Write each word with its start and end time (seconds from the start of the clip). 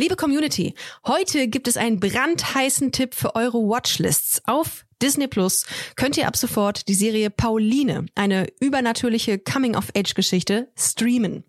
Liebe 0.00 0.16
Community, 0.16 0.72
heute 1.06 1.46
gibt 1.46 1.68
es 1.68 1.76
einen 1.76 2.00
brandheißen 2.00 2.90
Tipp 2.90 3.14
für 3.14 3.36
eure 3.36 3.58
Watchlists. 3.58 4.40
Auf 4.46 4.86
Disney 5.02 5.28
Plus 5.28 5.66
könnt 5.94 6.16
ihr 6.16 6.26
ab 6.26 6.38
sofort 6.38 6.88
die 6.88 6.94
Serie 6.94 7.28
Pauline, 7.28 8.06
eine 8.14 8.46
übernatürliche 8.60 9.38
Coming-of-Age-Geschichte, 9.38 10.68
streamen. 10.74 11.44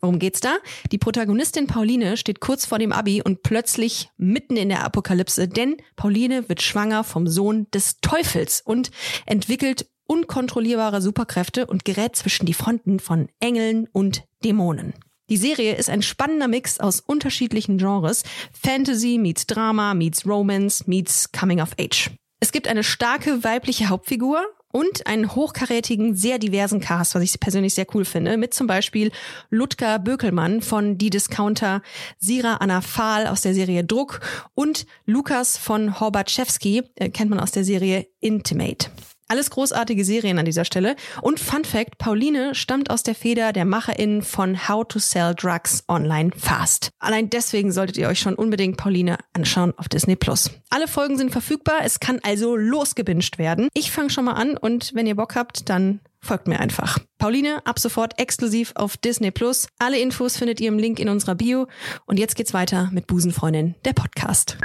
Worum 0.00 0.18
geht's 0.18 0.40
da? 0.40 0.56
Die 0.90 0.98
Protagonistin 0.98 1.68
Pauline 1.68 2.16
steht 2.16 2.40
kurz 2.40 2.66
vor 2.66 2.80
dem 2.80 2.90
Abi 2.90 3.22
und 3.22 3.44
plötzlich 3.44 4.10
mitten 4.16 4.56
in 4.56 4.70
der 4.70 4.82
Apokalypse, 4.82 5.46
denn 5.46 5.76
Pauline 5.94 6.48
wird 6.48 6.62
schwanger 6.62 7.04
vom 7.04 7.28
Sohn 7.28 7.68
des 7.70 8.00
Teufels 8.00 8.60
und 8.60 8.90
entwickelt 9.24 9.86
unkontrollierbare 10.08 11.00
Superkräfte 11.00 11.66
und 11.66 11.84
gerät 11.84 12.16
zwischen 12.16 12.44
die 12.44 12.54
Fronten 12.54 12.98
von 12.98 13.28
Engeln 13.38 13.86
und 13.92 14.24
Dämonen. 14.42 14.94
Die 15.30 15.38
Serie 15.38 15.74
ist 15.76 15.88
ein 15.88 16.02
spannender 16.02 16.48
Mix 16.48 16.78
aus 16.80 17.00
unterschiedlichen 17.00 17.78
Genres. 17.78 18.24
Fantasy 18.52 19.16
meets 19.18 19.46
Drama, 19.46 19.94
meets 19.94 20.26
Romance, 20.26 20.84
meets 20.86 21.32
Coming 21.32 21.62
of 21.62 21.70
Age. 21.80 22.10
Es 22.40 22.52
gibt 22.52 22.68
eine 22.68 22.84
starke 22.84 23.42
weibliche 23.42 23.88
Hauptfigur 23.88 24.44
und 24.70 25.06
einen 25.06 25.34
hochkarätigen, 25.34 26.14
sehr 26.14 26.38
diversen 26.38 26.80
Cast, 26.80 27.14
was 27.14 27.22
ich 27.22 27.40
persönlich 27.40 27.74
sehr 27.74 27.86
cool 27.94 28.04
finde, 28.04 28.36
mit 28.36 28.52
zum 28.52 28.66
Beispiel 28.66 29.12
Ludger 29.48 29.98
Bökelmann 29.98 30.60
von 30.60 30.98
Die 30.98 31.08
Discounter, 31.10 31.80
Sira 32.18 32.56
Anna 32.56 32.82
Fahl 32.82 33.26
aus 33.26 33.40
der 33.40 33.54
Serie 33.54 33.84
Druck 33.84 34.20
und 34.54 34.84
Lukas 35.06 35.56
von 35.56 36.00
Horbatschewski, 36.00 36.82
äh, 36.96 37.08
kennt 37.08 37.30
man 37.30 37.40
aus 37.40 37.52
der 37.52 37.64
Serie 37.64 38.08
Intimate. 38.20 38.90
Alles 39.28 39.50
großartige 39.50 40.04
Serien 40.04 40.38
an 40.38 40.44
dieser 40.44 40.64
Stelle. 40.64 40.96
Und 41.22 41.40
Fun 41.40 41.64
Fact, 41.64 41.98
Pauline 41.98 42.54
stammt 42.54 42.90
aus 42.90 43.02
der 43.02 43.14
Feder 43.14 43.52
der 43.52 43.64
MacherInnen 43.64 44.22
von 44.22 44.68
How 44.68 44.86
to 44.86 44.98
Sell 44.98 45.34
Drugs 45.34 45.84
Online 45.88 46.30
Fast. 46.36 46.90
Allein 46.98 47.30
deswegen 47.30 47.72
solltet 47.72 47.96
ihr 47.96 48.08
euch 48.08 48.20
schon 48.20 48.34
unbedingt 48.34 48.76
Pauline 48.76 49.18
anschauen 49.32 49.72
auf 49.76 49.88
Disney 49.88 50.16
Plus. 50.16 50.50
Alle 50.70 50.88
Folgen 50.88 51.16
sind 51.16 51.30
verfügbar, 51.30 51.78
es 51.84 52.00
kann 52.00 52.20
also 52.22 52.56
losgebinged 52.56 53.38
werden. 53.38 53.68
Ich 53.72 53.90
fange 53.90 54.10
schon 54.10 54.26
mal 54.26 54.32
an 54.32 54.56
und 54.56 54.94
wenn 54.94 55.06
ihr 55.06 55.16
Bock 55.16 55.36
habt, 55.36 55.68
dann 55.68 56.00
folgt 56.20 56.48
mir 56.48 56.60
einfach. 56.60 56.98
Pauline, 57.18 57.64
ab 57.64 57.78
sofort 57.78 58.18
exklusiv 58.18 58.72
auf 58.74 58.96
Disney 58.96 59.30
Plus. 59.30 59.68
Alle 59.78 59.98
Infos 59.98 60.36
findet 60.36 60.60
ihr 60.60 60.68
im 60.68 60.78
Link 60.78 60.98
in 60.98 61.08
unserer 61.08 61.34
Bio. 61.34 61.66
Und 62.06 62.18
jetzt 62.18 62.34
geht's 62.36 62.54
weiter 62.54 62.90
mit 62.92 63.06
Busenfreundin, 63.06 63.74
der 63.84 63.92
Podcast. 63.92 64.58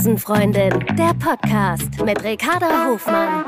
Busenfreundin, 0.00 0.70
der 0.96 1.12
Podcast 1.12 2.02
mit 2.02 2.24
Ricarda 2.24 2.86
Hofmann. 2.86 3.44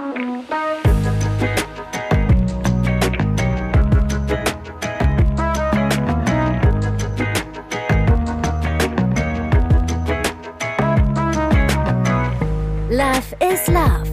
Love 12.90 13.34
is 13.50 13.66
Love. 13.68 14.04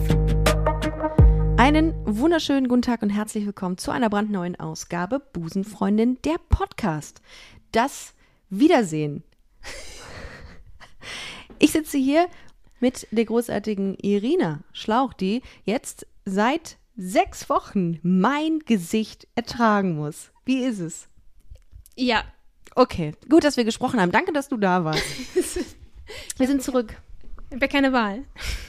Einen 1.58 1.92
wunderschönen 2.06 2.68
guten 2.68 2.80
Tag 2.80 3.02
und 3.02 3.10
herzlich 3.10 3.44
willkommen 3.44 3.76
zu 3.76 3.90
einer 3.90 4.08
brandneuen 4.08 4.58
Ausgabe 4.58 5.20
Busenfreundin, 5.34 6.16
der 6.24 6.36
Podcast. 6.48 7.20
Das 7.72 8.14
Wiedersehen. 8.48 9.24
Ich 11.62 11.72
sitze 11.72 11.98
hier 11.98 12.26
mit 12.80 13.06
der 13.10 13.26
großartigen 13.26 13.94
Irina 14.00 14.60
Schlauch, 14.72 15.12
die 15.12 15.42
jetzt 15.66 16.06
seit 16.24 16.78
sechs 16.96 17.50
Wochen 17.50 18.00
mein 18.02 18.60
Gesicht 18.60 19.28
ertragen 19.34 19.94
muss. 19.94 20.30
Wie 20.46 20.64
ist 20.64 20.80
es? 20.80 21.08
Ja. 21.96 22.24
Okay, 22.74 23.12
gut, 23.28 23.44
dass 23.44 23.58
wir 23.58 23.64
gesprochen 23.64 24.00
haben. 24.00 24.10
Danke, 24.10 24.32
dass 24.32 24.48
du 24.48 24.56
da 24.56 24.84
warst. 24.86 25.04
wir 26.38 26.46
sind 26.46 26.62
zurück. 26.62 26.96
Ich 27.50 27.56
habe 27.56 27.68
keine 27.68 27.92
Wahl. 27.92 28.24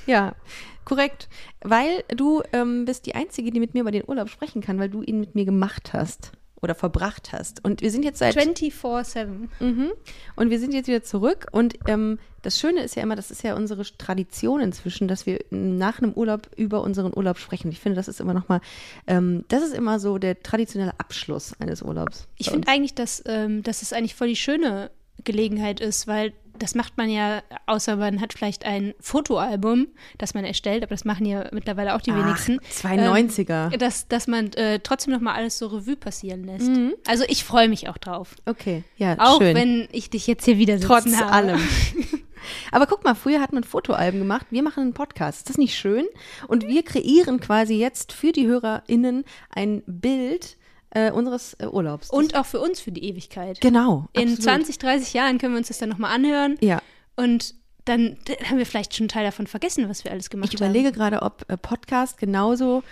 Ja, 0.06 0.36
korrekt. 0.84 1.30
Weil 1.62 2.04
du 2.10 2.44
ähm, 2.52 2.84
bist 2.84 3.06
die 3.06 3.16
Einzige, 3.16 3.52
die 3.52 3.62
mit 3.62 3.74
mir 3.74 3.82
über 3.82 3.92
den 3.92 4.04
Urlaub 4.06 4.28
sprechen 4.28 4.62
kann, 4.62 4.80
weil 4.80 4.90
du 4.90 5.02
ihn 5.02 5.22
mit 5.22 5.34
mir 5.34 5.46
gemacht 5.46 5.94
hast 5.94 6.34
oder 6.62 6.76
verbracht 6.76 7.34
hast. 7.34 7.64
Und 7.66 7.82
wir 7.82 7.90
sind 7.90 8.06
jetzt 8.06 8.20
seit 8.20 8.38
24-7. 8.38 9.50
Mhm. 9.60 9.92
Und 10.36 10.50
wir 10.50 10.60
sind 10.60 10.74
jetzt 10.74 10.88
wieder 10.88 11.04
zurück. 11.04 11.48
Und 11.52 11.78
ähm, 11.88 12.20
das 12.44 12.60
Schöne 12.60 12.82
ist 12.84 12.96
ja 12.96 13.04
immer, 13.04 13.16
das 13.16 13.32
ist 13.32 13.44
ja 13.44 13.56
unsere 13.56 13.84
Tradition 13.98 14.62
inzwischen, 14.62 15.08
dass 15.08 15.26
wir 15.26 15.40
nach 15.50 16.00
einem 16.00 16.14
Urlaub 16.14 16.50
über 16.56 16.82
unseren 16.82 17.14
Urlaub 17.16 17.40
sprechen. 17.40 17.72
Ich 17.72 17.80
finde, 17.80 17.96
das 17.96 18.08
ist 18.08 18.20
immer 18.20 18.34
noch 18.34 18.48
mal, 18.48 18.62
ähm, 19.08 19.44
das 19.48 19.64
ist 19.64 19.74
immer 19.74 20.00
so 20.00 20.20
der 20.20 20.42
traditionelle 20.44 21.00
Abschluss 21.00 21.54
eines 21.60 21.82
Urlaubs. 21.82 22.28
Ich 22.38 22.52
finde 22.52 22.68
eigentlich, 22.68 22.94
dass, 22.94 23.24
ähm, 23.26 23.64
dass 23.64 23.82
es 23.82 23.94
eigentlich 23.94 24.16
voll 24.16 24.28
die 24.28 24.36
schöne 24.36 24.92
Gelegenheit 25.24 25.80
ist, 25.80 26.08
weil 26.08 26.34
das 26.62 26.76
macht 26.76 26.98
man 26.98 27.10
ja, 27.10 27.42
außer 27.66 27.96
man 27.96 28.22
hat 28.22 28.34
vielleicht 28.34 28.66
ein 28.66 28.94
Fotoalbum, 29.00 29.88
das 30.20 30.34
man 30.36 30.46
erstellt, 30.46 30.84
aber 30.84 30.94
das 30.94 31.06
machen 31.06 31.26
ja 31.26 31.50
mittlerweile 31.52 31.96
auch 31.96 32.02
die 32.02 32.12
Ach, 32.12 32.24
wenigsten. 32.24 32.60
92er. 32.72 33.74
Ähm, 33.74 33.80
dass, 33.80 34.08
dass 34.08 34.28
man 34.28 34.54
äh, 34.54 34.80
trotzdem 34.80 35.14
noch 35.14 35.22
mal 35.22 35.34
alles 35.34 35.58
so 35.58 35.68
Revue 35.68 35.96
passieren 35.96 36.44
lässt. 36.44 36.68
Mhm. 36.68 36.94
Also 37.08 37.24
ich 37.28 37.44
freue 37.44 37.68
mich 37.68 37.90
auch 37.90 37.98
drauf. 37.98 38.36
Okay, 38.46 38.84
ja, 38.98 39.16
Auch 39.18 39.40
schön. 39.42 39.56
wenn 39.56 39.88
ich 39.92 40.12
dich 40.12 40.28
jetzt 40.28 40.46
hier 40.46 40.60
wieder 40.60 40.76
sitzen 40.78 40.88
Trotz 40.88 41.16
habe. 41.16 41.32
allem. 41.32 41.60
Aber 42.72 42.86
guck 42.86 43.04
mal, 43.04 43.16
früher 43.16 43.42
hat 43.42 43.54
man 43.54 43.64
Fotoalben 43.64 44.20
gemacht, 44.20 44.48
wir 44.50 44.64
machen 44.64 44.82
einen 44.82 44.94
Podcast. 44.94 45.40
Ist 45.40 45.50
das 45.50 45.58
nicht 45.58 45.76
schön? 45.76 46.06
Und 46.48 46.68
wir 46.68 46.84
kreieren 46.84 47.40
quasi 47.40 47.76
jetzt 47.76 48.14
für 48.14 48.32
die 48.32 48.48
HörerInnen 48.48 49.24
ein 49.50 49.84
Bild 49.86 50.58
äh, 50.92 51.12
unseres 51.12 51.56
äh, 51.56 51.68
Urlaubs. 51.68 52.10
Und 52.10 52.36
auch 52.36 52.46
für 52.46 52.60
uns 52.60 52.80
für 52.80 52.92
die 52.92 53.04
Ewigkeit. 53.06 53.60
genau. 53.62 54.08
In 54.14 54.24
absolut. 54.24 54.44
20, 54.44 54.78
30 54.80 55.14
Jahren 55.14 55.38
können 55.38 55.54
wir 55.54 55.58
uns 55.60 55.68
das 55.70 55.80
dann 55.80 55.90
nochmal 55.90 56.14
anhören. 56.14 56.58
Ja. 56.62 56.82
Und 57.16 57.56
dann 57.86 58.18
haben 58.48 58.58
wir 58.58 58.66
vielleicht 58.66 58.94
schon 58.96 59.06
einen 59.06 59.10
Teil 59.10 59.26
davon 59.26 59.48
vergessen, 59.48 59.90
was 59.90 60.04
wir 60.04 60.12
alles 60.12 60.30
gemacht 60.30 60.54
Ich 60.54 60.62
haben. 60.62 60.70
überlege 60.70 60.92
gerade, 60.92 61.22
ob 61.24 61.46
äh, 61.50 61.58
Podcast 61.58 62.18
genauso 62.18 62.84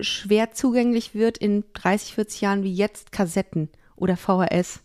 schwer 0.00 0.52
zugänglich 0.52 1.14
wird 1.14 1.38
in 1.38 1.64
30, 1.74 2.14
40 2.14 2.40
Jahren 2.40 2.62
wie 2.62 2.72
jetzt 2.72 3.12
Kassetten 3.12 3.68
oder 3.96 4.16
VHS. 4.16 4.80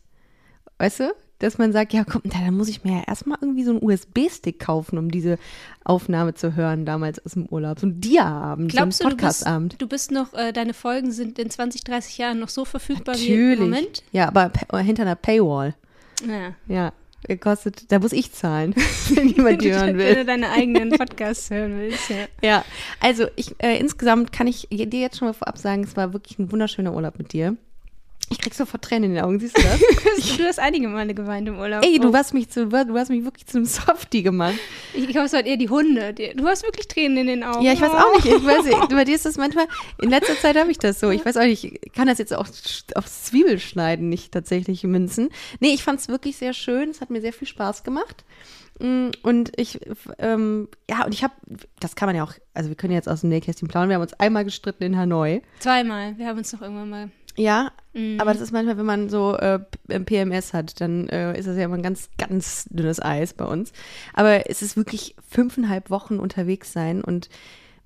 Weißt 0.77 0.99
du? 0.99 1.13
Dass 1.39 1.57
man 1.57 1.73
sagt, 1.73 1.91
ja 1.91 2.05
komm, 2.05 2.21
na, 2.23 2.39
dann 2.45 2.55
muss 2.55 2.69
ich 2.69 2.83
mir 2.85 2.93
ja 2.99 3.03
erstmal 3.07 3.37
irgendwie 3.41 3.65
so 3.65 3.71
einen 3.71 3.83
USB-Stick 3.83 4.57
kaufen, 4.57 4.97
um 4.97 5.11
diese 5.11 5.37
Aufnahme 5.83 6.33
zu 6.33 6.55
hören, 6.55 6.85
damals 6.85 7.19
aus 7.25 7.33
dem 7.33 7.45
Urlaub. 7.47 7.77
So 7.79 7.87
ein 7.87 7.99
Dia-Abend, 7.99 8.71
so 8.71 8.77
ein 8.77 8.79
Glaubst 8.89 8.99
du, 9.01 9.03
du 9.03 9.09
bist, 9.09 9.19
Podcast-Abend. 9.19 9.75
du 9.81 9.87
bist 9.87 10.11
noch, 10.11 10.33
äh, 10.33 10.53
deine 10.53 10.73
Folgen 10.73 11.11
sind 11.11 11.37
in 11.37 11.49
20, 11.49 11.83
30 11.83 12.17
Jahren 12.17 12.39
noch 12.39 12.47
so 12.49 12.63
verfügbar 12.63 13.15
wie 13.15 13.29
Natürlich. 13.29 13.59
im 13.59 13.63
Moment? 13.65 14.03
Ja, 14.13 14.27
aber 14.29 14.47
pa- 14.49 14.77
hinter 14.79 15.03
einer 15.03 15.15
Paywall. 15.15 15.75
Ja. 16.25 16.55
Ja, 16.73 16.93
äh, 17.27 17.35
kostet, 17.35 17.91
da 17.91 17.99
muss 17.99 18.13
ich 18.13 18.31
zahlen, 18.31 18.73
wenn 19.13 19.27
jemand 19.27 19.61
die 19.61 19.73
hören 19.73 19.87
Wenn 19.87 19.97
will. 19.97 20.15
du 20.15 20.25
deine 20.25 20.51
eigenen 20.51 20.91
Podcasts 20.91 21.49
hören 21.49 21.77
willst, 21.77 22.09
ja. 22.09 22.15
Ja, 22.41 22.65
also 23.01 23.25
ich 23.35 23.53
äh, 23.61 23.77
insgesamt 23.77 24.31
kann 24.31 24.47
ich 24.47 24.69
dir 24.71 25.01
jetzt 25.01 25.17
schon 25.17 25.27
mal 25.27 25.33
vorab 25.33 25.57
sagen, 25.57 25.83
es 25.83 25.97
war 25.97 26.13
wirklich 26.13 26.39
ein 26.39 26.49
wunderschöner 26.53 26.93
Urlaub 26.93 27.17
mit 27.17 27.33
dir. 27.33 27.57
Ich 28.29 28.39
krieg 28.39 28.53
sofort 28.55 28.81
Tränen 28.83 29.11
in 29.11 29.15
den 29.15 29.23
Augen, 29.23 29.39
siehst 29.39 29.57
du 29.57 29.61
das? 29.61 29.79
Du 30.37 30.43
hast 30.43 30.59
einige 30.59 30.87
Male 30.87 31.13
geweint 31.13 31.47
im 31.47 31.57
Urlaub. 31.59 31.83
Ey, 31.85 31.99
du 31.99 32.09
Oh. 32.09 32.13
hast 32.13 32.33
mich 32.33 32.49
zu, 32.49 32.67
du 32.67 32.97
hast 32.97 33.09
mich 33.09 33.23
wirklich 33.23 33.45
zu 33.45 33.57
einem 33.57 33.65
Softie 33.65 34.23
gemacht. 34.23 34.55
Ich, 34.93 35.03
ich 35.03 35.09
glaube, 35.09 35.27
es 35.27 35.33
waren 35.33 35.45
eher 35.45 35.57
die 35.57 35.69
Hunde. 35.69 36.13
Die, 36.13 36.33
du 36.35 36.45
hast 36.47 36.63
wirklich 36.63 36.87
Tränen 36.87 37.17
in 37.19 37.27
den 37.27 37.43
Augen. 37.43 37.63
Ja, 37.63 37.73
ich 37.73 37.81
weiß 37.81 37.91
auch 37.91 38.13
nicht. 38.15 38.25
Ich 38.25 38.45
weiß, 38.45 38.65
nicht, 38.65 38.89
bei 38.89 39.03
dir 39.05 39.15
ist 39.15 39.25
das 39.25 39.37
manchmal, 39.37 39.67
in 40.01 40.09
letzter 40.09 40.35
Zeit 40.37 40.57
habe 40.57 40.71
ich 40.71 40.77
das 40.79 40.99
so. 40.99 41.09
Ich 41.11 41.25
weiß 41.25 41.37
auch 41.37 41.43
nicht, 41.43 41.63
ich 41.63 41.91
kann 41.93 42.07
das 42.07 42.17
jetzt 42.17 42.33
auch 42.33 42.47
aufs 42.95 43.23
Zwiebelschneiden 43.25 44.09
nicht 44.09 44.31
tatsächlich 44.33 44.83
münzen. 44.83 45.29
Nee, 45.59 45.73
ich 45.73 45.83
fand 45.83 45.99
es 45.99 46.07
wirklich 46.07 46.37
sehr 46.37 46.53
schön. 46.53 46.89
Es 46.89 47.01
hat 47.01 47.09
mir 47.11 47.21
sehr 47.21 47.33
viel 47.33 47.47
Spaß 47.47 47.83
gemacht. 47.83 48.25
Mm, 48.79 49.09
Und 49.21 49.51
ich, 49.57 49.79
ähm, 50.19 50.67
ja, 50.89 51.05
und 51.05 51.13
ich 51.13 51.23
habe, 51.23 51.33
das 51.79 51.95
kann 51.95 52.07
man 52.07 52.15
ja 52.15 52.23
auch, 52.23 52.33
also 52.53 52.69
wir 52.69 52.75
können 52.75 52.93
jetzt 52.93 53.07
aus 53.07 53.21
dem 53.21 53.29
Nähkästchen 53.29 53.67
plaudern. 53.67 53.89
Wir 53.89 53.95
haben 53.95 54.01
uns 54.03 54.13
einmal 54.13 54.43
gestritten 54.43 54.83
in 54.83 54.97
Hanoi. 54.97 55.41
Zweimal. 55.59 56.17
Wir 56.17 56.27
haben 56.27 56.37
uns 56.37 56.51
noch 56.51 56.61
irgendwann 56.61 56.89
mal. 56.89 57.09
Ja, 57.35 57.71
Mhm. 57.93 58.19
aber 58.19 58.33
das 58.33 58.41
ist 58.41 58.51
manchmal, 58.51 58.77
wenn 58.77 58.85
man 58.85 59.07
so 59.09 59.37
äh, 59.37 59.59
PMS 59.87 60.53
hat, 60.53 60.81
dann 60.81 61.07
äh, 61.07 61.37
ist 61.39 61.47
das 61.47 61.55
ja 61.55 61.63
immer 61.63 61.75
ein 61.75 61.81
ganz, 61.83 62.09
ganz 62.17 62.65
dünnes 62.69 63.01
Eis 63.01 63.33
bei 63.33 63.45
uns. 63.45 63.71
Aber 64.13 64.49
es 64.49 64.61
ist 64.61 64.75
wirklich 64.75 65.15
fünfeinhalb 65.29 65.89
Wochen 65.89 66.17
unterwegs 66.19 66.73
sein 66.73 67.01
und 67.01 67.29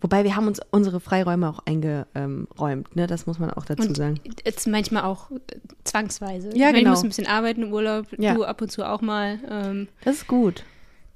wobei 0.02 0.24
wir 0.24 0.36
haben 0.36 0.48
uns 0.48 0.60
unsere 0.72 1.00
Freiräume 1.00 1.48
auch 1.48 1.60
eingeräumt, 1.66 2.96
ne? 2.96 3.06
Das 3.06 3.28
muss 3.28 3.38
man 3.38 3.52
auch 3.52 3.66
dazu 3.66 3.88
Und 3.88 3.98
sagen. 3.98 4.16
jetzt 4.46 4.68
manchmal 4.68 5.04
auch 5.04 5.30
äh, 5.32 5.36
zwangsweise. 5.84 6.50
Ja, 6.50 6.54
ich 6.54 6.60
meine, 6.60 6.80
genau. 6.80 6.90
Ich 6.92 6.96
muss 6.96 7.04
ein 7.04 7.10
bisschen 7.10 7.28
arbeiten 7.28 7.64
im 7.64 7.74
Urlaub. 7.74 8.06
Ja. 8.18 8.34
Du 8.34 8.44
ab 8.46 8.62
und 8.62 8.72
zu 8.72 8.84
auch 8.90 9.02
mal. 9.02 9.40
Ähm, 9.50 9.88
Das 10.04 10.16
ist 10.16 10.28
gut. 10.28 10.64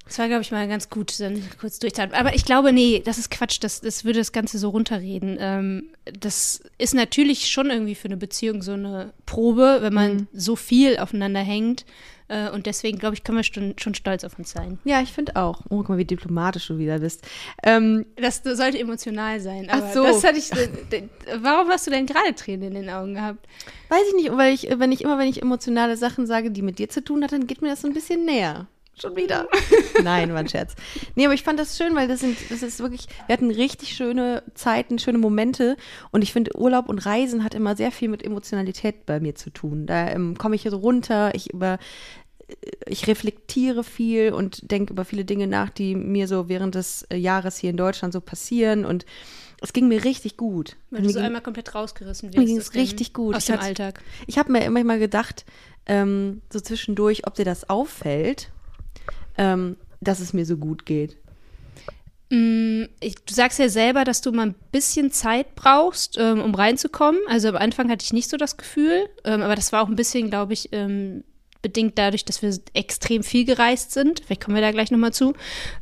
Das 0.06 0.18
war, 0.18 0.28
glaube 0.28 0.42
ich, 0.42 0.50
mal 0.50 0.68
ganz 0.68 0.90
gut, 0.90 1.18
dann 1.18 1.42
kurz 1.58 1.78
durchzuhalten. 1.78 2.14
Aber 2.14 2.34
ich 2.34 2.44
glaube, 2.44 2.72
nee, 2.74 3.00
das 3.04 3.16
ist 3.16 3.30
Quatsch. 3.30 3.58
Das, 3.62 3.80
das 3.80 4.04
würde 4.04 4.18
das 4.18 4.32
Ganze 4.32 4.58
so 4.58 4.68
runterreden. 4.68 5.38
Ähm, 5.40 5.84
das 6.20 6.62
ist 6.76 6.94
natürlich 6.94 7.46
schon 7.48 7.70
irgendwie 7.70 7.94
für 7.94 8.08
eine 8.08 8.18
Beziehung 8.18 8.60
so 8.60 8.72
eine 8.72 9.12
Probe, 9.24 9.78
wenn 9.80 9.94
man 9.94 10.14
Mhm. 10.14 10.26
so 10.34 10.56
viel 10.56 10.98
aufeinander 10.98 11.40
hängt. 11.40 11.86
Äh, 12.28 12.50
und 12.50 12.66
deswegen, 12.66 12.98
glaube 12.98 13.14
ich, 13.14 13.24
können 13.24 13.38
wir 13.38 13.44
schon, 13.44 13.74
schon 13.78 13.94
stolz 13.94 14.24
auf 14.24 14.38
uns 14.38 14.50
sein. 14.50 14.78
Ja, 14.84 15.00
ich 15.00 15.10
finde 15.12 15.36
auch. 15.36 15.60
Oh, 15.70 15.78
guck 15.78 15.88
mal, 15.90 15.98
wie 15.98 16.04
diplomatisch 16.04 16.66
du 16.68 16.76
wieder 16.78 16.98
bist. 16.98 17.22
Ähm, 17.62 18.04
Das 18.16 18.42
sollte 18.44 18.78
emotional 18.78 19.40
sein. 19.40 19.68
Ach 19.70 19.92
so. 19.92 20.04
Das 20.04 20.22
ich, 20.36 20.50
warum 21.40 21.68
hast 21.68 21.86
du 21.86 21.90
denn 21.90 22.04
gerade 22.06 22.34
Tränen 22.34 22.68
in 22.68 22.82
den 22.82 22.90
Augen 22.90 23.14
gehabt? 23.14 23.46
weiß 23.88 24.02
ich 24.08 24.14
nicht, 24.22 24.36
weil 24.36 24.52
ich, 24.54 24.68
wenn 24.78 24.92
ich 24.92 25.02
immer, 25.02 25.18
wenn 25.18 25.28
ich 25.28 25.40
emotionale 25.42 25.96
Sachen 25.96 26.26
sage, 26.26 26.50
die 26.50 26.62
mit 26.62 26.78
dir 26.78 26.88
zu 26.88 27.02
tun 27.02 27.22
hat, 27.24 27.32
dann 27.32 27.46
geht 27.46 27.62
mir 27.62 27.68
das 27.68 27.82
so 27.82 27.88
ein 27.88 27.94
bisschen 27.94 28.24
näher. 28.24 28.66
Schon 29.00 29.16
wieder. 29.16 29.48
Nein, 30.04 30.30
war 30.30 30.38
ein 30.38 30.48
Scherz. 30.48 30.74
Nee, 31.16 31.24
aber 31.24 31.34
ich 31.34 31.42
fand 31.42 31.58
das 31.58 31.76
schön, 31.76 31.94
weil 31.96 32.06
das 32.08 32.20
sind, 32.20 32.36
das 32.50 32.62
ist 32.62 32.78
wirklich, 32.80 33.06
wir 33.26 33.32
hatten 33.32 33.50
richtig 33.50 33.90
schöne 33.96 34.42
Zeiten, 34.54 34.98
schöne 34.98 35.18
Momente 35.18 35.76
und 36.12 36.22
ich 36.22 36.32
finde, 36.32 36.56
Urlaub 36.56 36.88
und 36.88 37.04
Reisen 37.04 37.42
hat 37.42 37.54
immer 37.54 37.74
sehr 37.76 37.90
viel 37.90 38.08
mit 38.08 38.22
Emotionalität 38.24 39.04
bei 39.06 39.18
mir 39.20 39.34
zu 39.34 39.50
tun. 39.50 39.86
Da 39.86 40.08
ähm, 40.10 40.38
komme 40.38 40.54
ich 40.54 40.62
so 40.62 40.76
runter, 40.76 41.34
ich 41.34 41.52
über, 41.52 41.78
ich 42.86 43.06
reflektiere 43.06 43.82
viel 43.84 44.32
und 44.32 44.70
denke 44.70 44.92
über 44.92 45.04
viele 45.04 45.24
Dinge 45.24 45.46
nach, 45.48 45.70
die 45.70 45.94
mir 45.96 46.28
so 46.28 46.48
während 46.48 46.74
des 46.76 47.02
äh, 47.10 47.16
Jahres 47.16 47.56
hier 47.58 47.70
in 47.70 47.76
Deutschland 47.76 48.12
so 48.12 48.20
passieren 48.20 48.84
und 48.84 49.06
es 49.60 49.72
ging 49.72 49.88
mir 49.88 50.04
richtig 50.04 50.36
gut. 50.36 50.76
Weil 50.90 51.02
du 51.02 51.08
so 51.08 51.14
ging- 51.14 51.24
einmal 51.24 51.40
komplett 51.42 51.74
rausgerissen 51.74 52.32
wirst. 52.34 52.46
Mir 52.46 52.60
aus 52.60 52.70
dem- 52.70 52.80
richtig 52.80 53.12
gut. 53.12 53.34
Aus 53.34 53.42
Ich 53.42 53.46
dem 53.46 53.54
hatte- 53.56 53.64
Alltag. 53.64 54.00
Ich 54.26 54.38
habe 54.38 54.52
mir 54.52 54.64
immer 54.64 54.84
mal 54.84 54.98
gedacht, 54.98 55.44
ähm, 55.86 56.42
so 56.52 56.60
zwischendurch, 56.60 57.26
ob 57.26 57.34
dir 57.34 57.44
das 57.44 57.68
auffällt, 57.70 58.50
ähm, 59.38 59.76
dass 60.00 60.20
es 60.20 60.32
mir 60.32 60.46
so 60.46 60.56
gut 60.56 60.86
geht. 60.86 61.16
Mm, 62.30 62.84
Ich, 63.00 63.16
du 63.16 63.34
sagst 63.34 63.58
ja 63.58 63.68
selber, 63.68 64.04
dass 64.04 64.20
du 64.20 64.32
mal 64.32 64.46
ein 64.46 64.54
bisschen 64.72 65.10
Zeit 65.10 65.54
brauchst, 65.54 66.16
ähm, 66.18 66.40
um 66.40 66.54
reinzukommen. 66.54 67.20
Also 67.28 67.48
am 67.48 67.56
Anfang 67.56 67.90
hatte 67.90 68.04
ich 68.04 68.12
nicht 68.12 68.30
so 68.30 68.36
das 68.36 68.56
Gefühl, 68.56 69.08
ähm, 69.24 69.42
aber 69.42 69.54
das 69.54 69.72
war 69.72 69.82
auch 69.82 69.88
ein 69.88 69.96
bisschen, 69.96 70.30
glaube 70.30 70.52
ich, 70.52 70.70
ähm, 70.72 71.24
bedingt 71.64 71.96
dadurch, 71.96 72.26
dass 72.26 72.42
wir 72.42 72.54
extrem 72.74 73.22
viel 73.22 73.46
gereist 73.46 73.92
sind. 73.92 74.20
Vielleicht 74.20 74.44
kommen 74.44 74.54
wir 74.54 74.60
da 74.60 74.70
gleich 74.70 74.90
nochmal 74.90 75.14
zu. 75.14 75.32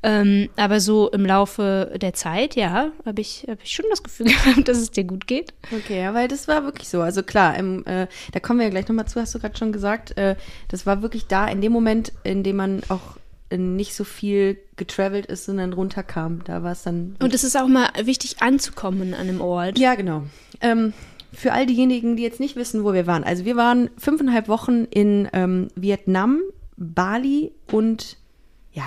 Ähm, 0.04 0.48
aber 0.54 0.78
so 0.78 1.10
im 1.10 1.26
Laufe 1.26 1.92
der 2.00 2.14
Zeit, 2.14 2.54
ja, 2.54 2.92
habe 3.04 3.20
ich, 3.20 3.46
hab 3.48 3.60
ich 3.64 3.72
schon 3.72 3.86
das 3.90 4.04
Gefühl 4.04 4.26
gehabt, 4.44 4.68
dass 4.68 4.78
es 4.78 4.92
dir 4.92 5.02
gut 5.02 5.26
geht. 5.26 5.52
Okay, 5.72 6.00
ja, 6.00 6.14
weil 6.14 6.28
das 6.28 6.46
war 6.46 6.62
wirklich 6.62 6.88
so. 6.88 7.00
Also 7.00 7.24
klar, 7.24 7.56
im, 7.56 7.84
äh, 7.86 8.06
da 8.30 8.38
kommen 8.38 8.60
wir 8.60 8.66
ja 8.66 8.70
gleich 8.70 8.86
nochmal 8.86 9.08
zu, 9.08 9.20
hast 9.20 9.34
du 9.34 9.40
gerade 9.40 9.58
schon 9.58 9.72
gesagt. 9.72 10.16
Äh, 10.16 10.36
das 10.68 10.86
war 10.86 11.02
wirklich 11.02 11.26
da, 11.26 11.48
in 11.48 11.60
dem 11.60 11.72
Moment, 11.72 12.12
in 12.22 12.44
dem 12.44 12.56
man 12.56 12.82
auch 12.88 13.16
nicht 13.58 13.94
so 13.94 14.04
viel 14.04 14.58
getravelt 14.76 15.26
ist, 15.26 15.44
sondern 15.44 15.72
runterkam. 15.72 16.42
Da 16.44 16.62
war 16.62 16.72
es 16.72 16.82
dann. 16.82 17.16
Und 17.20 17.34
es 17.34 17.44
ist 17.44 17.56
auch 17.56 17.68
mal 17.68 17.88
wichtig 18.02 18.42
anzukommen 18.42 19.14
an 19.14 19.28
einem 19.28 19.40
Ort. 19.40 19.78
Ja, 19.78 19.94
genau. 19.94 20.24
Ähm, 20.60 20.92
für 21.32 21.52
all 21.52 21.66
diejenigen, 21.66 22.16
die 22.16 22.22
jetzt 22.22 22.40
nicht 22.40 22.56
wissen, 22.56 22.84
wo 22.84 22.92
wir 22.92 23.06
waren. 23.06 23.24
Also 23.24 23.44
wir 23.44 23.56
waren 23.56 23.90
fünfeinhalb 23.98 24.48
Wochen 24.48 24.84
in 24.84 25.28
ähm, 25.32 25.68
Vietnam, 25.74 26.40
Bali 26.76 27.52
und 27.70 28.18
ja, 28.72 28.84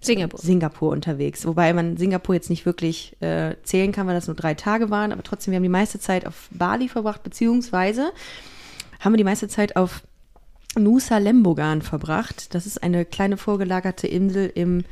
Singapur. 0.00 0.38
Singapur 0.38 0.90
unterwegs. 0.90 1.46
Wobei 1.46 1.72
man 1.72 1.96
Singapur 1.96 2.34
jetzt 2.34 2.50
nicht 2.50 2.66
wirklich 2.66 3.16
äh, 3.20 3.56
zählen 3.62 3.90
kann, 3.90 4.06
weil 4.06 4.14
das 4.14 4.26
nur 4.26 4.36
drei 4.36 4.54
Tage 4.54 4.90
waren. 4.90 5.10
Aber 5.10 5.22
trotzdem, 5.22 5.52
wir 5.52 5.56
haben 5.56 5.62
die 5.62 5.70
meiste 5.70 5.98
Zeit 5.98 6.26
auf 6.26 6.48
Bali 6.50 6.88
verbracht, 6.88 7.22
beziehungsweise 7.22 8.12
haben 9.00 9.12
wir 9.12 9.18
die 9.18 9.24
meiste 9.24 9.48
Zeit 9.48 9.76
auf 9.76 10.02
Nusa 10.78 11.18
Lembogan 11.18 11.82
verbracht. 11.82 12.54
Das 12.54 12.66
ist 12.66 12.82
eine 12.82 13.04
kleine 13.04 13.36
vorgelagerte 13.36 14.06
Insel 14.06 14.50
im 14.54 14.84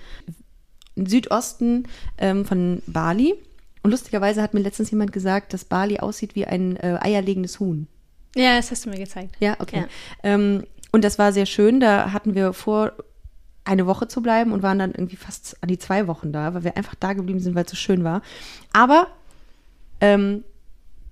Südosten 0.97 1.85
ähm, 2.19 2.44
von 2.44 2.82
Bali. 2.87 3.35
Und 3.82 3.91
lustigerweise 3.91 4.43
hat 4.43 4.53
mir 4.53 4.61
letztens 4.61 4.91
jemand 4.91 5.12
gesagt, 5.12 5.55
dass 5.55 5.65
Bali 5.65 5.99
aussieht 5.99 6.35
wie 6.35 6.47
ein 6.47 6.77
äh, 6.77 6.99
eierlegendes 7.00 7.61
Huhn. 7.61 7.87
Ja, 8.37 8.56
das 8.56 8.71
hast 8.71 8.85
du 8.85 8.91
mir 8.91 8.99
gezeigt. 8.99 9.37
Ja, 9.41 9.56
okay. 9.59 9.81
Ja. 9.81 9.87
Ähm, 10.23 10.65
und 10.93 11.03
das 11.05 11.19
war 11.19 11.32
sehr 11.32 11.47
schön. 11.47 11.81
Da 11.81 12.12
hatten 12.12 12.35
wir 12.35 12.53
vor, 12.53 12.93
eine 13.65 13.87
Woche 13.87 14.09
zu 14.09 14.23
bleiben 14.23 14.53
und 14.53 14.62
waren 14.62 14.79
dann 14.79 14.93
irgendwie 14.93 15.17
fast 15.17 15.56
an 15.62 15.69
die 15.69 15.79
zwei 15.79 16.06
Wochen 16.06 16.32
da, 16.32 16.55
weil 16.55 16.65
wir 16.65 16.77
einfach 16.77 16.94
da 16.94 17.12
geblieben 17.12 17.41
sind, 17.41 17.55
weil 17.55 17.65
es 17.65 17.71
so 17.71 17.77
schön 17.77 18.05
war. 18.05 18.23
Aber 18.73 19.09
ähm, 20.00 20.44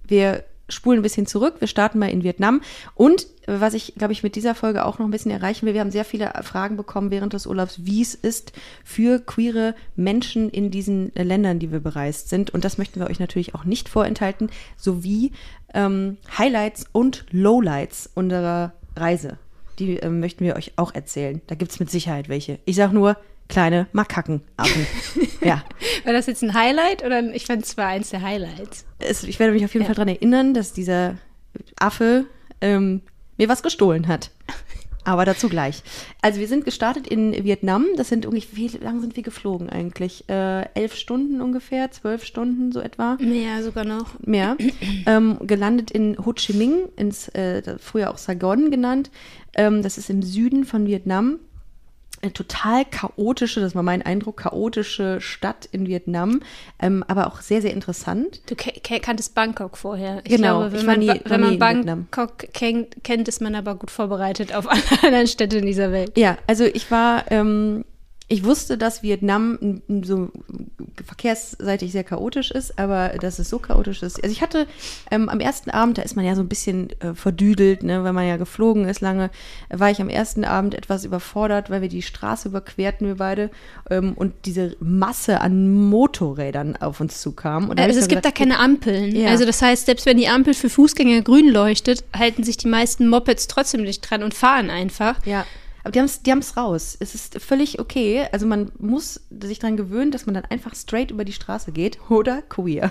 wir 0.06 0.44
spulen 0.68 1.00
ein 1.00 1.02
bisschen 1.02 1.26
zurück. 1.26 1.56
Wir 1.58 1.68
starten 1.68 1.98
mal 1.98 2.10
in 2.10 2.22
Vietnam. 2.22 2.60
Und 2.94 3.26
äh, 3.46 3.60
was 3.60 3.74
ich, 3.74 3.94
glaube 3.96 4.12
ich, 4.12 4.22
mit 4.22 4.36
dieser 4.36 4.54
Folge 4.54 4.84
auch 4.84 4.98
noch 4.98 5.06
ein 5.06 5.10
bisschen 5.10 5.30
erreichen 5.30 5.66
will, 5.66 5.74
wir 5.74 5.80
haben 5.80 5.90
sehr 5.90 6.04
viele 6.04 6.32
Fragen 6.42 6.76
bekommen 6.76 7.10
während 7.10 7.32
des 7.32 7.46
Urlaubs, 7.46 7.84
wie 7.84 8.02
es 8.02 8.14
ist 8.14 8.52
für 8.84 9.20
queere 9.20 9.74
Menschen 9.96 10.50
in 10.50 10.70
diesen 10.70 11.14
äh, 11.16 11.22
Ländern, 11.22 11.58
die 11.58 11.72
wir 11.72 11.80
bereist 11.80 12.28
sind. 12.28 12.50
Und 12.50 12.64
das 12.64 12.78
möchten 12.78 13.00
wir 13.00 13.08
euch 13.08 13.20
natürlich 13.20 13.54
auch 13.54 13.64
nicht 13.64 13.88
vorenthalten, 13.88 14.50
sowie 14.76 15.32
ähm, 15.74 16.16
Highlights 16.36 16.86
und 16.92 17.24
Lowlights 17.30 18.10
unserer 18.14 18.72
Reise. 18.96 19.38
Die 19.78 19.96
ähm, 19.96 20.20
möchten 20.20 20.44
wir 20.44 20.56
euch 20.56 20.72
auch 20.76 20.94
erzählen. 20.94 21.40
Da 21.46 21.54
gibt 21.54 21.72
es 21.72 21.80
mit 21.80 21.90
Sicherheit 21.90 22.28
welche. 22.28 22.58
Ich 22.64 22.76
sage 22.76 22.94
nur, 22.94 23.16
kleine 23.48 23.86
Makakenaffen. 23.92 24.86
ja. 25.42 25.62
War 26.04 26.12
das 26.12 26.26
jetzt 26.26 26.42
ein 26.42 26.54
Highlight 26.54 27.04
oder 27.04 27.22
ich 27.34 27.46
fand 27.46 27.64
es 27.64 27.76
war 27.76 27.86
eins 27.86 28.10
der 28.10 28.22
Highlights? 28.22 28.84
es, 28.98 29.24
ich 29.24 29.38
werde 29.38 29.52
mich 29.52 29.64
auf 29.64 29.72
jeden 29.74 29.84
Ja. 29.84 29.86
Fall 29.86 29.94
daran 29.96 30.08
erinnern, 30.08 30.54
dass 30.54 30.72
dieser 30.72 31.16
Affe 31.78 32.26
ähm, 32.60 33.02
mir 33.36 33.48
was 33.48 33.62
gestohlen 33.62 34.08
hat. 34.08 34.30
Aber 35.04 35.24
dazu 35.24 35.48
gleich. 35.48 35.82
Also 36.20 36.38
wir 36.38 36.48
sind 36.48 36.66
gestartet 36.66 37.06
in 37.06 37.32
Vietnam. 37.44 37.86
Das 37.96 38.10
sind 38.10 38.26
ungefähr, 38.26 38.58
wie 38.58 38.84
lange 38.84 39.00
sind 39.00 39.16
wir 39.16 39.22
geflogen 39.22 39.70
eigentlich? 39.70 40.28
Äh, 40.28 40.66
elf 40.74 40.94
Stunden 40.96 41.40
ungefähr, 41.40 41.90
zwölf 41.90 42.24
Stunden 42.24 42.72
so 42.72 42.80
etwa. 42.80 43.16
Ja, 43.20 43.62
sogar 43.62 43.84
noch. 43.86 44.18
Mehr. 44.20 44.58
ähm, 45.06 45.38
gelandet 45.46 45.90
in 45.90 46.18
Ho 46.26 46.34
Chi 46.34 46.52
Minh, 46.52 46.90
ins, 46.96 47.28
äh, 47.28 47.78
früher 47.78 48.10
auch 48.10 48.18
Saigon 48.18 48.70
genannt. 48.70 49.10
Ähm, 49.54 49.82
das 49.82 49.96
ist 49.96 50.10
im 50.10 50.20
Süden 50.20 50.64
von 50.66 50.86
Vietnam. 50.86 51.38
Eine 52.20 52.32
total 52.32 52.84
chaotische, 52.84 53.60
das 53.60 53.74
war 53.74 53.82
mein 53.84 54.02
Eindruck, 54.02 54.38
chaotische 54.38 55.20
Stadt 55.20 55.68
in 55.70 55.86
Vietnam, 55.86 56.40
ähm, 56.80 57.04
aber 57.06 57.26
auch 57.28 57.40
sehr, 57.40 57.62
sehr 57.62 57.72
interessant. 57.72 58.40
Du 58.50 58.56
kanntest 59.00 59.34
Bangkok 59.34 59.76
vorher. 59.76 60.20
Ich 60.24 60.34
Genau, 60.36 60.60
glaube, 60.60 60.72
wenn 60.72 60.86
man, 60.86 60.98
nie- 60.98 61.20
wenn 61.24 61.40
man. 61.40 61.58
Bangkok 61.58 62.38
kennt, 62.52 63.04
kennt, 63.04 63.28
ist 63.28 63.40
man 63.40 63.54
aber 63.54 63.76
gut 63.76 63.90
vorbereitet 63.90 64.54
auf 64.54 64.68
alle 64.68 64.82
anderen 65.02 65.26
Städte 65.28 65.58
in 65.58 65.66
dieser 65.66 65.92
Welt. 65.92 66.12
Ja, 66.18 66.36
also 66.48 66.64
ich 66.64 66.90
war, 66.90 67.30
ähm, 67.30 67.84
ich 68.30 68.44
wusste, 68.44 68.76
dass 68.76 69.02
Vietnam 69.02 69.80
so 70.02 70.28
verkehrsseitig 71.02 71.92
sehr 71.92 72.04
chaotisch 72.04 72.50
ist, 72.50 72.78
aber 72.78 73.14
dass 73.20 73.38
es 73.38 73.48
so 73.48 73.58
chaotisch 73.58 74.02
ist. 74.02 74.22
Also 74.22 74.30
ich 74.30 74.42
hatte 74.42 74.66
ähm, 75.10 75.30
am 75.30 75.40
ersten 75.40 75.70
Abend, 75.70 75.96
da 75.96 76.02
ist 76.02 76.14
man 76.14 76.26
ja 76.26 76.34
so 76.34 76.42
ein 76.42 76.48
bisschen 76.48 76.90
äh, 77.00 77.14
verdüdelt, 77.14 77.82
ne, 77.82 78.04
weil 78.04 78.12
man 78.12 78.28
ja 78.28 78.36
geflogen 78.36 78.86
ist 78.86 79.00
lange, 79.00 79.30
war 79.70 79.90
ich 79.90 80.02
am 80.02 80.10
ersten 80.10 80.44
Abend 80.44 80.74
etwas 80.74 81.06
überfordert, 81.06 81.70
weil 81.70 81.80
wir 81.80 81.88
die 81.88 82.02
Straße 82.02 82.48
überquerten, 82.48 83.06
wir 83.06 83.16
beide, 83.16 83.50
ähm, 83.88 84.12
und 84.14 84.34
diese 84.44 84.76
Masse 84.78 85.40
an 85.40 85.72
Motorrädern 85.88 86.76
auf 86.76 87.00
uns 87.00 87.22
zukam. 87.22 87.70
Also 87.76 87.98
es 87.98 88.08
mir 88.08 88.08
gibt 88.08 88.26
da 88.26 88.30
keine 88.30 88.58
Ampeln. 88.58 89.16
Ja. 89.16 89.30
Also 89.30 89.46
das 89.46 89.62
heißt, 89.62 89.86
selbst 89.86 90.04
wenn 90.04 90.18
die 90.18 90.28
Ampel 90.28 90.52
für 90.52 90.68
Fußgänger 90.68 91.22
grün 91.22 91.48
leuchtet, 91.48 92.04
halten 92.14 92.44
sich 92.44 92.58
die 92.58 92.68
meisten 92.68 93.08
Mopeds 93.08 93.48
trotzdem 93.48 93.82
nicht 93.82 94.02
dran 94.02 94.22
und 94.22 94.34
fahren 94.34 94.68
einfach. 94.68 95.24
Ja, 95.24 95.46
aber 95.88 95.92
die 95.92 96.00
haben 96.00 96.06
es 96.06 96.22
die 96.22 96.30
haben's 96.30 96.54
raus. 96.54 96.98
Es 97.00 97.14
ist 97.14 97.40
völlig 97.40 97.80
okay. 97.80 98.26
Also 98.30 98.46
man 98.46 98.70
muss 98.78 99.22
sich 99.30 99.58
daran 99.58 99.78
gewöhnen, 99.78 100.10
dass 100.10 100.26
man 100.26 100.34
dann 100.34 100.44
einfach 100.44 100.74
straight 100.74 101.10
über 101.10 101.24
die 101.24 101.32
Straße 101.32 101.72
geht 101.72 101.98
oder 102.10 102.42
queer. 102.42 102.90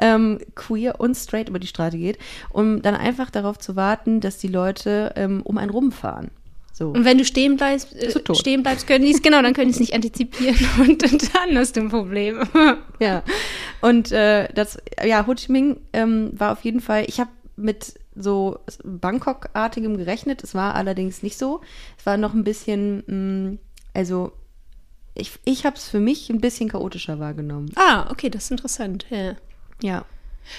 Ähm, 0.00 0.38
queer 0.54 1.00
und 1.00 1.14
straight 1.16 1.50
über 1.50 1.58
die 1.58 1.66
Straße 1.66 1.98
geht, 1.98 2.18
um 2.48 2.80
dann 2.80 2.94
einfach 2.94 3.28
darauf 3.28 3.58
zu 3.58 3.76
warten, 3.76 4.20
dass 4.20 4.38
die 4.38 4.48
Leute 4.48 5.12
ähm, 5.16 5.42
um 5.42 5.58
einen 5.58 5.70
rumfahren. 5.70 6.30
So. 6.72 6.88
Und 6.88 7.04
wenn 7.04 7.18
du 7.18 7.26
stehen 7.26 7.58
bleibst, 7.58 7.94
äh, 7.94 8.34
stehen 8.34 8.62
bleibst, 8.62 8.86
können 8.86 9.04
die 9.04 9.10
es, 9.10 9.20
genau, 9.20 9.42
dann 9.42 9.52
können 9.52 9.66
die 9.66 9.74
es 9.74 9.80
nicht 9.80 9.92
antizipieren 9.92 10.56
und, 10.78 11.02
dann 11.02 11.58
hast 11.58 11.76
du 11.76 11.80
ein 11.80 11.90
Problem. 11.90 12.40
Ja. 13.00 13.22
Und 13.82 14.12
äh, 14.12 14.48
das, 14.54 14.78
ja, 15.04 15.26
Ho 15.26 15.34
Chi 15.34 15.52
Minh 15.52 15.76
ähm, 15.92 16.30
war 16.32 16.52
auf 16.52 16.64
jeden 16.64 16.80
Fall, 16.80 17.04
ich 17.06 17.20
habe 17.20 17.28
mit 17.60 17.94
so 18.14 18.58
Bangkok-artigem 18.84 19.96
gerechnet. 19.96 20.42
Es 20.44 20.54
war 20.54 20.74
allerdings 20.74 21.22
nicht 21.22 21.38
so. 21.38 21.60
Es 21.98 22.06
war 22.06 22.16
noch 22.16 22.34
ein 22.34 22.44
bisschen, 22.44 23.02
mh, 23.52 23.58
also 23.94 24.32
ich, 25.14 25.32
ich 25.44 25.64
habe 25.66 25.76
es 25.76 25.88
für 25.88 26.00
mich 26.00 26.30
ein 26.30 26.40
bisschen 26.40 26.68
chaotischer 26.68 27.18
wahrgenommen. 27.18 27.70
ah, 27.76 28.08
okay, 28.10 28.30
das 28.30 28.44
ist 28.44 28.50
interessant. 28.52 29.06
Ja. 29.10 29.34
Ja. 29.82 30.04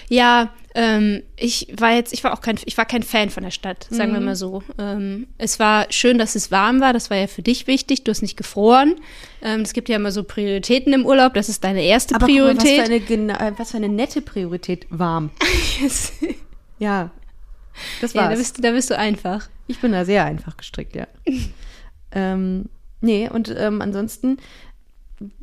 Ja, 0.10 0.53
ähm, 0.75 1.24
ich 1.36 1.67
war 1.77 1.91
jetzt, 1.93 2.13
ich 2.13 2.24
war 2.24 2.34
auch 2.34 2.39
kein, 2.41 2.58
ich 2.65 2.77
war 2.77 2.86
kein 2.86 3.03
Fan 3.03 3.29
von 3.29 3.43
der 3.43 3.51
Stadt, 3.51 3.88
sagen 3.89 4.12
Mhm. 4.12 4.15
wir 4.15 4.22
mal 4.22 4.36
so. 4.36 4.63
Ähm, 4.77 5.27
es 5.38 5.60
war 5.60 5.88
schön, 5.89 6.17
dass 6.17 6.36
es 6.36 6.50
warm 6.51 6.79
war, 6.79 6.93
das 6.93 7.10
war 7.10 7.17
ja 7.17 7.27
für 7.27 7.41
dich 7.41 7.67
wichtig, 7.67 8.03
du 8.03 8.12
hast 8.12 8.22
nicht 8.22 8.38
gefroren. 8.38 8.96
Ähm, 9.41 9.62
es 9.62 9.74
gibt 9.74 9.89
ja 9.89 9.96
immer 9.98 10.12
so 10.12 10.24
Prioritäten 10.24 10.93
im 10.93 11.05
Urlaub, 11.05 11.34
das 11.34 11.50
ist 11.50 11.63
deine 11.63 11.84
erste 11.84 12.15
Aber 12.15 12.27
guck 12.27 12.36
mal, 12.38 12.55
was, 12.55 12.63
für 12.63 12.84
Priorität. 12.84 13.20
eine, 13.20 13.39
äh, 13.39 13.51
was 13.58 13.72
für 13.72 13.77
eine 13.77 13.89
nette 13.89 14.22
Priorität. 14.22 14.86
Warm. 14.91 15.31
Ja. 16.82 17.12
Das 18.02 18.14
ja, 18.14 18.24
war's. 18.24 18.32
da 18.34 18.36
bist, 18.38 18.58
du- 18.58 18.62
da 18.62 18.72
bist 18.72 18.90
du 18.90 18.98
einfach. 18.98 19.48
Ich 19.68 19.80
bin 19.80 19.92
da 19.94 20.04
sehr 20.04 20.26
einfach 20.26 20.58
gestrickt, 20.58 20.96
ja. 20.96 21.08
ähm, 22.12 22.66
nee, 23.00 23.30
und 23.30 23.54
ähm, 23.56 23.82
ansonsten 23.82 24.38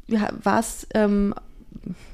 ja, 0.09 0.29
war 0.43 0.61
es 0.61 0.87
ähm, 0.95 1.35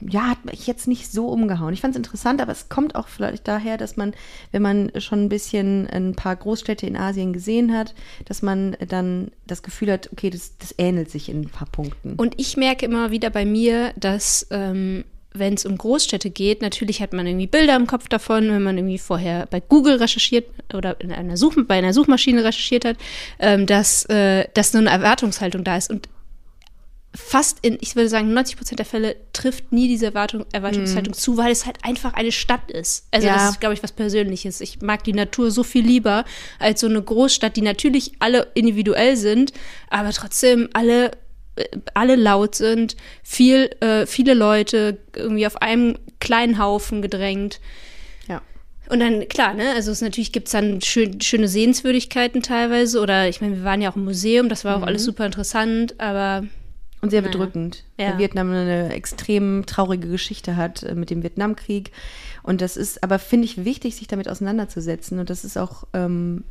ja, 0.00 0.28
hat 0.28 0.44
mich 0.44 0.66
jetzt 0.66 0.86
nicht 0.86 1.10
so 1.10 1.28
umgehauen. 1.28 1.72
Ich 1.72 1.80
fand 1.80 1.94
es 1.94 1.96
interessant, 1.96 2.40
aber 2.40 2.52
es 2.52 2.68
kommt 2.68 2.94
auch 2.94 3.08
vielleicht 3.08 3.48
daher, 3.48 3.76
dass 3.76 3.96
man, 3.96 4.12
wenn 4.52 4.62
man 4.62 4.92
schon 4.98 5.24
ein 5.24 5.28
bisschen 5.28 5.88
ein 5.88 6.14
paar 6.14 6.36
Großstädte 6.36 6.86
in 6.86 6.96
Asien 6.96 7.32
gesehen 7.32 7.76
hat, 7.76 7.94
dass 8.26 8.42
man 8.42 8.76
dann 8.88 9.30
das 9.46 9.62
Gefühl 9.62 9.90
hat, 9.90 10.12
okay, 10.12 10.30
das, 10.30 10.56
das 10.58 10.74
ähnelt 10.78 11.10
sich 11.10 11.28
in 11.28 11.40
ein 11.42 11.48
paar 11.48 11.66
Punkten. 11.66 12.14
Und 12.16 12.38
ich 12.38 12.56
merke 12.56 12.86
immer 12.86 13.10
wieder 13.10 13.30
bei 13.30 13.44
mir, 13.44 13.92
dass 13.96 14.46
ähm, 14.50 15.04
wenn 15.36 15.54
es 15.54 15.66
um 15.66 15.76
Großstädte 15.76 16.30
geht, 16.30 16.62
natürlich 16.62 17.02
hat 17.02 17.12
man 17.12 17.26
irgendwie 17.26 17.48
Bilder 17.48 17.74
im 17.74 17.88
Kopf 17.88 18.08
davon, 18.08 18.48
wenn 18.50 18.62
man 18.62 18.78
irgendwie 18.78 18.98
vorher 18.98 19.46
bei 19.46 19.60
Google 19.60 19.96
recherchiert 19.96 20.46
oder 20.72 21.00
in 21.00 21.12
einer 21.12 21.36
Such 21.36 21.56
bei 21.66 21.74
einer 21.74 21.92
Suchmaschine 21.92 22.44
recherchiert 22.44 22.84
hat, 22.84 22.96
ähm, 23.40 23.66
dass, 23.66 24.04
äh, 24.06 24.46
dass 24.54 24.70
so 24.70 24.78
eine 24.78 24.90
Erwartungshaltung 24.90 25.64
da 25.64 25.76
ist. 25.76 25.90
Und 25.90 26.08
fast 27.14 27.58
in, 27.62 27.78
ich 27.80 27.96
würde 27.96 28.08
sagen, 28.08 28.32
90 28.32 28.56
Prozent 28.56 28.78
der 28.78 28.86
Fälle 28.86 29.16
trifft 29.32 29.72
nie 29.72 29.88
diese 29.88 30.06
Erwartung, 30.06 30.46
Erwartungshaltung 30.52 31.12
mm. 31.12 31.16
zu, 31.16 31.36
weil 31.36 31.50
es 31.50 31.66
halt 31.66 31.78
einfach 31.82 32.14
eine 32.14 32.32
Stadt 32.32 32.70
ist. 32.70 33.06
Also 33.10 33.26
ja. 33.26 33.34
das 33.34 33.50
ist, 33.50 33.60
glaube 33.60 33.74
ich, 33.74 33.82
was 33.82 33.92
Persönliches. 33.92 34.60
Ich 34.60 34.82
mag 34.82 35.02
die 35.02 35.12
Natur 35.12 35.50
so 35.50 35.64
viel 35.64 35.84
lieber 35.84 36.24
als 36.58 36.80
so 36.80 36.88
eine 36.88 37.02
Großstadt, 37.02 37.56
die 37.56 37.62
natürlich 37.62 38.12
alle 38.20 38.48
individuell 38.54 39.16
sind, 39.16 39.52
aber 39.90 40.10
trotzdem 40.10 40.68
alle 40.72 41.12
alle 41.94 42.16
laut 42.16 42.54
sind, 42.54 42.96
viel, 43.22 43.70
äh, 43.80 44.06
viele 44.06 44.34
Leute 44.34 44.98
irgendwie 45.14 45.46
auf 45.46 45.60
einem 45.62 45.96
kleinen 46.20 46.58
Haufen 46.58 47.02
gedrängt. 47.02 47.60
Ja. 48.28 48.42
Und 48.88 49.00
dann, 49.00 49.28
klar, 49.28 49.54
ne, 49.54 49.72
also 49.74 49.90
es 49.92 50.00
natürlich 50.00 50.32
gibt 50.32 50.48
es 50.48 50.52
dann 50.52 50.80
schön, 50.80 51.20
schöne 51.20 51.48
Sehenswürdigkeiten 51.48 52.42
teilweise. 52.42 53.00
Oder 53.00 53.28
ich 53.28 53.40
meine, 53.40 53.56
wir 53.56 53.64
waren 53.64 53.80
ja 53.80 53.90
auch 53.90 53.96
im 53.96 54.04
Museum, 54.04 54.48
das 54.48 54.64
war 54.64 54.76
auch 54.76 54.80
mhm. 54.80 54.88
alles 54.88 55.04
super 55.04 55.26
interessant, 55.26 56.00
aber 56.00 56.44
und 57.04 57.10
sehr 57.10 57.20
bedrückend. 57.20 57.84
Ja. 57.98 58.12
Weil 58.12 58.18
Vietnam 58.18 58.50
eine 58.50 58.90
extrem 58.94 59.66
traurige 59.66 60.08
Geschichte 60.08 60.56
hat 60.56 60.82
äh, 60.82 60.94
mit 60.94 61.10
dem 61.10 61.22
Vietnamkrieg. 61.22 61.92
Und 62.44 62.60
das 62.60 62.76
ist 62.76 63.02
aber, 63.02 63.18
finde 63.18 63.46
ich, 63.46 63.64
wichtig, 63.64 63.96
sich 63.96 64.06
damit 64.06 64.28
auseinanderzusetzen. 64.28 65.18
Und 65.18 65.30
das 65.30 65.44
ist 65.44 65.56
auch 65.56 65.84
ähm, 65.94 66.44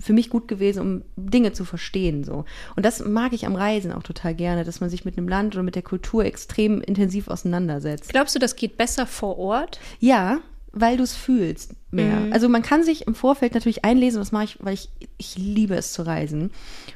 für 0.00 0.12
mich 0.12 0.30
gut 0.30 0.46
gewesen, 0.46 0.80
um 0.80 1.02
Dinge 1.16 1.52
zu 1.52 1.64
verstehen. 1.64 2.22
So. 2.22 2.44
Und 2.76 2.86
das 2.86 3.04
mag 3.04 3.32
ich 3.32 3.44
am 3.44 3.56
Reisen 3.56 3.92
auch 3.92 4.04
total 4.04 4.36
gerne, 4.36 4.62
dass 4.64 4.80
man 4.80 4.90
sich 4.90 5.04
mit 5.04 5.18
einem 5.18 5.28
Land 5.28 5.56
oder 5.56 5.64
mit 5.64 5.74
der 5.74 5.82
Kultur 5.82 6.24
extrem 6.24 6.80
intensiv 6.80 7.26
auseinandersetzt. 7.26 8.10
Glaubst 8.10 8.36
du, 8.36 8.38
das 8.38 8.54
geht 8.54 8.76
besser 8.76 9.06
vor 9.06 9.38
Ort? 9.38 9.80
Ja, 9.98 10.38
weil 10.72 10.96
du 10.96 11.02
es 11.02 11.14
fühlst 11.16 11.74
mehr. 11.90 12.20
Mhm. 12.20 12.32
Also 12.32 12.48
man 12.48 12.62
kann 12.62 12.84
sich 12.84 13.06
im 13.06 13.14
Vorfeld 13.14 13.54
natürlich 13.54 13.84
einlesen, 13.84 14.18
das 14.18 14.32
mache 14.32 14.44
ich, 14.44 14.56
weil 14.60 14.74
ich, 14.74 14.90
ich 15.16 15.38
liebe 15.38 15.74
es 15.74 15.92
zu 15.92 16.02
reisen. 16.02 16.50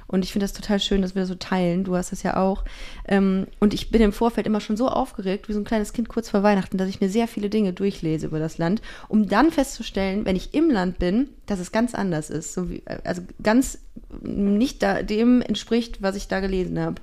Und 0.07 0.25
ich 0.25 0.33
finde 0.33 0.45
das 0.45 0.52
total 0.52 0.81
schön, 0.81 1.00
dass 1.00 1.14
wir 1.14 1.23
das 1.23 1.31
so 1.31 1.35
teilen. 1.35 1.85
Du 1.85 1.97
hast 1.97 2.12
das 2.12 2.23
ja 2.23 2.37
auch. 2.37 2.64
Ähm, 3.09 3.47
und 3.61 3.73
ich 3.73 3.91
bin 3.91 4.02
im 4.02 4.12
Vorfeld 4.12 4.47
immer 4.47 4.61
schon 4.61 4.76
so 4.76 4.88
aufgeregt, 4.88 5.49
wie 5.49 5.55
so 5.55 5.61
ein 5.61 5.64
kleines 5.64 5.95
Kind 5.95 6.09
kurz 6.09 6.29
vor 6.29 6.43
Weihnachten, 6.43 6.76
dass 6.76 6.88
ich 6.88 7.00
mir 7.00 7.09
sehr 7.09 7.29
viele 7.29 7.49
Dinge 7.49 7.73
durchlese 7.73 8.26
über 8.26 8.38
das 8.38 8.59
Land, 8.59 8.83
um 9.09 9.29
dann 9.29 9.50
festzustellen, 9.50 10.26
wenn 10.26 10.37
ich 10.37 10.52
im 10.52 10.71
Land 10.71 10.99
bin, 10.99 11.31
dass 11.47 11.59
es 11.59 11.73
ganz 11.73 11.95
anders 11.95 12.29
ist. 12.29 12.52
So 12.52 12.69
wie, 12.69 12.83
also 13.05 13.23
ganz 13.43 13.79
nicht 14.21 14.83
da, 14.83 15.02
dem 15.02 15.41
entspricht, 15.41 16.02
was 16.02 16.17
ich 16.17 16.29
da 16.29 16.41
gelesen 16.41 16.79
habe. 16.79 16.97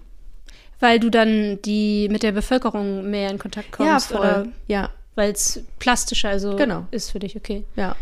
Weil 0.79 0.99
du 0.99 1.09
dann 1.09 1.59
die 1.63 2.07
mit 2.09 2.23
der 2.23 2.31
Bevölkerung 2.31 3.09
mehr 3.09 3.31
in 3.31 3.39
Kontakt 3.39 3.71
kommst, 3.71 4.11
ja, 4.11 4.17
voll. 4.17 4.19
oder? 4.19 4.47
Ja, 4.67 4.89
weil 5.19 5.33
es 5.33 5.61
plastischer 5.79 6.29
also 6.29 6.55
genau. 6.55 6.88
ist 6.91 7.11
für 7.11 7.19
dich, 7.19 7.35
okay. 7.35 7.65
Ja. 7.75 7.97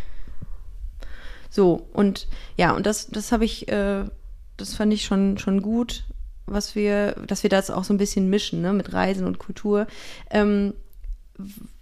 So, 1.49 1.87
und 1.91 2.27
ja, 2.57 2.73
und 2.73 2.85
das, 2.85 3.07
das 3.07 3.31
habe 3.31 3.43
ich, 3.43 3.67
äh, 3.69 4.03
das 4.55 4.75
fand 4.75 4.93
ich 4.93 5.03
schon, 5.03 5.39
schon 5.39 5.63
gut, 5.63 6.03
was 6.45 6.75
wir, 6.75 7.13
dass 7.25 7.41
wir 7.41 7.49
das 7.49 7.71
auch 7.71 7.83
so 7.83 7.93
ein 7.93 7.97
bisschen 7.97 8.29
mischen, 8.29 8.61
ne, 8.61 8.71
mit 8.71 8.93
Reisen 8.93 9.25
und 9.25 9.39
Kultur. 9.39 9.87
Ähm, 10.29 10.75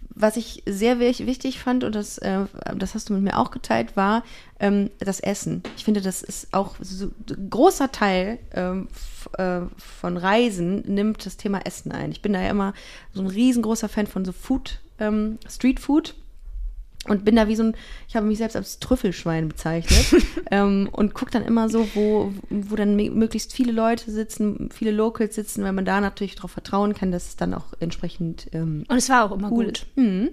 was 0.08 0.38
ich 0.38 0.62
sehr 0.64 0.98
wichtig 1.00 1.58
fand, 1.58 1.84
und 1.84 1.94
das, 1.94 2.16
äh, 2.16 2.46
das 2.74 2.94
hast 2.94 3.10
du 3.10 3.12
mit 3.12 3.22
mir 3.22 3.38
auch 3.38 3.50
geteilt, 3.50 3.94
war 3.94 4.24
ähm, 4.58 4.88
das 5.00 5.20
Essen. 5.20 5.62
Ich 5.76 5.84
finde, 5.84 6.00
das 6.00 6.22
ist 6.22 6.54
auch 6.54 6.76
so 6.80 7.10
ein 7.28 7.50
großer 7.50 7.92
Teil 7.92 8.38
ähm, 8.54 8.88
äh, 9.36 9.60
von 9.76 10.16
Reisen, 10.16 10.80
nimmt 10.86 11.26
das 11.26 11.36
Thema 11.36 11.60
Essen 11.66 11.92
ein. 11.92 12.10
Ich 12.10 12.22
bin 12.22 12.32
da 12.32 12.40
ja 12.40 12.48
immer 12.48 12.72
so 13.12 13.20
ein 13.20 13.26
riesengroßer 13.26 13.90
Fan 13.90 14.06
von 14.06 14.24
so 14.24 14.32
Food 14.32 14.80
ähm, 14.98 15.38
Street 15.48 15.80
Food 15.80 16.14
und 17.08 17.24
bin 17.24 17.36
da 17.36 17.48
wie 17.48 17.56
so 17.56 17.62
ein, 17.62 17.76
ich 18.08 18.16
habe 18.16 18.26
mich 18.26 18.38
selbst 18.38 18.56
als 18.56 18.78
Trüffelschwein 18.80 19.48
bezeichnet 19.48 20.22
ähm, 20.50 20.88
und 20.92 21.14
gucke 21.14 21.30
dann 21.30 21.44
immer 21.44 21.68
so, 21.68 21.88
wo, 21.94 22.32
wo 22.50 22.76
dann 22.76 22.96
möglichst 22.96 23.52
viele 23.52 23.72
Leute 23.72 24.10
sitzen, 24.10 24.70
viele 24.72 24.90
Locals 24.90 25.34
sitzen, 25.34 25.62
weil 25.62 25.72
man 25.72 25.84
da 25.84 26.00
natürlich 26.00 26.36
darauf 26.36 26.50
vertrauen 26.50 26.94
kann, 26.94 27.12
dass 27.12 27.28
es 27.28 27.36
dann 27.36 27.54
auch 27.54 27.74
entsprechend 27.80 28.48
ähm, 28.52 28.84
Und 28.88 28.96
es 28.96 29.08
war 29.08 29.24
auch 29.24 29.36
immer 29.36 29.52
cool. 29.52 29.66
gut. 29.66 29.86
Mhm. 29.96 30.30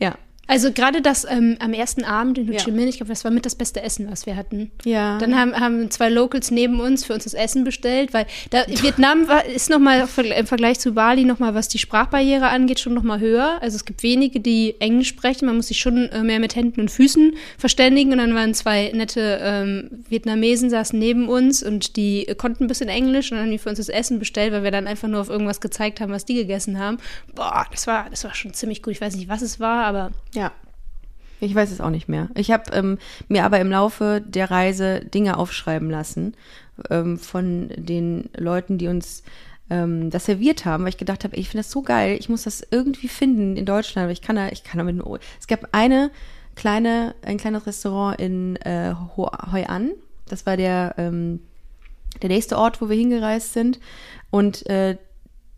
Ja, 0.00 0.16
also 0.48 0.72
gerade 0.72 1.02
das 1.02 1.26
ähm, 1.28 1.56
am 1.60 1.74
ersten 1.74 2.04
Abend 2.04 2.38
in 2.38 2.48
Ho 2.48 2.56
Chi 2.56 2.72
Minh, 2.72 2.88
ich 2.88 2.96
glaube, 2.96 3.10
das 3.10 3.22
war 3.22 3.30
mit 3.30 3.44
das 3.44 3.54
beste 3.54 3.82
Essen, 3.82 4.10
was 4.10 4.24
wir 4.24 4.34
hatten. 4.34 4.70
Ja. 4.84 5.18
Dann 5.18 5.38
haben, 5.38 5.54
haben 5.54 5.90
zwei 5.90 6.08
Locals 6.08 6.50
neben 6.50 6.80
uns 6.80 7.04
für 7.04 7.12
uns 7.12 7.24
das 7.24 7.34
Essen 7.34 7.64
bestellt, 7.64 8.14
weil 8.14 8.26
da, 8.50 8.64
Vietnam 8.66 9.28
war, 9.28 9.44
ist 9.44 9.68
nochmal 9.68 10.08
im 10.16 10.46
Vergleich 10.46 10.80
zu 10.80 10.92
Bali 10.92 11.24
nochmal, 11.24 11.54
was 11.54 11.68
die 11.68 11.78
Sprachbarriere 11.78 12.48
angeht, 12.48 12.80
schon 12.80 12.94
nochmal 12.94 13.20
höher. 13.20 13.58
Also 13.60 13.76
es 13.76 13.84
gibt 13.84 14.02
wenige, 14.02 14.40
die 14.40 14.74
Englisch 14.80 15.08
sprechen. 15.08 15.44
Man 15.44 15.56
muss 15.56 15.68
sich 15.68 15.78
schon 15.78 16.08
äh, 16.08 16.22
mehr 16.22 16.40
mit 16.40 16.56
Händen 16.56 16.80
und 16.80 16.90
Füßen 16.90 17.34
verständigen. 17.58 18.12
Und 18.12 18.18
dann 18.18 18.34
waren 18.34 18.54
zwei 18.54 18.90
nette 18.94 19.40
ähm, 19.42 20.04
Vietnamesen, 20.08 20.70
saßen 20.70 20.98
neben 20.98 21.28
uns 21.28 21.62
und 21.62 21.96
die 21.96 22.26
konnten 22.38 22.64
ein 22.64 22.68
bisschen 22.68 22.88
Englisch 22.88 23.30
und 23.30 23.36
dann 23.36 23.46
haben 23.46 23.52
die 23.52 23.58
für 23.58 23.68
uns 23.68 23.78
das 23.78 23.90
Essen 23.90 24.18
bestellt, 24.18 24.54
weil 24.54 24.62
wir 24.62 24.70
dann 24.70 24.86
einfach 24.86 25.08
nur 25.08 25.20
auf 25.20 25.28
irgendwas 25.28 25.60
gezeigt 25.60 26.00
haben, 26.00 26.10
was 26.10 26.24
die 26.24 26.34
gegessen 26.34 26.78
haben. 26.78 26.96
Boah, 27.34 27.66
das 27.70 27.86
war, 27.86 28.08
das 28.08 28.24
war 28.24 28.34
schon 28.34 28.54
ziemlich 28.54 28.82
gut. 28.82 28.92
Ich 28.92 29.00
weiß 29.02 29.14
nicht, 29.16 29.28
was 29.28 29.42
es 29.42 29.60
war, 29.60 29.84
aber 29.84 30.10
ja. 30.38 30.52
Ich 31.40 31.54
weiß 31.54 31.70
es 31.70 31.80
auch 31.80 31.90
nicht 31.90 32.08
mehr. 32.08 32.28
Ich 32.34 32.50
habe 32.50 32.72
ähm, 32.72 32.98
mir 33.28 33.44
aber 33.44 33.60
im 33.60 33.70
Laufe 33.70 34.20
der 34.26 34.50
Reise 34.50 35.00
Dinge 35.00 35.36
aufschreiben 35.36 35.88
lassen 35.88 36.34
ähm, 36.90 37.16
von 37.18 37.70
den 37.76 38.28
Leuten, 38.36 38.76
die 38.76 38.88
uns 38.88 39.22
ähm, 39.70 40.10
das 40.10 40.24
serviert 40.24 40.64
haben, 40.64 40.82
weil 40.82 40.90
ich 40.90 40.98
gedacht 40.98 41.22
habe, 41.22 41.36
ich 41.36 41.48
finde 41.48 41.62
das 41.62 41.70
so 41.70 41.82
geil, 41.82 42.16
ich 42.18 42.28
muss 42.28 42.42
das 42.42 42.66
irgendwie 42.70 43.06
finden 43.06 43.56
in 43.56 43.66
Deutschland, 43.66 44.04
aber 44.04 44.12
ich 44.12 44.22
kann 44.22 44.34
da, 44.34 44.48
ich 44.48 44.64
kann 44.64 44.78
da 44.78 44.84
mit 44.84 45.00
einem, 45.00 45.18
Es 45.38 45.46
gab 45.46 45.68
eine 45.72 46.10
kleine, 46.56 47.14
ein 47.22 47.36
kleines 47.36 47.66
Restaurant 47.66 48.20
in 48.20 48.56
äh, 48.56 48.94
Hoi 49.16 49.64
An. 49.66 49.92
Das 50.26 50.44
war 50.44 50.56
der, 50.56 50.94
ähm, 50.98 51.40
der 52.20 52.30
nächste 52.30 52.58
Ort, 52.58 52.82
wo 52.82 52.88
wir 52.88 52.96
hingereist 52.96 53.52
sind. 53.52 53.78
Und 54.30 54.66
äh, 54.66 54.96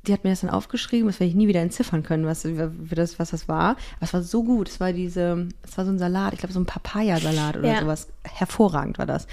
die 0.07 0.13
hat 0.13 0.25
mir 0.25 0.31
das 0.31 0.41
dann 0.41 0.51
aufgeschrieben, 0.51 1.09
das 1.09 1.21
werde 1.21 1.29
ich 1.29 1.37
nie 1.37 1.49
wieder 1.49 1.61
entziffern 1.61 2.03
können, 2.03 2.25
was, 2.25 2.47
das, 2.91 3.19
was 3.19 3.31
das 3.31 3.49
war. 3.49 3.71
Aber 3.97 4.03
es 4.03 4.15
war 4.15 4.23
so 4.23 4.43
gut. 4.43 4.69
Es 4.69 4.81
war 4.81 4.93
diese, 4.93 5.49
es 5.63 5.77
war 5.77 5.85
so 5.85 5.91
ein 5.91 5.99
Salat, 5.99 6.33
ich 6.33 6.39
glaube 6.39 6.55
so 6.55 6.61
ein 6.61 6.67
Papayasalat 6.67 7.59
oder 7.59 7.69
ja. 7.69 7.81
sowas. 7.81 8.09
Hervorragend 8.25 8.99
war 8.99 9.07
das. 9.07 9.27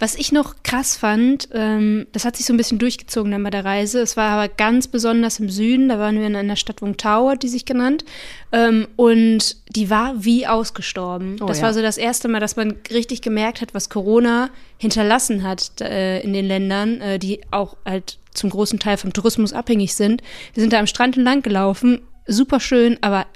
Was 0.00 0.16
ich 0.16 0.32
noch 0.32 0.56
krass 0.64 0.96
fand, 0.96 1.48
ähm, 1.52 2.08
das 2.10 2.24
hat 2.24 2.36
sich 2.36 2.46
so 2.46 2.52
ein 2.52 2.56
bisschen 2.56 2.80
durchgezogen 2.80 3.30
dann 3.30 3.44
bei 3.44 3.50
der 3.50 3.64
Reise. 3.64 4.00
Es 4.00 4.16
war 4.16 4.30
aber 4.30 4.48
ganz 4.48 4.88
besonders 4.88 5.38
im 5.38 5.48
Süden. 5.48 5.88
Da 5.88 6.00
waren 6.00 6.18
wir 6.18 6.26
in 6.26 6.34
einer 6.34 6.56
Stadt 6.56 6.82
Wung 6.82 6.96
Tau, 6.96 7.30
hat 7.30 7.44
die 7.44 7.48
sich 7.48 7.64
genannt. 7.64 8.04
Ähm, 8.50 8.88
und 8.96 9.56
die 9.74 9.90
war 9.90 10.24
wie 10.24 10.48
ausgestorben. 10.48 11.36
Oh, 11.40 11.46
das 11.46 11.58
ja. 11.58 11.64
war 11.64 11.74
so 11.74 11.80
das 11.80 11.96
erste 11.96 12.26
Mal, 12.26 12.40
dass 12.40 12.56
man 12.56 12.74
richtig 12.92 13.22
gemerkt 13.22 13.60
hat, 13.60 13.72
was 13.72 13.88
Corona 13.88 14.50
hinterlassen 14.78 15.44
hat 15.44 15.80
äh, 15.80 16.20
in 16.20 16.32
den 16.32 16.46
Ländern, 16.46 17.00
äh, 17.00 17.18
die 17.20 17.40
auch 17.52 17.76
halt 17.84 18.18
zum 18.34 18.50
großen 18.50 18.78
Teil 18.78 18.96
vom 18.96 19.12
Tourismus 19.12 19.52
abhängig 19.52 19.94
sind. 19.94 20.22
Wir 20.52 20.60
sind 20.60 20.72
da 20.72 20.78
am 20.78 20.86
Strand 20.86 21.16
entlang 21.16 21.42
gelaufen, 21.42 22.02
super 22.26 22.60
schön, 22.60 22.98
aber 23.00 23.26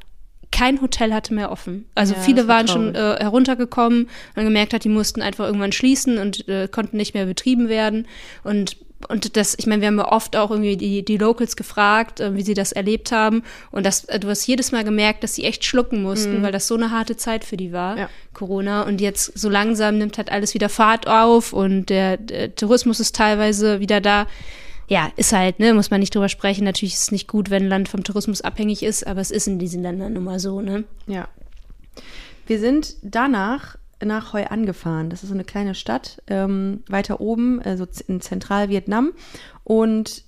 kein 0.51 0.81
Hotel 0.81 1.13
hatte 1.13 1.35
mehr 1.35 1.53
offen. 1.53 1.87
Also 1.95 2.15
ja, 2.15 2.21
viele 2.21 2.49
waren 2.49 2.69
schon 2.69 2.95
äh, 2.95 3.17
heruntergekommen, 3.21 4.09
man 4.35 4.45
gemerkt 4.45 4.73
hat, 4.73 4.85
die 4.85 4.89
mussten 4.89 5.21
einfach 5.21 5.47
irgendwann 5.47 5.73
schließen 5.73 6.19
und 6.19 6.49
äh, 6.49 6.69
konnten 6.69 6.97
nicht 6.97 7.15
mehr 7.15 7.27
betrieben 7.27 7.69
werden. 7.69 8.07
Und 8.45 8.77
und 9.07 9.37
das, 9.37 9.55
ich 9.57 9.67
meine, 9.67 9.81
wir 9.81 9.87
haben 9.87 9.99
ja 9.99 10.11
oft 10.11 10.35
auch 10.35 10.51
irgendwie 10.51 10.77
die, 10.77 11.05
die 11.05 11.19
Locals 11.19 11.55
gefragt, 11.55 12.19
äh, 12.19 12.35
wie 12.35 12.43
sie 12.43 12.55
das 12.55 12.73
erlebt 12.73 13.13
haben. 13.13 13.45
Und 13.71 13.87
das, 13.87 14.05
äh, 14.07 14.19
du 14.19 14.29
hast 14.29 14.45
jedes 14.47 14.73
Mal 14.73 14.83
gemerkt, 14.83 15.23
dass 15.23 15.37
sie 15.37 15.45
echt 15.45 15.65
schlucken 15.65 16.03
mussten, 16.03 16.39
mhm. 16.39 16.43
weil 16.43 16.51
das 16.51 16.67
so 16.67 16.75
eine 16.75 16.91
harte 16.91 17.17
Zeit 17.17 17.45
für 17.45 17.57
die 17.57 17.73
war, 17.73 17.97
ja. 17.97 18.11
Corona. 18.35 18.83
Und 18.83 19.01
jetzt 19.01 19.39
so 19.39 19.49
langsam 19.49 19.99
nimmt 19.99 20.19
halt 20.19 20.33
alles 20.33 20.53
wieder 20.53 20.69
Fahrt 20.69 21.07
auf 21.07 21.53
und 21.53 21.87
der, 21.87 22.17
der 22.17 22.57
Tourismus 22.57 22.99
ist 22.99 23.15
teilweise 23.15 23.79
wieder 23.79 24.01
da 24.01 24.27
ja, 24.89 25.13
ist 25.17 25.33
halt, 25.33 25.59
ne, 25.59 25.75
muss 25.75 25.91
man 25.91 26.01
nicht 26.01 26.15
drüber 26.15 26.29
sprechen. 26.29 26.65
Natürlich 26.65 26.95
ist 26.95 27.03
es 27.03 27.13
nicht 27.13 27.29
gut, 27.29 27.51
wenn 27.51 27.65
ein 27.65 27.69
Land 27.69 27.89
vom 27.89 28.05
Tourismus 28.05 28.41
abhängig 28.41 28.83
ist, 28.83 29.07
aber 29.07 29.21
es 29.21 29.31
ist 29.31 29.47
in 29.47 29.59
diesen 29.59 29.83
Ländern 29.83 30.15
nun 30.15 30.25
mal 30.25 30.41
so, 30.41 30.61
ne? 30.61 30.85
Ja. 31.07 31.29
Wir 32.47 32.59
sind 32.59 32.97
danach 33.03 33.77
nach 34.03 34.33
Hoi 34.33 34.45
angefahren. 34.45 35.11
Das 35.11 35.23
ist 35.23 35.29
so 35.29 35.35
eine 35.35 35.45
kleine 35.45 35.75
Stadt 35.75 36.23
ähm, 36.29 36.83
weiter 36.89 37.21
oben, 37.21 37.61
also 37.61 37.87
in 38.07 38.21
Zentralvietnam 38.21 39.13
und 39.65 40.25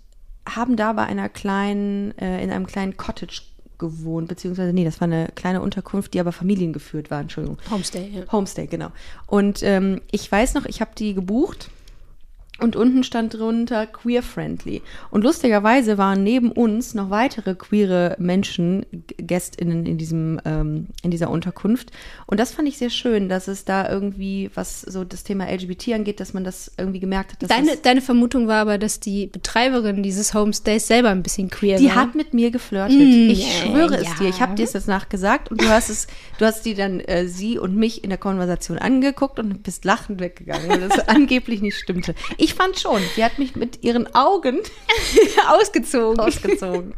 haben 0.46 0.76
da 0.76 0.92
bei 0.92 1.04
einer 1.04 1.28
kleinen, 1.28 2.16
äh, 2.18 2.42
in 2.42 2.50
einem 2.50 2.66
kleinen 2.66 2.96
Cottage 2.96 3.42
gewohnt, 3.78 4.28
beziehungsweise, 4.28 4.72
nee, 4.72 4.84
das 4.84 5.00
war 5.00 5.06
eine 5.06 5.28
kleine 5.34 5.62
Unterkunft, 5.62 6.12
die 6.12 6.20
aber 6.20 6.32
familiengeführt 6.32 7.10
war, 7.10 7.20
Entschuldigung. 7.20 7.58
Homestay, 7.70 8.10
ja. 8.12 8.32
Homestay, 8.32 8.66
genau. 8.66 8.90
Und 9.26 9.62
ähm, 9.62 10.02
ich 10.10 10.30
weiß 10.30 10.54
noch, 10.54 10.66
ich 10.66 10.80
habe 10.80 10.90
die 10.98 11.14
gebucht 11.14 11.70
Und 12.60 12.76
unten 12.76 13.04
stand 13.04 13.34
drunter 13.34 13.86
queer 13.86 14.22
friendly. 14.22 14.82
Und 15.10 15.24
lustigerweise 15.24 15.98
waren 15.98 16.22
neben 16.22 16.52
uns 16.52 16.94
noch 16.94 17.10
weitere 17.10 17.54
queere 17.54 18.16
Menschen, 18.18 18.86
GästInnen 19.16 19.86
in 19.86 19.98
diesem, 19.98 20.40
ähm, 20.44 20.88
in 21.02 21.10
dieser 21.10 21.30
Unterkunft. 21.30 21.90
Und 22.26 22.40
das 22.40 22.52
fand 22.52 22.68
ich 22.68 22.78
sehr 22.78 22.90
schön, 22.90 23.28
dass 23.28 23.48
es 23.48 23.64
da 23.64 23.88
irgendwie, 23.90 24.50
was 24.54 24.82
so 24.82 25.04
das 25.04 25.24
Thema 25.24 25.50
LGBT 25.50 25.94
angeht, 25.94 26.20
dass 26.20 26.34
man 26.34 26.44
das 26.44 26.70
irgendwie 26.76 27.00
gemerkt 27.00 27.32
hat. 27.32 27.42
Dass 27.42 27.48
Deine, 27.48 27.76
deine 27.76 28.00
Vermutung 28.00 28.46
war 28.46 28.60
aber, 28.60 28.78
dass 28.78 29.00
die 29.00 29.26
Betreiberin 29.26 30.02
dieses 30.02 30.34
Homestays 30.34 30.86
selber 30.86 31.10
ein 31.10 31.22
bisschen 31.22 31.50
queer 31.50 31.78
die 31.78 31.86
war. 31.86 31.96
hat 31.96 32.14
mit 32.14 32.34
mir 32.34 32.50
geflirtet. 32.50 32.98
Mm, 32.98 33.30
ich 33.30 33.46
ja, 33.46 33.66
schwöre 33.66 33.96
es 33.96 34.08
ja. 34.08 34.14
dir. 34.20 34.28
Ich 34.28 34.40
habe 34.40 34.54
dir 34.54 34.64
es 34.64 34.72
jetzt 34.72 34.88
nachgesagt 34.88 35.50
und 35.50 35.60
du 35.60 35.68
hast 35.68 35.88
es, 35.88 36.06
du 36.38 36.44
hast 36.44 36.64
die 36.64 36.74
dann 36.74 37.00
äh, 37.00 37.26
sie 37.26 37.58
und 37.58 37.76
mich 37.76 38.04
in 38.04 38.10
der 38.10 38.18
Konversation 38.18 38.78
angeguckt 38.78 39.38
und 39.38 39.62
bist 39.62 39.84
lachend 39.84 40.20
weggegangen, 40.20 40.68
weil 40.68 40.88
das 40.88 40.98
angeblich 41.08 41.62
nicht 41.62 41.78
stimmte. 41.78 42.14
Ich 42.38 42.49
fand 42.54 42.78
schon, 42.78 43.00
sie 43.14 43.24
hat 43.24 43.38
mich 43.38 43.56
mit 43.56 43.82
ihren 43.82 44.14
Augen 44.14 44.60
ausgezogen. 45.48 46.20
ausgezogen. 46.20 46.94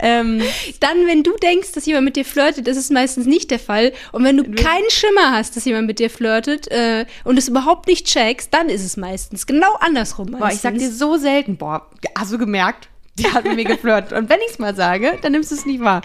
ähm, 0.00 0.42
Dann, 0.80 1.06
wenn 1.06 1.22
du 1.22 1.32
denkst, 1.36 1.72
dass 1.72 1.86
jemand 1.86 2.06
mit 2.06 2.16
dir 2.16 2.24
flirtet, 2.24 2.66
ist 2.68 2.76
es 2.76 2.90
meistens 2.90 3.26
nicht 3.26 3.50
der 3.50 3.58
Fall. 3.58 3.92
Und 4.12 4.24
wenn 4.24 4.36
du 4.36 4.44
keinen 4.44 4.90
Schimmer 4.90 5.32
hast, 5.32 5.56
dass 5.56 5.64
jemand 5.64 5.86
mit 5.86 5.98
dir 5.98 6.10
flirtet 6.10 6.70
äh, 6.70 7.06
und 7.24 7.38
es 7.38 7.48
überhaupt 7.48 7.86
nicht 7.86 8.06
checkst, 8.06 8.52
dann 8.52 8.68
ist 8.68 8.84
es 8.84 8.96
meistens 8.96 9.46
genau 9.46 9.74
andersrum. 9.80 10.30
Meistens. 10.30 10.40
boah, 10.40 10.52
ich 10.52 10.60
sag 10.60 10.78
dir 10.78 10.90
so 10.90 11.16
selten, 11.16 11.56
boah, 11.56 11.86
hast 12.18 12.32
du 12.32 12.38
gemerkt, 12.38 12.88
die 13.18 13.30
hat 13.30 13.44
mit 13.44 13.56
mir 13.56 13.64
geflirtet. 13.64 14.12
Und 14.12 14.28
wenn 14.28 14.40
ich 14.40 14.50
es 14.52 14.58
mal 14.58 14.74
sage, 14.74 15.18
dann 15.22 15.32
nimmst 15.32 15.50
du 15.50 15.54
es 15.54 15.66
nicht 15.66 15.80
wahr. 15.80 16.02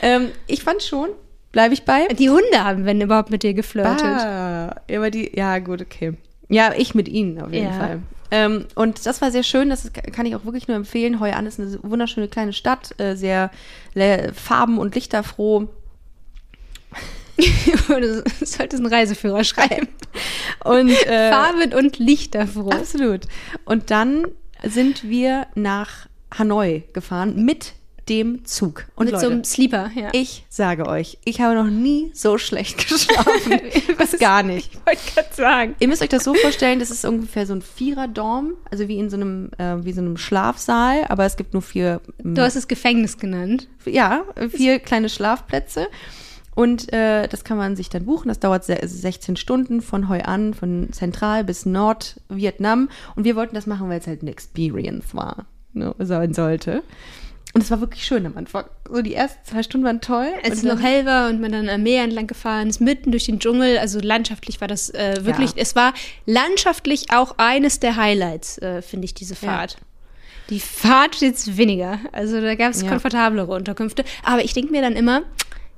Ähm, 0.00 0.32
ich 0.48 0.62
fand 0.64 0.82
schon, 0.82 1.10
bleibe 1.52 1.74
ich 1.74 1.84
bei. 1.84 2.08
die 2.08 2.30
Hunde 2.30 2.64
haben, 2.64 2.84
wenn 2.86 3.00
überhaupt, 3.00 3.30
mit 3.30 3.44
dir 3.44 3.54
geflirtet. 3.54 4.02
Ah, 4.02 4.74
aber 4.90 5.10
die, 5.10 5.30
ja, 5.36 5.58
gut, 5.60 5.80
okay. 5.82 6.14
Ja, 6.48 6.72
ich 6.76 6.94
mit 6.94 7.08
ihnen 7.08 7.40
auf 7.40 7.52
jeden 7.52 7.66
Ja. 7.66 7.72
Fall. 7.78 8.02
Ähm, 8.30 8.64
und 8.74 9.04
das 9.04 9.20
war 9.20 9.30
sehr 9.30 9.42
schön, 9.42 9.68
das 9.68 9.84
ist, 9.84 9.94
kann 9.94 10.24
ich 10.24 10.34
auch 10.34 10.44
wirklich 10.46 10.66
nur 10.66 10.76
empfehlen. 10.76 11.20
Heuer 11.20 11.36
an 11.36 11.46
ist 11.46 11.60
eine 11.60 11.78
wunderschöne 11.82 12.28
kleine 12.28 12.54
Stadt, 12.54 12.98
äh, 12.98 13.14
sehr 13.14 13.50
farben- 14.34 14.78
und 14.78 14.94
lichterfroh. 14.94 15.68
du 17.88 18.22
solltest 18.42 18.82
einen 18.82 18.86
Reiseführer 18.86 19.44
schreiben. 19.44 19.88
Und 20.64 20.90
äh, 21.06 21.30
Farben 21.30 21.72
und 21.74 21.98
lichterfroh. 21.98 22.70
absolut. 22.70 23.22
Und 23.64 23.90
dann 23.90 24.26
sind 24.62 25.04
wir 25.08 25.46
nach 25.54 26.06
Hanoi 26.36 26.84
gefahren 26.92 27.44
mit 27.44 27.74
dem 28.12 28.44
Zug. 28.44 28.84
Und 28.94 29.06
mit 29.06 29.14
Leute, 29.14 29.26
so 29.26 29.32
einem 29.32 29.42
Sleeper, 29.44 29.90
ja. 29.94 30.10
ich 30.12 30.44
sage 30.50 30.86
euch, 30.86 31.16
ich 31.24 31.40
habe 31.40 31.54
noch 31.54 31.70
nie 31.70 32.10
so 32.12 32.36
schlecht 32.36 32.86
geschlafen. 32.88 33.60
das 33.98 34.18
gar 34.18 34.42
nicht. 34.42 34.70
Ich 34.74 34.86
wollte 34.86 35.00
gerade 35.14 35.34
sagen. 35.34 35.74
Ihr 35.78 35.88
müsst 35.88 36.02
euch 36.02 36.10
das 36.10 36.24
so 36.24 36.34
vorstellen, 36.34 36.78
das 36.78 36.90
ist 36.90 37.06
ungefähr 37.06 37.46
so 37.46 37.54
ein 37.54 37.62
Vierer-Dorm, 37.62 38.52
also 38.70 38.86
wie 38.86 38.98
in 38.98 39.08
so 39.08 39.16
einem, 39.16 39.50
äh, 39.56 39.82
wie 39.82 39.92
so 39.92 40.02
einem 40.02 40.18
Schlafsaal, 40.18 41.06
aber 41.08 41.24
es 41.24 41.36
gibt 41.36 41.54
nur 41.54 41.62
vier, 41.62 42.02
ähm, 42.22 42.34
Du 42.34 42.42
hast 42.42 42.54
es 42.54 42.68
Gefängnis 42.68 43.16
genannt. 43.16 43.68
ja, 43.86 44.24
vier 44.50 44.78
kleine 44.78 45.08
Schlafplätze. 45.08 45.88
Und 46.54 46.92
äh, 46.92 47.28
das 47.28 47.44
kann 47.44 47.56
man 47.56 47.76
sich 47.76 47.88
dann 47.88 48.04
buchen. 48.04 48.28
Das 48.28 48.38
dauert 48.38 48.64
se 48.64 48.76
16 48.82 49.36
Stunden 49.36 49.80
von 49.80 50.10
Hoi 50.10 50.20
An, 50.20 50.52
von 50.52 50.92
Zentral 50.92 51.44
bis 51.44 51.64
Nordvietnam. 51.64 52.90
Und 53.16 53.24
wir 53.24 53.36
wollten 53.36 53.54
das 53.54 53.66
machen, 53.66 53.88
weil 53.88 54.00
es 54.00 54.06
halt 54.06 54.20
eine 54.20 54.30
Experience 54.30 55.14
war, 55.14 55.46
ne, 55.72 55.94
sein 55.98 56.34
sollte. 56.34 56.82
Und 57.54 57.62
es 57.62 57.70
war 57.70 57.80
wirklich 57.80 58.04
schön 58.06 58.24
am 58.24 58.36
Anfang. 58.38 58.64
So 58.88 59.02
die 59.02 59.14
ersten 59.14 59.38
zwei 59.44 59.62
Stunden 59.62 59.86
waren 59.86 60.00
toll. 60.00 60.28
Als 60.42 60.58
es 60.58 60.62
noch 60.62 60.80
hell 60.80 61.04
war 61.04 61.28
und 61.28 61.40
man 61.40 61.52
dann 61.52 61.68
am 61.68 61.82
Meer 61.82 62.02
entlang 62.04 62.26
gefahren 62.26 62.68
ist, 62.70 62.80
mitten 62.80 63.10
durch 63.10 63.24
den 63.26 63.40
Dschungel, 63.40 63.76
also 63.78 64.00
landschaftlich 64.00 64.60
war 64.62 64.68
das 64.68 64.88
äh, 64.90 65.24
wirklich, 65.24 65.50
Ja. 65.50 65.56
es 65.62 65.76
war 65.76 65.92
landschaftlich 66.24 67.10
auch 67.12 67.34
eines 67.38 67.78
der 67.78 67.96
Highlights, 67.96 68.56
äh, 68.58 68.80
finde 68.82 69.04
ich, 69.04 69.14
diese 69.14 69.34
Ja. 69.34 69.40
Fahrt. 69.40 69.76
Die 70.50 70.60
Fahrt 70.60 71.16
jetzt 71.20 71.56
weniger. 71.58 71.98
Also 72.12 72.40
da 72.40 72.54
gab 72.54 72.70
es 72.72 72.82
Ja. 72.82 72.88
komfortablere 72.88 73.52
Unterkünfte. 73.52 74.04
Aber 74.24 74.42
ich 74.44 74.54
denke 74.54 74.72
mir 74.72 74.80
dann 74.82 74.94
immer, 74.96 75.22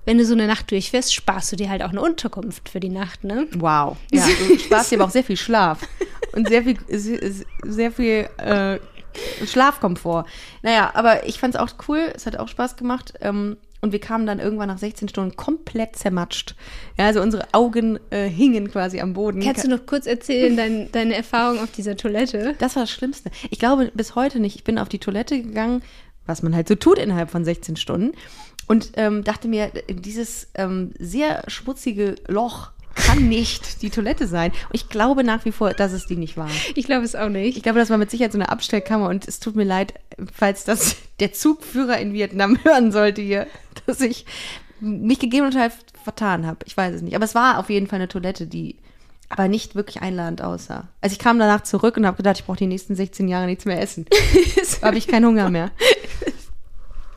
wenn 0.06 0.18
du 0.18 0.24
so 0.24 0.34
eine 0.34 0.46
Nacht 0.46 0.70
durchfährst, 0.70 1.12
sparst 1.14 1.50
du 1.52 1.56
dir 1.56 1.70
halt 1.70 1.82
auch 1.82 1.90
eine 1.90 2.00
Unterkunft 2.00 2.68
für 2.68 2.78
die 2.80 2.88
Nacht, 2.88 3.24
ne? 3.24 3.46
Wow. 3.54 3.96
Ja, 4.12 4.26
du 4.48 4.58
sparst 4.58 4.92
dir 4.92 4.96
aber 4.96 5.06
auch 5.06 5.10
sehr 5.10 5.24
viel 5.24 5.36
Schlaf. 5.36 5.80
Und 6.32 6.48
sehr 6.48 6.62
viel, 6.62 6.76
sehr, 6.88 7.18
sehr 7.64 7.92
viel 7.92 8.28
äh, 8.38 8.78
Schlafkomfort. 9.47 10.26
Naja, 10.62 10.90
aber 10.94 11.26
ich 11.26 11.38
fand 11.38 11.54
es 11.54 11.61
auch 11.61 11.71
cool. 11.88 12.12
Es 12.14 12.26
hat 12.26 12.37
auch 12.37 12.49
Spaß 12.49 12.76
gemacht. 12.76 13.14
Ähm, 13.21 13.56
und 13.85 13.92
wir 13.92 14.00
kamen 14.00 14.25
dann 14.25 14.38
irgendwann 14.38 14.68
nach 14.68 14.78
16 14.78 15.09
Stunden 15.09 15.37
komplett 15.37 15.94
zermatscht. 15.97 16.54
Ja, 16.97 17.04
also 17.04 17.21
unsere 17.21 17.46
Augen 17.53 17.98
äh, 18.09 18.27
hingen 18.29 18.70
quasi 18.70 18.98
am 18.98 19.12
Boden. 19.12 19.42
Kannst 19.42 19.62
du 19.62 19.68
noch 19.68 19.85
kurz 19.85 20.07
erzählen, 20.07 20.57
dein, 20.57 20.90
deine 20.90 21.14
Erfahrung 21.14 21.59
auf 21.59 21.70
dieser 21.70 21.94
Toilette? 21.94 22.55
Das 22.59 22.77
war 22.77 22.85
das 22.85 22.90
Schlimmste. 22.90 23.31
Ich 23.50 23.59
glaube 23.59 23.90
bis 23.92 24.14
heute 24.14 24.40
nicht. 24.40 24.57
Ich 24.57 24.64
bin 24.64 24.79
auf 24.79 24.88
die 24.88 25.00
Toilette 25.00 25.42
gegangen, 25.42 25.83
was 26.24 26.42
man 26.42 26.57
halt 26.57 26.66
so 26.66 26.77
tut 26.77 26.98
innerhalb 26.98 27.31
von 27.31 27.44
16 27.44 27.77
Stunden. 27.77 28.12
Und 28.66 28.92
ähm, 28.96 29.22
dachte 29.22 29.48
mir, 29.48 29.70
dieses 29.90 30.48
ähm, 30.55 30.92
sehr 30.98 31.42
schmutzige 31.48 32.14
Loch 32.27 32.70
kann 32.94 33.28
nicht 33.28 33.83
die 33.83 33.90
Toilette 33.90 34.26
sein. 34.26 34.50
Und 34.50 34.74
ich 34.74 34.88
glaube 34.88 35.24
nach 35.24 35.44
wie 35.44 35.52
vor, 35.52 35.72
dass 35.72 35.92
es 35.92 36.07
die 36.07 36.16
nicht 36.16 36.37
war. 36.37 36.50
Ich 36.74 36.87
glaube 36.87 37.04
es 37.04 37.14
auch 37.14 37.28
nicht. 37.28 37.57
Ich 37.57 37.62
glaube, 37.62 37.78
das 37.78 37.90
war 37.90 37.98
mit 37.98 38.11
Sicherheit 38.11 38.33
so 38.33 38.38
eine 38.38 38.48
Abstellkammer 38.48 39.09
und 39.09 39.26
es 39.26 39.40
tut 39.40 39.57
mir 39.57 39.64
leid, 39.64 39.94
falls 40.33 40.64
das 40.64 40.96
der 41.20 41.33
Zugführer 41.33 41.98
in 41.98 42.12
Vietnam 42.12 42.59
hören 42.64 42.92
sollte 42.92 43.22
hier, 43.22 43.46
dass 43.87 44.00
ich 44.00 44.26
mich 44.80 45.18
gegebenenfalls 45.18 45.74
vertan 46.02 46.46
habe. 46.46 46.59
Ich 46.66 46.76
weiß 46.76 46.94
es 46.94 47.02
nicht. 47.02 47.16
Aber 47.16 47.24
es 47.24 47.35
war 47.35 47.59
auf 47.59 47.70
jeden 47.70 47.87
Fall 47.87 47.96
eine 47.96 48.09
Toilette, 48.09 48.46
die 48.46 48.76
aber 49.30 49.48
nicht 49.48 49.74
wirklich 49.74 50.02
einladend 50.02 50.42
aussah. 50.42 50.88
Also 51.00 51.14
ich 51.14 51.18
kam 51.18 51.38
danach 51.38 51.62
zurück 51.62 51.96
und 51.96 52.07
habe 52.07 52.18
gedacht, 52.18 52.38
ich 52.38 52.44
brauche 52.44 52.59
die 52.59 52.66
nächsten 52.66 52.94
16 52.94 53.26
Jahre 53.26 53.46
nichts 53.46 53.64
mehr 53.64 53.80
essen. 53.80 54.07
Da 54.80 54.88
habe 54.88 54.98
ich 54.98 55.09
keinen 55.09 55.24
Hunger 55.24 55.48
mehr. 55.48 55.70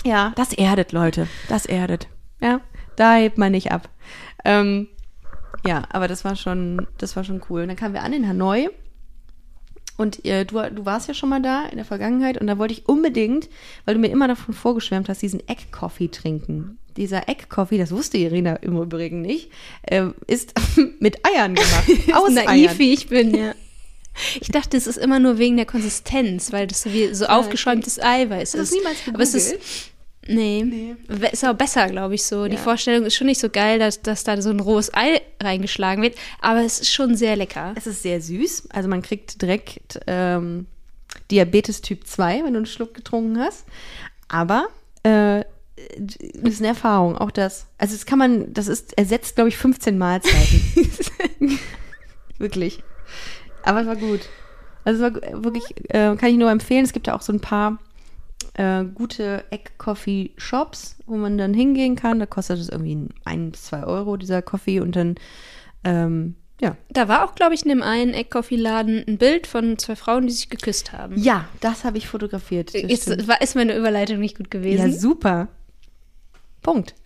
Ja, 0.05 0.31
das 0.37 0.53
erdet, 0.53 0.93
Leute. 0.93 1.27
Das 1.49 1.65
erdet. 1.65 2.07
Ja, 2.39 2.61
da 2.95 3.15
hebt 3.15 3.37
man 3.37 3.51
nicht 3.51 3.73
ab. 3.73 3.89
Ähm, 4.45 4.87
ja, 5.65 5.83
aber 5.89 6.07
das 6.07 6.23
war 6.25 6.35
schon, 6.35 6.87
das 6.97 7.15
war 7.15 7.23
schon 7.23 7.41
cool. 7.49 7.61
Und 7.61 7.69
dann 7.69 7.77
kamen 7.77 7.93
wir 7.93 8.03
an 8.03 8.13
in 8.13 8.27
Hanoi. 8.27 8.69
Und 9.97 10.23
äh, 10.25 10.45
du, 10.45 10.61
du 10.69 10.85
warst 10.85 11.07
ja 11.07 11.13
schon 11.13 11.29
mal 11.29 11.41
da 11.41 11.65
in 11.65 11.77
der 11.77 11.85
Vergangenheit 11.85 12.39
und 12.39 12.45
da 12.45 12.59
wollte 12.59 12.73
ich 12.73 12.87
unbedingt, 12.87 13.49
weil 13.85 13.95
du 13.95 13.99
mir 13.99 14.11
immer 14.11 14.27
davon 14.27 14.53
vorgeschwärmt 14.53 15.09
hast, 15.09 15.23
diesen 15.23 15.47
Egg-Coffee 15.47 16.09
trinken. 16.09 16.77
Dieser 16.97 17.27
Egg-Coffee, 17.27 17.79
das 17.79 17.91
wusste 17.91 18.17
Irina 18.17 18.57
im 18.57 18.79
Übrigen 18.79 19.21
nicht, 19.21 19.49
äh, 19.83 20.05
ist 20.27 20.53
mit 20.99 21.25
Eiern 21.25 21.55
gemacht. 21.55 21.89
aus 22.13 22.31
naiv 22.31 22.47
Eiern. 22.47 22.79
wie 22.79 22.93
ich 22.93 23.07
bin, 23.07 23.33
ja. 23.35 23.53
Ich 24.41 24.49
dachte, 24.49 24.75
es 24.75 24.87
ist 24.87 24.97
immer 24.97 25.19
nur 25.19 25.37
wegen 25.37 25.57
der 25.57 25.67
Konsistenz, 25.67 26.51
weil 26.51 26.65
das 26.65 26.81
so 26.81 26.91
wie 26.91 27.13
so 27.13 27.27
aufgeschäumtes 27.27 27.99
Eiweiß 28.01 28.39
Hast 28.39 28.53
du 28.55 28.57
das 28.57 28.69
ist. 28.71 28.75
niemals 28.75 28.97
Aber 29.13 29.21
es 29.21 29.33
ist 29.35 29.91
gegoogelt? 30.27 31.07
nee, 31.09 31.27
ist 31.31 31.45
auch 31.45 31.53
besser, 31.53 31.87
glaube 31.87 32.15
ich 32.15 32.23
so. 32.23 32.45
Die 32.47 32.55
Ja. 32.55 32.61
Vorstellung 32.61 33.05
ist 33.05 33.15
schon 33.15 33.27
nicht 33.27 33.39
so 33.39 33.49
geil, 33.49 33.79
dass, 33.79 34.01
dass 34.01 34.23
da 34.23 34.41
so 34.41 34.49
ein 34.49 34.59
rohes 34.59 34.93
Ei 34.93 35.21
reingeschlagen 35.41 36.03
wird, 36.03 36.15
aber 36.41 36.63
es 36.63 36.79
ist 36.79 36.91
schon 36.93 37.15
sehr 37.15 37.35
lecker. 37.35 37.73
Es 37.75 37.87
ist 37.87 38.03
sehr 38.03 38.21
süß. 38.21 38.69
Also 38.71 38.89
man 38.89 39.01
kriegt 39.01 39.41
direkt 39.41 39.99
ähm, 40.07 40.65
Diabetes 41.31 41.81
Typ 41.81 42.05
2, 42.05 42.43
wenn 42.43 42.53
du 42.53 42.57
einen 42.57 42.65
Schluck 42.65 42.93
getrunken 42.93 43.39
hast. 43.39 43.65
Aber 44.27 44.67
äh, 45.03 45.43
das 46.35 46.53
ist 46.53 46.59
eine 46.59 46.69
Erfahrung, 46.69 47.17
auch 47.17 47.31
das. 47.31 47.67
Also 47.77 47.93
das 47.95 48.05
kann 48.05 48.19
man, 48.19 48.53
das 48.53 48.67
ist, 48.67 48.97
ersetzt, 48.97 49.35
glaube 49.35 49.49
ich, 49.49 49.57
15 49.57 49.97
Mahlzeiten. 49.97 50.61
Wirklich. 52.37 52.83
Aber 53.63 53.81
es 53.81 53.87
war 53.87 53.95
gut. 53.95 54.21
Also 54.83 55.03
es 55.05 55.13
war 55.13 55.43
wirklich, 55.43 55.65
äh, 55.89 56.15
kann 56.15 56.29
ich 56.29 56.37
nur 56.37 56.49
empfehlen. 56.49 56.85
Es 56.85 56.93
gibt 56.93 57.07
ja 57.07 57.15
auch 57.15 57.21
so 57.21 57.33
ein 57.33 57.41
paar 57.41 57.77
äh, 58.53 58.83
gute 58.83 59.45
Egg-Coffee-Shops, 59.51 60.97
wo 61.05 61.15
man 61.15 61.37
dann 61.37 61.53
hingehen 61.53 61.95
kann. 61.95 62.19
Da 62.19 62.25
kostet 62.25 62.59
es 62.59 62.69
irgendwie 62.69 63.07
ein 63.25 63.51
bis 63.51 63.63
zwei 63.63 63.83
Euro, 63.83 64.17
dieser 64.17 64.41
Coffee. 64.41 64.79
Und 64.79 64.95
dann, 64.95 65.15
ähm, 65.83 66.35
ja, 66.59 66.75
Da 66.89 67.07
war 67.07 67.23
auch, 67.23 67.35
glaube 67.35 67.53
ich, 67.53 67.63
in 67.63 67.69
dem 67.69 67.83
einen 67.83 68.13
Egg-Coffee-Laden 68.13 69.05
ein 69.07 69.17
Bild 69.17 69.47
von 69.47 69.77
zwei 69.77 69.95
Frauen, 69.95 70.27
die 70.27 70.33
sich 70.33 70.49
geküsst 70.49 70.91
haben. 70.91 71.17
Ja, 71.17 71.47
das 71.59 71.83
habe 71.83 71.97
ich 71.97 72.07
fotografiert. 72.07 72.71
stimmt. 72.71 73.27
war, 73.27 73.41
ist 73.41 73.55
meine 73.55 73.77
Überleitung 73.77 74.19
nicht 74.19 74.37
gut 74.37 74.53
ja, 74.53 74.59
gewesen. 74.59 74.99
super. 74.99 75.49
Punkt. 76.61 76.95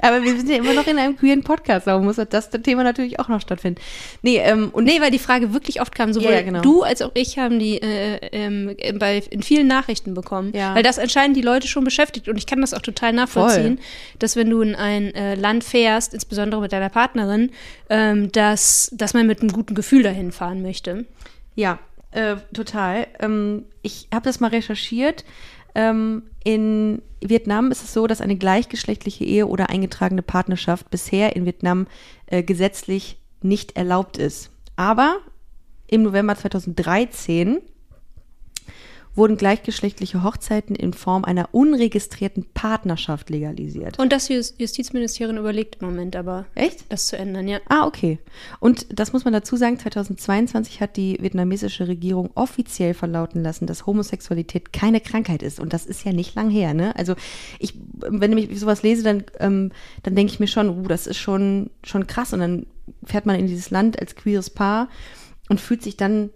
Aber 0.00 0.22
wir 0.22 0.36
sind 0.36 0.48
ja 0.48 0.56
immer 0.56 0.74
noch 0.74 0.86
in 0.86 0.98
einem 0.98 1.16
queeren 1.16 1.42
Podcast, 1.42 1.86
darum 1.86 2.04
muss 2.04 2.16
das 2.16 2.50
Thema 2.50 2.84
natürlich 2.84 3.18
auch 3.20 3.28
noch 3.28 3.40
stattfinden. 3.40 3.80
Nee, 4.22 4.38
ähm, 4.38 4.70
und 4.72 4.84
Nee, 4.84 5.00
weil 5.00 5.10
die 5.10 5.18
Frage 5.18 5.52
wirklich 5.52 5.80
oft 5.80 5.94
kam, 5.94 6.12
sowohl 6.12 6.32
Ja, 6.32 6.42
genau. 6.42 6.60
du 6.60 6.82
als 6.82 7.02
auch 7.02 7.10
ich 7.14 7.38
haben 7.38 7.58
die 7.58 7.82
äh, 7.82 8.18
ähm, 8.32 8.76
bei, 8.98 9.22
in 9.30 9.42
vielen 9.42 9.66
Nachrichten 9.66 10.14
bekommen. 10.14 10.52
Ja. 10.54 10.74
Weil 10.74 10.82
das 10.82 10.98
anscheinend 10.98 11.36
die 11.36 11.42
Leute 11.42 11.68
schon 11.68 11.84
beschäftigt 11.84 12.28
und 12.28 12.36
ich 12.36 12.46
kann 12.46 12.60
das 12.60 12.74
auch 12.74 12.80
total 12.80 13.12
nachvollziehen, 13.12 13.80
dass 14.18 14.36
wenn 14.36 14.48
du 14.48 14.62
in 14.62 14.74
ein 14.74 15.14
äh, 15.14 15.34
Land 15.34 15.64
fährst, 15.64 16.14
insbesondere 16.14 16.60
mit 16.60 16.72
deiner 16.72 16.88
Partnerin, 16.88 17.50
ähm, 17.90 18.32
dass, 18.32 18.90
dass 18.92 19.14
man 19.14 19.26
mit 19.26 19.40
einem 19.40 19.52
guten 19.52 19.74
Gefühl 19.74 20.02
dahin 20.02 20.32
fahren 20.32 20.62
möchte. 20.62 21.04
Ja, 21.54 21.78
äh, 22.12 22.36
total. 22.54 23.06
Ähm, 23.20 23.64
ich 23.82 24.08
habe 24.12 24.24
das 24.24 24.40
mal 24.40 24.48
recherchiert. 24.48 25.24
Ähm, 25.78 26.24
in 26.42 27.02
Vietnam 27.20 27.70
ist 27.70 27.84
es 27.84 27.92
so, 27.92 28.08
dass 28.08 28.20
eine 28.20 28.34
gleichgeschlechtliche 28.34 29.24
Ehe 29.24 29.46
oder 29.46 29.70
eingetragene 29.70 30.22
Partnerschaft 30.22 30.90
bisher 30.90 31.36
in 31.36 31.46
Vietnam 31.46 31.86
äh, 32.26 32.42
gesetzlich 32.42 33.16
nicht 33.42 33.76
erlaubt 33.76 34.18
ist. 34.18 34.50
Aber 34.74 35.18
im 35.86 36.02
November 36.02 36.34
2013 36.34 37.58
wurden 39.18 39.36
gleichgeschlechtliche 39.36 40.22
Hochzeiten 40.22 40.74
in 40.74 40.94
Form 40.94 41.24
einer 41.24 41.48
unregistrierten 41.52 42.46
Partnerschaft 42.54 43.28
legalisiert. 43.28 43.98
Und 43.98 44.12
das 44.12 44.28
Jus- 44.30 44.54
Justizministerium 44.56 45.36
überlegt 45.36 45.78
im 45.80 45.88
Moment 45.88 46.16
aber, 46.16 46.46
Echt? 46.54 46.84
das 46.88 47.08
zu 47.08 47.18
ändern, 47.18 47.48
ja. 47.48 47.58
Ah, 47.68 47.86
okay. 47.86 48.18
Und 48.60 48.86
das 48.98 49.12
muss 49.12 49.24
man 49.24 49.34
dazu 49.34 49.56
sagen, 49.56 49.78
2022 49.78 50.80
hat 50.80 50.96
die 50.96 51.18
vietnamesische 51.20 51.88
Regierung 51.88 52.30
offiziell 52.34 52.94
verlauten 52.94 53.42
lassen, 53.42 53.66
dass 53.66 53.86
Homosexualität 53.86 54.72
keine 54.72 55.00
Krankheit 55.00 55.42
ist. 55.42 55.60
Und 55.60 55.72
das 55.72 55.84
ist 55.84 56.04
ja 56.04 56.12
nicht 56.12 56.34
lang 56.36 56.48
her, 56.48 56.72
ne? 56.72 56.94
Also 56.96 57.14
ich, 57.58 57.74
wenn 57.98 58.38
ich 58.38 58.58
sowas 58.58 58.82
lese, 58.82 59.02
dann, 59.02 59.24
ähm, 59.40 59.72
dann 60.04 60.14
denke 60.14 60.32
ich 60.32 60.40
mir 60.40 60.46
schon, 60.46 60.68
uh, 60.70 60.82
das 60.86 61.06
ist 61.06 61.18
schon, 61.18 61.70
schon 61.84 62.06
krass. 62.06 62.32
Und 62.32 62.38
dann 62.40 62.66
fährt 63.04 63.26
man 63.26 63.36
in 63.36 63.48
dieses 63.48 63.70
Land 63.70 63.98
als 64.00 64.14
queeres 64.14 64.48
Paar 64.50 64.88
und 65.48 65.60
fühlt 65.60 65.82
sich 65.82 65.96
dann 65.96 66.30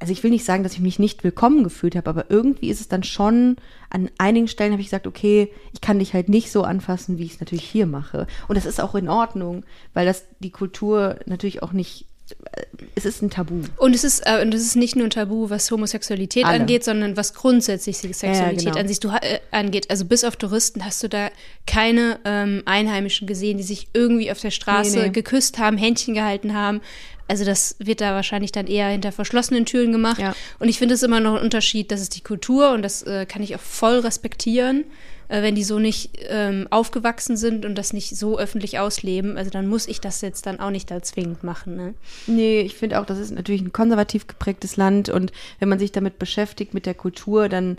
also 0.00 0.12
ich 0.12 0.22
will 0.22 0.30
nicht 0.30 0.44
sagen, 0.44 0.62
dass 0.62 0.74
ich 0.74 0.80
mich 0.80 0.98
nicht 0.98 1.24
willkommen 1.24 1.64
gefühlt 1.64 1.96
habe, 1.96 2.08
aber 2.08 2.30
irgendwie 2.30 2.70
ist 2.70 2.80
es 2.80 2.86
dann 2.88 3.02
schon, 3.02 3.56
an 3.90 4.10
einigen 4.18 4.46
Stellen 4.46 4.70
habe 4.72 4.80
ich 4.80 4.86
gesagt, 4.88 5.06
okay, 5.08 5.50
ich 5.72 5.80
kann 5.80 5.98
dich 5.98 6.14
halt 6.14 6.28
nicht 6.28 6.52
so 6.52 6.62
anfassen, 6.62 7.18
wie 7.18 7.24
ich 7.24 7.34
es 7.34 7.40
natürlich 7.40 7.64
hier 7.64 7.86
mache. 7.86 8.26
Und 8.46 8.56
das 8.56 8.64
ist 8.66 8.80
auch 8.80 8.94
in 8.94 9.08
Ordnung, 9.08 9.64
weil 9.94 10.06
das 10.06 10.24
die 10.38 10.50
Kultur 10.50 11.18
natürlich 11.26 11.64
auch 11.64 11.72
nicht, 11.72 12.04
äh, 12.52 12.62
es 12.94 13.06
ist 13.06 13.22
ein 13.22 13.30
Tabu. 13.30 13.62
Und 13.76 13.92
es 13.94 14.04
ist, 14.04 14.20
äh, 14.24 14.40
und 14.42 14.54
es 14.54 14.62
ist 14.62 14.76
nicht 14.76 14.94
nur 14.94 15.06
ein 15.06 15.10
Tabu, 15.10 15.50
was 15.50 15.68
Homosexualität 15.70 16.44
Alle. 16.44 16.60
angeht, 16.60 16.84
sondern 16.84 17.16
was 17.16 17.34
grundsätzlich 17.34 18.00
die 18.00 18.12
Sexualität 18.12 18.66
genau. 18.66 18.78
an 18.78 18.86
sich 18.86 19.00
du, 19.00 19.10
ha- 19.10 19.18
äh, 19.22 19.40
angeht. 19.50 19.90
Also 19.90 20.04
bis 20.04 20.22
auf 20.22 20.36
Touristen 20.36 20.84
hast 20.84 21.02
du 21.02 21.08
da 21.08 21.30
keine 21.66 22.20
ähm, 22.24 22.62
Einheimischen 22.66 23.26
gesehen, 23.26 23.56
die 23.56 23.64
sich 23.64 23.88
irgendwie 23.94 24.30
auf 24.30 24.40
der 24.40 24.52
Straße 24.52 24.96
Nee, 24.98 25.04
nee. 25.06 25.10
geküsst 25.10 25.58
haben, 25.58 25.76
Händchen 25.76 26.14
gehalten 26.14 26.54
haben. 26.54 26.82
Also 27.28 27.44
das 27.44 27.76
wird 27.78 28.00
da 28.00 28.14
wahrscheinlich 28.14 28.52
dann 28.52 28.66
eher 28.66 28.88
hinter 28.88 29.12
verschlossenen 29.12 29.66
Türen 29.66 29.92
gemacht. 29.92 30.18
Ja. 30.18 30.34
Und 30.58 30.68
ich 30.68 30.78
finde 30.78 30.94
es 30.94 31.02
immer 31.02 31.20
noch 31.20 31.36
ein 31.36 31.42
Unterschied, 31.42 31.92
das 31.92 32.00
ist 32.00 32.16
die 32.16 32.22
Kultur 32.22 32.72
und 32.72 32.82
das 32.82 33.02
äh, 33.02 33.26
kann 33.26 33.42
ich 33.42 33.54
auch 33.54 33.60
voll 33.60 33.98
respektieren, 33.98 34.84
äh, 35.28 35.42
wenn 35.42 35.54
die 35.54 35.62
so 35.62 35.78
nicht 35.78 36.18
ähm, 36.30 36.66
aufgewachsen 36.70 37.36
sind 37.36 37.66
und 37.66 37.76
das 37.76 37.92
nicht 37.92 38.16
so 38.16 38.38
öffentlich 38.38 38.78
ausleben. 38.78 39.36
Also 39.36 39.50
dann 39.50 39.68
muss 39.68 39.86
ich 39.86 40.00
das 40.00 40.22
jetzt 40.22 40.46
dann 40.46 40.58
auch 40.58 40.70
nicht 40.70 40.90
da 40.90 41.02
zwingend 41.02 41.44
machen. 41.44 41.76
Ne? 41.76 41.94
Nee, 42.26 42.62
ich 42.62 42.76
finde 42.76 42.98
auch, 42.98 43.04
das 43.04 43.18
ist 43.18 43.30
natürlich 43.30 43.60
ein 43.60 43.74
konservativ 43.74 44.26
geprägtes 44.26 44.78
Land 44.78 45.10
und 45.10 45.30
wenn 45.58 45.68
man 45.68 45.78
sich 45.78 45.92
damit 45.92 46.18
beschäftigt, 46.18 46.72
mit 46.72 46.86
der 46.86 46.94
Kultur, 46.94 47.50
dann, 47.50 47.76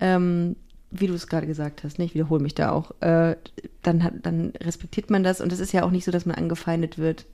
ähm, 0.00 0.54
wie 0.92 1.08
du 1.08 1.14
es 1.14 1.26
gerade 1.26 1.48
gesagt 1.48 1.82
hast, 1.82 1.98
ne, 1.98 2.04
ich 2.04 2.14
wiederhole 2.14 2.42
mich 2.42 2.54
da 2.54 2.70
auch, 2.70 2.92
äh, 3.00 3.34
dann, 3.82 4.04
hat, 4.04 4.14
dann 4.22 4.52
respektiert 4.62 5.10
man 5.10 5.24
das 5.24 5.40
und 5.40 5.52
es 5.52 5.58
ist 5.58 5.72
ja 5.72 5.82
auch 5.82 5.90
nicht 5.90 6.04
so, 6.04 6.12
dass 6.12 6.24
man 6.24 6.36
angefeindet 6.36 6.98
wird. 6.98 7.26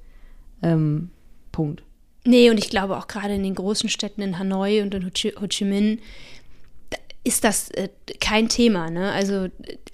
Ähm, 0.62 1.10
Punkt. 1.52 1.82
Nee, 2.24 2.50
und 2.50 2.58
ich 2.58 2.68
glaube 2.70 2.96
auch 2.96 3.06
gerade 3.06 3.34
in 3.34 3.42
den 3.42 3.54
großen 3.54 3.88
Städten 3.88 4.20
in 4.22 4.38
Hanoi 4.38 4.82
und 4.82 4.94
in 4.94 5.04
Ho 5.06 5.10
Chi, 5.10 5.32
Ho 5.40 5.46
Chi 5.46 5.64
Minh 5.64 5.98
ist 7.24 7.44
das 7.44 7.68
äh, 7.70 7.88
kein 8.20 8.48
Thema. 8.48 8.90
Ne? 8.90 9.12
Also 9.12 9.48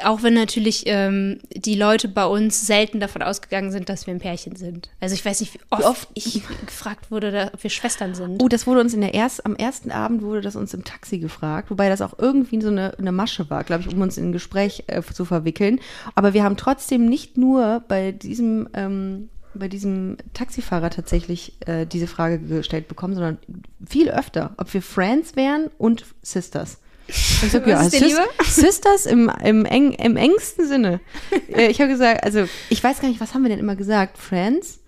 auch 0.04 0.22
wenn 0.22 0.34
natürlich 0.34 0.84
ähm, 0.86 1.38
die 1.52 1.74
Leute 1.74 2.06
bei 2.06 2.26
uns 2.26 2.64
selten 2.66 3.00
davon 3.00 3.22
ausgegangen 3.22 3.72
sind, 3.72 3.88
dass 3.88 4.06
wir 4.06 4.14
ein 4.14 4.20
Pärchen 4.20 4.54
sind. 4.54 4.88
Also 5.00 5.14
ich 5.14 5.24
weiß 5.24 5.40
nicht, 5.40 5.54
wie 5.54 5.58
oft, 5.70 5.84
oft- 5.84 6.08
ich 6.14 6.42
gefragt 6.66 7.10
wurde, 7.10 7.32
da, 7.32 7.50
ob 7.52 7.60
wir 7.62 7.70
Schwestern 7.70 8.14
sind. 8.14 8.40
Oh, 8.42 8.46
das 8.48 8.66
wurde 8.68 8.80
uns 8.80 8.94
in 8.94 9.00
der 9.00 9.14
erst, 9.14 9.44
am 9.46 9.56
ersten 9.56 9.90
Abend 9.90 10.22
wurde 10.22 10.42
das 10.42 10.54
uns 10.54 10.74
im 10.74 10.84
Taxi 10.84 11.18
gefragt, 11.18 11.70
wobei 11.70 11.88
das 11.88 12.02
auch 12.02 12.14
irgendwie 12.18 12.60
so 12.60 12.68
eine, 12.68 12.96
eine 12.98 13.10
Masche 13.12 13.50
war, 13.50 13.64
glaube 13.64 13.82
ich, 13.86 13.92
um 13.92 14.00
uns 14.00 14.16
in 14.16 14.26
ein 14.28 14.32
Gespräch 14.32 14.84
äh, 14.86 15.02
zu 15.02 15.24
verwickeln. 15.24 15.80
Aber 16.14 16.34
wir 16.34 16.44
haben 16.44 16.56
trotzdem 16.56 17.06
nicht 17.08 17.36
nur 17.36 17.82
bei 17.88 18.12
diesem, 18.12 18.68
ähm, 18.74 19.28
bei 19.54 19.68
diesem 19.68 20.16
Taxifahrer 20.32 20.90
tatsächlich 20.90 21.54
äh, 21.66 21.86
diese 21.86 22.06
Frage 22.06 22.38
gestellt 22.38 22.88
bekommen, 22.88 23.14
sondern 23.14 23.38
viel 23.86 24.10
öfter, 24.10 24.54
ob 24.56 24.72
wir 24.72 24.82
Friends 24.82 25.36
wären 25.36 25.70
und 25.78 26.04
Sisters. 26.22 26.78
Ich 27.06 27.50
sag, 27.50 27.66
ja, 27.66 27.88
Sis? 27.88 28.16
Sisters 28.44 29.06
im, 29.06 29.30
im, 29.42 29.64
eng, 29.64 29.92
im 29.92 30.16
engsten 30.16 30.66
Sinne. 30.66 31.00
Äh, 31.52 31.68
ich 31.68 31.80
habe 31.80 31.90
gesagt, 31.90 32.24
also 32.24 32.48
ich 32.68 32.82
weiß 32.82 33.00
gar 33.00 33.08
nicht, 33.08 33.20
was 33.20 33.34
haben 33.34 33.42
wir 33.42 33.50
denn 33.50 33.58
immer 33.58 33.76
gesagt? 33.76 34.18
Friends? 34.18 34.80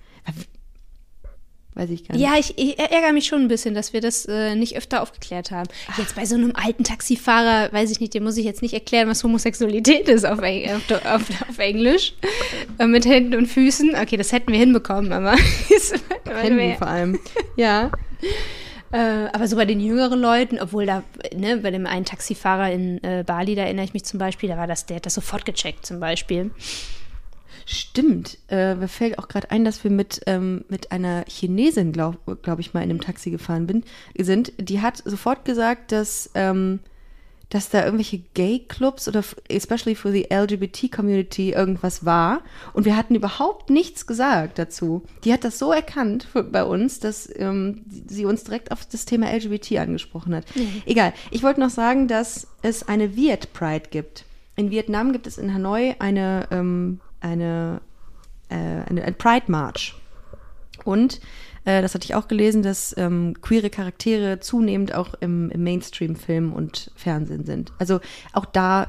Weiß 1.76 1.90
ich 1.90 2.08
gar 2.08 2.16
nicht. 2.16 2.24
Ja, 2.24 2.32
ich, 2.38 2.54
ich 2.56 2.78
ärgere 2.78 3.12
mich 3.12 3.26
schon 3.26 3.42
ein 3.42 3.48
bisschen, 3.48 3.74
dass 3.74 3.92
wir 3.92 4.00
das 4.00 4.24
äh, 4.24 4.54
nicht 4.54 4.76
öfter 4.78 5.02
aufgeklärt 5.02 5.50
haben. 5.50 5.68
Jetzt 5.98 6.16
bei 6.16 6.24
so 6.24 6.34
einem 6.34 6.52
alten 6.56 6.84
Taxifahrer, 6.84 7.70
weiß 7.70 7.90
ich 7.90 8.00
nicht, 8.00 8.14
dem 8.14 8.24
muss 8.24 8.38
ich 8.38 8.46
jetzt 8.46 8.62
nicht 8.62 8.72
erklären, 8.72 9.08
was 9.10 9.22
Homosexualität 9.22 10.08
ist 10.08 10.24
auf, 10.24 10.40
Eng- 10.40 10.70
auf, 10.74 10.90
auf, 11.04 11.22
auf 11.50 11.58
Englisch. 11.58 12.14
Äh, 12.78 12.86
mit 12.86 13.04
Händen 13.04 13.34
und 13.34 13.46
Füßen. 13.46 13.94
Okay, 13.94 14.16
das 14.16 14.32
hätten 14.32 14.52
wir 14.52 14.58
hinbekommen, 14.58 15.12
aber. 15.12 15.36
Handy 16.26 16.74
vor 16.78 16.88
allem. 16.88 17.18
Ja. 17.56 17.90
Äh, 18.92 19.26
aber 19.32 19.46
so 19.48 19.56
bei 19.56 19.64
den 19.64 19.80
jüngeren 19.80 20.20
Leuten, 20.20 20.58
obwohl 20.60 20.86
da, 20.86 21.02
ne, 21.34 21.56
bei 21.58 21.70
dem 21.70 21.86
einen 21.86 22.04
Taxifahrer 22.04 22.70
in 22.72 23.02
äh, 23.02 23.24
Bali, 23.26 23.54
da 23.54 23.62
erinnere 23.64 23.84
ich 23.84 23.92
mich 23.94 24.04
zum 24.04 24.18
Beispiel, 24.18 24.48
da 24.48 24.56
war 24.56 24.66
das, 24.66 24.86
der 24.86 24.96
hat 24.96 25.06
das 25.06 25.14
sofort 25.14 25.44
gecheckt 25.44 25.84
zum 25.84 26.00
Beispiel. 26.00 26.50
Stimmt. 27.68 28.38
Äh, 28.48 28.76
mir 28.76 28.86
fällt 28.86 29.18
auch 29.18 29.26
gerade 29.26 29.50
ein, 29.50 29.64
dass 29.64 29.82
wir 29.82 29.90
mit, 29.90 30.20
ähm, 30.26 30.64
mit 30.68 30.92
einer 30.92 31.24
Chinesin, 31.26 31.90
glaube 31.90 32.38
glaub 32.40 32.60
ich, 32.60 32.72
mal 32.72 32.82
in 32.82 32.90
einem 32.90 33.00
Taxi 33.00 33.32
gefahren 33.32 33.66
bin, 33.66 33.82
sind. 34.16 34.52
Die 34.58 34.80
hat 34.80 35.02
sofort 35.04 35.44
gesagt, 35.44 35.90
dass, 35.90 36.30
ähm, 36.36 36.78
dass 37.48 37.68
da 37.68 37.84
irgendwelche 37.84 38.20
Gay-Clubs 38.34 39.08
oder 39.08 39.24
especially 39.48 39.96
for 39.96 40.12
the 40.12 40.28
LGBT-Community 40.30 41.54
irgendwas 41.54 42.04
war. 42.04 42.42
Und 42.72 42.84
wir 42.84 42.96
hatten 42.96 43.16
überhaupt 43.16 43.68
nichts 43.68 44.06
gesagt 44.06 44.60
dazu. 44.60 45.02
Die 45.24 45.32
hat 45.32 45.42
das 45.42 45.58
so 45.58 45.72
erkannt 45.72 46.22
für, 46.22 46.44
bei 46.44 46.62
uns, 46.62 47.00
dass 47.00 47.28
ähm, 47.34 47.84
sie 48.06 48.26
uns 48.26 48.44
direkt 48.44 48.70
auf 48.70 48.86
das 48.86 49.06
Thema 49.06 49.28
LGBT 49.32 49.78
angesprochen 49.78 50.36
hat. 50.36 50.44
Egal. 50.86 51.12
Ich 51.32 51.42
wollte 51.42 51.58
noch 51.58 51.70
sagen, 51.70 52.06
dass 52.06 52.46
es 52.62 52.86
eine 52.86 53.16
Viet 53.16 53.52
Pride 53.52 53.88
gibt. 53.90 54.24
In 54.54 54.70
Vietnam 54.70 55.12
gibt 55.12 55.26
es 55.26 55.36
in 55.36 55.52
Hanoi 55.52 55.96
eine, 55.98 56.46
ähm, 56.52 57.00
eine, 57.20 57.80
äh, 58.48 58.54
eine, 58.54 59.04
ein 59.04 59.14
Pride 59.14 59.46
March. 59.48 59.94
Und 60.84 61.20
äh, 61.64 61.82
das 61.82 61.94
hatte 61.94 62.04
ich 62.04 62.14
auch 62.14 62.28
gelesen, 62.28 62.62
dass 62.62 62.94
ähm, 62.96 63.34
queere 63.40 63.70
Charaktere 63.70 64.40
zunehmend 64.40 64.94
auch 64.94 65.14
im, 65.20 65.50
im 65.50 65.64
Mainstream-Film 65.64 66.52
und 66.52 66.90
Fernsehen 66.94 67.44
sind. 67.44 67.72
Also 67.78 68.00
auch 68.32 68.44
da 68.44 68.88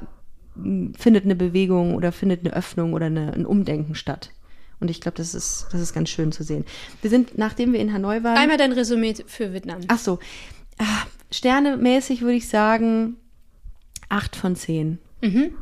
mh, 0.56 0.92
findet 0.98 1.26
eine 1.26 1.36
Bewegung 1.36 1.96
oder 1.96 2.12
findet 2.12 2.42
eine 2.42 2.54
Öffnung 2.54 2.94
oder 2.94 3.08
eine, 3.08 3.34
ein 3.34 3.46
Umdenken 3.46 3.96
statt. 3.96 4.32
Und 4.80 4.92
ich 4.92 5.02
glaube, 5.02 5.18
das 5.18 5.34
ist, 5.34 5.68
das 5.72 5.82
ist 5.82 5.94
ganz 5.94 6.10
schön 6.10 6.32
zu 6.32 6.44
sehen. 6.44 6.66
Wir 7.02 7.10
sind, 7.10 7.38
nachdem 7.38 7.74
wir 7.74 7.80
in 7.80 7.94
Hanoi 7.94 8.24
waren. 8.24 8.38
Einmal 8.38 8.58
dein 8.58 8.74
Resümee 8.74 9.16
für 9.26 9.54
Vietnam. 9.54 9.82
Ach 9.88 9.98
so. 9.98 10.20
Ah, 10.78 11.06
Sternemäßig 11.32 12.22
würde 12.22 12.36
ich 12.36 12.48
sagen 12.48 13.16
acht 14.10 14.36
von 14.36 14.56
zehn. 14.56 15.00
Mhm. 15.22 15.56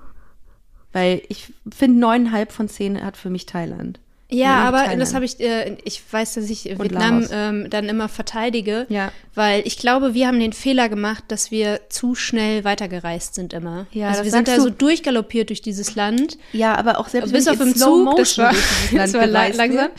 Weil 0.95 1.21
ich 1.27 1.47
finde, 1.75 1.99
neuneinhalb 1.99 2.53
von 2.53 2.69
zehn 2.69 3.03
hat 3.03 3.17
für 3.17 3.29
mich 3.29 3.45
Thailand. 3.45 3.99
Ja, 4.29 4.59
aber 4.63 4.77
Thailand. 4.77 5.01
das 5.01 5.13
habe 5.13 5.25
ich, 5.25 5.41
äh, 5.41 5.75
ich 5.83 6.01
weiß, 6.09 6.35
dass 6.35 6.49
ich 6.49 6.69
Und 6.71 6.83
Vietnam 6.83 7.19
Laos. 7.19 7.29
ähm, 7.33 7.69
dann 7.69 7.89
immer 7.89 8.07
verteidige, 8.07 8.85
Ja. 8.87 9.11
weil 9.33 9.61
ich 9.67 9.77
glaube, 9.77 10.13
wir 10.13 10.25
haben 10.27 10.39
den 10.39 10.53
Fehler 10.53 10.87
gemacht, 10.87 11.25
dass 11.27 11.51
wir 11.51 11.81
zu 11.89 12.15
schnell 12.15 12.63
weitergereist 12.63 13.35
sind 13.35 13.51
immer. 13.51 13.87
Ja, 13.91 14.07
also 14.07 14.23
wir 14.23 14.31
sind 14.31 14.47
da 14.47 14.57
so 14.59 14.69
durchgaloppiert 14.69 15.49
durch 15.49 15.61
dieses 15.61 15.95
Land. 15.95 16.37
Ja, 16.53 16.75
aber 16.75 16.97
auch 16.97 17.09
selbst 17.09 17.33
bis 17.33 17.45
wenn 17.45 17.53
auf 17.55 17.59
im 17.59 17.75
Zug, 17.75 18.15
das 18.15 18.37
war, 18.37 18.53
das 18.93 19.13
war 19.15 19.27
langsam. 19.27 19.89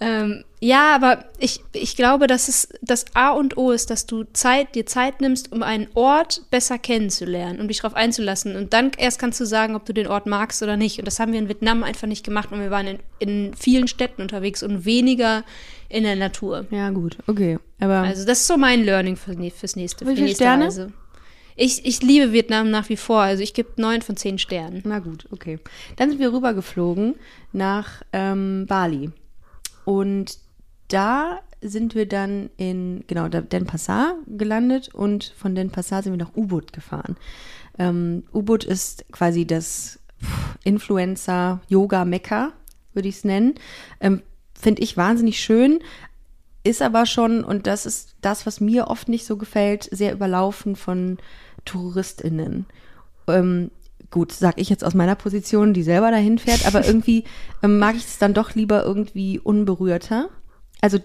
Ähm, 0.00 0.44
ja, 0.64 0.94
aber 0.94 1.26
ich, 1.38 1.62
ich 1.74 1.94
glaube, 1.94 2.26
dass 2.26 2.48
es 2.48 2.70
das 2.80 3.04
A 3.12 3.32
und 3.32 3.58
O 3.58 3.70
ist, 3.70 3.90
dass 3.90 4.06
du 4.06 4.24
Zeit, 4.32 4.74
dir 4.74 4.86
Zeit 4.86 5.20
nimmst, 5.20 5.52
um 5.52 5.62
einen 5.62 5.88
Ort 5.92 6.40
besser 6.50 6.78
kennenzulernen, 6.78 7.60
um 7.60 7.68
dich 7.68 7.82
darauf 7.82 7.94
einzulassen. 7.94 8.56
Und 8.56 8.72
dann 8.72 8.92
erst 8.96 9.18
kannst 9.18 9.38
du 9.40 9.44
sagen, 9.44 9.74
ob 9.74 9.84
du 9.84 9.92
den 9.92 10.06
Ort 10.06 10.24
magst 10.24 10.62
oder 10.62 10.78
nicht. 10.78 10.98
Und 10.98 11.04
das 11.04 11.20
haben 11.20 11.32
wir 11.32 11.38
in 11.38 11.50
Vietnam 11.50 11.82
einfach 11.82 12.08
nicht 12.08 12.24
gemacht. 12.24 12.50
Und 12.50 12.60
wir 12.60 12.70
waren 12.70 12.86
in, 12.86 12.98
in 13.18 13.54
vielen 13.54 13.88
Städten 13.88 14.22
unterwegs 14.22 14.62
und 14.62 14.86
weniger 14.86 15.44
in 15.90 16.04
der 16.04 16.16
Natur. 16.16 16.64
Ja, 16.70 16.88
gut, 16.88 17.18
okay. 17.26 17.58
Aber 17.78 17.98
Also 17.98 18.24
das 18.24 18.40
ist 18.40 18.46
so 18.46 18.56
mein 18.56 18.84
Learning 18.84 19.16
für, 19.16 19.34
fürs 19.50 19.76
nächste, 19.76 20.06
für 20.06 20.12
nächste 20.12 20.36
Sterne? 20.36 20.64
Reise. 20.64 20.92
Ich, 21.56 21.84
ich 21.84 22.00
liebe 22.00 22.32
Vietnam 22.32 22.70
nach 22.70 22.88
wie 22.88 22.96
vor. 22.96 23.20
Also 23.20 23.42
ich 23.42 23.52
gebe 23.52 23.68
neun 23.76 24.00
von 24.00 24.16
zehn 24.16 24.38
Sternen. 24.38 24.80
na 24.86 25.00
gut, 25.00 25.26
okay. 25.30 25.58
Dann 25.96 26.08
sind 26.08 26.20
wir 26.20 26.32
rübergeflogen 26.32 27.16
nach 27.52 28.02
ähm, 28.14 28.64
Bali. 28.66 29.10
Und 29.84 30.38
da 30.88 31.40
sind 31.60 31.94
wir 31.94 32.06
dann 32.06 32.50
in, 32.56 33.04
genau, 33.06 33.28
Denpasar 33.28 34.16
gelandet 34.26 34.94
und 34.94 35.32
von 35.36 35.54
Denpasar 35.54 36.02
sind 36.02 36.12
wir 36.12 36.24
nach 36.24 36.36
U-Boot 36.36 36.72
gefahren. 36.72 37.16
Ähm, 37.78 38.24
U-Boot 38.32 38.64
ist 38.64 39.04
quasi 39.10 39.46
das 39.46 39.98
Influencer-Yoga-Mekka, 40.64 42.52
würde 42.92 43.08
ich 43.08 43.16
es 43.16 43.24
nennen. 43.24 43.54
Ähm, 44.00 44.22
Finde 44.58 44.82
ich 44.82 44.96
wahnsinnig 44.96 45.40
schön, 45.40 45.80
ist 46.62 46.80
aber 46.80 47.06
schon, 47.06 47.44
und 47.44 47.66
das 47.66 47.86
ist 47.86 48.14
das, 48.22 48.46
was 48.46 48.60
mir 48.60 48.88
oft 48.88 49.08
nicht 49.08 49.26
so 49.26 49.36
gefällt, 49.36 49.88
sehr 49.90 50.12
überlaufen 50.12 50.76
von 50.76 51.18
TouristInnen. 51.64 52.66
Ähm, 53.26 53.70
gut, 54.10 54.32
sag 54.32 54.58
ich 54.58 54.70
jetzt 54.70 54.84
aus 54.84 54.94
meiner 54.94 55.16
Position, 55.16 55.74
die 55.74 55.82
selber 55.82 56.10
dahin 56.10 56.38
fährt, 56.38 56.66
aber 56.66 56.86
irgendwie 56.86 57.24
ähm, 57.62 57.78
mag 57.78 57.96
ich 57.96 58.04
es 58.04 58.18
dann 58.18 58.32
doch 58.32 58.54
lieber 58.54 58.82
irgendwie 58.84 59.38
unberührter. 59.38 60.30
Also 60.84 60.98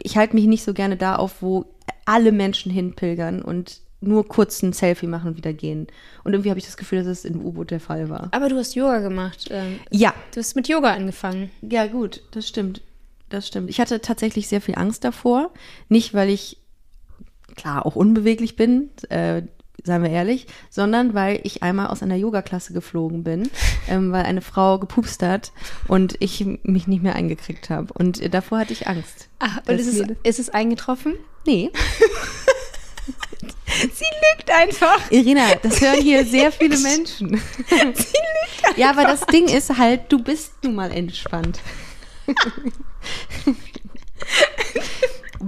ich 0.00 0.16
halte 0.16 0.36
mich 0.36 0.46
nicht 0.46 0.62
so 0.62 0.72
gerne 0.74 0.96
da 0.96 1.16
auf, 1.16 1.42
wo 1.42 1.64
alle 2.04 2.30
Menschen 2.30 2.70
hinpilgern 2.70 3.42
und 3.42 3.80
nur 4.00 4.28
kurz 4.28 4.62
ein 4.62 4.72
Selfie 4.72 5.08
machen 5.08 5.30
und 5.30 5.36
wieder 5.36 5.52
gehen. 5.52 5.88
Und 6.22 6.34
irgendwie 6.34 6.50
habe 6.50 6.60
ich 6.60 6.66
das 6.66 6.76
Gefühl, 6.76 7.00
dass 7.00 7.08
es 7.08 7.24
im 7.24 7.44
U-Boot 7.44 7.72
der 7.72 7.80
Fall 7.80 8.08
war. 8.10 8.28
Aber 8.30 8.48
du 8.48 8.56
hast 8.56 8.76
Yoga 8.76 9.00
gemacht. 9.00 9.48
Ähm, 9.50 9.80
Ja, 9.90 10.14
du 10.32 10.38
hast 10.38 10.54
mit 10.54 10.68
Yoga 10.68 10.92
angefangen. 10.94 11.50
ja 11.62 11.88
gut, 11.88 12.22
das 12.30 12.46
stimmt. 12.46 12.80
Das 13.28 13.48
stimmt. 13.48 13.70
Ich 13.70 13.80
hatte 13.80 14.00
tatsächlich 14.00 14.46
sehr 14.46 14.60
viel 14.60 14.76
Angst 14.76 15.02
davor. 15.02 15.50
Nicht, 15.88 16.14
weil 16.14 16.28
ich, 16.30 16.58
klar, 17.56 17.84
auch 17.86 17.96
unbeweglich 17.96 18.54
bin, 18.54 18.90
äh, 19.08 19.42
seien 19.84 20.02
wir 20.02 20.10
ehrlich, 20.10 20.46
sondern 20.70 21.14
weil 21.14 21.40
ich 21.44 21.62
einmal 21.62 21.88
aus 21.88 22.02
einer 22.02 22.16
Yoga-Klasse 22.16 22.72
geflogen 22.72 23.22
bin, 23.22 23.50
ähm, 23.88 24.10
weil 24.12 24.24
eine 24.24 24.40
Frau 24.40 24.78
gepupst 24.78 25.22
hat 25.22 25.52
und 25.86 26.16
ich 26.20 26.44
mich 26.62 26.86
nicht 26.86 27.02
mehr 27.02 27.14
eingekriegt 27.14 27.70
habe. 27.70 27.92
Und 27.92 28.34
davor 28.34 28.58
hatte 28.60 28.72
ich 28.72 28.88
Angst. 28.88 29.28
Ach, 29.38 29.58
und 29.68 29.78
ist 29.78 29.86
es, 29.86 30.06
ist 30.22 30.38
es 30.38 30.50
eingetroffen? 30.50 31.14
Nee. 31.46 31.70
Sie 33.66 34.04
lügt 34.36 34.50
einfach. 34.50 35.10
Irina, 35.10 35.54
das 35.62 35.80
hören 35.80 36.00
hier 36.00 36.24
sehr 36.30 36.50
viele 36.52 36.78
Menschen. 36.78 37.40
Ja, 38.76 38.90
aber 38.90 39.02
das 39.02 39.20
Ding 39.26 39.48
ist 39.48 39.76
halt, 39.76 40.10
du 40.10 40.22
bist 40.22 40.52
nun 40.62 40.76
mal 40.76 40.90
entspannt. 40.90 41.60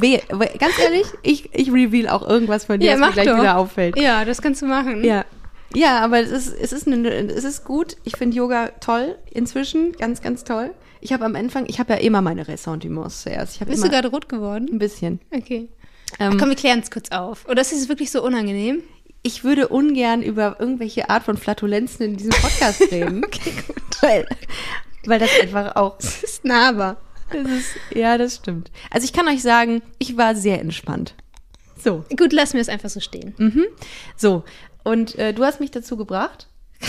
Weh, 0.01 0.21
we- 0.31 0.51
ganz 0.59 0.79
ehrlich, 0.83 1.07
ich, 1.23 1.55
ich 1.55 1.73
reveal 1.73 2.09
auch 2.09 2.27
irgendwas 2.29 2.65
von 2.67 2.79
dir, 2.81 2.91
Ja, 2.93 3.01
was 3.01 3.09
mir 3.09 3.13
gleich 3.13 3.27
doch. 3.27 3.39
wieder 3.39 3.57
auffällt. 3.57 3.99
Ja, 3.99 4.25
das 4.25 4.43
kannst 4.43 4.63
du 4.63 4.67
machen. 4.67 5.05
Ja. 5.05 5.25
Ja, 5.75 5.99
aber 6.01 6.21
es 6.21 6.31
ist, 6.31 6.55
es 6.59 6.73
ist, 6.73 6.87
eine, 6.87 7.09
es 7.09 7.45
ist 7.45 7.65
gut. 7.65 7.97
Ich 8.05 8.17
finde 8.17 8.37
Yoga 8.37 8.69
toll 8.81 9.17
inzwischen, 9.31 9.93
ganz, 9.93 10.23
ganz 10.23 10.45
toll. 10.45 10.71
Ich 11.01 11.13
habe 11.13 11.25
am 11.25 11.35
Anfang, 11.37 11.67
ich 11.67 11.79
habe 11.79 11.93
ja 11.95 11.99
immer 11.99 12.23
meine 12.23 12.47
Ressentiments 12.49 13.23
zuerst. 13.23 13.65
Bist 13.67 13.85
du 13.85 13.89
gerade 13.91 14.09
rot 14.09 14.29
geworden? 14.29 14.69
ein 14.73 14.79
bisschen. 14.79 15.21
Okay. 15.31 15.69
Ähm, 16.21 16.33
Ach, 16.35 16.39
komm, 16.39 16.49
wir 16.51 16.57
klären 16.57 16.81
es 16.81 16.91
kurz 16.91 17.11
auf. 17.11 17.47
Oder 17.49 17.63
ist 17.63 17.73
es 17.73 17.89
wirklich 17.89 18.11
so 18.11 18.23
unangenehm? 18.23 18.83
ich 19.23 19.43
würde 19.43 19.67
ungern 19.67 20.23
über 20.23 20.55
irgendwelche 20.61 21.11
Art 21.11 21.25
von 21.25 21.37
Flatulenzen 21.37 22.07
in 22.07 22.17
diesem 22.17 22.31
Podcast 22.31 22.81
reden. 22.93 23.25
okay, 23.25 23.53
gut. 23.67 23.77
Weil, 24.01 24.27
weil 25.05 25.19
das 25.19 25.31
einfach 25.43 25.75
auch. 25.75 25.97
Das 26.01 26.23
ist 26.23 26.45
nahbar. 26.45 26.97
Das 27.33 27.51
ist, 27.51 27.71
ja, 27.95 28.19
das 28.19 28.37
stimmt. 28.37 28.71
Also 28.91 29.05
ich 29.05 29.13
kann 29.13 29.29
euch 29.29 29.43
sagen, 29.43 29.83
ich 29.99 30.17
war 30.17 30.35
sehr 30.35 30.61
entspannt. 30.61 31.15
So, 31.77 32.05
Gut, 32.17 32.33
lassen 32.33 32.55
wir 32.55 32.61
es 32.61 32.69
einfach 32.69 32.89
so 32.89 33.01
stehen. 33.01 33.35
so. 34.17 34.45
Und 34.85 35.17
äh, 35.19 35.35
du 35.35 35.45
hast 35.45 35.61
mich 35.61 35.73
dazu 35.73 35.97
gebracht, 35.97 36.49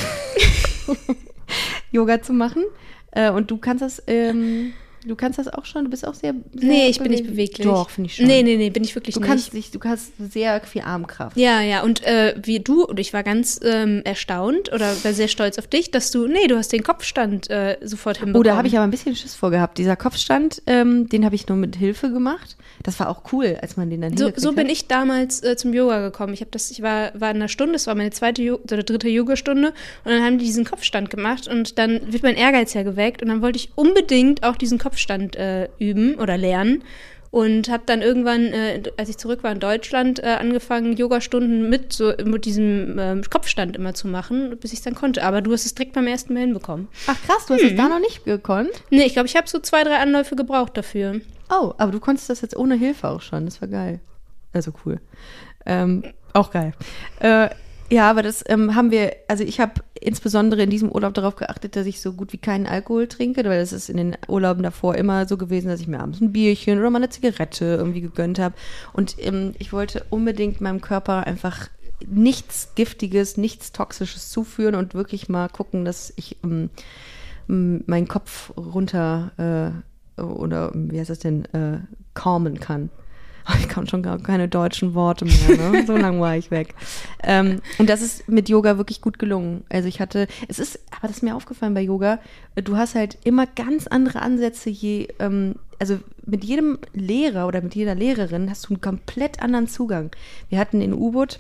Yoga 1.91 2.21
zu 2.21 2.33
machen. 2.33 2.63
Äh, 3.11 3.31
und 3.31 3.49
du 3.49 3.57
kannst 3.57 3.81
das, 3.81 4.03
ähm, 4.07 4.73
du 5.07 5.15
kannst 5.15 5.39
das 5.39 5.47
auch 5.47 5.65
schon. 5.65 5.85
Du 5.85 5.89
bist 5.89 6.05
auch 6.07 6.13
sehr. 6.13 6.33
sehr 6.53 6.69
Nee, 6.69 6.87
ich 6.89 6.99
bin 6.99 7.11
nicht 7.11 7.25
beweglich. 7.25 7.65
Doch, 7.65 7.89
finde 7.89 8.09
ich 8.09 8.15
schon. 8.17 8.25
Nee, 8.27 8.43
nee, 8.43 8.57
nee, 8.57 8.69
bin 8.69 8.83
ich 8.83 8.93
wirklich 8.95 9.15
Du 9.15 9.21
nicht. 9.21 9.29
kannst 9.29 9.53
dich, 9.53 9.71
du 9.71 9.79
hast 9.83 10.11
sehr 10.31 10.61
viel 10.61 10.81
Armkraft. 10.83 11.37
ja, 11.37 11.61
ja, 11.61 11.83
und 11.83 12.03
äh, 12.03 12.35
wie 12.43 12.59
du, 12.59 12.83
und 12.85 12.99
ich 12.99 13.13
war 13.13 13.23
ganz 13.23 13.59
ähm, 13.63 14.01
erstaunt 14.03 14.71
oder 14.73 14.91
war 15.03 15.13
sehr 15.13 15.27
stolz 15.27 15.57
auf 15.57 15.67
dich, 15.67 15.91
dass 15.91 16.11
du, 16.11 16.27
nee, 16.27 16.47
du 16.47 16.57
hast 16.57 16.71
den 16.73 16.83
Kopfstand 16.83 17.49
äh, 17.49 17.77
sofort 17.81 18.17
hinbekommen. 18.17 18.39
Oh, 18.39 18.43
da 18.43 18.55
habe 18.57 18.67
ich 18.67 18.75
aber 18.75 18.83
ein 18.83 18.91
bisschen 18.91 19.15
Schiss 19.15 19.33
vorgehabt. 19.35 19.77
Dieser 19.77 19.95
Kopfstand, 19.95 20.61
ähm, 20.67 21.07
den 21.09 21.25
habe 21.25 21.35
ich 21.35 21.47
nur 21.47 21.57
mit 21.57 21.75
Hilfe 21.75 22.11
gemacht. 22.11 22.57
Das 22.83 22.99
war 22.99 23.09
auch 23.09 23.31
cool, 23.31 23.57
als 23.61 23.77
man 23.77 23.89
den 23.89 24.01
dann 24.01 24.17
So, 24.17 24.31
so 24.35 24.51
bin 24.51 24.65
hat. 24.65 24.71
ich 24.73 24.87
damals 24.87 25.43
äh, 25.43 25.55
zum 25.55 25.73
Yoga 25.73 26.01
gekommen. 26.01 26.33
Ich 26.33 26.41
habe 26.41 26.51
das, 26.51 26.69
ich 26.71 26.81
war, 26.81 27.11
war 27.19 27.31
in 27.31 27.37
einer 27.37 27.47
Stunde, 27.47 27.73
das 27.73 27.87
war 27.87 27.95
meine 27.95 28.11
zweite 28.11 28.41
Jo- 28.41 28.59
oder 28.63 28.83
dritte 28.83 29.09
Yogastunde 29.09 29.69
und 30.03 30.11
dann 30.11 30.23
haben 30.23 30.37
die 30.37 30.45
diesen 30.45 30.65
Kopfstand 30.65 31.09
gemacht 31.09 31.47
und 31.47 31.77
dann 31.79 32.13
wird 32.13 32.23
mein 32.23 32.35
Ehrgeiz 32.35 32.73
ja 32.73 32.83
geweckt 32.83 33.21
und 33.21 33.29
dann 33.29 33.41
wollte 33.41 33.57
ich 33.57 33.69
unbedingt 33.75 34.43
auch 34.43 34.55
diesen 34.55 34.77
Kopfstand 34.77 34.96
äh, 35.35 35.69
üben 35.79 36.15
oder 36.15 36.37
lernen 36.37 36.83
und 37.31 37.69
habe 37.69 37.83
dann 37.85 38.01
irgendwann, 38.01 38.47
äh, 38.47 38.81
als 38.97 39.09
ich 39.09 39.17
zurück 39.17 39.43
war 39.43 39.51
in 39.51 39.59
Deutschland, 39.59 40.23
äh, 40.23 40.37
angefangen 40.39 40.95
Yogastunden 40.95 41.69
mit 41.69 41.93
so 41.93 42.13
mit 42.23 42.45
diesem 42.45 42.97
ähm, 42.99 43.21
Kopfstand 43.29 43.75
immer 43.75 43.93
zu 43.93 44.07
machen, 44.07 44.57
bis 44.59 44.71
ich 44.73 44.79
es 44.79 44.83
dann 44.83 44.95
konnte. 44.95 45.23
Aber 45.23 45.41
du 45.41 45.51
hast 45.51 45.65
es 45.65 45.75
direkt 45.75 45.93
beim 45.93 46.07
ersten 46.07 46.33
Mal 46.33 46.41
hinbekommen. 46.41 46.87
Ach 47.07 47.21
krass, 47.25 47.45
du 47.45 47.53
hast 47.53 47.63
es 47.63 47.75
da 47.75 47.89
noch 47.89 47.99
nicht 47.99 48.25
gekonnt? 48.25 48.71
Nee, 48.89 49.03
ich 49.03 49.13
glaube, 49.13 49.27
ich 49.27 49.35
habe 49.35 49.47
so 49.47 49.59
zwei, 49.59 49.83
drei 49.83 49.97
Anläufe 49.97 50.35
gebraucht 50.35 50.77
dafür. 50.77 51.21
Oh, 51.49 51.73
aber 51.77 51.91
du 51.91 51.99
konntest 51.99 52.29
das 52.29 52.41
jetzt 52.41 52.55
ohne 52.55 52.75
Hilfe 52.75 53.07
auch 53.07 53.21
schon. 53.21 53.45
Das 53.45 53.61
war 53.61 53.67
geil. 53.67 53.99
Also 54.53 54.71
cool. 54.85 54.99
Ähm, 55.65 56.03
auch 56.33 56.51
geil. 56.51 56.73
Äh, 57.19 57.49
ja, 57.89 58.09
aber 58.09 58.23
das 58.23 58.43
ähm, 58.47 58.75
haben 58.75 58.91
wir, 58.91 59.15
also 59.27 59.43
ich 59.43 59.59
habe 59.59 59.81
insbesondere 59.99 60.63
in 60.63 60.69
diesem 60.69 60.91
Urlaub 60.91 61.13
darauf 61.13 61.35
geachtet, 61.35 61.75
dass 61.75 61.85
ich 61.85 62.01
so 62.01 62.13
gut 62.13 62.33
wie 62.33 62.37
keinen 62.37 62.67
Alkohol 62.67 63.07
trinke, 63.07 63.43
weil 63.45 63.59
das 63.59 63.73
ist 63.73 63.89
in 63.89 63.97
den 63.97 64.17
Urlauben 64.27 64.63
davor 64.63 64.95
immer 64.95 65.27
so 65.27 65.37
gewesen, 65.37 65.69
dass 65.69 65.79
ich 65.79 65.87
mir 65.87 65.99
abends 65.99 66.21
ein 66.21 66.33
Bierchen 66.33 66.79
oder 66.79 66.89
mal 66.89 66.97
eine 66.97 67.09
Zigarette 67.09 67.65
irgendwie 67.65 68.01
gegönnt 68.01 68.39
habe. 68.39 68.55
Und 68.93 69.15
ähm, 69.19 69.53
ich 69.59 69.73
wollte 69.73 70.05
unbedingt 70.09 70.61
meinem 70.61 70.81
Körper 70.81 71.25
einfach 71.25 71.69
nichts 72.05 72.73
Giftiges, 72.75 73.37
nichts 73.37 73.71
Toxisches 73.71 74.29
zuführen 74.29 74.75
und 74.75 74.93
wirklich 74.93 75.29
mal 75.29 75.49
gucken, 75.49 75.85
dass 75.85 76.13
ich 76.15 76.37
ähm, 76.43 76.69
meinen 77.47 78.07
Kopf 78.07 78.51
runter 78.57 79.31
äh, 80.17 80.21
oder 80.21 80.71
wie 80.73 80.99
heißt 80.99 81.09
das 81.09 81.19
denn, 81.19 81.45
äh, 81.53 81.79
calmen 82.13 82.59
kann. 82.59 82.89
Ich 83.59 83.67
kann 83.67 83.87
schon 83.87 84.03
gar 84.03 84.17
keine 84.19 84.47
deutschen 84.47 84.93
Worte 84.93 85.25
mehr, 85.25 85.71
ne? 85.71 85.85
So 85.85 85.95
lange 85.95 86.19
war 86.19 86.35
ich 86.35 86.51
weg. 86.51 86.75
Ähm, 87.23 87.61
und 87.77 87.89
das 87.89 88.01
ist 88.01 88.27
mit 88.27 88.49
Yoga 88.49 88.77
wirklich 88.77 89.01
gut 89.01 89.19
gelungen. 89.19 89.63
Also 89.69 89.87
ich 89.87 89.99
hatte, 89.99 90.27
es 90.47 90.59
ist, 90.59 90.79
aber 90.91 91.07
das 91.07 91.17
ist 91.17 91.23
mir 91.23 91.35
aufgefallen 91.35 91.73
bei 91.73 91.81
Yoga, 91.81 92.19
du 92.55 92.77
hast 92.77 92.95
halt 92.95 93.17
immer 93.23 93.45
ganz 93.45 93.87
andere 93.87 94.21
Ansätze, 94.21 94.69
je, 94.69 95.07
ähm, 95.19 95.55
also 95.79 95.99
mit 96.25 96.43
jedem 96.43 96.79
Lehrer 96.93 97.47
oder 97.47 97.61
mit 97.61 97.75
jeder 97.75 97.95
Lehrerin 97.95 98.49
hast 98.49 98.65
du 98.65 98.73
einen 98.73 98.81
komplett 98.81 99.41
anderen 99.41 99.67
Zugang. 99.67 100.11
Wir 100.49 100.59
hatten 100.59 100.81
in 100.81 100.93
U-Boot, 100.93 101.39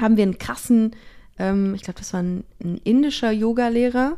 haben 0.00 0.16
wir 0.16 0.24
einen 0.24 0.38
krassen, 0.38 0.96
ähm, 1.38 1.74
ich 1.74 1.82
glaube, 1.82 1.98
das 1.98 2.12
war 2.12 2.22
ein, 2.22 2.44
ein 2.62 2.78
indischer 2.84 3.30
Yoga-Lehrer, 3.30 4.16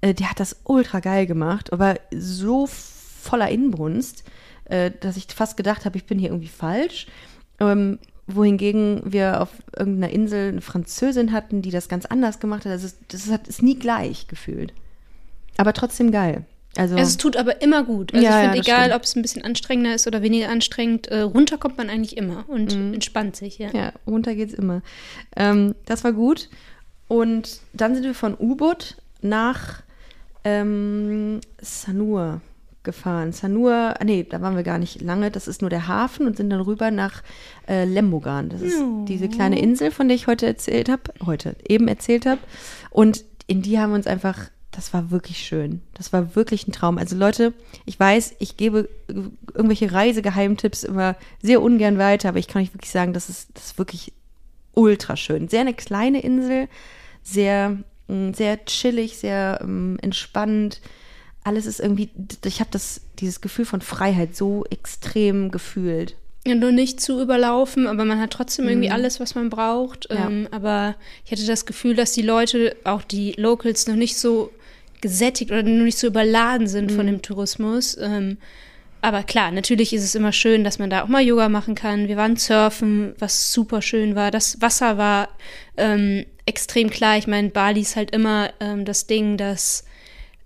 äh, 0.00 0.14
der 0.14 0.30
hat 0.30 0.40
das 0.40 0.56
ultra 0.64 1.00
geil 1.00 1.26
gemacht, 1.26 1.72
aber 1.72 1.96
so 2.10 2.66
voller 2.66 3.50
Inbrunst, 3.50 4.24
äh, 4.68 4.90
dass 5.00 5.16
ich 5.16 5.26
fast 5.34 5.56
gedacht 5.56 5.84
habe, 5.84 5.96
ich 5.96 6.04
bin 6.06 6.18
hier 6.18 6.28
irgendwie 6.30 6.48
falsch. 6.48 7.06
Ähm, 7.60 7.98
wohingegen 8.26 9.02
wir 9.04 9.40
auf 9.40 9.50
irgendeiner 9.76 10.12
Insel 10.12 10.48
eine 10.48 10.60
Französin 10.60 11.30
hatten, 11.32 11.62
die 11.62 11.70
das 11.70 11.88
ganz 11.88 12.06
anders 12.06 12.40
gemacht 12.40 12.64
hat. 12.64 12.72
Also 12.72 12.86
es- 12.86 12.96
das 13.08 13.30
hat, 13.30 13.46
ist 13.48 13.62
nie 13.62 13.78
gleich 13.78 14.26
gefühlt. 14.26 14.72
Aber 15.58 15.72
trotzdem 15.72 16.10
geil. 16.10 16.44
Also, 16.76 16.96
Also 16.96 17.08
es 17.08 17.16
tut 17.16 17.36
aber 17.36 17.62
immer 17.62 17.84
gut. 17.84 18.12
Also 18.12 18.22
Ja, 18.24 18.30
ich 18.30 18.34
ja, 18.36 18.40
finde, 18.42 18.58
das 18.58 18.66
egal 18.66 18.92
ob 18.92 19.02
es 19.04 19.16
ein 19.16 19.22
bisschen 19.22 19.42
anstrengender 19.44 19.94
ist 19.94 20.06
oder 20.06 20.20
weniger 20.22 20.48
anstrengend, 20.50 21.06
äh, 21.06 21.20
runter 21.20 21.56
kommt 21.56 21.78
man 21.78 21.88
eigentlich 21.88 22.16
immer 22.18 22.44
und 22.48 22.72
entspannt 22.92 23.36
sich, 23.36 23.58
ja. 23.58 23.68
Mhm. 23.68 23.76
Ja, 23.76 23.92
runter 24.06 24.34
geht's 24.34 24.52
immer. 24.52 24.82
Ähm, 25.36 25.74
das 25.86 26.04
war 26.04 26.12
gut. 26.12 26.50
Und 27.08 27.60
dann 27.72 27.94
sind 27.94 28.04
wir 28.04 28.12
von 28.14 28.36
U-Boot 28.38 28.96
nach 29.22 29.82
ähm, 30.44 31.40
Sanur 31.62 32.40
gefahren. 32.86 33.32
Sanur, 33.32 33.94
ah, 33.98 34.04
nee, 34.04 34.24
da 34.24 34.40
waren 34.40 34.56
wir 34.56 34.62
gar 34.62 34.78
nicht 34.78 35.02
lange. 35.02 35.30
Das 35.30 35.46
ist 35.46 35.60
nur 35.60 35.68
der 35.68 35.86
Hafen 35.86 36.26
und 36.26 36.38
sind 36.38 36.48
dann 36.48 36.62
rüber 36.62 36.90
nach 36.90 37.22
äh, 37.68 37.84
Lembogan. 37.84 38.48
Das 38.48 38.62
ist 38.62 38.82
diese 39.06 39.28
kleine 39.28 39.58
Insel, 39.58 39.90
von 39.90 40.08
der 40.08 40.14
ich 40.14 40.26
heute 40.26 40.46
erzählt 40.46 40.88
habe, 40.88 41.02
heute 41.26 41.54
eben 41.68 41.88
erzählt 41.88 42.24
habe. 42.24 42.40
Und 42.88 43.26
in 43.46 43.60
die 43.60 43.78
haben 43.78 43.90
wir 43.90 43.96
uns 43.96 44.06
einfach, 44.06 44.38
das 44.70 44.94
war 44.94 45.10
wirklich 45.10 45.38
schön. 45.38 45.82
Das 45.94 46.12
war 46.12 46.34
wirklich 46.34 46.66
ein 46.66 46.72
Traum. 46.72 46.96
Also 46.96 47.16
Leute, 47.16 47.52
ich 47.84 48.00
weiß, 48.00 48.36
ich 48.38 48.56
gebe 48.56 48.88
irgendwelche 49.08 49.92
Reisegeheimtipps 49.92 50.84
immer 50.84 51.16
sehr 51.42 51.60
ungern 51.60 51.98
weiter, 51.98 52.30
aber 52.30 52.38
ich 52.38 52.48
kann 52.48 52.62
euch 52.62 52.72
wirklich 52.72 52.90
sagen, 52.90 53.12
das 53.12 53.28
ist, 53.28 53.50
das 53.54 53.66
ist 53.66 53.78
wirklich 53.78 54.12
ultra 54.74 55.16
schön. 55.16 55.48
Sehr 55.48 55.62
eine 55.62 55.74
kleine 55.74 56.20
Insel, 56.20 56.68
sehr, 57.22 57.78
mh, 58.08 58.34
sehr 58.34 58.64
chillig, 58.64 59.18
sehr 59.18 59.58
ähm, 59.62 59.98
entspannt. 60.02 60.80
Alles 61.46 61.64
ist 61.66 61.78
irgendwie, 61.78 62.10
ich 62.44 62.58
habe 62.58 62.70
das, 62.72 63.02
dieses 63.20 63.40
Gefühl 63.40 63.66
von 63.66 63.80
Freiheit 63.80 64.34
so 64.34 64.64
extrem 64.68 65.52
gefühlt. 65.52 66.16
Ja, 66.44 66.56
nur 66.56 66.72
nicht 66.72 67.00
zu 67.00 67.22
überlaufen, 67.22 67.86
aber 67.86 68.04
man 68.04 68.20
hat 68.20 68.32
trotzdem 68.32 68.66
irgendwie 68.66 68.90
alles, 68.90 69.20
was 69.20 69.36
man 69.36 69.48
braucht. 69.48 70.08
Ja. 70.10 70.26
Ähm, 70.26 70.48
aber 70.50 70.96
ich 71.24 71.30
hatte 71.30 71.46
das 71.46 71.64
Gefühl, 71.64 71.94
dass 71.94 72.10
die 72.10 72.22
Leute, 72.22 72.74
auch 72.82 73.02
die 73.02 73.32
Locals, 73.36 73.86
noch 73.86 73.94
nicht 73.94 74.16
so 74.16 74.50
gesättigt 75.00 75.52
oder 75.52 75.62
noch 75.62 75.84
nicht 75.84 75.98
so 75.98 76.08
überladen 76.08 76.66
sind 76.66 76.90
von 76.90 77.06
dem 77.06 77.22
Tourismus. 77.22 77.96
Ähm, 77.96 78.38
aber 79.00 79.22
klar, 79.22 79.52
natürlich 79.52 79.92
ist 79.92 80.02
es 80.02 80.16
immer 80.16 80.32
schön, 80.32 80.64
dass 80.64 80.80
man 80.80 80.90
da 80.90 81.04
auch 81.04 81.08
mal 81.08 81.22
Yoga 81.22 81.48
machen 81.48 81.76
kann. 81.76 82.08
Wir 82.08 82.16
waren 82.16 82.34
surfen, 82.34 83.14
was 83.20 83.52
super 83.52 83.82
schön 83.82 84.16
war. 84.16 84.32
Das 84.32 84.60
Wasser 84.60 84.98
war 84.98 85.28
ähm, 85.76 86.26
extrem 86.44 86.90
klar. 86.90 87.16
Ich 87.18 87.28
meine, 87.28 87.50
Bali 87.50 87.82
ist 87.82 87.94
halt 87.94 88.10
immer 88.10 88.50
ähm, 88.58 88.84
das 88.84 89.06
Ding, 89.06 89.36
dass 89.36 89.84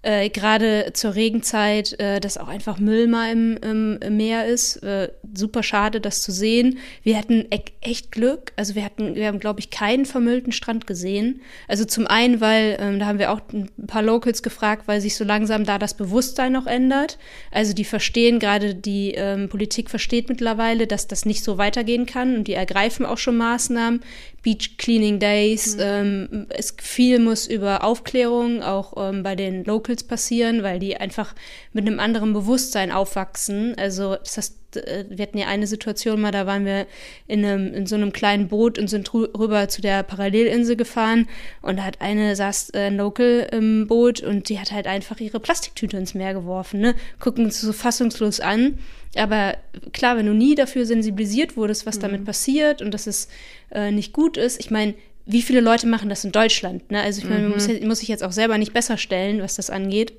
äh, 0.03 0.31
gerade 0.31 0.93
zur 0.95 1.15
Regenzeit, 1.15 1.99
äh, 2.01 2.21
dass 2.21 2.39
auch 2.39 2.49
einfach 2.49 2.79
Müll 2.79 3.07
mal 3.07 3.31
im, 3.33 3.57
im, 4.01 4.17
Meer 4.17 4.47
ist. 4.47 4.77
Äh, 4.83 5.11
super 5.35 5.63
schade, 5.63 6.01
das 6.01 6.23
zu 6.23 6.33
sehen. 6.33 6.79
Wir 7.03 7.17
hatten 7.19 7.47
e 7.51 7.61
echt 7.83 8.13
Glück. 8.13 8.53
Also 8.57 8.75
wir 8.75 8.85
hatten, 8.85 9.15
wir 9.15 9.27
haben, 9.27 9.41
glaube 9.41 9.61
ich, 9.61 9.71
keinen 9.71 10.05
vermüllten 10.05 10.53
Strand 10.53 10.87
gesehen. 10.87 11.41
Also 11.69 11.85
zum 11.85 12.07
einen, 12.07 12.41
weil 12.41 12.77
ähm, 12.81 12.99
da 12.99 13.07
haben 13.07 13.19
wir 13.19 13.31
auch 13.31 13.41
ein 13.53 13.71
paar 13.87 14.03
Locals 14.03 14.43
gefragt, 14.43 14.87
weil 14.87 15.01
sich 15.01 15.17
so 15.17 15.25
langsam 15.25 15.65
da 15.65 15.79
das 15.79 15.95
Bewusstsein 15.95 16.53
noch 16.53 16.67
ändert. 16.67 17.19
Also 17.51 17.73
die 17.73 17.85
verstehen, 17.85 18.39
gerade 18.39 18.75
die 18.75 19.13
ähm, 19.13 19.49
Politik 19.49 19.91
versteht 19.91 20.29
mittlerweile, 20.29 20.87
dass 20.87 21.07
das 21.07 21.25
nicht 21.25 21.43
so 21.45 21.59
weitergehen 21.59 22.07
kann 22.07 22.37
und 22.37 22.49
die 22.49 22.55
ergreifen 22.55 23.07
auch 23.07 23.19
schon 23.19 23.37
Maßnahmen. 23.37 24.01
Beach 24.43 24.77
Cleaning 24.79 25.19
Days. 25.19 25.77
Mhm. 25.77 25.83
Ähm, 25.83 26.47
es 26.51 26.75
viel 26.81 27.19
muss 27.19 27.47
über 27.47 27.85
Aufklärung 27.85 28.63
auch 28.63 28.95
ähm, 28.97 29.23
bei 29.23 29.37
den 29.37 29.65
Locals 29.65 30.05
passieren, 30.05 30.63
weil 30.63 30.79
die 30.79 30.97
einfach 30.97 31.35
mit 31.73 31.87
einem 31.87 32.01
anderen 32.01 32.33
Bewusstsein 32.33 32.93
aufwachsen. 32.93 33.75
Also 33.77 34.17
das 34.17 34.60
wir 34.75 35.23
hatten 35.23 35.39
ja 35.39 35.47
eine 35.49 35.67
Situation 35.67 36.21
mal, 36.21 36.31
da 36.31 36.47
waren 36.47 36.65
wir 36.65 36.87
in, 37.27 37.45
einem, 37.45 37.75
in 37.75 37.87
so 37.87 37.97
einem 37.97 38.13
kleinen 38.13 38.49
Boot 38.49 38.79
und 38.79 38.89
sind 38.89 39.13
rüber 39.15 39.69
zu 39.69 39.83
der 39.83 40.03
Parallelinsel 40.03 40.77
gefahren 40.77 41.29
und 41.63 41.79
da 41.79 41.85
hat 41.85 42.01
eine 42.01 42.37
saß 42.37 42.71
äh, 42.71 42.87
ein 42.87 42.97
Local 42.97 43.49
im 43.53 43.87
Boot 43.87 44.21
und 44.21 44.49
die 44.49 44.59
hat 44.59 44.73
halt 44.73 44.87
einfach 44.87 45.21
ihre 45.21 45.41
Plastiktüte 45.41 45.97
ins 45.97 46.15
Meer 46.15 46.35
geworfen, 46.35 46.81
ne? 46.81 46.95
Gucken 47.19 47.47
uns 47.47 47.61
so 47.61 47.73
fassungslos 47.73 48.41
an. 48.41 48.79
Aber 49.17 49.57
klar, 49.93 50.17
wenn 50.17 50.27
du 50.27 50.35
nie 50.35 50.55
dafür 50.55 50.87
sensibilisiert 50.87 51.57
wurdest, 51.57 51.85
was 51.85 51.97
mhm. 51.97 52.03
damit 52.03 52.25
passiert 52.25 52.81
und 52.81 52.93
dass 52.93 53.07
es 53.07 53.29
äh, 53.73 53.91
nicht 53.91 54.13
gut 54.13 54.37
ist, 54.37 54.61
ich 54.61 54.71
meine, 54.71 54.95
wie 55.27 55.43
viele 55.43 55.61
Leute 55.61 55.87
machen 55.87 56.09
das 56.09 56.25
in 56.25 56.33
Deutschland? 56.33 56.91
Ne? 56.91 57.01
Also 57.01 57.23
ich 57.23 57.29
meine, 57.29 57.49
mhm. 57.49 57.55
muss, 57.55 57.69
muss 57.83 57.99
sich 58.01 58.09
jetzt 58.09 58.23
auch 58.23 58.33
selber 58.33 58.59
nicht 58.59 58.73
besser 58.73 58.99
stellen, 58.99 59.43
was 59.43 59.57
das 59.57 59.71
angeht. 59.71 60.13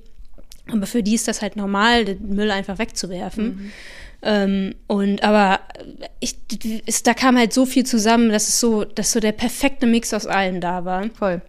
Aber 0.68 0.86
für 0.86 1.04
die 1.04 1.16
ist 1.16 1.28
das 1.28 1.42
halt 1.42 1.56
normal, 1.56 2.06
den 2.06 2.36
Müll 2.36 2.52
einfach 2.52 2.78
wegzuwerfen. 2.78 3.46
Mhm. 3.46 3.72
Ähm, 4.24 4.76
und 4.88 5.24
aber 5.24 5.60
ich, 6.20 6.38
ist, 6.86 7.08
da 7.08 7.14
kam 7.14 7.38
halt 7.38 7.54
so 7.54 7.66
viel 7.66 7.86
zusammen, 7.86 8.30
dass 8.30 8.48
es 8.48 8.60
so, 8.60 8.84
dass 8.84 9.12
so 9.12 9.20
der 9.20 9.32
perfekte 9.32 9.88
Mix 9.88 10.14
aus 10.14 10.28
allem 10.28 10.62
da 10.62 10.86
war. 10.86 11.10
Voll. 11.10 11.42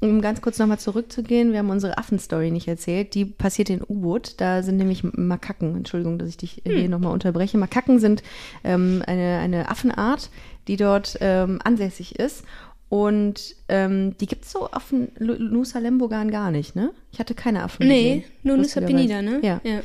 Um 0.00 0.20
ganz 0.20 0.40
kurz 0.40 0.60
nochmal 0.60 0.78
zurückzugehen, 0.78 1.50
wir 1.50 1.58
haben 1.58 1.70
unsere 1.70 1.98
Affenstory 1.98 2.52
nicht 2.52 2.68
erzählt. 2.68 3.14
Die 3.14 3.24
passiert 3.24 3.68
in 3.68 3.82
U-Boot. 3.82 4.34
Da 4.40 4.62
sind 4.62 4.76
nämlich 4.76 5.02
Makaken. 5.02 5.74
Entschuldigung, 5.74 6.18
dass 6.18 6.28
ich 6.28 6.36
dich 6.36 6.62
hm. 6.64 6.76
hier 6.76 6.88
nochmal 6.88 7.12
unterbreche. 7.12 7.58
Makaken 7.58 7.98
sind 7.98 8.22
ähm, 8.62 9.02
eine, 9.06 9.38
eine 9.38 9.68
Affenart, 9.68 10.30
die 10.68 10.76
dort 10.76 11.18
ähm, 11.20 11.58
ansässig 11.64 12.16
ist. 12.16 12.44
Und 12.90 13.54
ähm, 13.68 14.16
die 14.16 14.26
gibt 14.26 14.46
es 14.46 14.52
so 14.52 14.66
auf 14.70 14.94
Nusa 15.18 15.78
Lembogan 15.78 16.30
gar 16.30 16.50
nicht, 16.50 16.74
ne? 16.74 16.92
Ich 17.12 17.18
hatte 17.18 17.34
keine 17.34 17.62
Affen. 17.62 17.86
Nee, 17.86 18.20
gesehen, 18.20 18.32
nur 18.44 18.56
Nusa 18.56 18.80
Penida, 18.80 19.20
ne? 19.20 19.40
Ja. 19.42 19.60
ja. 19.62 19.80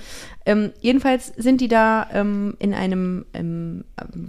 Ähm, 0.45 0.71
jedenfalls 0.79 1.33
sind 1.35 1.59
die 1.59 1.67
da 1.67 2.07
ähm, 2.13 2.55
in 2.59 2.73
einem, 2.73 3.25
ähm, 3.33 3.83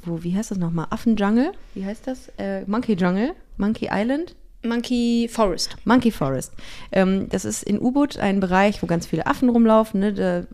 wo, 0.05 0.25
wie 0.25 0.35
heißt 0.35 0.51
das 0.51 0.59
nochmal? 0.59 0.89
Affenjungle? 0.91 1.53
Wie 1.75 1.85
heißt 1.85 2.07
das? 2.09 2.33
Äh, 2.37 2.63
Monkey 2.67 2.95
Jungle? 2.95 3.35
Monkey 3.59 3.89
Island? 3.93 4.35
Monkey 4.65 5.29
Forest. 5.31 5.77
Monkey 5.85 6.11
Forest. 6.11 6.53
Ähm, 6.91 7.29
das 7.29 7.45
ist 7.45 7.63
in 7.63 7.79
U-Boot 7.79 8.19
ein 8.19 8.41
Bereich, 8.41 8.83
wo 8.83 8.87
ganz 8.87 9.07
viele 9.07 9.27
Affen 9.27 9.51
rumlaufen. 9.51 10.01
Ne? 10.01 10.15
Da 10.15 10.45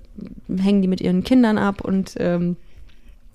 hängen 0.62 0.82
die 0.82 0.88
mit 0.88 1.00
ihren 1.00 1.24
Kindern 1.24 1.56
ab 1.56 1.80
und 1.80 2.14
ähm, 2.18 2.56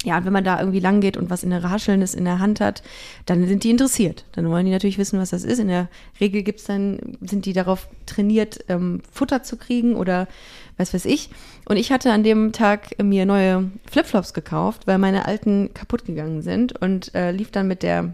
ja, 0.05 0.17
und 0.17 0.25
wenn 0.25 0.33
man 0.33 0.43
da 0.43 0.59
irgendwie 0.59 0.79
lang 0.79 1.01
geht 1.01 1.17
und 1.17 1.31
was 1.31 1.43
in 1.43 1.49
der 1.49 1.63
Raschelndes 1.63 2.13
in 2.13 2.25
der 2.25 2.39
Hand 2.39 2.61
hat, 2.61 2.83
dann 3.25 3.47
sind 3.47 3.63
die 3.63 3.71
interessiert. 3.71 4.23
Dann 4.33 4.49
wollen 4.49 4.65
die 4.65 4.71
natürlich 4.71 4.99
wissen, 4.99 5.19
was 5.19 5.31
das 5.31 5.43
ist. 5.43 5.57
In 5.57 5.67
der 5.67 5.89
Regel 6.19 6.43
gibt's 6.43 6.65
dann, 6.65 7.17
sind 7.21 7.45
die 7.45 7.53
darauf 7.53 7.87
trainiert, 8.05 8.63
ähm, 8.69 9.01
Futter 9.11 9.41
zu 9.41 9.57
kriegen 9.57 9.95
oder 9.95 10.27
was 10.77 10.93
weiß 10.93 11.05
ich. 11.05 11.29
Und 11.67 11.77
ich 11.77 11.91
hatte 11.91 12.11
an 12.11 12.23
dem 12.23 12.51
Tag 12.51 13.01
mir 13.03 13.25
neue 13.25 13.71
Flipflops 13.89 14.33
gekauft, 14.33 14.85
weil 14.85 14.99
meine 14.99 15.25
alten 15.25 15.73
kaputt 15.73 16.05
gegangen 16.05 16.43
sind 16.43 16.79
und 16.79 17.15
äh, 17.15 17.31
lief 17.31 17.49
dann 17.49 17.67
mit 17.67 17.81
der 17.81 18.13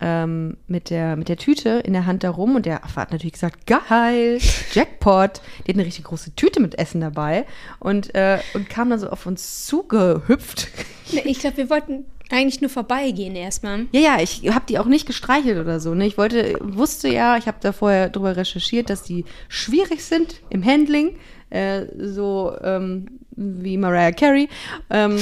ähm, 0.00 0.56
mit, 0.66 0.90
der, 0.90 1.16
mit 1.16 1.28
der 1.28 1.36
Tüte 1.36 1.80
in 1.84 1.92
der 1.92 2.06
Hand 2.06 2.24
da 2.24 2.30
rum 2.30 2.56
und 2.56 2.66
der 2.66 2.84
Affe 2.84 3.00
hat 3.00 3.12
natürlich 3.12 3.34
gesagt, 3.34 3.66
geil, 3.66 4.38
Jackpot. 4.72 5.42
Die 5.66 5.72
hat 5.72 5.76
eine 5.76 5.84
richtig 5.84 6.04
große 6.04 6.34
Tüte 6.34 6.60
mit 6.60 6.78
Essen 6.78 7.00
dabei 7.00 7.46
und, 7.78 8.14
äh, 8.14 8.38
und 8.54 8.70
kam 8.70 8.90
dann 8.90 8.98
so 8.98 9.10
auf 9.10 9.26
uns 9.26 9.66
zugehüpft. 9.66 10.68
Ich 11.12 11.38
glaube, 11.40 11.56
wir 11.56 11.70
wollten 11.70 12.04
eigentlich 12.30 12.60
nur 12.60 12.70
vorbeigehen 12.70 13.34
erstmal. 13.34 13.86
Ja, 13.92 14.00
ja, 14.00 14.20
ich 14.20 14.48
habe 14.48 14.64
die 14.68 14.78
auch 14.78 14.86
nicht 14.86 15.06
gestreichelt 15.06 15.58
oder 15.58 15.80
so. 15.80 15.94
Ne? 15.94 16.06
Ich 16.06 16.16
wollte, 16.16 16.56
wusste 16.60 17.08
ja, 17.08 17.36
ich 17.36 17.46
habe 17.46 17.58
da 17.60 17.72
vorher 17.72 18.08
drüber 18.08 18.36
recherchiert, 18.36 18.90
dass 18.90 19.02
die 19.02 19.24
schwierig 19.48 20.04
sind 20.04 20.40
im 20.48 20.64
Handling, 20.64 21.16
äh, 21.50 21.86
so 21.98 22.56
ähm, 22.62 23.20
wie 23.32 23.76
Mariah 23.76 24.12
Carey. 24.12 24.48
Ähm, 24.90 25.18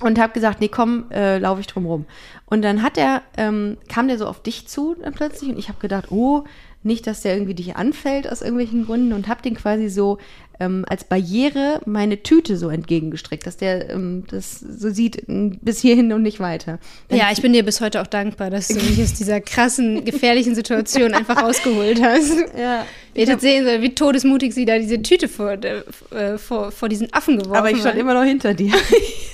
und 0.00 0.18
habe 0.20 0.32
gesagt, 0.32 0.60
nee, 0.60 0.68
komm, 0.68 1.10
äh, 1.10 1.38
laufe 1.38 1.60
ich 1.60 1.66
drum 1.66 1.86
rum. 1.86 2.06
Und 2.46 2.62
dann 2.62 2.82
hat 2.82 2.96
er, 2.96 3.22
ähm, 3.36 3.78
kam 3.88 4.06
der 4.06 4.16
so 4.16 4.26
auf 4.26 4.42
dich 4.42 4.68
zu 4.68 4.94
dann 4.94 5.12
plötzlich 5.12 5.50
und 5.50 5.58
ich 5.58 5.68
habe 5.68 5.80
gedacht, 5.80 6.10
oh, 6.10 6.44
nicht, 6.84 7.06
dass 7.08 7.22
der 7.22 7.34
irgendwie 7.34 7.54
dich 7.54 7.76
anfällt 7.76 8.30
aus 8.30 8.40
irgendwelchen 8.40 8.86
Gründen 8.86 9.12
und 9.12 9.26
habe 9.26 9.42
den 9.42 9.56
quasi 9.56 9.88
so 9.88 10.18
ähm, 10.60 10.84
als 10.88 11.04
Barriere 11.04 11.80
meine 11.86 12.22
Tüte 12.22 12.56
so 12.56 12.68
entgegengestreckt, 12.68 13.46
dass 13.46 13.56
der 13.56 13.90
ähm, 13.90 14.24
das 14.28 14.58
so 14.58 14.90
sieht 14.90 15.22
bis 15.26 15.80
hierhin 15.80 16.12
und 16.12 16.22
nicht 16.22 16.40
weiter. 16.40 16.78
Dann 17.08 17.18
ja, 17.18 17.28
ich 17.30 17.40
bin 17.40 17.52
dir 17.52 17.64
bis 17.64 17.80
heute 17.80 18.00
auch 18.02 18.06
dankbar, 18.06 18.50
dass 18.50 18.68
du 18.68 18.74
mich 18.74 19.00
aus 19.00 19.14
dieser 19.14 19.40
krassen, 19.40 20.04
gefährlichen 20.04 20.54
Situation 20.54 21.14
einfach 21.14 21.40
rausgeholt 21.42 22.02
hast. 22.02 22.36
Ja. 22.58 22.84
Ihr 23.14 23.26
hättet 23.26 23.40
sehen 23.40 23.64
sollen, 23.64 23.82
wie 23.82 23.94
todesmutig 23.94 24.52
sie 24.52 24.64
da 24.64 24.78
diese 24.78 25.00
Tüte 25.02 25.28
vor, 25.28 25.52
äh, 25.52 26.38
vor, 26.38 26.72
vor 26.72 26.88
diesen 26.88 27.12
Affen 27.12 27.38
geworfen 27.38 27.54
hat. 27.54 27.60
Aber 27.60 27.70
ich 27.70 27.78
stand 27.78 27.98
immer 27.98 28.14
noch 28.14 28.24
hinter 28.24 28.54
dir. 28.54 28.72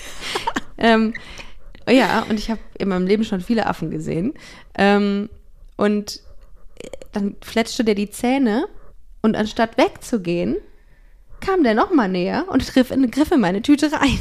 ähm, 0.79 1.15
ja, 1.89 2.25
und 2.29 2.39
ich 2.39 2.51
habe 2.51 2.61
in 2.79 2.89
meinem 2.89 3.07
Leben 3.07 3.25
schon 3.25 3.41
viele 3.41 3.67
Affen 3.67 3.91
gesehen. 3.91 4.35
Ähm, 4.77 5.29
und 5.77 6.21
dann 7.13 7.37
fletschte 7.41 7.85
der 7.85 7.95
die 7.95 8.11
Zähne 8.11 8.67
und 9.23 9.37
anstatt 9.37 9.79
wegzugehen, 9.79 10.57
kam 11.45 11.63
der 11.63 11.75
noch 11.75 11.93
mal 11.93 12.09
näher 12.09 12.47
und 12.49 12.67
griff 12.67 12.91
in, 12.91 13.11
griff 13.11 13.31
in 13.31 13.41
meine 13.41 13.63
Tüte 13.63 13.93
rein. 13.93 14.19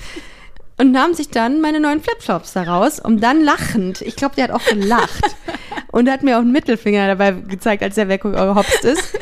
und 0.78 0.92
nahm 0.92 1.14
sich 1.14 1.28
dann 1.28 1.60
meine 1.60 1.80
neuen 1.80 2.00
Flipflops 2.00 2.52
daraus, 2.52 3.00
um 3.00 3.20
dann 3.20 3.42
lachend, 3.42 4.02
ich 4.02 4.16
glaube, 4.16 4.34
der 4.36 4.44
hat 4.44 4.50
auch 4.50 4.64
gelacht 4.64 5.36
und 5.92 6.10
hat 6.10 6.22
mir 6.22 6.36
auch 6.36 6.42
einen 6.42 6.52
Mittelfinger 6.52 7.06
dabei 7.06 7.32
gezeigt, 7.32 7.82
als 7.82 7.96
er 7.96 8.08
weggehopst 8.08 8.84
ist, 8.84 9.18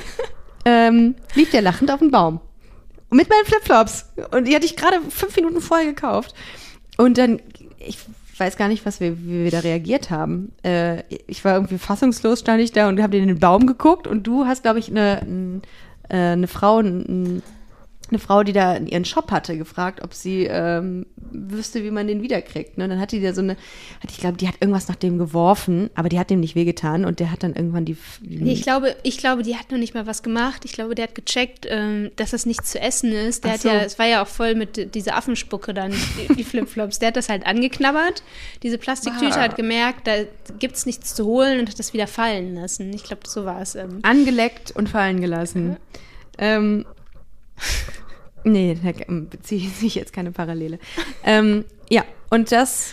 ähm, 0.64 1.14
lief 1.34 1.50
der 1.50 1.62
lachend 1.62 1.90
auf 1.90 2.00
den 2.00 2.10
Baum. 2.10 2.40
mit 3.10 3.28
meinen 3.28 3.44
Flipflops. 3.44 4.12
Und 4.30 4.48
die 4.48 4.54
hatte 4.54 4.66
ich 4.66 4.76
gerade 4.76 5.00
fünf 5.08 5.36
Minuten 5.36 5.60
vorher 5.60 5.86
gekauft. 5.86 6.34
Und 6.96 7.18
dann 7.18 7.40
ich 7.86 7.98
weiß 8.38 8.56
gar 8.56 8.68
nicht, 8.68 8.84
was 8.84 9.00
wir, 9.00 9.18
wie 9.18 9.44
wir 9.44 9.50
da 9.50 9.60
reagiert 9.60 10.10
haben. 10.10 10.52
Äh, 10.64 11.02
ich 11.26 11.44
war 11.44 11.54
irgendwie 11.54 11.78
fassungslos, 11.78 12.40
stand 12.40 12.60
ich 12.60 12.72
da 12.72 12.88
und 12.88 13.00
habe 13.00 13.16
in 13.16 13.28
den 13.28 13.38
Baum 13.38 13.66
geguckt 13.66 14.06
und 14.06 14.26
du 14.26 14.46
hast, 14.46 14.62
glaube 14.62 14.78
ich, 14.78 14.88
eine, 14.88 15.22
äh, 15.22 15.60
eine 16.08 16.46
Frau, 16.46 16.78
ein, 16.78 17.42
eine 18.14 18.20
Frau, 18.20 18.42
die 18.42 18.52
da 18.52 18.76
ihren 18.76 19.04
Shop 19.04 19.30
hatte, 19.30 19.58
gefragt, 19.58 20.02
ob 20.02 20.14
sie 20.14 20.44
ähm, 20.44 21.06
wüsste, 21.16 21.82
wie 21.82 21.90
man 21.90 22.06
den 22.06 22.22
wiederkriegt. 22.22 22.78
Ne? 22.78 22.88
Dann 22.88 23.00
hat 23.00 23.12
die 23.12 23.20
da 23.20 23.34
so 23.34 23.42
eine, 23.42 23.56
hat, 24.02 24.10
ich 24.10 24.18
glaube, 24.18 24.36
die 24.36 24.48
hat 24.48 24.54
irgendwas 24.60 24.88
nach 24.88 24.96
dem 24.96 25.18
geworfen, 25.18 25.90
aber 25.94 26.08
die 26.08 26.18
hat 26.18 26.30
dem 26.30 26.40
nicht 26.40 26.54
wehgetan 26.54 27.04
und 27.04 27.20
der 27.20 27.30
hat 27.30 27.42
dann 27.42 27.54
irgendwann 27.54 27.84
die. 27.84 27.96
die 28.20 28.52
ich 28.52 28.62
glaube, 28.62 28.94
ich 29.02 29.18
glaube, 29.18 29.42
die 29.42 29.56
hat 29.56 29.70
noch 29.70 29.78
nicht 29.78 29.94
mal 29.94 30.06
was 30.06 30.22
gemacht. 30.22 30.64
Ich 30.64 30.72
glaube, 30.72 30.94
der 30.94 31.08
hat 31.08 31.14
gecheckt, 31.14 31.66
ähm, 31.68 32.12
dass 32.16 32.30
das 32.30 32.46
nicht 32.46 32.66
zu 32.66 32.80
essen 32.80 33.12
ist. 33.12 33.44
Der 33.44 33.50
Ach 33.50 33.54
hat 33.54 33.62
so. 33.62 33.68
ja, 33.68 33.80
es 33.80 33.98
war 33.98 34.06
ja 34.06 34.22
auch 34.22 34.28
voll 34.28 34.54
mit 34.54 34.94
dieser 34.94 35.16
Affenspucke 35.16 35.74
dann, 35.74 35.92
die, 35.92 36.34
die 36.34 36.44
Flipflops. 36.44 37.00
Der 37.00 37.08
hat 37.08 37.16
das 37.16 37.28
halt 37.28 37.46
angeknabbert. 37.46 38.22
Diese 38.62 38.78
Plastiktüte 38.78 39.40
hat 39.40 39.56
gemerkt, 39.56 40.06
da 40.06 40.24
gibt 40.58 40.76
es 40.76 40.86
nichts 40.86 41.14
zu 41.14 41.26
holen 41.26 41.60
und 41.60 41.68
hat 41.68 41.78
das 41.78 41.92
wieder 41.92 42.06
fallen 42.06 42.54
lassen. 42.54 42.92
Ich 42.94 43.04
glaube, 43.04 43.22
so 43.26 43.44
war 43.44 43.60
es. 43.60 43.74
Ähm. 43.74 43.98
Angeleckt 44.02 44.70
und 44.70 44.88
fallen 44.88 45.20
gelassen. 45.20 45.70
Mhm. 45.70 45.76
Ähm, 46.38 46.84
nee, 48.44 48.76
da 48.82 48.92
beziehe 49.08 49.70
ich 49.82 49.94
jetzt 49.94 50.12
keine 50.12 50.32
Parallele. 50.32 50.78
ähm, 51.24 51.64
ja, 51.88 52.04
und 52.30 52.52
das 52.52 52.92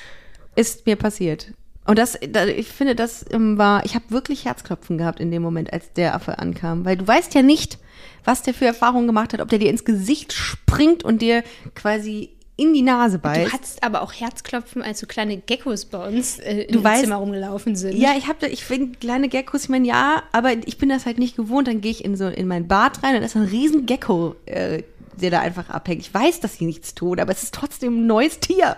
ist 0.56 0.86
mir 0.86 0.96
passiert. 0.96 1.54
Und 1.86 1.98
das, 1.98 2.18
ich 2.56 2.68
finde, 2.68 2.96
das 2.96 3.26
ähm, 3.32 3.58
war, 3.58 3.84
ich 3.86 3.96
habe 3.96 4.06
wirklich 4.10 4.46
Herzklopfen 4.46 4.98
gehabt 4.98 5.20
in 5.20 5.32
dem 5.32 5.42
Moment, 5.42 5.74
als 5.74 5.92
der 5.94 6.14
Affe 6.14 6.38
ankam. 6.38 6.86
Weil 6.86 6.98
du 6.98 7.08
weißt 7.08 7.34
ja 7.34 7.42
nicht, 7.42 7.80
was 8.24 8.44
der 8.44 8.54
für 8.54 8.66
Erfahrungen 8.66 9.08
gemacht 9.08 9.34
hat, 9.34 9.42
ob 9.42 9.50
der 9.50 9.60
dir 9.60 9.70
ins 9.70 9.84
Gesicht 9.84 10.32
springt 10.32 11.04
und 11.04 11.22
dir 11.22 11.44
quasi 11.74 12.30
in 12.56 12.74
die 12.74 12.84
Nase 12.84 13.18
beißt. 13.18 13.48
Du 13.48 13.54
hattest 13.54 13.84
aber 13.84 14.04
auch 14.04 14.14
Herzklopfen, 14.14 14.84
als 14.84 15.00
so 15.00 15.08
kleine 15.08 15.38
Geckos 15.38 15.86
bei 15.86 16.08
uns 16.08 16.38
äh, 16.38 16.64
im 16.64 16.84
Zimmer 16.84 17.16
rumgelaufen 17.16 17.76
sind. 17.76 17.98
Ja, 17.98 18.12
ich 18.16 18.28
habe, 18.28 18.48
ich 18.48 18.64
finde 18.64 19.00
kleine 19.00 19.30
Geckos, 19.30 19.64
ich 19.64 19.70
meine, 19.70 19.88
ja, 19.88 20.22
aber 20.32 20.52
ich 20.54 20.78
bin 20.78 20.90
das 20.90 21.08
halt 21.08 21.18
nicht 21.18 21.36
gewohnt. 21.36 21.68
Dann 21.68 21.82
gehe 21.82 21.92
ich 21.92 22.06
in 22.06 22.16
so 22.16 22.28
in 22.28 22.48
mein 22.48 22.68
Bad 22.68 23.02
rein 23.02 23.16
und 23.16 23.22
da 23.22 23.26
ist 23.26 23.36
ein 23.36 23.46
riesen 23.46 23.88
Gecko, 23.88 24.36
äh, 24.46 24.84
der 25.22 25.32
da 25.32 25.40
einfach 25.40 25.70
abhängt. 25.70 26.02
Ich 26.02 26.14
weiß, 26.14 26.40
dass 26.40 26.58
sie 26.58 26.66
nichts 26.66 26.94
tun, 26.96 27.20
aber 27.20 27.32
es 27.32 27.44
ist 27.44 27.54
trotzdem 27.54 28.02
ein 28.02 28.08
neues 28.08 28.40
Tier. 28.40 28.78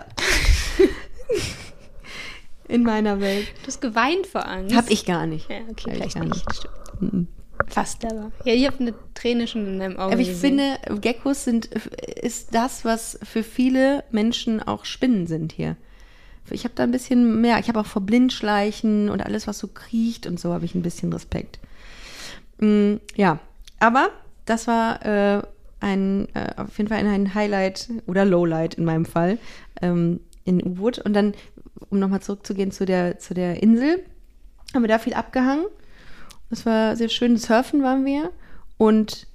in 2.68 2.82
meiner 2.82 3.20
Welt. 3.20 3.48
Du 3.62 3.66
hast 3.68 3.80
geweint 3.80 4.26
vor 4.26 4.46
Angst. 4.46 4.74
Hab 4.76 4.90
ich 4.90 5.04
gar 5.04 5.26
nicht. 5.26 5.48
Ja, 5.50 5.58
okay, 5.70 5.90
vielleicht 5.92 6.18
nicht. 6.18 6.46
nicht. 7.00 7.28
Fast 7.68 8.04
aber. 8.04 8.32
Ja, 8.44 8.52
ich 8.52 8.66
habe 8.66 8.78
eine 8.80 8.94
Träne 9.14 9.46
schon 9.46 9.66
in 9.66 9.78
deinem 9.78 9.96
Auge. 9.96 10.12
Aber 10.12 10.20
ich 10.20 10.28
gesehen. 10.28 10.58
finde, 10.58 11.00
Geckos 11.00 11.44
sind, 11.44 11.66
ist 11.66 12.54
das, 12.54 12.84
was 12.84 13.18
für 13.22 13.42
viele 13.42 14.04
Menschen 14.10 14.62
auch 14.62 14.84
Spinnen 14.84 15.26
sind 15.26 15.52
hier. 15.52 15.76
Ich 16.50 16.64
habe 16.64 16.74
da 16.74 16.82
ein 16.82 16.90
bisschen 16.90 17.40
mehr. 17.40 17.58
Ich 17.58 17.68
habe 17.68 17.80
auch 17.80 17.86
vor 17.86 18.02
Blindschleichen 18.02 19.08
und 19.08 19.24
alles, 19.24 19.46
was 19.46 19.58
so 19.58 19.68
kriecht 19.68 20.26
und 20.26 20.38
so, 20.38 20.52
habe 20.52 20.64
ich 20.64 20.74
ein 20.74 20.82
bisschen 20.82 21.12
Respekt. 21.12 21.58
Mm, 22.58 22.96
ja, 23.14 23.38
aber 23.80 24.10
das 24.44 24.66
war 24.66 25.04
äh, 25.04 25.42
ein, 25.84 26.26
äh, 26.34 26.50
auf 26.56 26.76
jeden 26.78 26.88
Fall 26.88 26.98
ein 27.06 27.34
Highlight 27.34 27.88
oder 28.06 28.24
Lowlight 28.24 28.74
in 28.74 28.84
meinem 28.84 29.04
Fall 29.04 29.38
ähm, 29.82 30.20
in 30.44 30.62
U-Boot. 30.64 30.98
Und 30.98 31.12
dann, 31.14 31.34
um 31.90 31.98
nochmal 31.98 32.20
zurückzugehen 32.20 32.70
zu 32.72 32.84
der, 32.86 33.18
zu 33.18 33.34
der 33.34 33.62
Insel, 33.62 34.02
haben 34.74 34.82
wir 34.82 34.88
da 34.88 34.98
viel 34.98 35.14
abgehangen. 35.14 35.66
Das 36.50 36.66
war 36.66 36.96
sehr 36.96 37.08
schön. 37.08 37.36
Surfen 37.36 37.82
waren 37.82 38.04
wir. 38.04 38.30
Und 38.78 39.26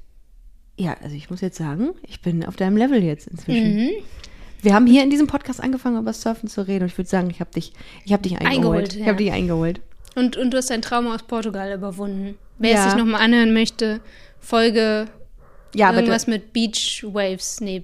ja, 0.77 0.95
also 1.03 1.15
ich 1.15 1.29
muss 1.29 1.41
jetzt 1.41 1.57
sagen, 1.57 1.89
ich 2.07 2.21
bin 2.21 2.45
auf 2.45 2.55
deinem 2.55 2.77
Level 2.77 3.03
jetzt 3.03 3.27
inzwischen. 3.27 3.75
Mhm. 3.75 3.89
Wir 4.61 4.73
haben 4.73 4.87
hier 4.87 5.03
in 5.03 5.09
diesem 5.09 5.27
Podcast 5.27 5.61
angefangen, 5.61 5.97
über 5.99 6.13
Surfen 6.13 6.49
zu 6.49 6.67
reden. 6.67 6.83
Und 6.83 6.91
ich 6.91 6.97
würde 6.97 7.09
sagen, 7.09 7.29
ich 7.29 7.39
habe 7.39 7.51
dich, 7.51 7.73
ich 8.05 8.11
habe 8.13 8.23
dich 8.23 8.33
eingeholt. 8.39 8.55
Eingeholt, 8.55 8.93
Ich 8.93 8.99
ja. 9.01 9.05
habe 9.07 9.17
dich 9.17 9.31
eingeholt. 9.31 9.81
Und, 10.15 10.35
und 10.37 10.51
du 10.51 10.57
hast 10.57 10.69
dein 10.69 10.81
Trauma 10.81 11.15
aus 11.15 11.23
Portugal 11.23 11.73
überwunden. 11.73 12.37
Wer 12.57 12.71
Ja. 12.71 12.77
es 12.85 12.91
sich 12.91 12.99
nochmal 12.99 13.21
anhören 13.21 13.53
möchte, 13.53 14.01
Folge 14.39 15.07
Ja, 15.75 15.93
irgendwas 15.93 16.27
mit 16.27 16.53
Beach 16.53 17.03
Waves. 17.07 17.61
Nee, 17.61 17.83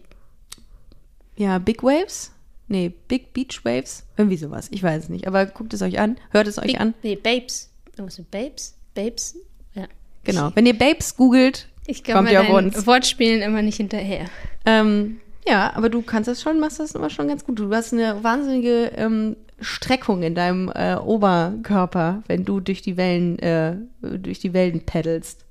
Ja, 1.37 1.57
Big 1.59 1.83
Waves? 1.83 2.31
Nee, 2.67 2.91
Big 3.07 3.33
Beach 3.33 3.63
Waves? 3.63 4.03
Irgendwie 4.17 4.37
sowas. 4.37 4.67
Ich 4.71 4.81
weiß 4.81 5.03
es 5.03 5.09
nicht. 5.09 5.27
Aber 5.27 5.45
guckt 5.45 5.73
es 5.73 5.81
euch 5.81 5.99
an. 5.99 6.17
Hört 6.31 6.47
es 6.47 6.57
euch 6.57 6.65
Big, 6.67 6.79
an. 6.79 6.93
nee 7.03 7.15
Babes. 7.15 7.69
Irgendwas 7.91 8.17
mit 8.17 8.31
Babes? 8.31 8.75
Babes? 8.95 9.35
Ja. 9.75 9.85
Genau. 10.23 10.51
Wenn 10.55 10.65
ihr 10.65 10.77
Babes 10.77 11.15
googelt, 11.15 11.67
Ich 11.85 12.03
komme 12.03 12.17
kommt 12.17 12.31
ihr 12.31 12.41
auf 12.41 12.49
uns. 12.49 12.87
Wortspielen 12.87 13.41
immer 13.41 13.61
nicht 13.61 13.77
hinterher. 13.77 14.25
Ähm, 14.65 15.19
ja, 15.47 15.71
aber 15.75 15.89
du 15.89 16.01
kannst 16.01 16.27
das 16.27 16.41
schon, 16.41 16.59
machst 16.59 16.79
das 16.79 16.95
immer 16.95 17.09
schon 17.11 17.27
ganz 17.27 17.45
gut. 17.45 17.59
Du 17.59 17.71
hast 17.71 17.93
eine 17.93 18.23
wahnsinnige 18.23 18.91
ähm, 18.95 19.35
Streckung 19.61 20.23
in 20.23 20.33
deinem 20.33 20.71
äh, 20.73 20.95
Oberkörper, 20.95 22.23
wenn 22.27 22.45
du 22.45 22.59
durch 22.59 22.81
die 22.81 22.97
Wellen, 22.97 23.37
äh, 23.39 23.75
durch 24.01 24.39
die 24.39 24.53
Wellen 24.53 24.85
paddelst. 24.85 25.45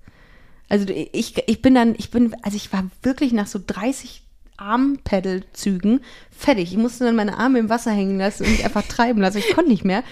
Also 0.68 0.86
ich, 0.88 1.34
ich 1.46 1.62
bin 1.62 1.74
dann, 1.74 1.94
ich 1.96 2.10
bin, 2.10 2.34
also 2.42 2.56
ich 2.56 2.72
war 2.72 2.84
wirklich 3.02 3.32
nach 3.32 3.46
so 3.46 3.60
30 3.64 4.22
Armpedalzügen 4.56 6.00
fertig. 6.30 6.72
Ich 6.72 6.78
musste 6.78 7.04
dann 7.04 7.16
meine 7.16 7.38
Arme 7.38 7.58
im 7.58 7.68
Wasser 7.68 7.90
hängen 7.90 8.18
lassen 8.18 8.44
und 8.44 8.52
mich 8.52 8.64
einfach 8.64 8.86
treiben 8.86 9.20
lassen. 9.20 9.38
Ich 9.38 9.54
konnte 9.54 9.70
nicht 9.70 9.84
mehr. 9.84 10.04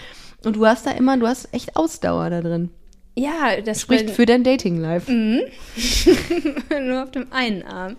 Und 0.44 0.56
du 0.56 0.66
hast 0.66 0.86
da 0.86 0.90
immer, 0.90 1.16
du 1.16 1.26
hast 1.26 1.52
echt 1.54 1.76
Ausdauer 1.76 2.30
da 2.30 2.40
drin. 2.40 2.70
Ja, 3.14 3.60
das 3.60 3.82
Spricht 3.82 4.10
für 4.10 4.26
dein 4.26 4.42
Dating-Life. 4.42 5.12
nur 6.82 7.02
auf 7.02 7.10
dem 7.10 7.30
einen 7.30 7.62
Arm. 7.62 7.96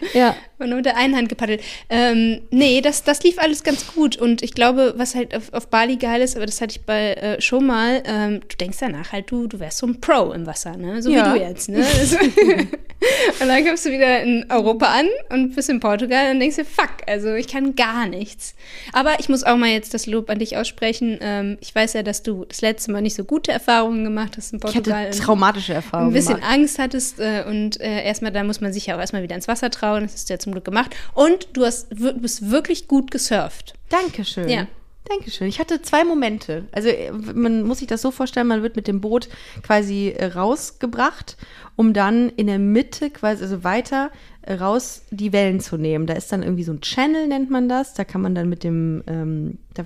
Ja. 0.14 0.36
Und 0.58 0.68
nur 0.68 0.76
mit 0.76 0.86
der 0.86 0.96
einen 0.96 1.16
Hand 1.16 1.28
gepaddelt. 1.28 1.60
Ähm, 1.90 2.42
nee, 2.50 2.80
das, 2.80 3.02
das 3.02 3.22
lief 3.24 3.38
alles 3.38 3.64
ganz 3.64 3.92
gut. 3.92 4.16
Und 4.16 4.42
ich 4.42 4.54
glaube, 4.54 4.94
was 4.96 5.14
halt 5.16 5.34
auf, 5.34 5.52
auf 5.52 5.66
Bali 5.68 5.96
geil 5.96 6.22
ist, 6.22 6.36
aber 6.36 6.46
das 6.46 6.60
hatte 6.60 6.76
ich 6.76 6.82
bei 6.86 7.14
äh, 7.14 7.40
schon 7.40 7.66
mal, 7.66 8.02
ähm, 8.06 8.40
du 8.48 8.56
denkst 8.56 8.78
danach 8.80 9.10
halt, 9.12 9.30
du, 9.30 9.46
du 9.48 9.58
wärst 9.58 9.78
so 9.78 9.86
ein 9.86 10.00
Pro 10.00 10.32
im 10.32 10.46
Wasser, 10.46 10.76
ne? 10.76 11.02
So 11.02 11.10
Ja. 11.10 11.34
wie 11.34 11.38
du 11.38 11.44
jetzt, 11.44 11.68
ne? 11.68 11.78
Das- 11.80 12.12
und 13.40 13.48
dann 13.48 13.64
kommst 13.66 13.84
du 13.84 13.90
wieder 13.90 14.22
in 14.22 14.46
Europa 14.48 14.86
an 14.86 15.08
und 15.30 15.54
bist 15.54 15.68
in 15.68 15.80
Portugal 15.80 16.30
und 16.30 16.40
denkst 16.40 16.56
dir, 16.56 16.64
fuck, 16.64 16.90
also 17.06 17.34
ich 17.34 17.48
kann 17.48 17.74
gar 17.74 18.06
nichts. 18.06 18.54
Aber 18.92 19.18
ich 19.18 19.28
muss 19.28 19.42
auch 19.44 19.56
mal 19.56 19.68
jetzt 19.70 19.92
das 19.92 20.06
Lob 20.06 20.30
an 20.30 20.38
dich 20.38 20.56
aussprechen. 20.56 21.18
Ähm, 21.20 21.58
ich 21.60 21.74
weiß 21.74 21.94
ja, 21.94 22.02
dass 22.02 22.22
du 22.22 22.44
das 22.44 22.60
letzte 22.62 22.92
Mal 22.92 23.02
nicht 23.02 23.16
so 23.16 23.24
gute 23.24 23.50
Erfahrungen 23.52 24.04
gemacht 24.04 24.36
hast 24.36 24.52
in 24.52 24.58
Ich 24.58 24.62
Portugal. 24.62 25.08
hatte 25.08 25.18
traumatische 25.18 25.74
Erfahrungen. 25.74 26.10
ein 26.10 26.14
bisschen 26.14 26.36
gemacht. 26.36 26.50
Angst 26.52 26.78
hattest 26.78 27.18
äh, 27.20 27.44
und 27.46 27.80
äh, 27.80 28.04
erstmal, 28.04 28.30
da 28.32 28.44
muss 28.44 28.60
man 28.60 28.72
sich 28.72 28.86
ja 28.86 28.96
auch 28.96 29.00
erstmal 29.00 29.22
wieder 29.22 29.34
ins 29.34 29.48
Wasser 29.48 29.70
trauen. 29.70 29.83
Das 30.04 30.12
hast 30.14 30.28
du 30.28 30.34
ja 30.34 30.38
zum 30.38 30.52
Glück 30.52 30.64
gemacht. 30.64 30.94
Und 31.14 31.48
du 31.52 31.64
hast, 31.64 31.86
wir- 31.90 32.14
bist 32.14 32.50
wirklich 32.50 32.88
gut 32.88 33.10
gesurft. 33.10 33.74
Dankeschön. 33.88 34.48
Ja. 34.48 34.66
Dankeschön. 35.06 35.48
Ich 35.48 35.58
hatte 35.60 35.82
zwei 35.82 36.02
Momente. 36.02 36.64
Also 36.72 36.88
äh, 36.88 37.12
man 37.12 37.62
muss 37.64 37.78
sich 37.80 37.86
das 37.88 38.00
so 38.00 38.10
vorstellen, 38.10 38.46
man 38.46 38.62
wird 38.62 38.74
mit 38.74 38.88
dem 38.88 39.02
Boot 39.02 39.28
quasi 39.62 40.08
äh, 40.16 40.24
rausgebracht, 40.26 41.36
um 41.76 41.92
dann 41.92 42.30
in 42.30 42.46
der 42.46 42.58
Mitte 42.58 43.10
quasi, 43.10 43.42
also 43.42 43.62
weiter 43.64 44.10
äh, 44.42 44.54
raus 44.54 45.02
die 45.10 45.32
Wellen 45.34 45.60
zu 45.60 45.76
nehmen. 45.76 46.06
Da 46.06 46.14
ist 46.14 46.32
dann 46.32 46.42
irgendwie 46.42 46.64
so 46.64 46.72
ein 46.72 46.80
Channel, 46.80 47.26
nennt 47.28 47.50
man 47.50 47.68
das. 47.68 47.92
Da 47.92 48.04
kann 48.04 48.22
man 48.22 48.34
dann 48.34 48.48
mit 48.48 48.64
dem, 48.64 49.02
ähm, 49.06 49.58
da 49.74 49.84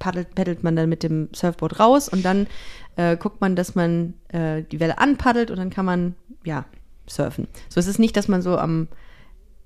paddelt, 0.00 0.34
paddelt 0.34 0.64
man 0.64 0.74
dann 0.74 0.88
mit 0.88 1.04
dem 1.04 1.28
Surfboard 1.32 1.78
raus 1.78 2.08
und 2.08 2.24
dann 2.24 2.48
äh, 2.96 3.16
guckt 3.16 3.40
man, 3.40 3.54
dass 3.54 3.76
man 3.76 4.14
äh, 4.32 4.62
die 4.62 4.80
Welle 4.80 4.98
anpaddelt 4.98 5.52
und 5.52 5.58
dann 5.58 5.70
kann 5.70 5.84
man, 5.84 6.16
ja, 6.44 6.64
surfen. 7.08 7.46
So 7.68 7.78
es 7.78 7.86
ist 7.86 7.98
nicht, 8.00 8.16
dass 8.16 8.26
man 8.28 8.42
so 8.42 8.58
am, 8.58 8.88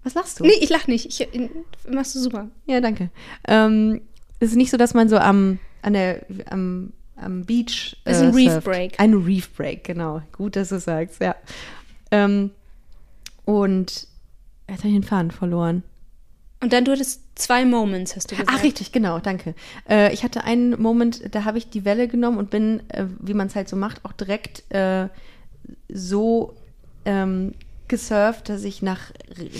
was 0.04 0.14
lachst 0.14 0.38
du? 0.38 0.44
Nee, 0.44 0.52
ich 0.60 0.70
lach 0.70 0.86
nicht. 0.86 1.06
Ich, 1.06 1.20
äh, 1.20 1.50
machst 1.88 2.14
du 2.14 2.20
super. 2.20 2.48
Ja, 2.66 2.80
danke. 2.80 3.10
Ähm, 3.48 4.02
es 4.38 4.50
ist 4.50 4.56
nicht 4.56 4.70
so, 4.70 4.76
dass 4.76 4.94
man 4.94 5.08
so 5.08 5.16
am, 5.18 5.58
an 5.82 5.94
der, 5.94 6.24
am, 6.50 6.92
am 7.16 7.44
Beach. 7.44 7.96
Das 8.04 8.18
ist 8.18 8.22
ein 8.22 8.32
äh, 8.32 8.50
Reef. 8.50 8.64
Break. 8.64 9.00
Ein 9.00 9.14
Reef 9.14 9.50
Break, 9.54 9.84
genau. 9.84 10.22
Gut, 10.32 10.56
dass 10.56 10.68
du 10.68 10.78
sagst, 10.78 11.20
ja. 11.20 11.34
Ähm, 12.10 12.50
und 13.44 14.06
jetzt 14.68 14.78
habe 14.78 14.88
ich 14.88 14.94
den 14.94 15.02
Faden 15.02 15.30
verloren. 15.30 15.82
Und 16.60 16.72
dann 16.72 16.84
du 16.84 16.92
hattest 16.92 17.22
zwei 17.34 17.64
Moments, 17.64 18.16
hast 18.16 18.30
du 18.30 18.36
gesagt. 18.36 18.50
Ach, 18.54 18.62
richtig, 18.62 18.92
genau, 18.92 19.18
danke. 19.18 19.54
Äh, 19.88 20.12
ich 20.14 20.22
hatte 20.22 20.44
einen 20.44 20.80
Moment, 20.80 21.34
da 21.34 21.44
habe 21.44 21.58
ich 21.58 21.68
die 21.68 21.84
Welle 21.84 22.08
genommen 22.08 22.38
und 22.38 22.50
bin, 22.50 22.80
äh, 22.88 23.04
wie 23.20 23.34
man 23.34 23.48
es 23.48 23.54
halt 23.54 23.68
so 23.68 23.76
macht, 23.76 24.04
auch 24.04 24.12
direkt 24.12 24.70
äh, 24.72 25.08
so 25.88 26.54
ähm, 27.04 27.52
gesurft, 27.88 28.48
dass 28.48 28.64
ich 28.64 28.80
nach 28.82 29.10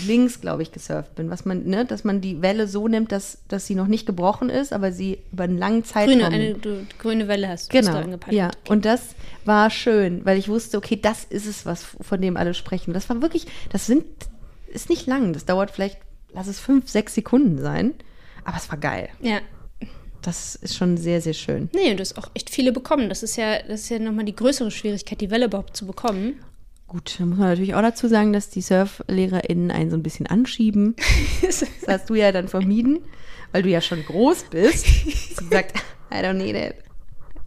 links, 0.07 0.41
glaube 0.41 0.63
ich, 0.63 0.73
gesurft 0.73 1.15
bin. 1.15 1.31
Was 1.31 1.45
man, 1.45 1.65
ne, 1.65 1.85
dass 1.85 2.05
man 2.05 2.21
die 2.21 2.41
Welle 2.43 2.67
so 2.67 2.89
nimmt, 2.89 3.13
dass, 3.13 3.39
dass 3.49 3.67
sie 3.67 3.75
noch 3.75 3.87
nicht 3.87 4.07
gebrochen 4.07 4.49
ist, 4.51 4.73
aber 4.73 4.93
sie 4.93 5.19
über 5.33 5.45
einen 5.45 5.59
langen 5.59 5.85
Zeitraum. 5.85 6.19
Grüne, 6.19 6.35
eine 6.35 6.55
du, 6.55 6.87
grüne 6.99 7.29
Welle 7.29 7.49
hast 7.49 7.73
du 7.73 7.79
Genau, 7.79 7.93
da 7.93 8.01
angepaddelt. 8.01 8.37
ja. 8.39 8.51
Und 8.69 8.85
das 8.85 9.15
war 9.45 9.69
schön, 9.71 10.25
weil 10.25 10.39
ich 10.39 10.49
wusste, 10.49 10.79
okay, 10.79 10.99
das 11.01 11.25
ist 11.25 11.47
es, 11.47 11.67
was 11.67 11.85
von 12.01 12.21
dem 12.21 12.37
alle 12.37 12.55
sprechen. 12.55 12.95
Das 12.95 13.09
war 13.11 13.21
wirklich, 13.21 13.47
das 13.71 13.87
sind, 13.87 14.05
ist 14.73 14.89
nicht 14.89 15.07
lang. 15.07 15.33
Das 15.33 15.45
dauert 15.45 15.71
vielleicht, 15.71 15.99
lass 16.33 16.47
es 16.47 16.59
fünf, 16.61 16.89
sechs 16.89 17.15
Sekunden 17.15 17.59
sein. 17.59 17.95
Aber 18.45 18.57
es 18.57 18.71
war 18.71 18.79
geil. 18.79 19.09
Ja. 19.21 19.39
Das 20.23 20.55
ist 20.55 20.75
schon 20.77 20.97
sehr, 20.97 21.21
sehr 21.21 21.35
schön. 21.35 21.69
Nee, 21.75 21.91
und 21.91 21.99
du 21.99 22.01
hast 22.01 22.17
auch 22.17 22.31
echt 22.33 22.49
viele 22.49 22.73
bekommen. 22.73 23.11
Das 23.11 23.23
ist 23.23 23.37
ja, 23.37 23.59
das 23.63 23.83
ist 23.83 23.89
ja 23.91 23.99
nochmal 23.99 24.25
die 24.25 24.35
größere 24.35 24.71
Schwierigkeit, 24.71 25.21
die 25.21 25.31
Welle 25.31 25.45
überhaupt 25.47 25.77
zu 25.77 25.87
bekommen. 25.87 26.41
Gut, 26.87 27.17
da 27.19 27.25
muss 27.25 27.39
man 27.39 27.49
natürlich 27.49 27.75
auch 27.75 27.83
dazu 27.83 28.09
sagen, 28.09 28.33
dass 28.33 28.51
die 28.51 28.61
SurflehrerInnen 28.61 29.71
einen 29.71 29.91
so 29.91 29.97
ein 29.97 30.03
bisschen 30.03 30.27
anschieben. 30.27 30.95
Das 31.43 31.65
hast 31.87 32.09
du 32.11 32.15
ja 32.15 32.33
dann 32.33 32.49
vermieden, 32.49 33.01
weil 33.53 33.63
du 33.63 33.69
ja 33.69 33.81
schon 33.81 34.05
groß 34.05 34.45
bist. 34.51 34.87
Hast 34.87 35.41
du 35.41 35.45
gesagt, 35.49 35.75
I 36.13 36.17
don't 36.17 36.35
need 36.35 36.57
it. 36.57 36.77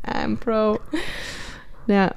I'm 0.05 0.37
pro. 0.37 0.79
Ja, 1.87 2.13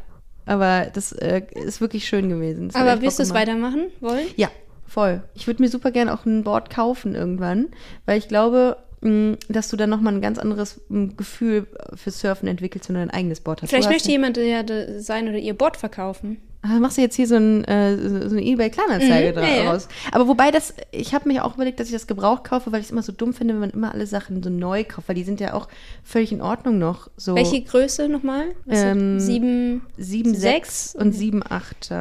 aber 0.46 0.90
das 0.92 1.12
äh, 1.12 1.42
ist 1.54 1.80
wirklich 1.80 2.06
schön 2.06 2.28
gewesen. 2.28 2.68
Das 2.68 2.76
Aber 2.76 3.00
wirst 3.02 3.18
du 3.18 3.22
es 3.22 3.32
weitermachen 3.32 3.86
wollen? 4.00 4.26
Ja, 4.36 4.50
voll. 4.86 5.22
Ich 5.34 5.46
würde 5.46 5.62
mir 5.62 5.68
super 5.68 5.90
gerne 5.90 6.12
auch 6.12 6.26
ein 6.26 6.44
Board 6.44 6.70
kaufen 6.70 7.14
irgendwann, 7.14 7.68
weil 8.06 8.18
ich 8.18 8.28
glaube, 8.28 8.76
mh, 9.00 9.36
dass 9.48 9.68
du 9.68 9.76
dann 9.76 9.90
nochmal 9.90 10.14
ein 10.14 10.20
ganz 10.20 10.38
anderes 10.38 10.80
mh, 10.88 11.14
Gefühl 11.16 11.66
für 11.94 12.10
Surfen 12.10 12.48
entwickelst, 12.48 12.88
wenn 12.88 12.94
du 12.94 13.00
dein 13.00 13.10
eigenes 13.10 13.40
Board 13.40 13.62
hast. 13.62 13.70
Vielleicht 13.70 13.86
hast 13.86 13.94
möchte 13.94 14.10
jemand 14.10 14.36
ja 14.36 14.64
sein 15.00 15.28
oder 15.28 15.38
ihr 15.38 15.54
Board 15.54 15.76
verkaufen. 15.76 16.38
Ah, 16.62 16.78
machst 16.78 16.98
du 16.98 17.00
jetzt 17.02 17.16
hier 17.16 17.26
so, 17.26 17.36
ein, 17.36 17.64
äh, 17.64 17.96
so 18.28 18.36
eine 18.36 18.42
eBay-Kleinanzeige 18.44 19.32
Mhm, 19.40 19.46
ja, 19.46 19.56
ja. 19.56 19.64
draus. 19.72 19.88
Aber 20.12 20.28
wobei 20.28 20.50
das, 20.50 20.74
ich 20.92 21.14
habe 21.14 21.26
mir 21.26 21.44
auch 21.46 21.54
überlegt, 21.54 21.80
dass 21.80 21.86
ich 21.86 21.94
das 21.94 22.06
gebraucht 22.06 22.44
kaufe, 22.44 22.70
weil 22.70 22.80
ich 22.80 22.86
es 22.86 22.92
immer 22.92 23.02
so 23.02 23.12
dumm 23.12 23.32
finde, 23.32 23.54
wenn 23.54 23.60
man 23.60 23.70
immer 23.70 23.92
alle 23.94 24.06
Sachen 24.06 24.42
so 24.42 24.50
neu 24.50 24.84
kauft, 24.84 25.08
weil 25.08 25.14
die 25.14 25.24
sind 25.24 25.40
ja 25.40 25.54
auch 25.54 25.68
völlig 26.04 26.32
in 26.32 26.42
Ordnung 26.42 26.78
noch. 26.78 27.08
So 27.16 27.34
Welche 27.34 27.62
Größe 27.62 28.08
nochmal? 28.08 28.48
Ähm, 28.68 29.16
ist- 29.16 29.24
Sieben. 29.26 29.82
7, 29.96 30.34
sechs? 30.34 30.92
6 30.92 30.96
und 30.96 31.12
7, 31.12 31.42
8. 31.48 31.92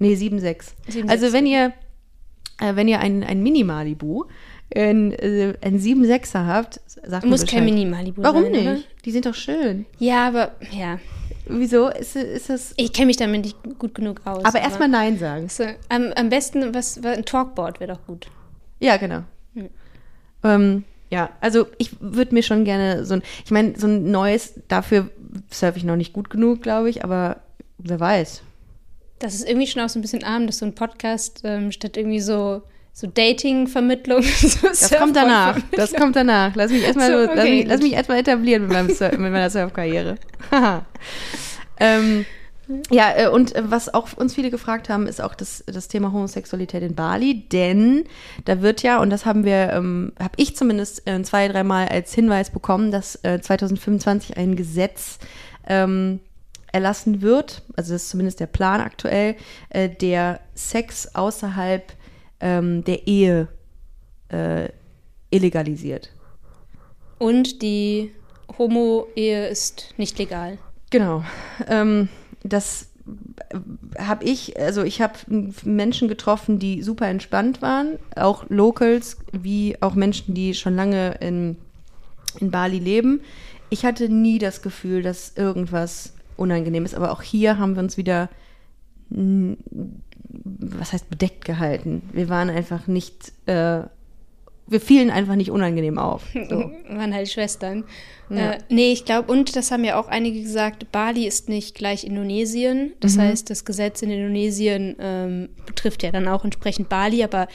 Nee, 0.00 0.16
7, 0.16 0.40
6. 0.40 0.74
Sieben, 0.88 1.08
Also 1.08 1.32
wenn 1.32 1.46
ihr, 1.46 1.72
äh, 2.60 2.74
wenn 2.74 2.88
ihr 2.88 2.98
ein, 2.98 3.22
ein 3.22 3.40
Mini-Malibu, 3.40 4.24
ein, 4.74 5.12
äh, 5.12 5.54
ein 5.60 5.78
7, 5.78 6.02
6er 6.04 6.46
habt, 6.46 6.80
sagt 7.06 7.24
Muss 7.24 7.46
kein. 7.46 7.64
Mini-Malibu 7.66 8.20
Warum 8.22 8.42
sein, 8.44 8.52
nicht? 8.52 8.62
oder? 8.66 8.78
Die 9.04 9.10
sind 9.12 9.26
doch 9.26 9.34
schön. 9.34 9.86
Ja, 10.00 10.26
aber 10.26 10.52
ja. 10.76 10.98
Wieso? 11.46 11.88
Ist, 11.88 12.16
ist 12.16 12.48
das... 12.48 12.72
Ich 12.76 12.92
kenne 12.92 13.06
mich 13.06 13.16
damit 13.16 13.44
nicht 13.44 13.78
gut 13.78 13.94
genug 13.94 14.20
aus. 14.24 14.44
Aber 14.44 14.60
erstmal 14.60 14.88
Nein 14.88 15.18
sagen. 15.18 15.48
So, 15.48 15.64
am, 15.88 16.12
am 16.14 16.28
besten, 16.28 16.74
was, 16.74 17.02
ein 17.04 17.24
Talkboard 17.24 17.80
wäre 17.80 17.94
doch 17.94 18.06
gut. 18.06 18.26
Ja, 18.80 18.96
genau. 18.96 19.24
Hm. 19.54 19.70
Ähm, 20.44 20.84
ja, 21.10 21.30
also 21.40 21.66
ich 21.78 21.90
würde 22.00 22.34
mir 22.34 22.42
schon 22.42 22.64
gerne 22.64 23.04
so 23.04 23.14
ein, 23.14 23.22
ich 23.44 23.50
meine, 23.50 23.78
so 23.78 23.86
ein 23.86 24.10
neues, 24.10 24.54
dafür 24.68 25.10
surfe 25.50 25.78
ich 25.78 25.84
noch 25.84 25.96
nicht 25.96 26.12
gut 26.12 26.30
genug, 26.30 26.62
glaube 26.62 26.88
ich, 26.88 27.04
aber 27.04 27.42
wer 27.78 28.00
weiß. 28.00 28.42
Das 29.18 29.34
ist 29.34 29.46
irgendwie 29.46 29.66
schon 29.66 29.82
auch 29.82 29.88
so 29.88 29.98
ein 29.98 30.02
bisschen 30.02 30.24
arm, 30.24 30.46
dass 30.46 30.58
so 30.58 30.66
ein 30.66 30.74
Podcast 30.74 31.42
ähm, 31.44 31.70
statt 31.70 31.96
irgendwie 31.96 32.20
so, 32.20 32.62
so 32.92 33.06
Dating-Vermittlung. 33.06 34.22
So 34.32 34.68
Das 34.68 34.90
kommt 34.90 35.16
danach. 35.16 35.58
Das 35.72 35.92
kommt 35.92 36.16
danach. 36.16 36.54
Lass 36.54 36.70
mich 36.70 36.82
erstmal 36.82 37.10
So, 37.10 37.18
so, 37.18 37.34
lass 37.34 37.38
okay, 37.38 37.58
mich, 37.58 37.66
lass 37.66 37.80
mich 37.80 37.92
erstmal 37.92 38.18
etablieren 38.18 38.62
mit, 38.62 38.72
meinem 38.72 38.94
Sur 38.94 39.08
mit 39.18 39.32
meiner 39.32 39.50
Surfkarriere. 39.50 40.16
Ähm, 41.80 42.26
Ja, 42.90 43.12
äh, 43.16 43.28
und 43.28 43.54
äh, 43.56 43.70
was 43.70 43.92
auch 43.92 44.12
uns 44.16 44.34
viele 44.34 44.50
gefragt 44.50 44.88
haben, 44.88 45.06
ist 45.06 45.20
auch 45.20 45.34
das, 45.34 45.64
das 45.66 45.88
Thema 45.88 46.12
Homosexualität 46.12 46.82
in 46.82 46.94
Bali, 46.94 47.48
denn 47.48 48.04
da 48.44 48.62
wird 48.62 48.82
ja, 48.82 49.00
und 49.00 49.10
das 49.10 49.26
haben 49.26 49.44
wir, 49.44 49.72
ähm, 49.72 50.12
habe 50.18 50.34
ich 50.36 50.54
zumindest 50.54 51.06
äh, 51.08 51.20
zwei, 51.22 51.48
dreimal 51.48 51.88
als 51.88 52.14
Hinweis 52.14 52.50
bekommen, 52.50 52.92
dass 52.92 53.16
äh, 53.24 53.40
2025 53.40 54.36
ein 54.36 54.54
Gesetz 54.54 55.18
ähm, 55.66 56.20
erlassen 56.70 57.20
wird, 57.20 57.62
also 57.76 57.92
das 57.92 58.02
ist 58.02 58.10
zumindest 58.10 58.40
der 58.40 58.46
Plan 58.46 58.80
aktuell, 58.80 59.34
äh, 59.70 59.88
der 59.88 60.40
Sex 60.54 61.14
außerhalb 61.14 61.92
ähm, 62.42 62.84
der 62.84 63.06
Ehe 63.06 63.48
äh, 64.28 64.68
illegalisiert. 65.30 66.10
Und 67.18 67.62
die 67.62 68.10
Homo-Ehe 68.58 69.46
ist 69.46 69.94
nicht 69.96 70.18
legal. 70.18 70.58
Genau. 70.90 71.24
Ähm, 71.68 72.08
das 72.42 72.88
habe 73.98 74.24
ich, 74.24 74.58
also 74.58 74.82
ich 74.82 75.00
habe 75.00 75.14
Menschen 75.64 76.08
getroffen, 76.08 76.58
die 76.58 76.82
super 76.82 77.08
entspannt 77.08 77.62
waren, 77.62 77.98
auch 78.16 78.44
Locals, 78.48 79.18
wie 79.32 79.80
auch 79.80 79.94
Menschen, 79.94 80.34
die 80.34 80.54
schon 80.54 80.76
lange 80.76 81.12
in, 81.20 81.56
in 82.40 82.50
Bali 82.50 82.78
leben. 82.78 83.20
Ich 83.70 83.84
hatte 83.84 84.08
nie 84.08 84.38
das 84.38 84.62
Gefühl, 84.62 85.02
dass 85.02 85.36
irgendwas 85.36 86.14
unangenehm 86.36 86.84
ist, 86.84 86.94
aber 86.94 87.12
auch 87.12 87.22
hier 87.22 87.58
haben 87.58 87.74
wir 87.74 87.82
uns 87.82 87.96
wieder, 87.96 88.28
was 90.32 90.92
heißt 90.92 91.10
bedeckt 91.10 91.44
gehalten. 91.44 92.02
Wir 92.12 92.28
waren 92.28 92.50
einfach 92.50 92.86
nicht 92.86 93.32
äh, 93.46 93.82
wir 94.72 94.80
fielen 94.80 95.10
einfach 95.10 95.34
nicht 95.34 95.50
unangenehm 95.50 95.98
auf. 95.98 96.22
So. 96.32 96.70
waren 96.88 97.14
halt 97.14 97.30
Schwestern. 97.30 97.84
Ja. 98.30 98.52
Äh, 98.52 98.58
nee, 98.68 98.92
ich 98.92 99.04
glaube, 99.04 99.30
und 99.30 99.54
das 99.54 99.70
haben 99.70 99.84
ja 99.84 100.00
auch 100.00 100.08
einige 100.08 100.40
gesagt, 100.42 100.90
Bali 100.92 101.26
ist 101.26 101.48
nicht 101.48 101.74
gleich 101.74 102.04
Indonesien. 102.04 102.92
Das 103.00 103.16
mhm. 103.16 103.22
heißt, 103.22 103.50
das 103.50 103.64
Gesetz 103.64 104.02
in 104.02 104.10
Indonesien 104.10 104.96
ähm, 104.98 105.48
betrifft 105.66 106.02
ja 106.02 106.10
dann 106.10 106.28
auch 106.28 106.44
entsprechend 106.44 106.88
Bali, 106.88 107.22
aber 107.22 107.48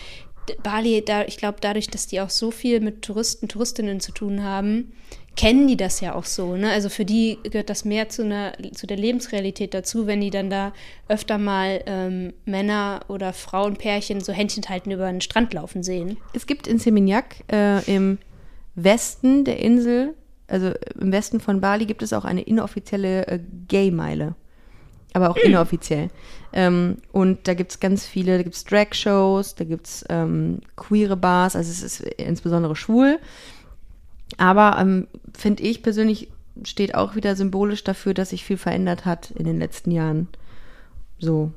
Bali, 0.63 1.03
da, 1.03 1.25
ich 1.25 1.37
glaube, 1.37 1.57
dadurch, 1.59 1.89
dass 1.89 2.07
die 2.07 2.21
auch 2.21 2.29
so 2.29 2.51
viel 2.51 2.79
mit 2.79 3.01
Touristen, 3.01 3.49
Touristinnen 3.49 3.99
zu 3.99 4.11
tun 4.13 4.43
haben, 4.43 4.93
kennen 5.37 5.67
die 5.67 5.77
das 5.77 6.01
ja 6.01 6.15
auch 6.15 6.25
so. 6.25 6.57
Ne? 6.57 6.71
Also 6.71 6.89
für 6.89 7.05
die 7.05 7.37
gehört 7.43 7.69
das 7.69 7.85
mehr 7.85 8.09
zu, 8.09 8.23
einer, 8.23 8.53
zu 8.73 8.87
der 8.87 8.97
Lebensrealität 8.97 9.73
dazu, 9.73 10.07
wenn 10.07 10.19
die 10.19 10.31
dann 10.31 10.49
da 10.49 10.73
öfter 11.07 11.37
mal 11.37 11.81
ähm, 11.85 12.33
Männer 12.45 13.01
oder 13.07 13.31
Frauenpärchen 13.31 14.19
so 14.19 14.33
Händchen 14.33 14.67
halten 14.67 14.91
über 14.91 15.09
den 15.09 15.21
Strand 15.21 15.53
laufen 15.53 15.83
sehen. 15.83 16.17
Es 16.33 16.47
gibt 16.47 16.67
in 16.67 16.79
Seminyak 16.79 17.35
äh, 17.51 17.83
im 17.85 18.17
Westen 18.75 19.45
der 19.45 19.59
Insel, 19.59 20.15
also 20.47 20.71
im 20.99 21.11
Westen 21.11 21.39
von 21.39 21.61
Bali, 21.61 21.85
gibt 21.85 22.01
es 22.01 22.13
auch 22.13 22.25
eine 22.25 22.41
inoffizielle 22.41 23.27
äh, 23.27 23.39
Gay-Meile. 23.67 24.35
Aber 25.13 25.29
auch 25.29 25.37
inoffiziell. 25.37 26.09
Ähm, 26.51 26.97
und 27.11 27.47
da 27.47 27.53
gibt 27.53 27.71
es 27.71 27.79
ganz 27.79 28.05
viele, 28.05 28.37
da 28.37 28.43
gibt 28.43 28.55
es 28.55 28.65
Drag-Shows, 28.65 29.55
da 29.55 29.63
gibt 29.65 29.87
es 29.87 30.05
ähm, 30.09 30.61
queere 30.75 31.15
Bars, 31.15 31.55
also 31.55 31.71
es 31.71 31.81
ist 31.81 32.01
insbesondere 32.01 32.75
schwul. 32.75 33.19
Aber 34.37 34.77
ähm, 34.79 35.07
finde 35.35 35.63
ich 35.63 35.81
persönlich 35.83 36.29
steht 36.63 36.95
auch 36.95 37.15
wieder 37.15 37.35
symbolisch 37.35 37.83
dafür, 37.83 38.13
dass 38.13 38.29
sich 38.29 38.43
viel 38.43 38.57
verändert 38.57 39.05
hat 39.05 39.31
in 39.31 39.45
den 39.45 39.59
letzten 39.59 39.91
Jahren. 39.91 40.27
So. 41.19 41.51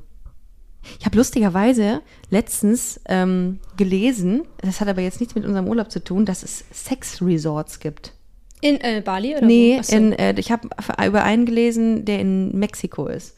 Ich 0.98 1.04
habe 1.04 1.16
lustigerweise 1.18 2.00
letztens 2.30 3.00
ähm, 3.06 3.60
gelesen, 3.76 4.42
das 4.62 4.80
hat 4.80 4.88
aber 4.88 5.02
jetzt 5.02 5.20
nichts 5.20 5.34
mit 5.34 5.44
unserem 5.44 5.68
Urlaub 5.68 5.90
zu 5.90 6.02
tun, 6.02 6.24
dass 6.24 6.42
es 6.42 6.64
Sex-Resorts 6.70 7.80
gibt. 7.80 8.14
In 8.62 8.80
äh, 8.80 9.02
Bali 9.04 9.36
oder 9.36 9.46
Nee, 9.46 9.80
in, 9.88 10.12
äh, 10.12 10.34
ich 10.38 10.50
habe 10.50 10.68
über 11.06 11.22
einen 11.22 11.46
gelesen, 11.46 12.04
der 12.04 12.20
in 12.20 12.58
Mexiko 12.58 13.06
ist. 13.06 13.36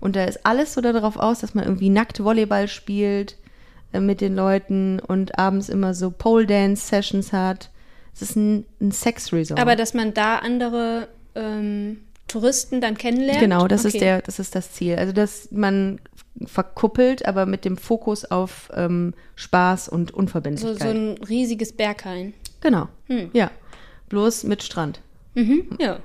Und 0.00 0.16
da 0.16 0.24
ist 0.24 0.44
alles 0.46 0.74
so 0.74 0.80
darauf 0.80 1.16
aus, 1.16 1.40
dass 1.40 1.54
man 1.54 1.64
irgendwie 1.64 1.90
nackt 1.90 2.22
Volleyball 2.22 2.68
spielt 2.68 3.36
äh, 3.92 4.00
mit 4.00 4.20
den 4.20 4.34
Leuten 4.34 5.00
und 5.00 5.38
abends 5.38 5.68
immer 5.68 5.94
so 5.94 6.10
Pole-Dance-Sessions 6.10 7.32
hat. 7.32 7.70
Es 8.20 8.30
ist 8.30 8.36
ein, 8.36 8.64
ein 8.80 8.90
Sex-Resort. 8.90 9.60
Aber 9.60 9.76
dass 9.76 9.94
man 9.94 10.12
da 10.12 10.38
andere 10.38 11.08
ähm, 11.36 11.98
Touristen 12.26 12.80
dann 12.80 12.96
kennenlernt? 12.98 13.38
Genau, 13.38 13.68
das, 13.68 13.84
okay. 13.84 13.96
ist 13.96 14.00
der, 14.00 14.22
das 14.22 14.38
ist 14.40 14.54
das 14.54 14.72
Ziel. 14.72 14.96
Also, 14.96 15.12
dass 15.12 15.48
man 15.52 16.00
verkuppelt, 16.44 17.26
aber 17.26 17.46
mit 17.46 17.64
dem 17.64 17.76
Fokus 17.76 18.24
auf 18.24 18.70
ähm, 18.74 19.14
Spaß 19.36 19.88
und 19.88 20.12
Unverbindlichkeit. 20.12 20.78
So, 20.80 20.84
so 20.84 20.90
ein 20.90 21.18
riesiges 21.28 21.72
Berghain. 21.72 22.34
Genau, 22.60 22.88
hm. 23.06 23.30
ja. 23.32 23.50
Bloß 24.08 24.44
mit 24.44 24.62
Strand. 24.62 25.00
Mhm, 25.34 25.68
ja. 25.78 26.00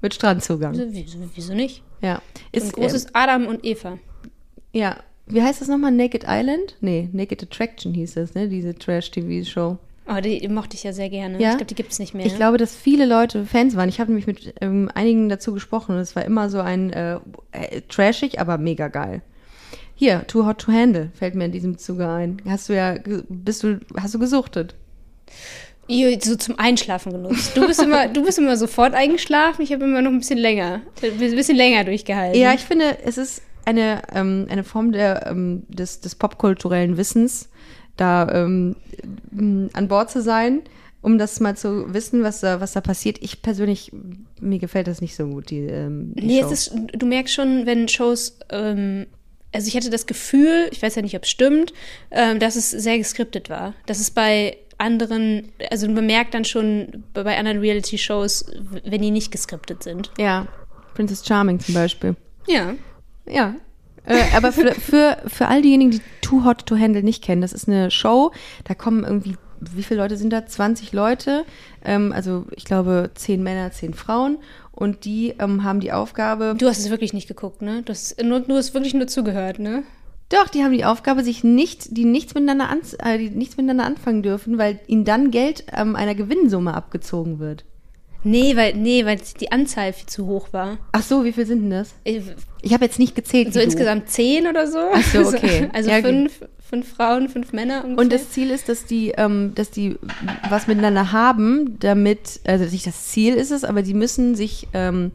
Mit 0.00 0.14
Strandzugang. 0.14 0.74
Wieso, 0.74 1.18
wieso 1.34 1.54
nicht? 1.54 1.82
Ja. 2.00 2.22
Ist, 2.52 2.66
ein 2.66 2.72
großes 2.72 3.04
ähm, 3.06 3.10
Adam 3.12 3.46
und 3.46 3.64
Eva. 3.64 3.98
Ja. 4.72 4.96
Wie 5.26 5.42
heißt 5.42 5.60
das 5.60 5.68
nochmal? 5.68 5.92
Naked 5.92 6.24
Island? 6.26 6.76
Nee, 6.80 7.08
Naked 7.12 7.42
Attraction 7.42 7.92
hieß 7.94 8.14
das, 8.14 8.34
ne? 8.34 8.48
Diese 8.48 8.74
Trash-TV-Show. 8.74 9.78
Oh, 10.12 10.20
die 10.20 10.46
mochte 10.48 10.76
ich 10.76 10.82
ja 10.82 10.92
sehr 10.92 11.08
gerne. 11.08 11.40
Ja? 11.40 11.50
Ich 11.50 11.56
glaube, 11.56 11.66
die 11.66 11.74
gibt 11.74 11.92
es 11.92 11.98
nicht 11.98 12.14
mehr. 12.14 12.26
Ich 12.26 12.34
glaube, 12.34 12.58
dass 12.58 12.74
viele 12.74 13.06
Leute 13.06 13.46
Fans 13.46 13.76
waren. 13.76 13.88
Ich 13.88 14.00
habe 14.00 14.10
nämlich 14.10 14.26
mit 14.26 14.54
ähm, 14.60 14.90
einigen 14.92 15.28
dazu 15.28 15.52
gesprochen 15.54 15.94
und 15.94 16.00
es 16.00 16.16
war 16.16 16.24
immer 16.24 16.50
so 16.50 16.60
ein 16.60 16.92
äh, 16.92 17.20
äh, 17.52 17.82
trashig, 17.88 18.40
aber 18.40 18.58
mega 18.58 18.88
geil. 18.88 19.22
Hier, 19.94 20.26
Too 20.26 20.46
Hot 20.46 20.58
to 20.58 20.72
Handle 20.72 21.10
fällt 21.14 21.34
mir 21.34 21.44
in 21.44 21.52
diesem 21.52 21.78
Zuge 21.78 22.08
ein. 22.08 22.42
Hast 22.48 22.68
du 22.68 22.74
ja, 22.74 22.96
bist 23.28 23.62
du, 23.62 23.80
hast 23.96 24.14
du 24.14 24.18
gesuchtet? 24.18 24.74
So 26.20 26.36
zum 26.36 26.58
Einschlafen 26.58 27.12
genutzt. 27.12 27.56
Du 27.56 27.66
bist 27.66 27.82
immer, 27.82 28.08
du 28.08 28.24
bist 28.24 28.38
immer 28.38 28.56
sofort 28.56 28.94
eingeschlafen. 28.94 29.62
Ich 29.62 29.72
habe 29.72 29.84
immer 29.84 30.02
noch 30.02 30.10
ein 30.10 30.20
bisschen 30.20 30.38
länger, 30.38 30.82
ein 31.02 31.18
bisschen 31.18 31.56
länger 31.56 31.84
durchgehalten. 31.84 32.40
Ja, 32.40 32.54
ich 32.54 32.60
finde, 32.60 32.98
es 33.04 33.18
ist 33.18 33.42
eine, 33.64 34.02
ähm, 34.14 34.46
eine 34.48 34.64
Form 34.64 34.92
der, 34.92 35.26
ähm, 35.26 35.64
des, 35.68 36.00
des 36.00 36.14
popkulturellen 36.14 36.96
Wissens, 36.96 37.48
da 38.00 38.28
ähm, 38.32 38.76
an 39.72 39.88
Bord 39.88 40.10
zu 40.10 40.22
sein, 40.22 40.62
um 41.02 41.18
das 41.18 41.40
mal 41.40 41.56
zu 41.56 41.92
wissen, 41.94 42.22
was 42.22 42.40
da, 42.40 42.60
was 42.60 42.72
da 42.72 42.80
passiert. 42.80 43.18
Ich 43.20 43.42
persönlich, 43.42 43.90
mir 44.40 44.58
gefällt 44.58 44.86
das 44.86 45.00
nicht 45.00 45.16
so 45.16 45.26
gut, 45.26 45.50
die, 45.50 45.60
ähm, 45.60 46.12
die 46.14 46.26
Nee, 46.26 46.40
Show. 46.42 46.50
es 46.50 46.68
ist, 46.68 46.72
du 46.92 47.06
merkst 47.06 47.34
schon, 47.34 47.66
wenn 47.66 47.88
Shows, 47.88 48.38
ähm, 48.50 49.06
also 49.52 49.66
ich 49.66 49.76
hatte 49.76 49.90
das 49.90 50.06
Gefühl, 50.06 50.68
ich 50.70 50.82
weiß 50.82 50.94
ja 50.96 51.02
nicht, 51.02 51.16
ob 51.16 51.24
es 51.24 51.30
stimmt, 51.30 51.72
ähm, 52.10 52.38
dass 52.38 52.56
es 52.56 52.70
sehr 52.70 52.98
geskriptet 52.98 53.48
war. 53.50 53.74
Dass 53.86 53.98
es 53.98 54.10
bei 54.10 54.56
anderen, 54.78 55.52
also 55.70 55.88
man 55.88 56.06
merkt 56.06 56.34
dann 56.34 56.44
schon 56.44 57.04
bei 57.14 57.36
anderen 57.36 57.58
Reality-Shows, 57.58 58.46
wenn 58.84 59.02
die 59.02 59.10
nicht 59.10 59.30
geskriptet 59.30 59.82
sind. 59.82 60.10
Ja, 60.18 60.46
Princess 60.94 61.26
Charming 61.26 61.60
zum 61.60 61.74
Beispiel. 61.74 62.14
Ja. 62.46 62.74
Ja, 63.26 63.54
äh, 64.10 64.36
aber 64.36 64.52
für, 64.52 64.74
für, 64.74 65.18
für 65.26 65.48
all 65.48 65.62
diejenigen, 65.62 65.92
die 65.92 66.00
Too 66.20 66.44
Hot 66.44 66.66
to 66.66 66.76
Handle 66.76 67.02
nicht 67.02 67.22
kennen, 67.22 67.42
das 67.42 67.52
ist 67.52 67.68
eine 67.68 67.90
Show, 67.90 68.32
da 68.64 68.74
kommen 68.74 69.04
irgendwie, 69.04 69.36
wie 69.60 69.82
viele 69.82 70.00
Leute 70.00 70.16
sind 70.16 70.32
da? 70.32 70.46
20 70.46 70.92
Leute, 70.92 71.44
ähm, 71.84 72.12
also 72.12 72.44
ich 72.56 72.64
glaube 72.64 73.10
10 73.14 73.42
Männer, 73.42 73.70
10 73.72 73.94
Frauen 73.94 74.38
und 74.72 75.04
die 75.04 75.34
ähm, 75.38 75.64
haben 75.64 75.80
die 75.80 75.92
Aufgabe. 75.92 76.54
Du 76.58 76.66
hast 76.66 76.78
es 76.78 76.90
wirklich 76.90 77.12
nicht 77.12 77.28
geguckt, 77.28 77.62
ne? 77.62 77.82
Du 77.82 77.90
hast, 77.90 78.22
nur, 78.22 78.40
du 78.40 78.56
hast 78.56 78.74
wirklich 78.74 78.94
nur 78.94 79.06
zugehört, 79.06 79.58
ne? 79.58 79.84
Doch, 80.30 80.48
die 80.48 80.62
haben 80.62 80.72
die 80.72 80.84
Aufgabe, 80.84 81.24
sich 81.24 81.42
nicht, 81.42 81.96
die 81.96 82.04
nichts 82.04 82.34
miteinander, 82.34 82.68
an, 82.68 82.80
äh, 82.98 83.18
die 83.18 83.30
nichts 83.30 83.56
miteinander 83.56 83.84
anfangen 83.84 84.22
dürfen, 84.22 84.58
weil 84.58 84.80
ihnen 84.86 85.04
dann 85.04 85.30
Geld 85.30 85.64
ähm, 85.72 85.96
einer 85.96 86.14
Gewinnsumme 86.14 86.72
abgezogen 86.72 87.40
wird. 87.40 87.64
Nee, 88.22 88.54
weil, 88.56 88.74
nee, 88.74 89.04
weil 89.06 89.18
die 89.40 89.50
Anzahl 89.50 89.92
viel 89.92 90.06
zu 90.06 90.26
hoch 90.26 90.52
war. 90.52 90.78
Ach 90.92 91.02
so, 91.02 91.24
wie 91.24 91.32
viel 91.32 91.46
sind 91.46 91.62
denn 91.62 91.70
das? 91.70 91.94
Ich, 92.04 92.22
ich 92.60 92.72
habe 92.74 92.84
jetzt 92.84 92.98
nicht 92.98 93.14
gezählt. 93.14 93.54
So 93.54 93.60
insgesamt 93.60 94.10
zehn 94.10 94.46
oder 94.46 94.66
so. 94.66 94.78
Ach 94.92 95.02
so, 95.02 95.20
okay. 95.28 95.70
Also 95.72 95.90
ja, 95.90 96.00
fünf, 96.00 96.44
fünf 96.58 96.94
Frauen, 96.94 97.28
fünf 97.28 97.52
Männer 97.52 97.84
ungefähr. 97.84 98.02
Und 98.02 98.12
das 98.12 98.30
Ziel 98.30 98.50
ist, 98.50 98.68
dass 98.68 98.84
die, 98.84 99.12
ähm, 99.16 99.52
dass 99.54 99.70
die 99.70 99.96
was 100.48 100.66
miteinander 100.66 101.12
haben, 101.12 101.78
damit, 101.80 102.40
also 102.46 102.64
nicht 102.64 102.86
das 102.86 103.06
Ziel 103.06 103.34
ist 103.34 103.50
es, 103.50 103.64
aber 103.64 103.82
die 103.82 103.94
müssen 103.94 104.34
sich, 104.34 104.68
ähm, 104.74 105.12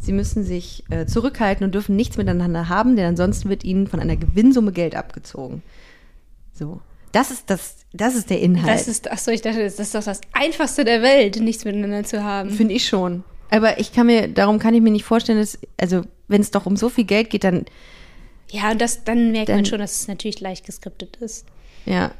sie 0.00 0.12
müssen 0.12 0.42
sich 0.42 0.84
äh, 0.90 1.06
zurückhalten 1.06 1.64
und 1.64 1.74
dürfen 1.74 1.94
nichts 1.94 2.16
miteinander 2.16 2.68
haben, 2.68 2.96
denn 2.96 3.06
ansonsten 3.06 3.48
wird 3.48 3.62
ihnen 3.64 3.86
von 3.86 4.00
einer 4.00 4.16
Gewinnsumme 4.16 4.72
Geld 4.72 4.96
abgezogen. 4.96 5.62
So. 6.52 6.80
Das 7.12 7.30
ist 7.30 7.48
das, 7.50 7.76
das 7.92 8.14
ist 8.14 8.30
der 8.30 8.40
Inhalt. 8.40 8.68
Das 8.68 8.88
ist, 8.88 9.10
achso, 9.10 9.30
ich 9.30 9.42
dachte, 9.42 9.62
das 9.62 9.78
ist 9.78 9.94
doch 9.94 10.04
das 10.04 10.20
Einfachste 10.32 10.84
der 10.84 11.02
Welt, 11.02 11.36
nichts 11.40 11.64
miteinander 11.64 12.04
zu 12.04 12.22
haben. 12.22 12.50
Finde 12.50 12.74
ich 12.74 12.86
schon. 12.86 13.24
Aber 13.50 13.78
ich 13.78 13.92
kann 13.92 14.06
mir, 14.06 14.28
darum 14.28 14.58
kann 14.58 14.74
ich 14.74 14.82
mir 14.82 14.90
nicht 14.90 15.04
vorstellen, 15.04 15.38
dass, 15.38 15.58
also, 15.78 16.02
wenn 16.28 16.40
es 16.40 16.50
doch 16.50 16.66
um 16.66 16.76
so 16.76 16.88
viel 16.88 17.04
Geld 17.04 17.30
geht, 17.30 17.44
dann. 17.44 17.64
Ja, 18.50 18.70
und 18.70 18.80
das, 18.80 19.04
dann 19.04 19.32
merkt 19.32 19.48
dann, 19.48 19.56
man 19.56 19.64
schon, 19.64 19.78
dass 19.78 20.00
es 20.00 20.08
natürlich 20.08 20.40
leicht 20.40 20.66
geskriptet 20.66 21.16
ist. 21.16 21.46
Ja, 21.86 22.12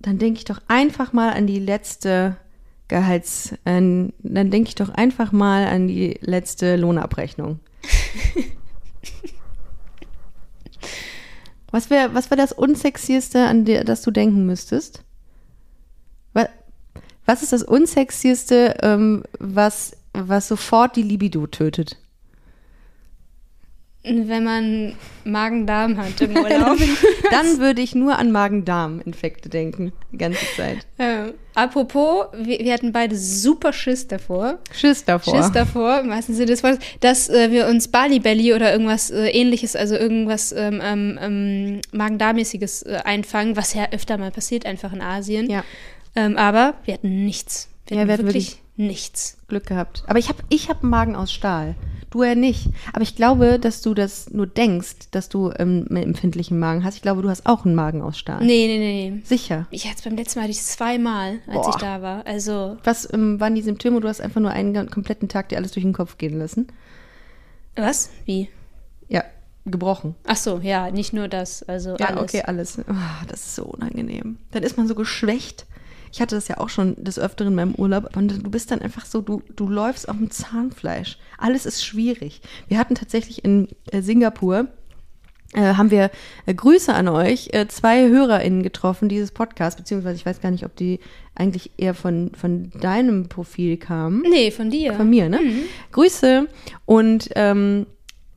dann 0.00 0.18
denke 0.18 0.38
ich 0.38 0.44
doch 0.44 0.60
einfach 0.68 1.12
mal 1.12 1.32
an 1.32 1.46
die 1.46 1.58
letzte 1.58 2.36
Gehalts, 2.88 3.52
äh, 3.64 3.80
dann 4.20 4.50
denke 4.50 4.68
ich 4.68 4.74
doch 4.76 4.90
einfach 4.90 5.32
mal 5.32 5.66
an 5.66 5.88
die 5.88 6.18
letzte 6.20 6.76
Lohnabrechnung. 6.76 7.58
Was 11.76 11.90
wäre 11.90 12.14
was 12.14 12.30
wär 12.30 12.38
das 12.38 12.52
Unsexieste, 12.52 13.44
an 13.44 13.66
der, 13.66 13.84
das 13.84 14.00
du 14.00 14.10
denken 14.10 14.46
müsstest? 14.46 15.02
Was, 16.32 16.48
was 17.26 17.42
ist 17.42 17.52
das 17.52 17.62
Unsexieste, 17.62 18.78
ähm, 18.80 19.24
was, 19.38 19.94
was 20.14 20.48
sofort 20.48 20.96
die 20.96 21.02
Libido 21.02 21.46
tötet? 21.46 21.98
Wenn 24.06 24.44
man 24.44 24.94
Magen-Darm 25.24 25.96
hat 25.96 26.20
im 26.20 26.36
Urlaub. 26.36 26.78
Dann 27.30 27.58
würde 27.58 27.82
ich 27.82 27.94
nur 27.94 28.18
an 28.18 28.30
Magen-Darm-Infekte 28.32 29.48
denken, 29.48 29.92
die 30.12 30.18
ganze 30.18 30.44
Zeit. 30.56 30.78
äh, 30.98 31.32
apropos, 31.54 32.26
wir, 32.36 32.60
wir 32.60 32.72
hatten 32.72 32.92
beide 32.92 33.16
super 33.16 33.72
Schiss 33.72 34.06
davor. 34.06 34.58
Schiss 34.72 35.04
davor. 35.04 35.36
Schiss 35.36 35.50
davor, 35.52 36.00
im 36.00 36.10
wahrsten 36.10 36.34
Sinne 36.34 36.46
des 36.46 36.62
Wortes, 36.62 36.78
dass 37.00 37.28
äh, 37.28 37.50
wir 37.50 37.66
uns 37.66 37.88
Bali 37.88 38.20
Belly 38.20 38.54
oder 38.54 38.72
irgendwas 38.72 39.10
äh, 39.10 39.28
ähnliches, 39.30 39.74
also 39.74 39.96
irgendwas 39.96 40.52
ähm, 40.52 40.80
ähm, 40.82 41.18
ähm, 41.20 41.80
Magen-Darm-mäßiges 41.92 42.82
äh, 42.82 43.00
einfangen, 43.04 43.56
was 43.56 43.74
ja 43.74 43.88
öfter 43.90 44.16
mal 44.18 44.30
passiert, 44.30 44.64
einfach 44.66 44.92
in 44.92 45.00
Asien. 45.02 45.50
Ja. 45.50 45.64
Ähm, 46.14 46.36
aber 46.36 46.74
wir 46.84 46.94
hatten 46.94 47.24
nichts. 47.24 47.68
Wir 47.88 47.96
Ja, 47.96 48.00
hatten 48.02 48.08
wir 48.08 48.14
hatten 48.14 48.26
wirklich 48.26 48.62
nichts. 48.76 49.38
Glück 49.48 49.66
gehabt. 49.66 50.04
Aber 50.06 50.18
ich 50.18 50.28
habe 50.28 50.38
ich 50.48 50.68
hab 50.68 50.82
einen 50.82 50.90
Magen 50.90 51.16
aus 51.16 51.32
Stahl. 51.32 51.74
Du 52.10 52.22
ja 52.22 52.34
nicht. 52.34 52.68
Aber 52.92 53.02
ich 53.02 53.16
glaube, 53.16 53.58
dass 53.58 53.82
du 53.82 53.92
das 53.92 54.30
nur 54.30 54.46
denkst, 54.46 55.10
dass 55.10 55.28
du 55.28 55.50
ähm, 55.58 55.86
einen 55.90 56.02
empfindlichen 56.04 56.58
Magen 56.58 56.84
hast. 56.84 56.94
Ich 56.96 57.02
glaube, 57.02 57.22
du 57.22 57.28
hast 57.28 57.46
auch 57.46 57.64
einen 57.64 57.74
Magen 57.74 58.00
aus 58.00 58.16
Stahl. 58.18 58.44
Nee, 58.44 58.66
nee, 58.68 58.78
nee, 58.78 59.10
nee. 59.10 59.20
Sicher. 59.24 59.66
Ich 59.70 59.86
hatte 59.86 59.96
es 59.98 60.02
beim 60.02 60.16
letzten 60.16 60.38
Mal 60.38 60.44
hatte 60.44 60.52
ich 60.52 60.62
zweimal, 60.62 61.40
als 61.46 61.54
Boah. 61.66 61.68
ich 61.70 61.76
da 61.76 62.02
war. 62.02 62.26
Also, 62.26 62.76
Was 62.84 63.12
ähm, 63.12 63.40
waren 63.40 63.54
die 63.54 63.62
Symptome? 63.62 64.00
Du 64.00 64.08
hast 64.08 64.20
einfach 64.20 64.40
nur 64.40 64.50
einen 64.50 64.88
kompletten 64.90 65.28
Tag 65.28 65.48
dir 65.48 65.56
alles 65.58 65.72
durch 65.72 65.84
den 65.84 65.92
Kopf 65.92 66.16
gehen 66.16 66.38
lassen. 66.38 66.68
was? 67.74 68.10
Wie? 68.24 68.48
Ja, 69.08 69.24
gebrochen. 69.64 70.14
Ach 70.26 70.36
so, 70.36 70.58
ja, 70.62 70.90
nicht 70.90 71.12
nur 71.12 71.28
das, 71.28 71.62
also 71.64 71.96
Ja, 71.98 72.06
alles. 72.06 72.22
okay, 72.22 72.42
alles. 72.42 72.78
Ah, 72.88 73.24
das 73.28 73.40
ist 73.46 73.56
so 73.56 73.64
unangenehm. 73.64 74.38
Dann 74.52 74.62
ist 74.62 74.76
man 74.76 74.86
so 74.88 74.94
geschwächt. 74.94 75.66
Ich 76.12 76.20
hatte 76.20 76.34
das 76.34 76.48
ja 76.48 76.58
auch 76.58 76.68
schon 76.68 77.02
des 77.02 77.18
Öfteren 77.18 77.52
in 77.52 77.56
meinem 77.56 77.74
Urlaub. 77.74 78.16
Und 78.16 78.44
du 78.44 78.50
bist 78.50 78.70
dann 78.70 78.80
einfach 78.80 79.06
so, 79.06 79.20
du, 79.20 79.42
du 79.54 79.68
läufst 79.68 80.08
auf 80.08 80.16
dem 80.16 80.30
Zahnfleisch. 80.30 81.18
Alles 81.38 81.66
ist 81.66 81.84
schwierig. 81.84 82.40
Wir 82.68 82.78
hatten 82.78 82.94
tatsächlich 82.94 83.44
in 83.44 83.68
äh, 83.90 84.02
Singapur, 84.02 84.68
äh, 85.52 85.74
haben 85.74 85.90
wir 85.90 86.10
äh, 86.46 86.54
Grüße 86.54 86.92
an 86.92 87.08
euch, 87.08 87.50
äh, 87.52 87.68
zwei 87.68 88.08
HörerInnen 88.08 88.62
getroffen 88.62 89.08
dieses 89.08 89.30
Podcast, 89.30 89.78
beziehungsweise 89.78 90.16
ich 90.16 90.26
weiß 90.26 90.40
gar 90.40 90.50
nicht, 90.50 90.64
ob 90.64 90.74
die 90.76 91.00
eigentlich 91.34 91.70
eher 91.76 91.94
von, 91.94 92.32
von 92.34 92.70
deinem 92.80 93.28
Profil 93.28 93.76
kamen. 93.76 94.22
Nee, 94.28 94.50
von 94.50 94.70
dir. 94.70 94.94
Von 94.94 95.08
mir, 95.08 95.28
ne? 95.28 95.40
Grüße. 95.92 96.48
Und 96.84 97.30
ähm, 97.36 97.86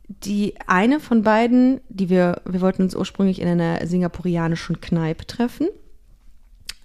die 0.09 0.55
eine 0.67 0.99
von 0.99 1.23
beiden, 1.23 1.81
die 1.89 2.09
wir, 2.09 2.41
wir 2.45 2.61
wollten 2.61 2.81
uns 2.81 2.95
ursprünglich 2.95 3.41
in 3.41 3.47
einer 3.47 3.85
singapurianischen 3.85 4.81
Kneipe 4.81 5.25
treffen. 5.25 5.67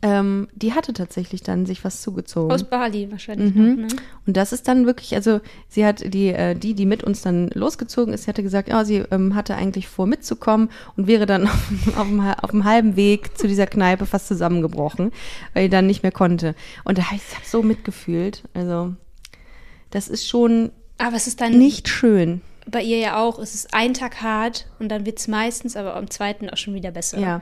Ähm, 0.07 0.49
die 0.55 0.75
hatte 0.75 0.93
tatsächlich 0.93 1.43
dann 1.43 1.65
sich 1.65 1.83
was 1.83 2.03
zugezogen. 2.03 2.53
Aus 2.53 2.63
Bali 2.65 3.11
wahrscheinlich 3.11 3.55
Mhm. 3.55 3.69
noch, 3.69 3.77
ne? 3.77 3.87
Und 4.27 4.37
das 4.37 4.53
ist 4.53 4.69
dann 4.69 4.85
wirklich, 4.85 5.15
also 5.15 5.41
sie 5.69 5.87
hat 5.87 6.13
die, 6.13 6.29
äh, 6.29 6.55
die, 6.55 6.75
die 6.75 6.85
mit 6.85 7.03
uns 7.03 7.23
dann 7.23 7.49
losgezogen 7.55 8.13
ist, 8.13 8.25
sie 8.25 8.29
hatte 8.29 8.43
gesagt, 8.43 8.69
ja, 8.69 8.85
sie 8.85 8.99
ähm, 9.11 9.35
hatte 9.35 9.55
eigentlich 9.55 9.89
vor 9.89 10.07
mitzukommen 10.07 10.69
und 10.99 11.07
wäre 11.07 11.25
dann 11.25 11.49
auf, 11.49 11.71
auf, 11.97 12.07
dem, 12.07 12.21
auf 12.21 12.51
dem 12.51 12.65
halben 12.65 12.97
Weg 12.97 13.39
zu 13.39 13.49
dieser 13.49 13.67
Kneipe 13.67 14.05
fast 14.05 14.29
zusammengebrochen, 14.29 15.11
weil 15.55 15.65
sie 15.65 15.71
dann 15.71 15.87
nicht 15.87 16.03
mehr 16.03 16.13
konnte. 16.13 16.55
Und 16.85 16.99
da 16.99 17.05
habe 17.07 17.17
ich 17.17 17.49
so 17.49 17.63
mitgefühlt. 17.63 18.43
Also 18.53 18.95
das 19.91 20.09
ist 20.09 20.29
schon 20.29 20.71
Aber 20.99 21.17
es 21.17 21.27
ist 21.27 21.41
dann 21.41 21.57
nicht 21.57 21.89
schön. 21.89 22.43
bei 22.71 22.83
ihr 22.83 22.99
ja 22.99 23.17
auch, 23.23 23.39
es 23.39 23.55
ist 23.55 23.73
ein 23.73 23.95
Tag 23.95 24.21
hart 24.23 24.67
und 24.79 24.89
dann 24.91 25.07
wird 25.07 25.19
es 25.19 25.29
meistens, 25.29 25.77
aber 25.77 25.97
am 25.97 26.11
zweiten 26.11 26.51
auch 26.51 26.57
schon 26.57 26.75
wieder 26.75 26.91
besser. 26.91 27.19
Ja. 27.19 27.41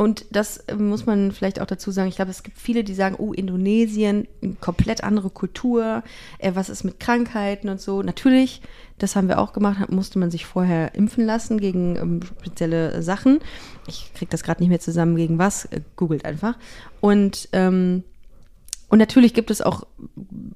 Und 0.00 0.24
das 0.30 0.56
äh, 0.56 0.76
muss 0.76 1.04
man 1.04 1.30
vielleicht 1.30 1.60
auch 1.60 1.66
dazu 1.66 1.90
sagen. 1.90 2.08
Ich 2.08 2.16
glaube, 2.16 2.30
es 2.30 2.42
gibt 2.42 2.56
viele, 2.56 2.84
die 2.84 2.94
sagen, 2.94 3.16
oh, 3.18 3.34
Indonesien, 3.34 4.26
komplett 4.62 5.04
andere 5.04 5.28
Kultur. 5.28 6.02
Äh, 6.38 6.52
was 6.54 6.70
ist 6.70 6.84
mit 6.84 7.00
Krankheiten 7.00 7.68
und 7.68 7.82
so? 7.82 8.00
Natürlich, 8.00 8.62
das 8.96 9.14
haben 9.14 9.28
wir 9.28 9.38
auch 9.38 9.52
gemacht, 9.52 9.92
musste 9.92 10.18
man 10.18 10.30
sich 10.30 10.46
vorher 10.46 10.94
impfen 10.94 11.26
lassen 11.26 11.60
gegen 11.60 11.96
ähm, 11.96 12.20
spezielle 12.22 13.02
Sachen. 13.02 13.40
Ich 13.88 14.14
kriege 14.14 14.30
das 14.30 14.42
gerade 14.42 14.62
nicht 14.62 14.70
mehr 14.70 14.80
zusammen, 14.80 15.16
gegen 15.16 15.38
was. 15.38 15.66
Äh, 15.66 15.82
googelt 15.96 16.24
einfach. 16.24 16.56
Und, 17.02 17.50
ähm, 17.52 18.02
und 18.88 19.00
natürlich 19.00 19.34
gibt 19.34 19.50
es 19.50 19.60
auch 19.60 19.86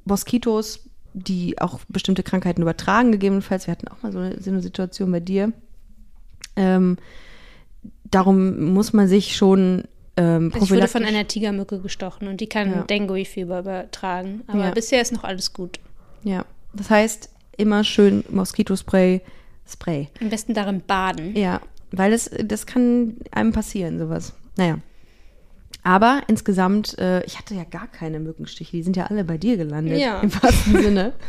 Moskitos, 0.07 0.89
die 1.13 1.61
auch 1.61 1.81
bestimmte 1.91 2.23
Krankheiten 2.23 2.63
übertragen, 2.63 3.13
gegebenenfalls. 3.13 3.67
Wir 3.67 3.73
hatten 3.73 3.89
auch 3.89 4.03
mal 4.03 4.11
so 4.11 4.21
eine, 4.21 4.41
so 4.41 4.51
eine 4.51 4.63
Situation 4.63 5.13
bei 5.13 5.21
dir. 5.21 5.53
Ähm, 6.57 6.97
darum 8.11 8.73
muss 8.73 8.93
man 8.93 9.09
sich 9.09 9.37
schon 9.37 9.85
ähm, 10.17 10.51
Also 10.55 10.67
ich 10.67 10.71
wurde 10.71 10.89
von 10.89 11.05
einer 11.05 11.27
Tigermücke 11.27 11.81
gestochen 11.81 12.29
und 12.29 12.41
die 12.41 12.49
kann 12.49 12.71
Ja. 12.71 12.83
Dengue-Fieber 12.83 13.61
übertragen. 13.61 14.43
Aber 14.47 14.65
Ja. 14.67 14.71
bisher 14.71 15.03
ist 15.03 15.13
noch 15.13 15.25
alles 15.25 15.53
gut. 15.53 15.81
Ja, 16.23 16.45
das 16.73 16.91
heißt 16.91 17.31
immer 17.57 17.85
schön 17.85 18.25
Moskitospray, 18.31 19.21
Spray. 19.67 20.09
Am 20.21 20.29
besten 20.29 20.55
darin 20.55 20.83
baden. 20.87 21.35
Ja, 21.37 21.61
weil 21.91 22.11
das, 22.11 22.31
das 22.45 22.67
kann 22.67 23.17
einem 23.31 23.53
passieren, 23.53 23.99
sowas. 23.99 24.35
Naja. 24.57 24.79
Aber 25.83 26.23
insgesamt, 26.29 26.99
äh, 26.99 27.23
ich 27.25 27.39
hatte 27.39 27.55
ja 27.55 27.65
gar 27.65 27.87
keine 27.89 28.19
Mückenstiche, 28.19 28.73
die 28.77 28.83
sind 28.83 28.97
ja 28.97 29.07
alle 29.07 29.23
bei 29.25 29.37
dir 29.37 29.57
gelandet. 29.59 29.99
Ja. 29.99 30.21
Im 30.21 30.33
wahrsten 30.43 30.83
Sinne. 30.83 31.13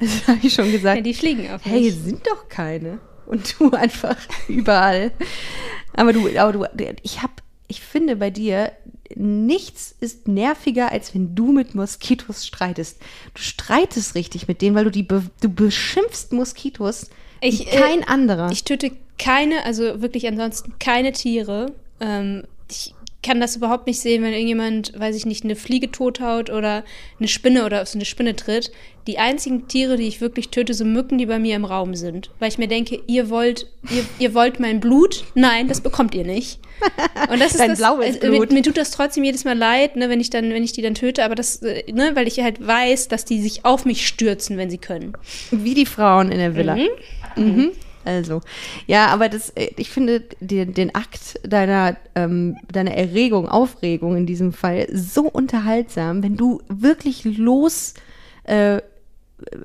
Das 0.00 0.26
habe 0.26 0.38
ich 0.42 0.52
schon 0.52 0.72
gesagt. 0.72 0.96
Ja, 0.96 1.02
die 1.02 1.14
fliegen 1.14 1.48
auf 1.52 1.64
hey, 1.64 1.88
sind 1.90 2.26
doch 2.26 2.48
keine. 2.48 2.98
Und 3.26 3.58
du 3.58 3.70
einfach 3.72 4.16
überall. 4.48 5.12
Aber 5.94 6.12
du, 6.12 6.28
aber 6.38 6.52
du, 6.52 6.66
ich 7.02 7.22
habe, 7.22 7.32
ich 7.68 7.80
finde 7.80 8.16
bei 8.16 8.30
dir, 8.30 8.72
nichts 9.14 9.94
ist 10.00 10.28
nerviger, 10.28 10.90
als 10.90 11.14
wenn 11.14 11.34
du 11.34 11.52
mit 11.52 11.74
Moskitos 11.74 12.46
streitest. 12.46 13.00
Du 13.34 13.42
streitest 13.42 14.14
richtig 14.14 14.48
mit 14.48 14.62
denen, 14.62 14.74
weil 14.74 14.84
du 14.84 14.90
die, 14.90 15.02
be, 15.02 15.24
du 15.40 15.48
beschimpfst 15.48 16.32
Moskitos 16.32 17.10
Ich, 17.40 17.60
wie 17.60 17.64
äh, 17.64 17.80
kein 17.80 18.04
anderer. 18.04 18.50
Ich 18.50 18.64
töte 18.64 18.92
keine, 19.18 19.64
also 19.64 20.00
wirklich 20.00 20.26
ansonsten 20.26 20.74
keine 20.78 21.12
Tiere. 21.12 21.72
Ähm, 22.00 22.44
ich 22.70 22.94
kann 23.22 23.40
das 23.40 23.56
überhaupt 23.56 23.86
nicht 23.86 24.00
sehen, 24.00 24.22
wenn 24.22 24.32
irgendjemand, 24.32 24.98
weiß 24.98 25.14
ich 25.16 25.26
nicht, 25.26 25.44
eine 25.44 25.54
Fliege 25.54 25.90
tothaut 25.90 26.50
oder 26.50 26.84
eine 27.18 27.28
Spinne 27.28 27.64
oder 27.64 27.82
auf 27.82 27.88
so 27.88 27.96
eine 27.96 28.04
Spinne 28.04 28.34
tritt. 28.34 28.72
Die 29.06 29.18
einzigen 29.18 29.68
Tiere, 29.68 29.96
die 29.96 30.06
ich 30.06 30.20
wirklich 30.20 30.48
töte, 30.48 30.74
sind 30.74 30.92
Mücken, 30.92 31.18
die 31.18 31.26
bei 31.26 31.38
mir 31.38 31.56
im 31.56 31.64
Raum 31.64 31.94
sind. 31.94 32.30
Weil 32.40 32.48
ich 32.48 32.58
mir 32.58 32.68
denke, 32.68 33.00
ihr 33.06 33.30
wollt, 33.30 33.68
ihr, 33.90 34.04
ihr 34.18 34.34
wollt 34.34 34.60
mein 34.60 34.80
Blut? 34.80 35.24
Nein, 35.34 35.68
das 35.68 35.80
bekommt 35.80 36.14
ihr 36.14 36.24
nicht. 36.24 36.58
Und 37.30 37.40
das 37.40 37.52
ist 37.52 37.60
Dein 37.60 37.70
das, 37.70 37.78
blaues 37.78 38.16
äh, 38.16 38.18
Blut. 38.20 38.50
Mir, 38.50 38.56
mir 38.56 38.62
tut 38.62 38.76
das 38.76 38.90
trotzdem 38.90 39.24
jedes 39.24 39.44
Mal 39.44 39.56
leid, 39.56 39.96
ne, 39.96 40.08
wenn 40.08 40.20
ich 40.20 40.30
dann, 40.30 40.50
wenn 40.50 40.64
ich 40.64 40.72
die 40.72 40.82
dann 40.82 40.94
töte, 40.94 41.24
aber 41.24 41.34
das, 41.34 41.62
äh, 41.62 41.90
ne, 41.92 42.12
weil 42.14 42.26
ich 42.26 42.40
halt 42.40 42.64
weiß, 42.64 43.08
dass 43.08 43.24
die 43.24 43.40
sich 43.40 43.64
auf 43.64 43.84
mich 43.84 44.06
stürzen, 44.06 44.56
wenn 44.56 44.70
sie 44.70 44.78
können. 44.78 45.12
Wie 45.50 45.74
die 45.74 45.86
Frauen 45.86 46.30
in 46.32 46.38
der 46.38 46.56
Villa. 46.56 46.76
Mhm. 47.36 47.70
Also, 48.04 48.40
ja, 48.86 49.06
aber 49.06 49.28
das, 49.28 49.50
äh, 49.50 49.70
ich 49.76 49.90
finde 49.90 50.22
den, 50.40 50.74
den 50.74 50.94
Akt 50.94 51.40
deiner, 51.44 51.96
ähm, 52.14 52.56
deiner 52.72 52.94
Erregung, 52.94 53.48
Aufregung 53.48 54.16
in 54.16 54.26
diesem 54.26 54.52
Fall 54.52 54.88
so 54.92 55.22
unterhaltsam, 55.22 56.22
wenn 56.22 56.36
du 56.36 56.60
wirklich 56.68 57.24
los 57.24 57.94
äh, 58.44 58.80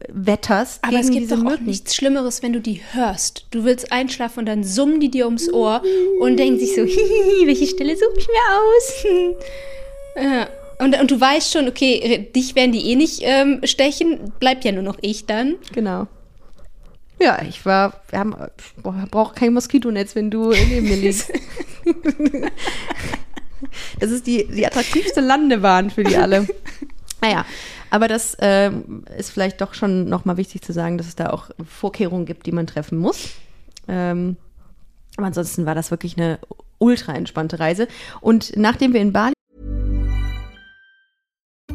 wetterst 0.10 0.84
Aber 0.84 1.00
es 1.00 1.12
gibt 1.12 1.32
doch 1.32 1.40
auch 1.40 1.52
Mücken. 1.52 1.66
nichts 1.66 1.96
Schlimmeres, 1.96 2.42
wenn 2.42 2.54
du 2.54 2.62
die 2.62 2.82
hörst. 2.92 3.46
Du 3.52 3.64
willst 3.64 3.92
einschlafen 3.92 4.40
und 4.40 4.46
dann 4.46 4.64
summen 4.64 5.00
die 5.00 5.10
dir 5.10 5.26
ums 5.26 5.52
Ohr 5.52 5.82
und 6.20 6.38
denken 6.38 6.60
sich 6.60 6.76
so, 6.76 6.84
hihi, 6.86 7.46
welche 7.46 7.68
Stelle 7.68 7.96
suche 7.96 8.18
ich 8.18 8.28
mir 8.28 8.44
aus? 8.58 9.36
ja. 10.24 10.48
und, 10.80 11.00
und 11.00 11.12
du 11.12 11.20
weißt 11.20 11.54
schon, 11.54 11.68
okay, 11.68 12.30
dich 12.36 12.56
werden 12.56 12.72
die 12.72 12.90
eh 12.92 12.96
nicht 12.96 13.22
ähm, 13.24 13.62
stechen, 13.64 14.32
bleibt 14.40 14.66
ja 14.66 14.72
nur 14.72 14.84
noch 14.84 14.98
ich 15.02 15.26
dann. 15.26 15.56
Genau. 15.74 16.08
Ja, 17.20 17.42
ich 17.42 17.66
war, 17.66 18.02
wir 18.10 18.20
haben, 18.20 18.36
brauche 18.82 19.34
kein 19.34 19.54
Moskitonetz, 19.54 20.16
wenn 20.16 20.30
du 20.30 20.52
neben 20.52 20.88
mir 20.88 20.98
liegst. 20.98 21.32
das 24.00 24.12
ist 24.12 24.28
die, 24.28 24.48
die 24.48 24.66
attraktivste 24.66 25.22
Landebahn 25.22 25.90
für 25.90 26.04
die 26.04 26.16
alle. 26.16 26.48
Naja, 27.20 27.46
aber 27.90 28.08
das 28.08 28.38
ähm, 28.42 29.04
ist 29.18 29.32
vielleicht 29.32 29.60
doch 29.60 29.74
schon 29.74 30.08
nochmal 30.08 30.38
wichtig 30.38 30.62
zu 30.62 30.72
sagen, 30.72 31.00
dass 31.00 31.08
es 31.08 31.16
da 31.16 31.32
auch 31.32 31.50
Vorkehrungen 31.68 32.28
gibt, 32.28 32.46
die 32.46 32.52
man 32.52 32.68
treffen 32.68 33.00
muss. 33.00 33.30
Ähm, 33.88 34.38
aber 35.18 35.26
ansonsten 35.26 35.66
war 35.66 35.74
das 35.74 35.90
wirklich 35.90 36.16
eine 36.16 36.38
ultra 36.78 37.16
entspannte 37.16 37.60
Reise. 37.60 37.88
Und 38.22 38.56
nachdem 38.56 38.94
wir 38.94 39.02
in 39.02 39.14
Bali 39.14 39.34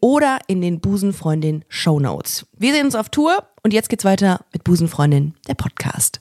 oder 0.00 0.38
in 0.46 0.60
den 0.60 0.80
Busenfreundin 0.80 1.64
Show 1.68 2.00
Notes. 2.00 2.46
Wir 2.56 2.72
sehen 2.72 2.86
uns 2.86 2.94
auf 2.94 3.08
Tour 3.08 3.48
und 3.62 3.72
jetzt 3.72 3.88
geht's 3.88 4.04
weiter 4.04 4.44
mit 4.52 4.64
Busenfreundin, 4.64 5.34
der 5.48 5.54
Podcast. 5.54 6.20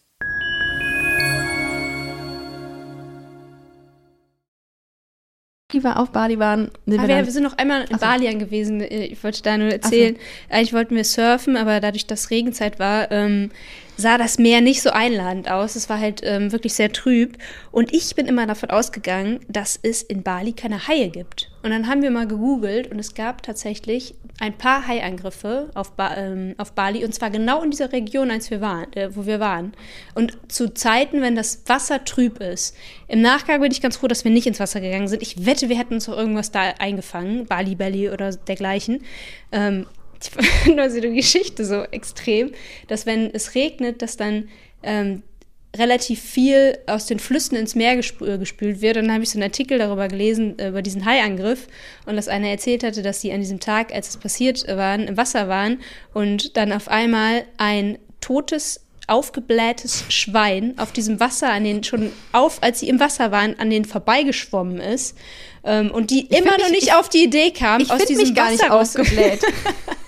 Die 5.74 5.84
war 5.84 6.00
auf 6.00 6.12
Bali 6.12 6.40
waren. 6.40 6.72
sind 6.86 7.00
Aber 7.00 7.10
wir 7.10 7.26
wir, 7.26 7.32
sind 7.32 7.44
noch 7.44 7.58
einmal 7.58 7.84
in 7.90 7.98
Bali 7.98 8.34
gewesen. 8.36 8.80
Ich 8.82 9.22
wollte 9.22 9.44
da 9.44 9.58
nur 9.58 9.68
erzählen. 9.68 10.16
Eigentlich 10.50 10.72
wollten 10.72 10.96
wir 10.96 11.04
surfen, 11.04 11.58
aber 11.58 11.82
dadurch, 11.82 12.08
dass 12.08 12.30
Regenzeit 12.30 12.80
war, 12.80 13.12
ähm, 13.12 13.52
sah 13.98 14.18
das 14.18 14.38
Meer 14.38 14.62
nicht 14.62 14.82
so 14.82 14.92
einladend 14.92 15.50
aus. 15.50 15.76
Es 15.76 15.90
war 15.90 16.00
halt 16.00 16.22
ähm, 16.24 16.52
wirklich 16.52 16.76
sehr 16.76 16.94
trüb. 16.94 17.38
Und 17.72 17.94
ich 17.94 18.16
bin 18.16 18.28
immer 18.28 18.46
davon 18.46 18.70
ausgegangen, 18.70 19.40
dass 19.50 19.78
es 19.82 20.04
in 20.04 20.24
Bali 20.24 20.54
keine 20.54 20.88
Haie 20.88 21.10
gibt. 21.10 21.52
Und 21.64 21.72
dann 21.72 21.88
haben 21.88 22.02
wir 22.02 22.12
mal 22.12 22.28
gegoogelt 22.28 22.90
und 22.92 23.00
es 23.00 23.14
gab 23.16 23.44
tatsächlich 23.44 24.16
ein 24.40 24.54
paar 24.54 24.88
Haiangriffe 24.88 25.72
auf, 25.74 25.94
ba 25.94 26.16
ähm, 26.16 26.54
auf 26.58 26.74
Bali 26.74 27.04
und 27.04 27.14
zwar 27.14 27.32
genau 27.32 27.64
in 27.64 27.72
dieser 27.72 27.92
Region, 27.92 28.30
als 28.30 28.52
wir 28.52 28.62
waren, 28.62 28.94
äh, 28.94 29.16
wo 29.16 29.26
wir 29.26 29.40
waren. 29.40 29.74
Und 30.14 30.38
zu 30.48 30.74
Zeiten, 30.74 31.22
wenn 31.22 31.36
das 31.36 31.64
Wasser 31.66 32.06
trüb 32.06 32.40
ist. 32.40 32.76
Im 33.08 33.22
Nachgang 33.22 33.62
bin 33.62 33.72
ich 33.72 33.82
ganz 33.82 33.98
froh, 33.98 34.08
dass 34.08 34.24
wir 34.24 34.32
nicht 34.32 34.46
ins 34.46 34.60
Wasser 34.60 34.80
gegangen 34.80 35.08
sind. 35.08 35.24
Ich 35.24 35.46
wette, 35.46 35.70
wir 35.70 35.78
hätten 35.78 35.96
uns 35.96 36.08
auch 36.08 36.18
irgendwas 36.18 36.52
da 36.52 36.62
eingefangen, 36.78 37.48
Bali 37.48 37.76
Belly 37.76 38.12
oder 38.12 38.32
dergleichen. 38.32 39.04
Ähm, 39.52 39.88
ich 40.22 40.30
finde 40.64 40.82
also 40.84 41.00
die 41.00 41.14
Geschichte 41.14 41.66
so 41.66 41.84
extrem, 41.84 42.52
dass 42.88 43.06
wenn 43.06 43.34
es 43.34 43.56
regnet, 43.56 44.02
dass 44.02 44.18
dann 44.18 44.50
ähm, 44.84 45.24
relativ 45.76 46.22
viel 46.22 46.78
aus 46.88 47.06
den 47.06 47.20
Flüssen 47.20 47.56
ins 47.58 47.76
Meer 47.76 47.96
gesp 47.98 48.22
äh, 48.22 48.38
gespült 48.38 48.82
wird. 48.82 48.98
Und 48.98 49.04
dann 49.06 49.14
habe 49.14 49.24
ich 49.24 49.30
so 49.30 49.36
einen 49.38 49.44
Artikel 49.44 49.78
darüber 49.78 50.08
gelesen, 50.08 50.58
äh, 50.58 50.70
über 50.70 50.82
diesen 50.82 51.06
Haiangriff. 51.06 51.68
Und 52.06 52.16
dass 52.16 52.28
einer 52.30 52.48
erzählt 52.48 52.84
hatte, 52.84 53.02
dass 53.04 53.22
sie 53.22 53.32
an 53.32 53.42
diesem 53.42 53.60
Tag, 53.60 53.94
als 53.94 54.10
es 54.10 54.18
passiert 54.18 54.68
äh, 54.68 54.76
waren, 54.78 55.08
im 55.08 55.18
Wasser 55.18 55.48
waren 55.50 55.80
und 56.14 56.58
dann 56.58 56.72
auf 56.72 56.88
einmal 56.88 57.44
ein 57.58 58.00
totes 58.22 58.82
aufgeblähtes 59.10 60.04
Schwein 60.10 60.74
auf 60.78 60.92
diesem 60.92 61.20
Wasser 61.22 61.50
an 61.50 61.64
den 61.64 61.82
schon 61.84 62.12
auf, 62.34 62.62
als 62.62 62.80
sie 62.82 62.90
im 62.90 63.00
Wasser 63.00 63.32
waren, 63.32 63.58
an 63.58 63.70
den 63.70 63.86
vorbeigeschwommen 63.86 64.82
ist 64.82 65.16
ähm, 65.64 65.92
und 65.92 66.12
die 66.12 66.22
immer 66.26 66.50
find 66.54 66.58
noch 66.60 66.70
mich- 66.72 66.82
nicht 66.82 66.94
auf 66.94 67.08
die 67.08 67.24
Idee 67.24 67.52
kam, 67.52 67.82
Ich 67.82 67.90
aus 67.92 68.04
diesem 68.06 68.26
mich 68.26 68.36
gar 68.36 68.50
nicht 68.52 68.62
Wasser 68.64 68.74
raus- 68.74 68.96
aufgebläht. 68.98 69.40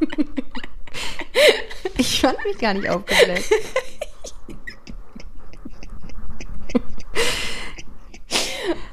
Ich 1.98 2.20
fand 2.20 2.42
mich 2.44 2.58
gar 2.58 2.74
nicht 2.74 2.88
aufgebläht. 2.88 3.44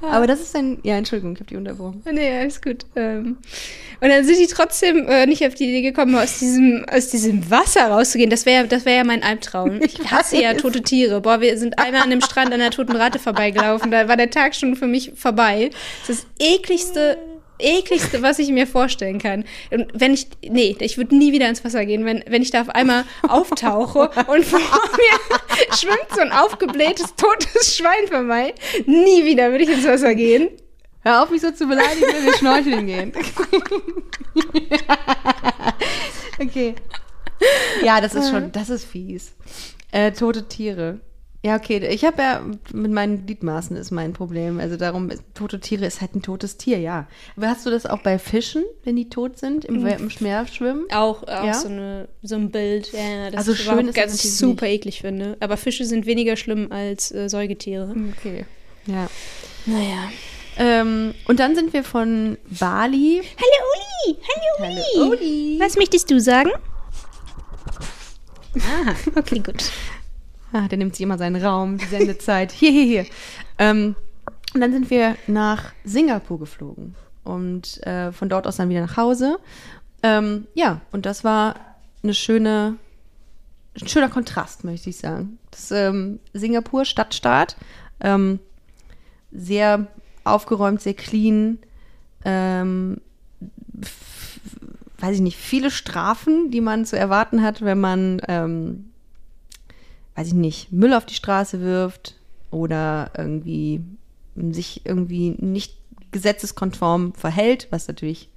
Aber 0.02 0.28
das 0.28 0.41
ist 0.41 0.56
ein. 0.56 0.80
Ja, 0.84 0.97
Entschuldigung, 0.97 1.34
ich 1.34 1.39
habe 1.39 1.49
die 1.49 1.56
unterbrochen. 1.56 2.04
Nee, 2.12 2.38
alles 2.38 2.62
gut. 2.62 2.86
Ähm, 2.95 3.38
und 4.02 4.10
dann 4.10 4.26
sind 4.26 4.39
die 4.39 4.47
trotzdem 4.47 5.08
äh, 5.08 5.26
nicht 5.26 5.45
auf 5.45 5.54
die 5.54 5.66
Idee 5.66 5.82
gekommen, 5.82 6.16
aus 6.16 6.39
diesem, 6.39 6.86
aus 6.91 7.10
diesem 7.10 7.49
Wasser 7.49 7.88
rauszugehen. 7.88 8.30
Das 8.30 8.45
wäre 8.45 8.68
das 8.68 8.86
wär 8.86 8.95
ja 8.95 9.04
mein 9.04 9.24
Albtraum. 9.24 9.80
Ich 9.82 9.99
hasse 10.12 10.41
ja 10.41 10.54
tote 10.56 10.82
Tiere. 10.82 11.22
Boah, 11.22 11.39
wir 11.39 11.58
sind 11.58 11.78
einmal 11.78 12.02
an 12.02 12.10
dem 12.10 12.22
Strand 12.22 12.52
an 12.52 12.60
der 12.60 12.72
toten 12.72 12.95
Ratte 12.95 13.20
vorbeigelaufen. 13.20 13.91
Da 13.91 14.08
war 14.08 14.18
der 14.18 14.30
Tag 14.30 14.56
schon 14.56 14.76
für 14.76 14.88
mich 14.88 15.14
vorbei. 15.16 15.70
Das 16.08 16.18
ist 16.18 16.26
das 16.39 16.47
ekligste, 16.47 17.18
ekligste, 17.62 18.22
was 18.22 18.39
ich 18.39 18.49
mir 18.49 18.68
vorstellen 18.68 19.20
kann. 19.20 19.45
Und 19.70 19.88
wenn 19.93 20.14
ich, 20.14 20.28
nee, 20.47 20.76
ich 20.80 20.97
würde 20.97 21.16
nie 21.16 21.32
wieder 21.32 21.47
ins 21.47 21.64
Wasser 21.64 21.86
gehen, 21.86 22.05
wenn, 22.05 22.24
wenn 22.28 22.41
ich 22.41 22.51
da 22.51 22.62
auf 22.62 22.70
einmal 22.70 23.05
auftauche 23.28 24.09
und 24.28 24.45
vor 24.45 24.59
mir 24.59 25.76
schwimmt 25.78 26.07
so 26.14 26.22
ein 26.22 26.32
aufgeblähtes, 26.32 27.16
totes 27.16 27.76
Schwein 27.78 28.07
vorbei. 28.07 28.53
Nie 28.86 29.26
wieder 29.26 29.51
würde 29.51 29.64
ich 29.64 29.70
ins 29.70 29.86
Wasser 29.86 30.16
gehen. 30.16 30.49
Hör 31.03 31.24
auf, 31.24 31.32
mich 31.32 31.41
so 31.41 31.51
zu 31.51 31.66
beleidigen, 31.68 32.07
wenn 32.14 32.26
wir 32.26 32.38
schnorcheln 32.38 32.86
gehen. 32.86 33.12
okay. 36.39 36.76
Ja, 37.84 37.99
das 38.01 38.14
ist 38.14 38.30
schon, 38.30 38.51
das 38.51 38.70
ist 38.70 38.86
fies. 38.86 39.34
Äh, 39.91 40.12
tote 40.12 40.47
Tiere. 40.47 40.99
Ja, 41.44 41.56
okay. 41.56 41.84
Ich 41.88 42.06
habe 42.06 42.22
ja 42.22 42.42
mit 42.72 42.92
meinen 42.92 43.26
Gliedmaßen 43.26 43.76
ist 43.76 43.89
mein 43.89 44.14
Problem. 44.14 44.60
Also 44.60 44.78
darum, 44.78 45.10
ist- 45.10 45.24
tote 45.34 45.60
Tiere 45.60 45.88
ist 45.88 46.00
halt 46.00 46.14
ein 46.16 46.22
totes 46.22 46.58
Tier, 46.58 46.78
ja. 46.80 47.08
Aber 47.36 47.48
hast 47.48 47.66
du 47.66 47.72
das 47.72 47.88
auch 47.88 47.98
bei 48.04 48.20
Fischen, 48.20 48.64
wenn 48.84 48.96
die 48.96 49.10
tot 49.10 49.39
sind, 49.39 49.66
im, 49.66 49.84
im 49.88 50.12
Meer 50.20 50.46
schwimmen? 50.46 50.86
Auch, 50.94 51.24
auch 51.24 51.44
Ja? 51.44 51.54
so, 51.56 51.68
eine, 51.68 52.08
so 52.22 52.36
ein 52.36 52.52
Bild, 52.52 52.92
ja, 52.94 53.00
ja, 53.00 53.32
das 53.32 53.39
Also 53.39 53.52
ist 53.54 53.62
schön 53.62 53.80
ist 53.80 53.88
das 53.88 53.96
ganz 53.96 54.12
natürlich 54.14 54.36
super 54.38 54.68
eklig 54.68 55.02
finde. 55.02 55.36
Aber 55.39 55.58
Fische 55.58 55.84
sind 55.86 56.06
weniger 56.06 56.36
schlimm 56.36 56.72
als 56.72 57.12
äh, 57.12 57.28
Säugetiere. 57.28 57.96
Okay. 58.20 58.46
Ja. 58.86 59.10
Naja. 59.66 60.12
Ähm, 60.58 61.16
und 61.26 61.39
dann 61.39 61.56
sind 61.56 61.74
wir 61.74 61.84
von 61.84 62.38
Bali. 62.60 63.22
Hallo 63.38 64.12
Uli! 64.12 64.18
Hallo 64.22 64.70
Uli! 64.74 64.82
Hallo, 64.96 65.10
Uli. 65.12 65.58
Was 65.60 65.76
möchtest 65.76 66.12
du 66.12 66.20
sagen? 66.20 66.52
Aha, 68.58 68.94
okay, 69.16 69.39
gut. 69.39 69.72
Ah, 70.54 70.68
der 70.68 70.78
nimmt 70.78 70.95
sich 70.95 71.04
immer 71.04 71.18
seinen 71.18 71.41
Raum, 71.41 71.78
die 71.78 71.86
Sendezeit. 71.86 72.52
Hier, 72.62 72.72
hier, 72.72 72.86
hier. 72.86 73.06
Ähm, 73.58 73.95
und 74.54 74.60
dann 74.60 74.74
sind 74.74 74.89
wir 74.89 75.16
nach 75.28 75.72
Singapur 75.86 76.39
geflogen 76.39 76.95
und 77.24 77.82
äh, 77.88 78.12
von 78.12 78.28
dort 78.28 78.47
aus 78.47 78.58
dann 78.58 78.70
wieder 78.70 78.82
nach 78.82 78.97
Hause. 78.97 79.39
Ähm, 80.04 80.47
ja, 80.54 80.82
und 80.91 81.06
das 81.06 81.24
war 81.24 81.56
eine 82.04 82.14
schöne, 82.14 82.76
ein 83.80 83.88
schöner 83.88 84.10
Kontrast, 84.10 84.66
möchte 84.66 84.89
ich 84.89 84.97
sagen. 84.97 85.38
Das 85.52 85.72
ähm, 85.72 86.20
Singapur, 86.34 86.84
Stadtstaat, 86.84 87.56
ähm, 88.02 88.39
sehr 89.32 89.88
aufgeräumt, 90.26 90.82
sehr 90.82 90.95
clean. 90.95 91.60
Ähm, 92.26 92.99
weiß 94.99 95.16
ich 95.16 95.22
nicht, 95.22 95.38
viele 95.38 95.72
Strafen, 95.72 96.52
die 96.52 96.62
man 96.62 96.86
zu 96.86 96.97
erwarten 96.97 97.41
hat, 97.41 97.62
wenn 97.62 97.80
man 97.80 98.22
ähm, 98.28 98.91
weiß 100.16 100.28
ich 100.28 100.34
nicht, 100.34 100.72
Müll 100.72 100.93
auf 100.93 101.05
die 101.05 101.14
Straße 101.16 101.62
wirft 101.62 102.16
oder 102.51 103.12
irgendwie 103.18 103.82
sich 104.51 104.82
irgendwie 104.86 105.36
nicht 105.39 105.76
gesetzeskonform 106.12 107.14
verhält, 107.14 107.68
was 107.72 107.88
natürlich 107.88 108.30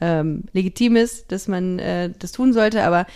ähm, 0.00 0.44
legitim 0.52 0.96
ist, 0.96 1.30
dass 1.32 1.48
man 1.48 1.78
äh, 1.78 2.10
das 2.18 2.32
tun 2.32 2.52
sollte, 2.52 2.84
aber 2.84 3.06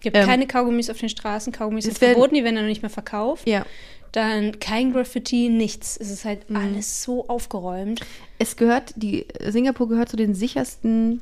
Gibt 0.00 0.16
Ähm, 0.16 0.26
keine 0.26 0.46
Kaugummis 0.48 0.90
auf 0.90 0.98
den 0.98 1.08
Straßen, 1.08 1.52
Kaugummis 1.52 1.84
sind 1.84 1.94
es 1.94 2.00
werden- 2.00 2.14
verboten, 2.14 2.34
die 2.34 2.42
werden 2.42 2.56
dann 2.56 2.64
noch 2.64 2.68
nicht 2.70 2.82
mehr 2.82 2.90
verkauft. 2.90 3.46
ja, 3.48 3.64
Dann 4.12 4.58
kein 4.58 4.92
Graffiti, 4.92 5.48
nichts. 5.48 5.96
Es 5.96 6.10
ist 6.10 6.24
halt 6.24 6.50
Mhm. 6.50 6.56
alles 6.56 7.02
so 7.02 7.28
aufgeräumt. 7.28 8.00
es 8.38 8.56
gehört, 8.56 8.92
die 8.96 9.26
Singapur 9.48 9.88
gehört 9.88 10.08
zu 10.08 10.16
den 10.16 10.34
sichersten 10.34 11.20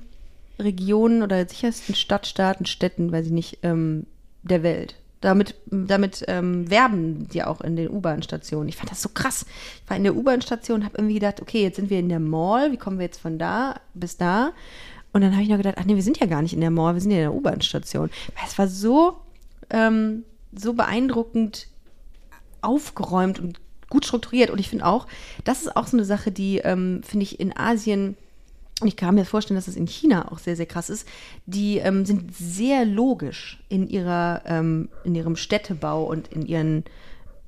Regionen 0.59 1.23
oder 1.23 1.47
sichersten 1.47 1.95
Stadtstaaten, 1.95 2.65
Städten, 2.67 3.13
weiß 3.13 3.27
ich 3.27 3.33
nicht, 3.33 3.59
ähm, 3.63 4.07
der 4.43 4.63
Welt. 4.63 4.95
Damit, 5.21 5.55
damit 5.67 6.25
ähm, 6.29 6.71
werben 6.71 7.29
die 7.29 7.43
auch 7.43 7.61
in 7.61 7.77
den 7.77 7.91
U-Bahn-Stationen. 7.91 8.71
Ich 8.71 8.77
fand 8.77 8.91
das 8.91 9.03
so 9.03 9.11
krass. 9.11 9.45
Ich 9.85 9.91
war 9.91 9.97
in 9.97 10.05
der 10.05 10.17
U-Bahn-Station, 10.17 10.85
habe 10.85 10.97
irgendwie 10.97 11.15
gedacht, 11.15 11.43
okay, 11.43 11.63
jetzt 11.63 11.77
sind 11.77 11.91
wir 11.91 11.99
in 11.99 12.09
der 12.09 12.21
Mall, 12.21 12.73
wie 12.73 12.79
kommen 12.79 12.99
wir 12.99 13.05
jetzt 13.05 13.21
von 13.21 13.39
da 13.39 13.81
bis 13.93 14.17
da? 14.17 14.53
Und 15.13 15.21
dann 15.21 15.33
habe 15.33 15.43
ich 15.43 15.49
noch 15.49 15.59
gedacht, 15.59 15.77
ach 15.79 15.85
nee, 15.85 15.97
wir 15.97 16.03
sind 16.03 16.19
ja 16.21 16.27
gar 16.27 16.41
nicht 16.41 16.55
in 16.55 16.61
der 16.61 16.71
Mall, 16.71 16.95
wir 16.95 17.01
sind 17.01 17.11
ja 17.11 17.19
in 17.19 17.25
der 17.25 17.35
U-Bahn-Station. 17.35 18.11
Es 18.47 18.59
war 18.59 18.69
so, 18.69 19.19
ähm, 19.69 20.25
so 20.53 20.73
beeindruckend 20.73 21.69
aufgeräumt 22.63 23.39
und 23.41 23.61
gut 23.91 24.07
strukturiert. 24.07 24.51
Und 24.51 24.59
ich 24.59 24.71
finde 24.71 24.87
auch, 24.87 25.07
das 25.45 25.63
ist 25.63 25.77
auch 25.77 25.87
so 25.87 25.97
eine 25.97 26.07
Sache, 26.07 26.31
die, 26.31 26.59
ähm, 26.59 27.03
finde 27.03 27.25
ich, 27.25 27.41
in 27.41 27.55
Asien, 27.57 28.17
ich 28.89 28.97
kann 28.97 29.15
mir 29.15 29.25
vorstellen, 29.25 29.57
dass 29.57 29.69
es 29.69 29.77
in 29.77 29.87
China 29.87 30.31
auch 30.33 30.39
sehr, 30.39 30.57
sehr 30.57 30.67
krass 30.67 30.91
ist, 30.91 31.07
die 31.47 31.79
ähm, 31.79 32.05
sind 32.07 32.35
sehr 32.35 32.85
logisch 32.85 33.63
in, 33.69 33.89
ihrer, 33.89 34.43
ähm, 34.47 34.89
in 35.05 35.15
ihrem 35.15 35.37
Städtebau 35.37 36.05
und 36.05 36.29
in 36.29 36.47
ihren 36.47 36.85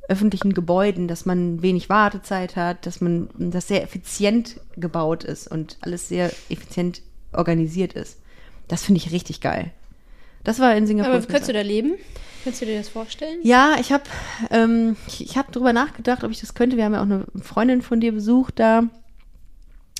öffentlichen 0.09 0.53
Gebäuden, 0.53 1.09
dass 1.09 1.27
man 1.27 1.63
wenig 1.63 1.89
Wartezeit 1.89 2.57
hat, 2.57 2.87
dass 2.87 3.01
man 3.01 3.31
das 3.39 3.69
sehr 3.69 3.83
effizient 3.83 4.61
gebaut 4.77 5.25
ist 5.25 5.49
und 5.49 5.79
alles 5.81 6.09
sehr 6.09 6.33
effizient 6.49 7.03
organisiert 7.33 7.95
ist. 7.95 8.19
Das 8.69 8.85
finde 8.85 9.01
ich 9.01 9.13
richtig 9.13 9.41
geil. 9.41 9.71
Das 10.45 10.59
war 10.59 10.75
in 10.77 10.87
Singapur. 10.87 11.15
Aber 11.15 11.25
könntest 11.25 11.49
du 11.49 11.53
da 11.53 11.61
leben? 11.61 11.95
Könntest 12.43 12.63
du 12.63 12.67
dir 12.67 12.79
das 12.79 12.89
vorstellen? 12.89 13.39
Ja, 13.43 13.77
ich 13.81 13.93
habe 13.93 14.05
ähm, 14.51 14.97
ich, 15.07 15.25
ich 15.25 15.37
hab 15.39 15.53
drüber 15.53 15.73
nachgedacht, 15.73 16.25
ob 16.25 16.31
ich 16.33 16.41
das 16.41 16.55
könnte. 16.55 16.77
Wir 16.77 16.85
haben 16.85 16.95
ja 16.95 17.01
auch 17.01 17.05
eine 17.05 17.25
Freundin 17.41 17.83
von 17.83 18.01
dir 18.01 18.13
besucht 18.13 18.59
da. 18.59 18.85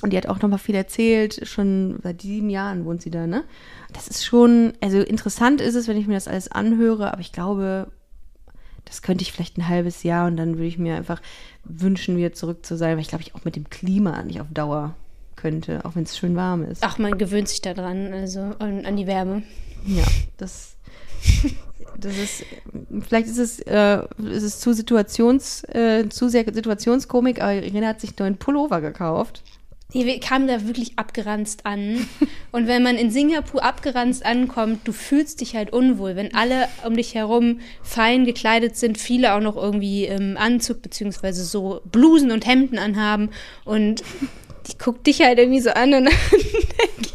Und 0.03 0.11
die 0.11 0.17
hat 0.17 0.27
auch 0.27 0.41
noch 0.41 0.49
mal 0.49 0.57
viel 0.57 0.75
erzählt. 0.75 1.47
Schon 1.47 1.97
seit 2.03 2.21
sieben 2.21 2.49
Jahren 2.49 2.83
wohnt 2.83 3.01
sie 3.01 3.09
da, 3.09 3.25
ne? 3.25 3.45
Das 3.93 4.09
ist 4.09 4.25
schon, 4.25 4.73
also 4.81 4.99
interessant 4.99 5.61
ist 5.61 5.75
es, 5.75 5.87
wenn 5.87 5.95
ich 5.95 6.07
mir 6.07 6.15
das 6.15 6.27
alles 6.27 6.51
anhöre, 6.51 7.13
aber 7.13 7.21
ich 7.21 7.31
glaube, 7.31 7.87
das 8.83 9.01
könnte 9.01 9.21
ich 9.21 9.31
vielleicht 9.31 9.57
ein 9.57 9.69
halbes 9.69 10.03
Jahr 10.03 10.27
und 10.27 10.35
dann 10.35 10.55
würde 10.55 10.67
ich 10.67 10.77
mir 10.77 10.97
einfach 10.97 11.21
wünschen, 11.63 12.17
wieder 12.17 12.33
zurück 12.33 12.65
zu 12.65 12.75
sein, 12.75 12.97
weil 12.97 13.01
ich 13.01 13.07
glaube, 13.07 13.23
ich 13.23 13.33
auch 13.33 13.45
mit 13.45 13.55
dem 13.55 13.69
Klima 13.69 14.21
nicht 14.23 14.41
auf 14.41 14.47
Dauer 14.53 14.93
könnte, 15.37 15.85
auch 15.85 15.95
wenn 15.95 16.03
es 16.03 16.17
schön 16.17 16.35
warm 16.35 16.65
ist. 16.65 16.83
Ach, 16.83 16.97
man 16.97 17.17
gewöhnt 17.17 17.47
sich 17.47 17.61
da 17.61 17.73
dran, 17.73 18.11
also 18.11 18.41
an, 18.59 18.85
an 18.85 18.97
die 18.97 19.07
Wärme. 19.07 19.43
Ja, 19.85 20.03
das, 20.35 20.75
das 21.97 22.17
ist, 22.17 22.43
vielleicht 23.07 23.27
ist 23.27 23.37
es, 23.37 23.59
äh, 23.61 24.01
ist 24.17 24.43
es 24.43 24.59
zu 24.59 24.73
Situations, 24.73 25.63
äh, 25.69 26.09
zu 26.09 26.27
sehr 26.27 26.43
Situationskomik, 26.53 27.41
aber 27.41 27.53
Irene 27.53 27.87
hat 27.87 28.01
sich 28.01 28.09
einen 28.09 28.31
neuen 28.31 28.37
Pullover 28.37 28.81
gekauft. 28.81 29.43
Wir 29.93 30.19
kamen 30.19 30.47
da 30.47 30.67
wirklich 30.67 30.97
abgeranzt 30.97 31.65
an. 31.65 32.07
Und 32.51 32.67
wenn 32.67 32.83
man 32.83 32.97
in 32.97 33.11
Singapur 33.11 33.63
abgeranzt 33.63 34.25
ankommt, 34.25 34.87
du 34.87 34.91
fühlst 34.91 35.41
dich 35.41 35.55
halt 35.55 35.71
unwohl, 35.71 36.15
wenn 36.15 36.33
alle 36.33 36.67
um 36.85 36.95
dich 36.95 37.15
herum 37.15 37.59
fein 37.81 38.25
gekleidet 38.25 38.75
sind, 38.75 38.97
viele 38.97 39.33
auch 39.33 39.39
noch 39.39 39.55
irgendwie 39.55 40.05
im 40.05 40.37
Anzug 40.37 40.81
beziehungsweise 40.81 41.43
so 41.43 41.81
Blusen 41.85 42.31
und 42.31 42.45
Hemden 42.45 42.77
anhaben 42.77 43.29
und 43.65 44.03
die 44.67 44.77
guckt 44.77 45.05
dich 45.07 45.21
halt 45.21 45.39
irgendwie 45.39 45.59
so 45.59 45.71
an 45.71 45.93
und 45.93 46.05
dann 46.05 46.13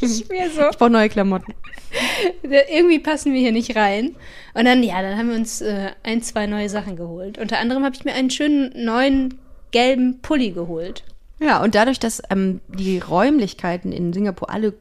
denke 0.01 0.07
ich 0.07 0.29
mir 0.29 0.51
so, 0.51 0.69
Ich 0.71 0.79
brauche 0.79 0.91
neue 0.91 1.09
Klamotten. 1.09 1.55
irgendwie 2.43 2.99
passen 2.99 3.33
wir 3.33 3.41
hier 3.41 3.53
nicht 3.53 3.77
rein. 3.77 4.17
Und 4.55 4.65
dann, 4.65 4.83
ja, 4.83 5.01
dann 5.03 5.17
haben 5.17 5.31
wir 5.31 5.37
uns 5.37 5.61
äh, 5.61 5.91
ein, 6.03 6.23
zwei 6.23 6.47
neue 6.47 6.69
Sachen 6.69 6.97
geholt. 6.97 7.39
Unter 7.39 7.59
anderem 7.59 7.85
habe 7.85 7.95
ich 7.95 8.05
mir 8.05 8.15
einen 8.15 8.31
schönen 8.31 8.73
neuen 8.85 9.39
gelben 9.71 10.21
Pulli 10.21 10.51
geholt. 10.51 11.05
Ja, 11.41 11.63
und 11.63 11.75
dadurch, 11.75 11.99
dass 11.99 12.23
ähm, 12.31 12.61
die 12.69 12.99
Räumlichkeiten 12.99 13.93
in 13.93 14.13
Singapur 14.13 14.51
alle 14.51 14.75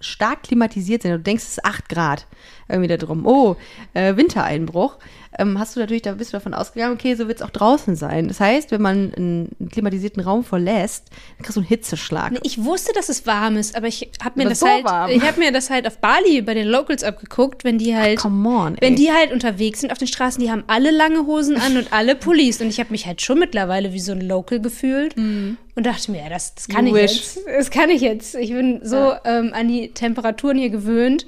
stark 0.00 0.42
klimatisiert 0.42 1.02
sind, 1.02 1.12
du 1.12 1.18
denkst, 1.20 1.44
es 1.44 1.50
ist 1.58 1.64
8 1.64 1.88
Grad 1.88 2.26
irgendwie 2.68 2.88
da 2.88 2.96
drum, 2.96 3.26
oh, 3.26 3.56
äh, 3.94 4.16
Wintereinbruch, 4.16 4.98
ähm, 5.40 5.58
hast 5.58 5.74
du 5.74 5.80
natürlich, 5.80 6.02
da 6.02 6.12
bist 6.12 6.32
du 6.32 6.36
davon 6.36 6.54
ausgegangen, 6.54 6.94
okay, 6.94 7.14
so 7.14 7.26
wird 7.26 7.38
es 7.40 7.42
auch 7.42 7.50
draußen 7.50 7.96
sein. 7.96 8.28
Das 8.28 8.40
heißt, 8.40 8.70
wenn 8.70 8.82
man 8.82 9.12
einen, 9.14 9.48
klimatisierten 9.70 10.22
Raum 10.22 10.44
verlässt, 10.44 11.06
dann 11.36 11.44
kriegst 11.44 11.56
du 11.56 11.60
einen 11.60 11.68
Hitzeschlag. 11.68 12.32
Nee, 12.32 12.40
Ich 12.42 12.62
wusste, 12.62 12.92
dass 12.92 13.08
es 13.08 13.26
warm 13.26 13.56
ist, 13.56 13.76
aber 13.76 13.86
ich 13.86 14.10
habe 14.22 14.38
mir 14.38 14.42
Aber 14.42 14.50
das 14.50 14.60
so 14.60 14.66
halt, 14.68 14.84
warm. 14.84 15.10
ich 15.10 15.22
habe 15.22 15.38
mir 15.40 15.52
das 15.52 15.70
halt 15.70 15.86
auf 15.86 15.98
Bali 15.98 16.42
bei 16.42 16.54
den 16.54 16.68
Locals 16.68 17.02
abgeguckt, 17.02 17.64
wenn 17.64 17.78
die 17.78 17.96
halt, 17.96 18.18
come 18.18 18.48
on, 18.48 18.76
wenn 18.80 18.96
die 18.96 19.10
halt 19.12 19.32
unterwegs 19.32 19.80
sind 19.80 19.90
auf 19.92 19.98
den 19.98 20.08
Straßen, 20.08 20.42
die 20.42 20.50
haben 20.50 20.64
alle 20.66 20.90
lange 20.90 21.26
Hosen 21.26 21.56
an 21.56 21.76
und 21.76 21.92
alle 21.92 22.14
Pullis 22.14 22.60
und 22.60 22.68
ich 22.68 22.78
habe 22.78 22.90
mich 22.90 23.06
halt 23.06 23.22
schon 23.22 23.38
mittlerweile 23.38 23.92
wie 23.92 24.00
so 24.00 24.12
ein 24.12 24.20
Local 24.20 24.60
gefühlt 24.60 25.16
und 25.16 25.56
dachte 25.74 26.10
mir, 26.10 26.22
ja, 26.22 26.28
das, 26.28 26.54
das 26.54 26.68
kann 26.68 26.86
You 26.86 26.96
ich 26.96 27.02
wish. 27.02 27.16
jetzt, 27.16 27.38
das 27.46 27.70
kann 27.70 27.90
ich 27.90 28.02
jetzt. 28.02 28.34
Ich 28.34 28.50
bin 28.50 28.80
so 28.82 29.14
ähm, 29.24 29.52
an 29.54 29.68
die 29.68 29.92
Temperaturen 29.92 30.58
hier 30.58 30.70
gewöhnt. 30.70 31.24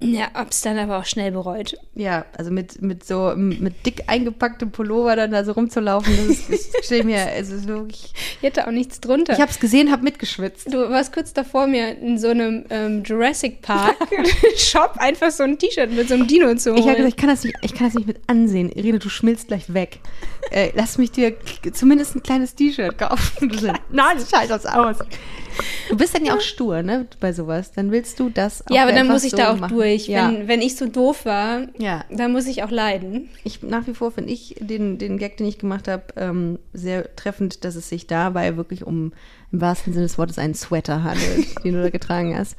Ja, 0.00 0.28
hab's 0.32 0.60
dann 0.60 0.78
aber 0.78 0.98
auch 0.98 1.04
schnell 1.04 1.32
bereut. 1.32 1.76
Ja, 1.94 2.24
also 2.36 2.52
mit, 2.52 2.80
mit 2.80 3.04
so 3.04 3.34
mit 3.34 3.84
dick 3.84 4.04
eingepacktem 4.06 4.70
Pullover 4.70 5.16
dann 5.16 5.32
da 5.32 5.44
so 5.44 5.52
rumzulaufen, 5.52 6.16
das 6.28 6.48
ist, 6.48 6.76
stell 6.84 7.02
mir, 7.02 7.20
also 7.26 7.66
wirklich. 7.66 8.12
Ich 8.40 8.46
hatte 8.46 8.68
auch 8.68 8.70
nichts 8.70 9.00
drunter. 9.00 9.32
Ich 9.32 9.40
habe 9.40 9.50
es 9.50 9.58
gesehen, 9.58 9.90
habe 9.90 10.04
mitgeschwitzt. 10.04 10.72
Du 10.72 10.88
warst 10.88 11.12
kurz 11.12 11.32
davor, 11.32 11.66
mir 11.66 11.98
in 11.98 12.16
so 12.16 12.28
einem 12.28 12.64
ähm, 12.70 13.02
Jurassic 13.02 13.60
Park 13.60 13.96
Shop 14.56 14.94
einfach 14.98 15.32
so 15.32 15.42
ein 15.42 15.58
T-Shirt 15.58 15.90
mit 15.90 16.06
so 16.06 16.14
einem 16.14 16.28
Dino 16.28 16.54
zu 16.54 16.70
holen. 16.70 16.78
Ich 16.78 16.86
habe 16.86 16.96
gesagt, 16.98 17.14
ich 17.14 17.16
kann 17.16 17.30
das 17.30 17.42
nicht, 17.42 17.56
ich 17.62 17.74
kann 17.74 17.88
das 17.88 17.94
nicht 17.94 18.06
mit 18.06 18.20
ansehen. 18.28 18.70
Irene, 18.70 19.00
du 19.00 19.08
schmilzt 19.08 19.48
gleich 19.48 19.74
weg. 19.74 19.98
Äh, 20.52 20.70
lass 20.76 20.98
mich 20.98 21.10
dir 21.10 21.34
zumindest 21.72 22.14
ein 22.14 22.22
kleines 22.22 22.54
T-Shirt 22.54 22.96
kaufen. 22.96 23.50
Nein, 23.90 24.16
das 24.48 24.64
aus. 24.64 24.98
Du 25.88 25.96
bist 25.96 26.14
dann 26.14 26.24
ja 26.24 26.34
auch 26.34 26.40
stur, 26.40 26.82
ne, 26.82 27.06
bei 27.20 27.32
sowas. 27.32 27.72
Dann 27.72 27.90
willst 27.90 28.18
du 28.20 28.28
das 28.30 28.66
auch 28.66 28.74
ja, 28.74 28.82
aber 28.82 28.92
dann 28.92 29.06
muss 29.08 29.24
ich 29.24 29.30
so 29.32 29.36
da 29.36 29.52
auch 29.52 29.58
machen. 29.58 29.76
durch. 29.76 30.06
Ja. 30.08 30.30
Wenn, 30.30 30.48
wenn 30.48 30.62
ich 30.62 30.76
so 30.76 30.86
doof 30.86 31.24
war, 31.24 31.62
Ja. 31.78 32.04
dann 32.10 32.32
muss 32.32 32.46
ich 32.46 32.62
auch 32.62 32.70
leiden. 32.70 33.28
Ich 33.44 33.62
nach 33.62 33.86
wie 33.86 33.94
vor 33.94 34.10
finde 34.12 34.32
ich 34.32 34.56
den, 34.60 34.98
den 34.98 35.18
Gag, 35.18 35.36
den 35.36 35.46
ich 35.46 35.58
gemacht 35.58 35.88
habe, 35.88 36.04
ähm, 36.16 36.58
sehr 36.72 37.14
treffend, 37.16 37.64
dass 37.64 37.74
es 37.76 37.88
sich 37.88 38.06
dabei 38.06 38.56
wirklich 38.56 38.86
um 38.86 39.12
im 39.50 39.60
wahrsten 39.62 39.94
Sinne 39.94 40.04
des 40.04 40.18
Wortes 40.18 40.38
einen 40.38 40.54
Sweater 40.54 41.02
handelt, 41.04 41.46
den 41.64 41.74
du 41.74 41.82
da 41.82 41.88
getragen 41.90 42.36
hast. 42.36 42.54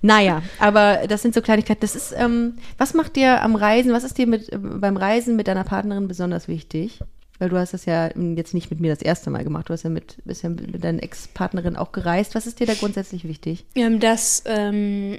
Naja, 0.00 0.42
aber 0.58 1.02
das 1.08 1.22
sind 1.22 1.34
so 1.34 1.40
Kleinigkeiten. 1.40 1.80
Das 1.80 1.94
ist, 1.94 2.12
ähm, 2.16 2.56
was 2.78 2.94
macht 2.94 3.14
dir 3.16 3.42
am 3.42 3.54
Reisen, 3.54 3.92
was 3.92 4.02
ist 4.04 4.18
dir 4.18 4.26
mit, 4.26 4.52
äh, 4.52 4.58
beim 4.58 4.96
Reisen 4.96 5.36
mit 5.36 5.46
deiner 5.46 5.64
Partnerin 5.64 6.08
besonders 6.08 6.48
wichtig? 6.48 6.98
Weil 7.42 7.48
du 7.48 7.58
hast 7.58 7.74
das 7.74 7.86
ja 7.86 8.08
jetzt 8.36 8.54
nicht 8.54 8.70
mit 8.70 8.78
mir 8.78 8.94
das 8.94 9.02
erste 9.02 9.28
Mal 9.28 9.42
gemacht. 9.42 9.68
Du 9.68 9.72
hast 9.72 9.82
ja 9.82 9.90
mit, 9.90 10.18
bist 10.24 10.44
ja 10.44 10.48
mit 10.48 10.84
deiner 10.84 11.02
Ex-Partnerin 11.02 11.74
auch 11.74 11.90
gereist. 11.90 12.36
Was 12.36 12.46
ist 12.46 12.60
dir 12.60 12.68
da 12.68 12.74
grundsätzlich 12.74 13.24
wichtig? 13.26 13.64
Ähm, 13.74 13.98
das, 13.98 14.44
ähm, 14.46 15.18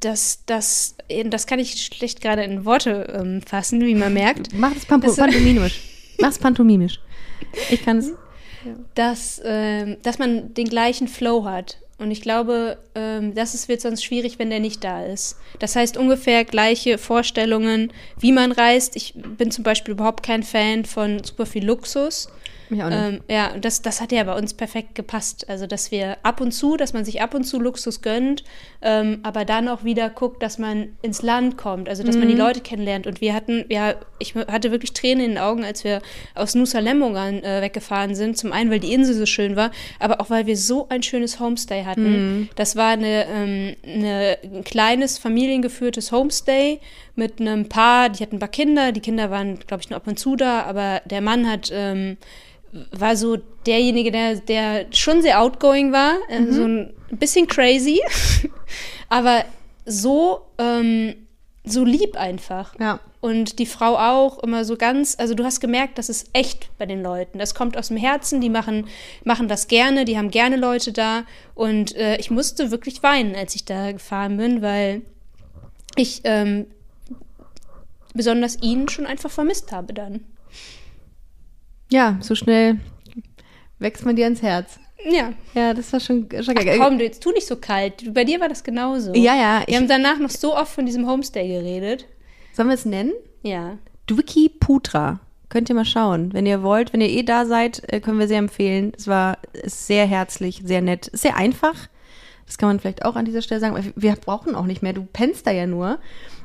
das, 0.00 0.44
das, 0.44 0.96
das 1.24 1.46
kann 1.46 1.60
ich 1.60 1.82
schlecht 1.82 2.20
gerade 2.20 2.42
in 2.42 2.66
Worte 2.66 3.10
ähm, 3.18 3.40
fassen, 3.40 3.80
wie 3.80 3.94
man 3.94 4.12
merkt. 4.12 4.52
Mach 4.58 4.74
das 4.74 4.84
Pampo 4.84 5.10
pantomimisch. 5.10 5.80
Mach's 6.20 6.38
pantomimisch. 6.38 7.00
Ich 7.70 7.82
kann 7.82 7.96
es. 7.96 8.12
dass, 8.94 9.40
ähm, 9.42 9.96
dass 10.02 10.18
man 10.18 10.52
den 10.52 10.68
gleichen 10.68 11.08
Flow 11.08 11.46
hat. 11.46 11.78
Und 11.98 12.12
ich 12.12 12.22
glaube, 12.22 12.78
ähm, 12.94 13.34
das 13.34 13.54
ist, 13.54 13.68
wird 13.68 13.80
sonst 13.80 14.04
schwierig, 14.04 14.38
wenn 14.38 14.50
der 14.50 14.60
nicht 14.60 14.84
da 14.84 15.04
ist. 15.04 15.36
Das 15.58 15.74
heißt 15.74 15.96
ungefähr 15.96 16.44
gleiche 16.44 16.96
Vorstellungen, 16.96 17.92
wie 18.20 18.30
man 18.30 18.52
reist. 18.52 18.94
Ich 18.94 19.14
bin 19.14 19.50
zum 19.50 19.64
Beispiel 19.64 19.92
überhaupt 19.92 20.22
kein 20.22 20.44
Fan 20.44 20.84
von 20.84 21.22
super 21.24 21.44
viel 21.44 21.66
Luxus. 21.66 22.28
Mich 22.70 22.82
auch 22.82 22.88
nicht. 22.88 22.98
Ähm, 22.98 23.20
ja, 23.28 23.52
und 23.52 23.64
das, 23.64 23.82
das 23.82 24.00
hat 24.00 24.12
ja 24.12 24.24
bei 24.24 24.36
uns 24.36 24.54
perfekt 24.54 24.94
gepasst. 24.94 25.48
Also, 25.48 25.66
dass 25.66 25.90
wir 25.90 26.18
ab 26.22 26.40
und 26.40 26.52
zu, 26.52 26.76
dass 26.76 26.92
man 26.92 27.04
sich 27.04 27.22
ab 27.22 27.34
und 27.34 27.44
zu 27.44 27.58
Luxus 27.58 28.02
gönnt, 28.02 28.44
ähm, 28.82 29.20
aber 29.22 29.44
dann 29.44 29.68
auch 29.68 29.84
wieder 29.84 30.10
guckt, 30.10 30.42
dass 30.42 30.58
man 30.58 30.90
ins 31.02 31.22
Land 31.22 31.56
kommt, 31.56 31.88
also 31.88 32.02
dass 32.02 32.16
man 32.16 32.28
die 32.28 32.34
Leute 32.34 32.60
kennenlernt. 32.60 33.06
Und 33.06 33.20
wir 33.20 33.34
hatten, 33.34 33.64
ja, 33.68 33.94
ich 34.18 34.34
hatte 34.34 34.70
wirklich 34.70 34.92
Tränen 34.92 35.24
in 35.24 35.30
den 35.32 35.38
Augen, 35.38 35.64
als 35.64 35.84
wir 35.84 36.00
aus 36.34 36.54
Nusa 36.54 36.78
Lembongan 36.78 37.42
äh, 37.42 37.62
weggefahren 37.62 38.14
sind. 38.14 38.36
Zum 38.38 38.52
einen, 38.52 38.70
weil 38.70 38.80
die 38.80 38.92
Insel 38.92 39.14
so 39.14 39.26
schön 39.26 39.56
war, 39.56 39.70
aber 39.98 40.20
auch 40.20 40.30
weil 40.30 40.46
wir 40.46 40.56
so 40.56 40.88
ein 40.88 41.02
schönes 41.02 41.40
Homestay 41.40 41.84
hatten. 41.84 42.48
Das 42.56 42.76
war 42.76 42.90
eine, 42.90 43.26
ähm, 43.26 43.76
eine, 43.84 44.38
ein 44.42 44.64
kleines 44.64 45.18
familiengeführtes 45.18 46.12
Homestay 46.12 46.80
mit 47.14 47.40
einem 47.40 47.68
Paar, 47.68 48.08
die 48.08 48.22
hatten 48.22 48.36
ein 48.36 48.40
paar 48.40 48.48
Kinder. 48.48 48.92
Die 48.92 49.00
Kinder 49.00 49.30
waren, 49.30 49.58
glaube 49.58 49.82
ich, 49.82 49.90
nur 49.90 49.96
ab 49.96 50.06
und 50.06 50.18
zu 50.18 50.36
da, 50.36 50.62
aber 50.62 51.02
der 51.04 51.20
Mann 51.20 51.50
hat 51.50 51.70
ähm, 51.72 52.16
war 52.92 53.16
so 53.16 53.38
derjenige, 53.66 54.10
der, 54.10 54.36
der 54.36 54.86
schon 54.92 55.22
sehr 55.22 55.40
outgoing 55.40 55.92
war, 55.92 56.14
äh, 56.28 56.44
so 56.50 56.64
ein 56.64 56.94
bisschen 57.10 57.46
crazy, 57.46 58.00
aber 59.08 59.44
so, 59.84 60.42
ähm, 60.58 61.14
so 61.64 61.84
lieb 61.84 62.16
einfach. 62.16 62.78
Ja. 62.78 63.00
Und 63.20 63.58
die 63.58 63.66
Frau 63.66 63.96
auch 63.96 64.38
immer 64.44 64.64
so 64.64 64.76
ganz, 64.76 65.16
also 65.18 65.34
du 65.34 65.44
hast 65.44 65.60
gemerkt, 65.60 65.98
das 65.98 66.08
ist 66.08 66.30
echt 66.32 66.70
bei 66.78 66.86
den 66.86 67.02
Leuten. 67.02 67.38
Das 67.38 67.54
kommt 67.54 67.76
aus 67.76 67.88
dem 67.88 67.96
Herzen, 67.96 68.40
die 68.40 68.48
machen, 68.50 68.86
machen 69.24 69.48
das 69.48 69.66
gerne, 69.66 70.04
die 70.04 70.16
haben 70.16 70.30
gerne 70.30 70.56
Leute 70.56 70.92
da. 70.92 71.24
Und 71.54 71.96
äh, 71.96 72.16
ich 72.18 72.30
musste 72.30 72.70
wirklich 72.70 73.02
weinen, 73.02 73.34
als 73.34 73.56
ich 73.56 73.64
da 73.64 73.90
gefahren 73.90 74.36
bin, 74.36 74.62
weil 74.62 75.02
ich 75.96 76.20
ähm, 76.24 76.66
besonders 78.14 78.62
ihn 78.62 78.88
schon 78.88 79.06
einfach 79.06 79.30
vermisst 79.30 79.72
habe 79.72 79.92
dann. 79.92 80.24
Ja, 81.90 82.18
so 82.20 82.34
schnell 82.34 82.78
wächst 83.78 84.04
man 84.04 84.16
dir 84.16 84.24
ans 84.24 84.42
Herz. 84.42 84.78
Ja, 85.08 85.32
Ja, 85.54 85.74
das 85.74 85.92
war 85.92 86.00
schon, 86.00 86.28
schon 86.42 86.56
Ach, 86.58 86.64
geil. 86.64 86.78
komm, 86.78 86.98
du, 86.98 87.04
jetzt 87.04 87.22
tu 87.22 87.30
nicht 87.30 87.46
so 87.46 87.56
kalt. 87.56 88.12
Bei 88.12 88.24
dir 88.24 88.40
war 88.40 88.48
das 88.48 88.64
genauso. 88.64 89.14
Ja, 89.14 89.36
ja, 89.36 89.62
Wir 89.66 89.76
haben 89.76 89.88
danach 89.88 90.18
noch 90.18 90.30
so 90.30 90.56
oft 90.56 90.72
von 90.72 90.86
diesem 90.86 91.06
Homestay 91.08 91.46
geredet. 91.46 92.06
Sollen 92.52 92.68
wir 92.68 92.74
es 92.74 92.84
nennen? 92.84 93.12
Ja. 93.42 93.78
Dwiki 94.10 94.48
Putra. 94.48 95.20
Könnt 95.48 95.68
ihr 95.70 95.74
mal 95.76 95.84
schauen. 95.84 96.32
Wenn 96.34 96.44
ihr 96.46 96.62
wollt, 96.62 96.92
wenn 96.92 97.00
ihr 97.00 97.08
eh 97.08 97.22
da 97.22 97.46
seid, 97.46 97.82
äh, 97.90 98.00
können 98.00 98.18
wir 98.18 98.28
sehr 98.28 98.38
empfehlen. 98.38 98.92
Es 98.98 99.06
war 99.06 99.38
sehr 99.64 100.06
herzlich, 100.06 100.62
sehr 100.64 100.82
nett, 100.82 101.08
sehr 101.14 101.36
einfach. 101.36 101.74
Das 102.48 102.58
kann 102.58 102.68
man 102.70 102.80
vielleicht 102.80 103.04
auch 103.04 103.14
an 103.14 103.24
dieser 103.24 103.42
Stelle 103.42 103.60
sagen. 103.60 103.92
Wir 103.94 104.16
brauchen 104.16 104.56
auch 104.56 104.64
nicht 104.66 104.82
mehr. 104.82 104.92
Du 104.92 105.04
pennst 105.12 105.46
da 105.46 105.50
ja 105.52 105.66
nur 105.66 105.98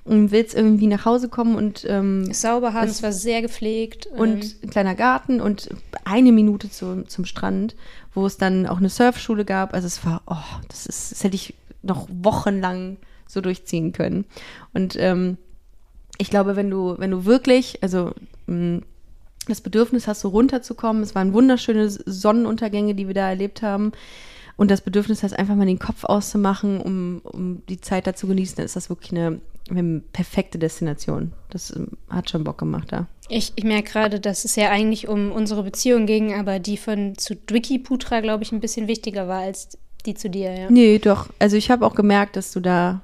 und 0.04 0.32
willst 0.32 0.54
irgendwie 0.54 0.88
nach 0.88 1.06
Hause 1.06 1.30
kommen 1.30 1.56
und 1.56 1.86
ähm, 1.90 2.32
Sauber 2.34 2.74
haben, 2.74 2.88
Es- 2.90 3.02
war 3.02 3.12
sehr 3.14 3.42
gepflegt. 3.42 4.06
und 4.08 4.44
ähm, 4.44 4.52
ein 4.64 4.70
kleiner 4.70 4.96
Garten 4.96 5.40
und 5.42 5.70
eine 6.04 6.32
Minute 6.34 6.70
zu, 6.70 7.04
zum 7.08 7.24
Strand, 7.26 7.76
wo 8.14 8.26
es 8.26 8.38
dann 8.38 8.68
auch 8.68 8.78
eine 8.78 8.90
Surfschule 8.90 9.46
gab. 9.46 9.74
Also 9.74 9.88
es 9.88 10.06
war, 10.06 10.22
oh, 10.28 10.36
das 10.68 10.86
ist, 10.86 11.14
das 11.14 11.24
hätte 11.24 11.36
ich 11.36 11.56
noch 11.82 12.08
wochenlang 12.12 12.98
so 13.28 13.40
durchziehen 13.42 13.94
können. 13.94 14.26
Und 14.74 14.96
ähm, 15.00 15.38
ich 16.18 16.30
glaube, 16.30 16.56
wenn 16.58 16.70
du, 16.70 16.96
wenn 17.00 17.10
du 17.12 17.26
wirklich, 17.26 17.82
also 17.82 18.12
mh, 18.46 18.82
das 19.48 19.62
Bedürfnis 19.62 20.08
hast, 20.08 20.20
so 20.22 20.30
runterzukommen, 20.30 21.02
es 21.02 21.16
waren 21.16 21.34
wunderschöne 21.34 21.90
Sonnenuntergänge, 21.90 22.94
die 22.96 23.08
wir 23.08 23.14
da 23.14 23.30
erlebt 23.30 23.62
haben. 23.62 23.92
Und 24.56 24.70
das 24.70 24.82
Bedürfnis 24.82 25.24
hast, 25.24 25.34
einfach 25.34 25.56
mal 25.56 25.66
den 25.66 25.80
Kopf 25.80 26.04
auszumachen, 26.04 26.80
um, 26.80 27.22
um 27.24 27.66
die 27.68 27.82
Zeit 27.82 28.08
da 28.08 28.14
zu 28.14 28.28
genießen, 28.28 28.58
dann 28.58 28.66
ist 28.66 28.76
das 28.76 28.90
wirklich 28.90 29.12
eine 29.12 29.42
haben 29.70 30.04
perfekte 30.12 30.58
Destination. 30.58 31.32
Das 31.50 31.76
ähm, 31.76 31.90
hat 32.10 32.30
schon 32.30 32.44
Bock 32.44 32.58
gemacht 32.58 32.92
da. 32.92 33.08
Ich, 33.30 33.54
ich 33.56 33.64
merke 33.64 33.92
gerade, 33.92 34.20
dass 34.20 34.46
es 34.46 34.56
ja 34.56 34.70
eigentlich 34.70 35.08
um 35.08 35.32
unsere 35.32 35.64
Beziehung 35.64 36.06
ging, 36.06 36.34
aber 36.34 36.60
die 36.60 36.78
von 36.78 37.18
zu 37.18 37.36
Dwicky 37.36 37.80
Putra, 37.80 38.20
glaube 38.20 38.44
ich, 38.44 38.52
ein 38.52 38.60
bisschen 38.60 38.88
wichtiger 38.88 39.28
war 39.28 39.42
als 39.42 39.78
die 40.06 40.16
zu 40.16 40.30
dir, 40.30 40.54
ja. 40.54 40.70
Nee, 40.70 41.00
doch. 41.00 41.30
Also 41.40 41.56
ich 41.56 41.72
habe 41.72 41.86
auch 41.86 41.96
gemerkt, 41.96 42.36
dass 42.36 42.52
du 42.52 42.60
da 42.60 43.02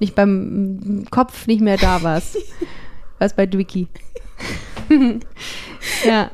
nicht 0.00 0.16
beim 0.16 1.06
Kopf 1.10 1.46
nicht 1.46 1.60
mehr 1.60 1.76
da 1.76 2.02
warst. 2.02 2.36
Was 3.18 3.36
bei 3.36 3.46
Dwicky. 3.46 3.86
ja. 6.04 6.30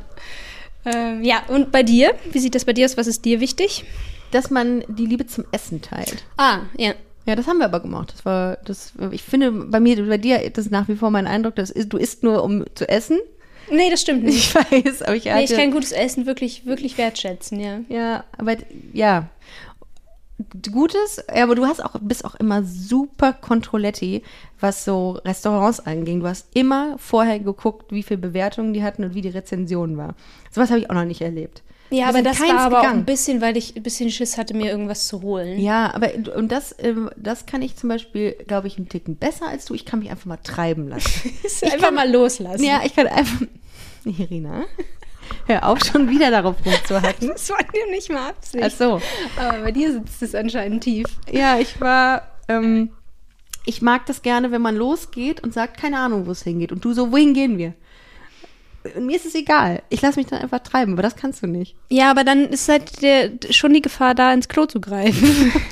Ähm, 0.87 1.23
ja, 1.23 1.43
und 1.49 1.71
bei 1.71 1.83
dir? 1.83 2.15
Wie 2.33 2.39
sieht 2.39 2.55
das 2.55 2.65
bei 2.65 2.73
dir 2.73 2.87
aus? 2.87 2.97
Was 2.97 3.07
ist 3.07 3.27
dir 3.27 3.41
wichtig? 3.41 3.85
Dass 4.31 4.51
man 4.51 4.85
die 4.89 5.07
Liebe 5.07 5.27
zum 5.27 5.45
Essen 5.53 5.81
teilt. 5.83 6.25
Ah, 6.37 6.61
ja. 6.77 6.95
Ja, 7.27 7.37
das 7.37 7.47
haben 7.47 7.59
wir 7.59 7.67
aber 7.67 7.81
gemacht. 7.81 8.13
Das 8.15 8.25
war, 8.25 8.57
das, 8.65 8.95
ich 9.11 9.23
finde, 9.23 9.53
bei 9.53 9.81
mir, 9.81 10.03
bei 10.09 10.17
dir, 10.17 10.49
das 10.49 10.65
ist 10.65 10.71
nach 10.71 10.89
wie 10.89 10.97
vor 10.97 11.11
mein 11.11 11.27
Eindruck, 11.27 11.57
dass 11.57 11.75
du 11.75 11.99
isst 11.99 12.23
nur, 12.23 12.43
um 12.43 12.65
zu 12.75 12.89
essen. 12.89 13.19
Nee, 13.71 13.91
das 13.91 14.01
stimmt 14.01 14.25
nicht. 14.25 14.55
Ich 14.71 14.87
weiß, 14.87 15.03
aber 15.03 15.15
ich 15.15 15.25
Nee, 15.27 15.45
ich 15.45 15.55
kann 15.55 15.71
gutes 15.71 15.93
Essen 15.93 16.25
wirklich, 16.25 16.65
wirklich 16.65 16.97
wertschätzen, 16.97 17.61
ja. 17.61 17.81
Ja, 17.91 18.25
aber 18.37 18.57
ja. 18.95 19.29
Gutes, 20.73 21.23
ja, 21.35 21.43
aber 21.43 21.57
du 21.57 21.67
hast 21.67 21.85
auch, 21.85 21.97
bist 22.01 22.25
auch 22.25 22.37
immer 22.37 22.63
super 22.63 23.33
Controletti, 23.33 24.23
was 24.61 24.85
so 24.85 25.21
Restaurants 25.25 25.81
anging. 25.81 26.21
Du 26.21 26.29
hast 26.29 26.47
immer 26.55 26.97
vorher 26.97 27.41
geguckt, 27.41 27.93
wie 27.93 28.05
viele 28.05 28.19
Bewertungen 28.19 28.73
die 28.73 28.85
hatten 28.85 29.05
und 29.05 29.15
wie 29.15 29.21
die 29.21 29.29
Rezension 29.29 29.97
war. 29.97 30.15
Sowas 30.51 30.71
habe 30.71 30.81
ich 30.81 30.89
auch 30.89 30.95
noch 30.95 31.05
nicht 31.05 31.21
erlebt. 31.21 31.63
Ja, 31.91 32.09
aber 32.09 32.23
das 32.23 32.39
war 32.41 32.59
aber 32.61 32.81
auch 32.81 32.85
ein 32.89 33.05
bisschen, 33.05 33.41
weil 33.41 33.57
ich 33.57 33.75
ein 33.77 33.83
bisschen 33.83 34.11
Schiss 34.11 34.37
hatte, 34.37 34.55
mir 34.55 34.71
irgendwas 34.71 35.07
zu 35.07 35.23
holen. 35.23 35.59
Ja, 35.59 35.95
aber 35.95 36.11
und 36.37 36.53
das, 36.53 36.75
ähm, 36.79 37.09
das 37.17 37.47
kann 37.47 37.63
ich 37.63 37.77
zum 37.77 37.89
Beispiel, 37.89 38.33
glaube 38.47 38.67
ich, 38.67 38.77
einen 38.77 38.89
Ticken 38.89 39.17
besser 39.17 39.49
als 39.49 39.65
du. 39.65 39.75
Ich 39.75 39.85
kann 39.87 40.01
mich 40.01 40.11
einfach 40.11 40.27
mal 40.27 40.37
treiben 40.39 40.89
lassen. 40.89 41.31
einfach 41.63 41.79
kann- 41.79 41.95
mal 41.95 42.11
loslassen. 42.11 42.63
ja, 42.65 42.81
ich 42.85 42.95
kann 42.95 43.07
einfach. 43.07 43.47
Irina, 44.05 44.65
hör 45.47 45.67
auf, 45.69 45.79
schon 45.85 46.09
wieder 46.11 46.31
darauf 46.31 46.57
rumzuhacken. 46.65 47.29
Das 47.33 47.49
war 47.51 47.59
dir 47.59 47.91
nicht 47.91 48.11
mal 48.11 48.31
Absicht. 48.31 48.65
Ach 48.65 48.71
so. 48.71 49.01
Aber 49.39 49.59
bei 49.63 49.73
dir 49.73 49.93
sitzt 49.93 50.23
es 50.23 50.35
anscheinend 50.35 50.85
tief. 50.85 51.07
Ja, 51.31 51.59
ich 51.59 51.81
war. 51.81 52.29
Ähm, 52.49 52.91
ich 53.67 53.83
mag 53.83 54.07
das 54.07 54.23
gerne, 54.23 54.51
wenn 54.51 54.63
man 54.63 54.77
losgeht 54.77 55.43
und 55.43 55.53
sagt, 55.53 55.79
keine 55.79 55.99
Ahnung, 55.99 56.27
wo 56.27 56.31
es 56.31 56.43
hingeht. 56.43 56.73
Und 56.73 56.85
du 56.87 56.95
so, 56.95 57.13
wohin 57.13 57.35
gehen 57.35 57.59
wir? 57.59 57.75
Mir 58.99 59.17
ist 59.17 59.27
es 59.27 59.35
egal. 59.35 59.83
Ich 59.89 60.03
lasse 60.03 60.19
mich 60.19 60.29
dann 60.29 60.41
einfach 60.41 60.61
treiben, 60.61 60.93
aber 60.93 61.03
das 61.03 61.17
kannst 61.17 61.43
du 61.43 61.47
nicht. 61.47 61.75
Ja, 61.91 62.11
aber 62.11 62.25
dann 62.25 62.47
ist 62.47 62.69
halt 62.69 63.03
der, 63.03 63.31
schon 63.51 63.75
die 63.75 63.83
Gefahr 63.83 64.15
da, 64.15 64.33
ins 64.33 64.49
Klo 64.49 64.67
zu 64.67 64.81
greifen. 64.81 65.53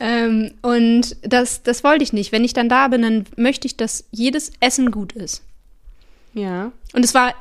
ähm, 0.00 0.52
und 0.62 1.16
das, 1.22 1.62
das 1.62 1.84
wollte 1.84 2.02
ich 2.02 2.12
nicht. 2.12 2.32
Wenn 2.32 2.44
ich 2.44 2.54
dann 2.54 2.68
da 2.68 2.88
bin, 2.88 3.02
dann 3.02 3.24
möchte 3.36 3.66
ich, 3.66 3.76
dass 3.76 4.04
jedes 4.10 4.52
Essen 4.60 4.90
gut 4.90 5.12
ist. 5.12 5.42
Ja. 6.34 6.72
Und 6.94 7.04
es 7.04 7.14
war 7.14 7.34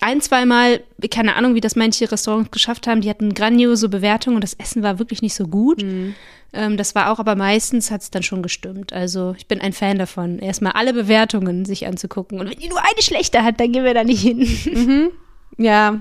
ein, 0.00 0.20
zweimal, 0.20 0.80
keine 1.10 1.34
Ahnung, 1.34 1.54
wie 1.54 1.60
das 1.60 1.76
manche 1.76 2.10
Restaurants 2.10 2.50
geschafft 2.50 2.86
haben, 2.86 3.00
die 3.00 3.10
hatten 3.10 3.34
grandiose 3.34 3.88
Bewertungen 3.88 4.36
und 4.36 4.44
das 4.44 4.54
Essen 4.54 4.82
war 4.82 4.98
wirklich 4.98 5.22
nicht 5.22 5.34
so 5.34 5.46
gut. 5.46 5.82
Ähm, 6.52 6.76
das 6.76 6.94
war 6.94 7.12
auch, 7.12 7.18
aber 7.18 7.36
meistens 7.36 7.90
hat 7.90 8.02
es 8.02 8.10
dann 8.10 8.22
schon 8.22 8.42
gestimmt. 8.42 8.92
Also 8.92 9.34
ich 9.36 9.46
bin 9.46 9.60
ein 9.60 9.72
Fan 9.72 9.98
davon, 9.98 10.38
erstmal 10.38 10.72
alle 10.72 10.94
Bewertungen 10.94 11.64
sich 11.64 11.86
anzugucken. 11.86 12.40
Und 12.40 12.50
wenn 12.50 12.58
die 12.58 12.68
nur 12.68 12.80
eine 12.80 13.02
schlechte 13.02 13.42
hat, 13.42 13.60
dann 13.60 13.72
gehen 13.72 13.84
wir 13.84 13.94
da 13.94 14.04
nicht 14.04 14.22
hin. 14.22 15.10
Ja, 15.60 16.00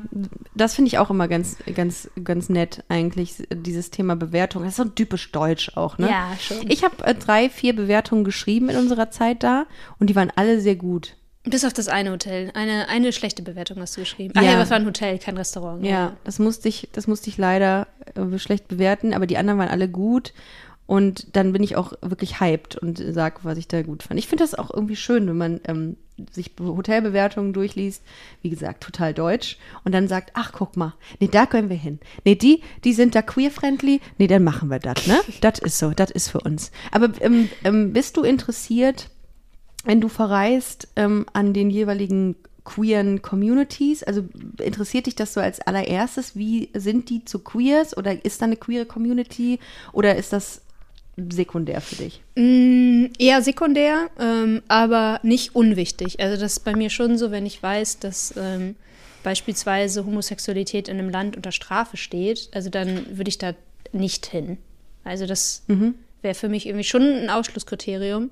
das 0.53 0.75
finde 0.75 0.89
ich 0.89 0.99
auch 0.99 1.09
immer 1.09 1.27
ganz, 1.27 1.57
ganz, 1.73 2.11
ganz 2.23 2.47
nett, 2.47 2.83
eigentlich, 2.89 3.47
dieses 3.51 3.89
Thema 3.89 4.15
Bewertung. 4.15 4.61
Das 4.61 4.73
ist 4.73 4.77
so 4.77 4.85
typisch 4.85 5.31
deutsch 5.31 5.75
auch, 5.75 5.97
ne? 5.97 6.09
Ja, 6.11 6.31
schon. 6.39 6.69
Ich 6.69 6.83
habe 6.83 7.03
äh, 7.03 7.15
drei, 7.15 7.49
vier 7.49 7.75
Bewertungen 7.75 8.23
geschrieben 8.23 8.69
in 8.69 8.77
unserer 8.77 9.09
Zeit 9.09 9.41
da 9.41 9.65
und 9.97 10.11
die 10.11 10.15
waren 10.15 10.31
alle 10.35 10.61
sehr 10.61 10.75
gut. 10.75 11.16
Bis 11.49 11.63
auf 11.65 11.73
das 11.73 11.87
eine 11.87 12.11
Hotel. 12.11 12.51
Eine, 12.53 12.87
eine 12.89 13.11
schlechte 13.13 13.41
Bewertung 13.41 13.79
hast 13.79 13.95
du 13.97 14.01
geschrieben. 14.01 14.33
Ah 14.35 14.41
Ja. 14.41 14.47
ja, 14.47 14.53
aber 14.55 14.63
es 14.63 14.69
war 14.69 14.77
ein 14.77 14.85
Hotel, 14.85 15.17
kein 15.19 15.37
Restaurant. 15.37 15.83
Ja, 15.85 16.15
das 16.23 16.39
musste 16.39 16.67
ich, 16.69 16.89
das 16.91 17.07
musste 17.07 17.29
ich 17.29 17.37
leider 17.37 17.87
äh, 18.15 18.37
schlecht 18.39 18.67
bewerten, 18.67 19.13
aber 19.13 19.27
die 19.27 19.37
anderen 19.37 19.59
waren 19.59 19.69
alle 19.69 19.87
gut. 19.87 20.33
Und 20.85 21.35
dann 21.35 21.51
bin 21.51 21.63
ich 21.63 21.75
auch 21.75 21.91
wirklich 22.01 22.39
hyped 22.39 22.77
und 22.77 23.03
sag, 23.09 23.43
was 23.43 23.57
ich 23.57 23.67
da 23.67 23.81
gut 23.81 24.03
fand. 24.03 24.17
Ich 24.19 24.27
finde 24.27 24.45
das 24.45 24.55
auch 24.55 24.73
irgendwie 24.73 24.95
schön, 24.95 25.27
wenn 25.27 25.35
man 25.37 25.59
ähm, 25.67 25.97
sich 26.31 26.55
Be- 26.55 26.63
Hotelbewertungen 26.63 27.51
durchliest, 27.51 28.01
wie 28.41 28.49
gesagt, 28.49 28.83
total 28.83 29.13
deutsch, 29.13 29.57
und 29.83 29.91
dann 29.93 30.07
sagt, 30.07 30.31
ach, 30.33 30.53
guck 30.53 30.77
mal, 30.77 30.93
nee, 31.19 31.27
da 31.29 31.45
können 31.45 31.69
wir 31.69 31.75
hin. 31.75 31.99
Nee, 32.23 32.35
die, 32.35 32.61
die 32.85 32.93
sind 32.93 33.15
da 33.15 33.21
queer-friendly, 33.21 33.99
nee, 34.17 34.27
dann 34.27 34.45
machen 34.45 34.69
wir 34.69 34.79
das, 34.79 35.07
ne? 35.07 35.19
Das 35.41 35.59
ist 35.59 35.77
so, 35.77 35.91
das 35.91 36.09
ist 36.09 36.29
für 36.29 36.39
uns. 36.39 36.71
Aber 36.91 37.09
ähm, 37.19 37.49
ähm, 37.65 37.91
bist 37.91 38.15
du 38.15 38.23
interessiert, 38.23 39.09
wenn 39.87 40.01
du 40.01 40.09
verreist, 40.09 40.89
ähm, 40.97 41.25
an 41.31 41.53
den 41.53 41.69
jeweiligen 41.69 42.35
queeren 42.65 43.21
Communities? 43.21 44.03
Also 44.03 44.25
interessiert 44.61 45.05
dich 45.05 45.15
das 45.15 45.33
so 45.33 45.39
als 45.39 45.61
allererstes? 45.61 46.35
Wie 46.35 46.69
sind 46.73 47.09
die 47.09 47.23
zu 47.23 47.39
Queers 47.39 47.95
oder 47.95 48.25
ist 48.25 48.41
da 48.41 48.45
eine 48.45 48.57
queere 48.57 48.85
Community 48.85 49.59
oder 49.93 50.17
ist 50.17 50.33
das 50.33 50.61
sekundär 51.15 51.79
für 51.79 51.95
dich? 51.95 52.21
Mm, 52.35 53.05
Eher 53.17 53.41
sekundär, 53.41 54.09
ähm, 54.19 54.61
aber 54.67 55.21
nicht 55.23 55.55
unwichtig. 55.55 56.19
Also 56.19 56.39
das 56.39 56.57
ist 56.57 56.65
bei 56.65 56.75
mir 56.75 56.89
schon 56.89 57.17
so, 57.17 57.31
wenn 57.31 57.45
ich 57.45 57.63
weiß, 57.63 57.99
dass 57.99 58.33
ähm, 58.35 58.75
beispielsweise 59.23 60.05
Homosexualität 60.05 60.89
in 60.89 60.99
einem 60.99 61.09
Land 61.09 61.37
unter 61.37 61.53
Strafe 61.53 61.95
steht, 61.95 62.49
also 62.51 62.69
dann 62.69 63.17
würde 63.17 63.29
ich 63.29 63.37
da 63.37 63.53
nicht 63.93 64.25
hin. 64.25 64.57
Also 65.05 65.25
das 65.25 65.63
wäre 66.21 66.35
für 66.35 66.49
mich 66.49 66.65
irgendwie 66.65 66.83
schon 66.83 67.03
ein 67.03 67.29
Ausschlusskriterium, 67.29 68.31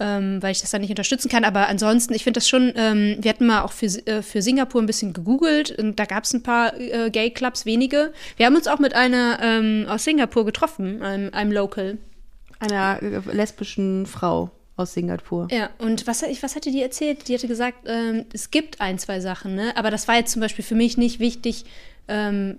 ähm, 0.00 0.42
weil 0.42 0.52
ich 0.52 0.60
das 0.60 0.70
dann 0.70 0.80
nicht 0.80 0.90
unterstützen 0.90 1.28
kann. 1.28 1.44
Aber 1.44 1.68
ansonsten, 1.68 2.14
ich 2.14 2.24
finde 2.24 2.38
das 2.38 2.48
schon, 2.48 2.72
ähm, 2.74 3.18
wir 3.20 3.28
hatten 3.28 3.46
mal 3.46 3.62
auch 3.62 3.72
für, 3.72 3.86
äh, 4.06 4.22
für 4.22 4.42
Singapur 4.42 4.82
ein 4.82 4.86
bisschen 4.86 5.12
gegoogelt 5.12 5.70
und 5.78 5.98
da 5.98 6.06
gab 6.06 6.24
es 6.24 6.32
ein 6.32 6.42
paar 6.42 6.78
äh, 6.80 7.10
Gay-Clubs, 7.10 7.66
wenige. 7.66 8.12
Wir 8.36 8.46
haben 8.46 8.56
uns 8.56 8.66
auch 8.66 8.78
mit 8.78 8.94
einer 8.94 9.38
ähm, 9.42 9.86
aus 9.88 10.04
Singapur 10.04 10.44
getroffen, 10.44 11.02
einem, 11.02 11.32
einem 11.34 11.52
Local. 11.52 11.98
Einer 12.58 13.02
äh, 13.02 13.20
lesbischen 13.32 14.06
Frau 14.06 14.50
aus 14.76 14.94
Singapur. 14.94 15.48
Ja, 15.50 15.70
und 15.78 16.06
was, 16.06 16.22
was 16.22 16.56
hatte 16.56 16.70
die 16.70 16.82
erzählt? 16.82 17.28
Die 17.28 17.34
hatte 17.34 17.48
gesagt, 17.48 17.86
ähm, 17.86 18.24
es 18.32 18.50
gibt 18.50 18.80
ein, 18.80 18.98
zwei 18.98 19.20
Sachen, 19.20 19.54
ne? 19.54 19.76
aber 19.76 19.90
das 19.90 20.08
war 20.08 20.16
jetzt 20.16 20.32
zum 20.32 20.40
Beispiel 20.40 20.64
für 20.64 20.74
mich 20.74 20.96
nicht 20.96 21.20
wichtig, 21.20 21.66
ähm, 22.08 22.58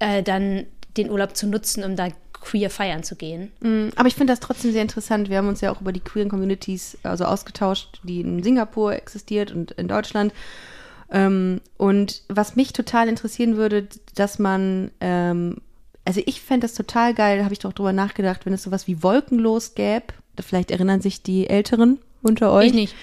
äh, 0.00 0.22
dann 0.22 0.66
den 0.96 1.10
Urlaub 1.10 1.36
zu 1.36 1.46
nutzen, 1.46 1.84
um 1.84 1.96
da 1.96 2.08
queer 2.44 2.70
feiern 2.70 3.02
zu 3.02 3.16
gehen. 3.16 3.50
Mm, 3.60 3.88
Aber 3.96 4.06
ich 4.06 4.14
finde 4.14 4.32
das 4.32 4.40
trotzdem 4.40 4.72
sehr 4.72 4.82
interessant. 4.82 5.30
Wir 5.30 5.38
haben 5.38 5.48
uns 5.48 5.60
ja 5.60 5.72
auch 5.72 5.80
über 5.80 5.92
die 5.92 6.00
queeren 6.00 6.28
Communities 6.28 6.98
also 7.02 7.24
ausgetauscht, 7.24 8.00
die 8.02 8.20
in 8.20 8.42
Singapur 8.42 8.94
existiert 8.94 9.50
und 9.52 9.72
in 9.72 9.88
Deutschland. 9.88 10.32
Ähm, 11.10 11.60
und 11.76 12.22
was 12.28 12.56
mich 12.56 12.72
total 12.72 13.08
interessieren 13.08 13.56
würde, 13.56 13.88
dass 14.14 14.38
man, 14.38 14.90
ähm, 15.00 15.56
also 16.04 16.20
ich 16.26 16.42
fände 16.42 16.66
das 16.66 16.74
total 16.74 17.14
geil, 17.14 17.44
habe 17.44 17.54
ich 17.54 17.60
doch 17.60 17.72
drüber 17.72 17.92
nachgedacht, 17.92 18.44
wenn 18.44 18.52
es 18.52 18.62
sowas 18.62 18.86
wie 18.86 19.02
Wolkenlos 19.02 19.74
gäbe. 19.74 20.06
Vielleicht 20.40 20.70
erinnern 20.70 21.00
sich 21.00 21.22
die 21.22 21.48
Älteren 21.48 21.98
unter 22.22 22.52
euch. 22.52 22.68
Ich 22.68 22.74
nicht. 22.74 22.94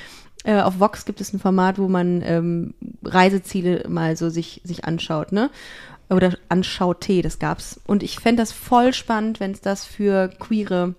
Äh, 0.44 0.62
auf 0.62 0.80
Vox 0.80 1.06
gibt 1.06 1.22
es 1.22 1.34
ein 1.34 1.40
Format, 1.40 1.78
wo 1.78 1.88
man 1.88 2.24
ähm, 2.26 2.74
Reiseziele 3.04 3.86
mal 3.88 4.18
so 4.18 4.30
sich, 4.30 4.62
sich 4.64 4.86
anschaut, 4.86 5.32
ne? 5.32 5.52
Oder 6.12 6.38
anschaute, 6.50 7.22
das 7.22 7.40
gab's. 7.40 7.80
Und 7.88 8.04
ich 8.04 8.20
fände 8.20 8.42
das 8.42 8.52
voll 8.52 8.94
spannend, 8.94 9.40
wenn 9.40 9.52
es 9.52 9.62
das 9.62 9.86
für 9.86 10.28
queere 10.28 10.96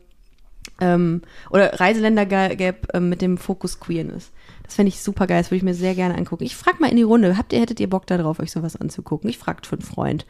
ähm, 0.80 1.22
oder 1.50 1.78
Reiseländer 1.78 2.22
gä- 2.22 2.56
gäbe 2.56 2.88
ähm, 2.94 3.08
mit 3.08 3.20
dem 3.20 3.36
Fokus 3.36 3.78
Queerness. 3.78 4.30
Das 4.62 4.76
fände 4.76 4.88
ich 4.88 5.02
super 5.02 5.26
geil, 5.26 5.42
das 5.42 5.50
würde 5.50 5.58
ich 5.58 5.62
mir 5.64 5.74
sehr 5.74 5.94
gerne 5.94 6.14
angucken. 6.14 6.44
Ich 6.44 6.56
frage 6.56 6.78
mal 6.80 6.90
in 6.90 6.96
die 6.96 7.02
Runde, 7.02 7.36
habt 7.36 7.52
ihr, 7.52 7.60
hättet 7.60 7.78
ihr 7.78 7.90
Bock 7.90 8.06
darauf, 8.06 8.40
euch 8.40 8.50
sowas 8.50 8.74
anzugucken? 8.76 9.28
Ich 9.28 9.36
fragt 9.38 9.66
für 9.66 9.76
einen 9.76 9.84
Freund. 9.84 10.24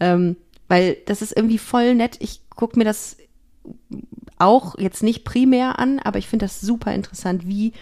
Ähm, 0.00 0.36
weil 0.68 0.96
das 1.06 1.20
ist 1.20 1.36
irgendwie 1.36 1.58
voll 1.58 1.94
nett. 1.94 2.16
Ich 2.20 2.40
gucke 2.48 2.78
mir 2.78 2.84
das 2.84 3.18
auch 4.38 4.78
jetzt 4.78 5.02
nicht 5.02 5.24
primär 5.24 5.78
an, 5.78 5.98
aber 5.98 6.18
ich 6.18 6.26
finde 6.28 6.46
das 6.46 6.60
super 6.60 6.94
interessant, 6.94 7.46
wie, 7.46 7.74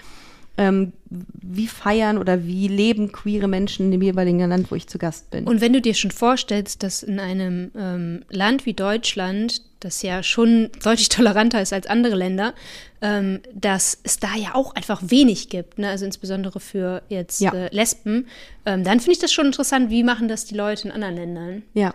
ähm, 0.61 0.92
wie 1.08 1.66
feiern 1.66 2.18
oder 2.18 2.44
wie 2.44 2.68
leben 2.68 3.11
queere 3.12 3.48
Menschen 3.48 3.86
in 3.86 3.92
dem 3.92 4.02
jeweiligen 4.02 4.38
Land, 4.48 4.70
wo 4.70 4.74
ich 4.76 4.86
zu 4.86 4.98
Gast 4.98 5.30
bin. 5.30 5.44
Und 5.46 5.61
wenn 5.61 5.72
du 5.72 5.80
dir 5.80 5.94
schon 5.94 6.11
vorstellst, 6.11 6.82
dass 6.82 7.02
in 7.02 7.18
einem 7.18 7.70
ähm, 7.76 8.22
Land 8.30 8.66
wie 8.66 8.74
Deutschland, 8.74 9.62
das 9.80 10.02
ja 10.02 10.22
schon 10.22 10.68
deutlich 10.84 11.08
toleranter 11.08 11.62
ist 11.62 11.72
als 11.72 11.86
andere 11.86 12.14
Länder, 12.14 12.52
ähm, 13.00 13.40
dass 13.54 13.98
es 14.02 14.18
da 14.18 14.34
ja 14.36 14.54
auch 14.54 14.74
einfach 14.74 15.00
wenig 15.06 15.48
gibt, 15.48 15.78
ne? 15.78 15.88
also 15.88 16.04
insbesondere 16.04 16.61
für 16.61 17.02
jetzt 17.08 17.40
Ja. 17.40 17.52
äh, 17.54 17.74
Lesben, 17.74 18.26
ähm, 18.66 18.84
dann 18.84 19.00
finde 19.00 19.12
ich 19.12 19.18
das 19.18 19.32
schon 19.32 19.46
interessant, 19.46 19.88
wie 19.90 20.04
machen 20.04 20.28
das 20.28 20.44
die 20.44 20.54
Leute 20.54 20.88
in 20.88 20.92
anderen 20.92 21.16
Ländern? 21.16 21.62
ja. 21.74 21.94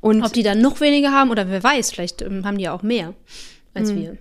Und 0.00 0.22
Ob 0.22 0.34
die 0.34 0.42
dann 0.42 0.60
noch 0.60 0.80
weniger 0.82 1.12
haben 1.12 1.30
oder 1.30 1.48
wer 1.48 1.62
weiß, 1.62 1.90
vielleicht 1.92 2.20
ähm, 2.20 2.44
haben 2.44 2.58
die 2.58 2.64
ja 2.64 2.74
auch 2.74 2.82
mehr 2.82 3.14
als 3.72 3.90
Mhm. 3.90 3.96
wir. 3.96 4.16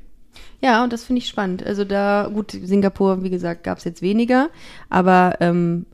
Ja, 0.64 0.82
und 0.82 0.94
das 0.94 1.04
finde 1.04 1.20
ich 1.20 1.28
spannend. 1.28 1.62
Also 1.62 1.84
da, 1.84 2.32
gut, 2.34 2.52
Singapur, 2.52 3.22
wie 3.22 3.30
gesagt, 3.30 3.66
gab 3.66 3.80
es 3.80 3.84
jetzt 3.84 4.02
weniger, 4.02 4.50
aber 4.90 5.36
ähm, 5.42 5.86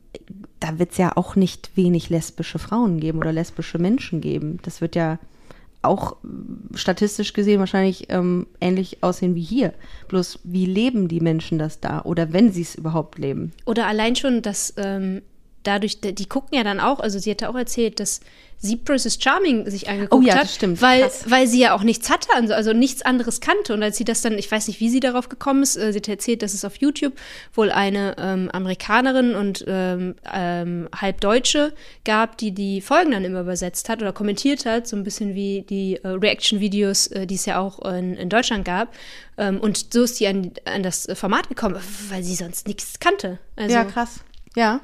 da 0.60 0.78
wird 0.78 0.92
es 0.92 0.96
ja 0.96 1.16
auch 1.16 1.34
nicht 1.34 1.72
wenig 1.74 2.08
lesbische 2.08 2.60
Frauen 2.60 3.00
geben 3.00 3.18
oder 3.18 3.32
lesbische 3.32 3.78
Menschen 3.78 4.20
geben. 4.20 4.60
Das 4.62 4.80
wird 4.80 4.94
ja 4.94 5.18
auch 5.82 6.12
äh, 6.22 6.76
statistisch 6.76 7.32
gesehen 7.32 7.58
wahrscheinlich 7.58 8.06
ähm, 8.10 8.46
ähnlich 8.60 9.02
aussehen 9.02 9.34
wie 9.34 9.42
hier. 9.42 9.74
Bloß 10.06 10.38
wie 10.44 10.66
leben 10.66 11.08
die 11.08 11.20
Menschen 11.20 11.58
das 11.58 11.80
da 11.80 12.02
oder 12.02 12.32
wenn 12.32 12.52
sie 12.52 12.62
es 12.62 12.76
überhaupt 12.76 13.18
leben? 13.18 13.52
Oder 13.66 13.88
allein 13.88 14.14
schon, 14.14 14.40
dass 14.40 14.74
ähm, 14.76 15.22
dadurch, 15.62 16.00
die 16.00 16.26
gucken 16.26 16.56
ja 16.56 16.64
dann 16.64 16.80
auch, 16.80 17.00
also 17.00 17.18
sie 17.18 17.30
hatte 17.30 17.48
auch 17.48 17.54
erzählt, 17.56 18.00
dass 18.00 18.20
sie 18.62 18.76
Princess 18.76 19.16
Charming 19.18 19.70
sich 19.70 19.88
angeguckt 19.88 20.22
Oh 20.22 20.26
ja, 20.26 20.34
hat, 20.34 20.42
das 20.42 20.54
stimmt. 20.56 20.82
weil 20.82 21.00
Krass. 21.00 21.24
weil 21.26 21.46
sie 21.46 21.60
ja 21.60 21.74
auch 21.74 21.82
nichts 21.82 22.10
hatte, 22.10 22.28
also, 22.34 22.52
also 22.52 22.74
nichts 22.74 23.00
anderes 23.00 23.40
kannte 23.40 23.72
und 23.72 23.82
als 23.82 23.96
sie 23.96 24.04
das 24.04 24.20
dann, 24.20 24.36
ich 24.36 24.52
weiß 24.52 24.68
nicht, 24.68 24.80
wie 24.80 24.90
sie 24.90 25.00
darauf 25.00 25.30
gekommen 25.30 25.62
ist, 25.62 25.76
äh, 25.76 25.92
sie 25.92 25.98
hat 25.98 26.08
erzählt, 26.08 26.42
dass 26.42 26.52
es 26.52 26.62
auf 26.66 26.76
YouTube 26.76 27.14
wohl 27.54 27.70
eine 27.70 28.16
ähm, 28.18 28.50
Amerikanerin 28.52 29.34
und 29.34 29.64
ähm, 29.66 30.14
ähm, 30.30 30.88
halb 30.94 31.22
Deutsche 31.22 31.72
gab, 32.04 32.36
die 32.36 32.52
die 32.52 32.82
Folgen 32.82 33.12
dann 33.12 33.24
immer 33.24 33.40
übersetzt 33.40 33.88
hat 33.88 34.02
oder 34.02 34.12
kommentiert 34.12 34.66
hat, 34.66 34.86
so 34.86 34.94
ein 34.94 35.04
bisschen 35.04 35.34
wie 35.34 35.62
die 35.62 35.96
äh, 35.96 36.08
Reaction-Videos, 36.08 37.06
äh, 37.08 37.26
die 37.26 37.36
es 37.36 37.46
ja 37.46 37.58
auch 37.60 37.78
in, 37.90 38.14
in 38.14 38.28
Deutschland 38.28 38.66
gab. 38.66 38.92
Ähm, 39.38 39.58
und 39.58 39.90
so 39.94 40.02
ist 40.02 40.16
sie 40.16 40.26
an, 40.26 40.52
an 40.66 40.82
das 40.82 41.08
Format 41.14 41.48
gekommen, 41.48 41.76
weil 42.10 42.22
sie 42.22 42.34
sonst 42.34 42.66
nichts 42.68 43.00
kannte. 43.00 43.38
Also, 43.56 43.74
ja, 43.74 43.84
krass. 43.84 44.20
Ja. 44.54 44.80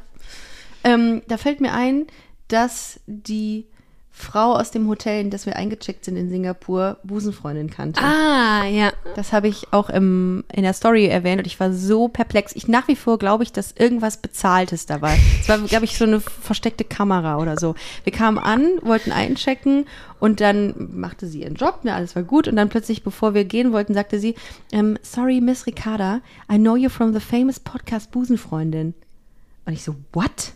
Ähm, 0.86 1.22
da 1.26 1.36
fällt 1.36 1.60
mir 1.60 1.72
ein, 1.72 2.06
dass 2.46 3.00
die 3.06 3.66
Frau 4.12 4.54
aus 4.54 4.70
dem 4.70 4.88
Hotel, 4.88 5.20
in 5.20 5.30
das 5.30 5.44
wir 5.44 5.56
eingecheckt 5.56 6.04
sind 6.04 6.16
in 6.16 6.30
Singapur, 6.30 6.98
Busenfreundin 7.02 7.68
kannte. 7.68 8.00
Ah, 8.00 8.64
ja. 8.64 8.92
Das 9.14 9.32
habe 9.32 9.48
ich 9.48 9.72
auch 9.72 9.90
im, 9.90 10.42
in 10.50 10.62
der 10.62 10.72
Story 10.72 11.06
erwähnt 11.06 11.38
und 11.38 11.46
ich 11.46 11.60
war 11.60 11.70
so 11.72 12.08
perplex. 12.08 12.56
Ich 12.56 12.66
nach 12.66 12.88
wie 12.88 12.96
vor 12.96 13.18
glaube 13.18 13.42
ich, 13.42 13.52
dass 13.52 13.72
irgendwas 13.72 14.16
Bezahltes 14.16 14.86
da 14.86 15.02
war. 15.02 15.12
Es 15.40 15.48
war, 15.48 15.58
glaube 15.58 15.84
ich, 15.84 15.98
so 15.98 16.04
eine 16.04 16.20
versteckte 16.20 16.84
Kamera 16.84 17.36
oder 17.38 17.58
so. 17.58 17.74
Wir 18.04 18.12
kamen 18.12 18.38
an, 18.38 18.66
wollten 18.80 19.12
einchecken 19.12 19.86
und 20.18 20.40
dann 20.40 20.74
machte 20.94 21.26
sie 21.26 21.42
ihren 21.42 21.56
Job, 21.56 21.84
ne, 21.84 21.92
alles 21.92 22.16
war 22.16 22.22
gut. 22.22 22.48
Und 22.48 22.56
dann 22.56 22.70
plötzlich, 22.70 23.02
bevor 23.02 23.34
wir 23.34 23.44
gehen 23.44 23.72
wollten, 23.72 23.92
sagte 23.92 24.18
sie, 24.18 24.34
ähm, 24.72 24.98
sorry, 25.02 25.42
Miss 25.42 25.66
Ricarda, 25.66 26.22
I 26.50 26.56
know 26.56 26.76
you 26.76 26.88
from 26.88 27.12
the 27.12 27.20
famous 27.20 27.60
podcast 27.60 28.12
Busenfreundin. 28.12 28.94
Und 29.66 29.72
ich 29.74 29.82
so, 29.82 29.96
what? 30.12 30.54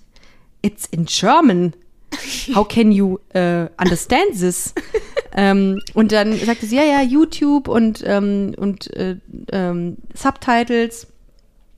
It's 0.63 0.87
in 0.87 1.07
German. 1.07 1.75
How 2.55 2.67
can 2.67 2.93
you 2.93 3.19
uh, 3.35 3.69
understand 3.79 4.33
this? 4.33 4.75
ähm, 5.33 5.81
und 5.95 6.13
dann 6.13 6.37
sagte 6.37 6.67
sie, 6.67 6.77
ja, 6.77 6.83
ja, 6.83 7.03
YouTube 7.03 7.69
und, 7.69 8.03
ähm, 8.05 8.55
und 8.57 8.93
äh, 8.97 9.17
ähm, 9.53 9.97
Subtitles. 10.15 11.07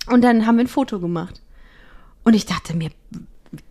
Und 0.08 0.22
dann 0.22 0.46
haben 0.46 0.56
wir 0.56 0.64
ein 0.64 0.68
Foto 0.68 1.00
gemacht. 1.00 1.42
Und 2.24 2.34
ich 2.34 2.46
dachte 2.46 2.74
mir, 2.74 2.90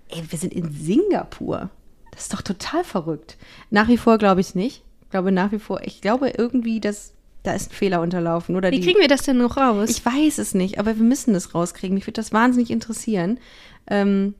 ey, 0.09 0.23
wir 0.29 0.37
sind 0.37 0.53
in 0.53 0.71
Singapur. 0.71 1.69
Das 2.11 2.23
ist 2.23 2.33
doch 2.33 2.41
total 2.41 2.83
verrückt. 2.83 3.37
Nach 3.69 3.87
wie 3.87 3.97
vor 3.97 4.17
glaube 4.17 4.41
ich 4.41 4.47
es 4.47 4.55
nicht. 4.55 4.83
Ich 5.01 5.09
glaube 5.09 5.31
nach 5.31 5.51
wie 5.51 5.59
vor, 5.59 5.81
ich 5.83 6.01
glaube 6.01 6.29
irgendwie, 6.29 6.79
dass 6.79 7.13
da 7.43 7.53
ist 7.53 7.71
ein 7.71 7.75
Fehler 7.75 8.01
unterlaufen. 8.01 8.55
Oder 8.55 8.71
Wie 8.71 8.79
die, 8.79 8.85
kriegen 8.85 8.99
wir 8.99 9.07
das 9.07 9.23
denn 9.23 9.37
noch 9.37 9.57
raus? 9.57 9.89
ich 9.89 10.05
weiß 10.05 10.37
es 10.37 10.53
nicht, 10.53 10.79
aber 10.79 10.97
wir 10.97 11.03
müssen 11.03 11.33
das 11.33 11.55
rauskriegen. 11.55 11.95
Mich 11.95 12.05
würde 12.05 12.21
das 12.21 12.31
wahnsinnig 12.31 12.69
interessieren. 12.69 13.39
Ähm, 13.87 14.35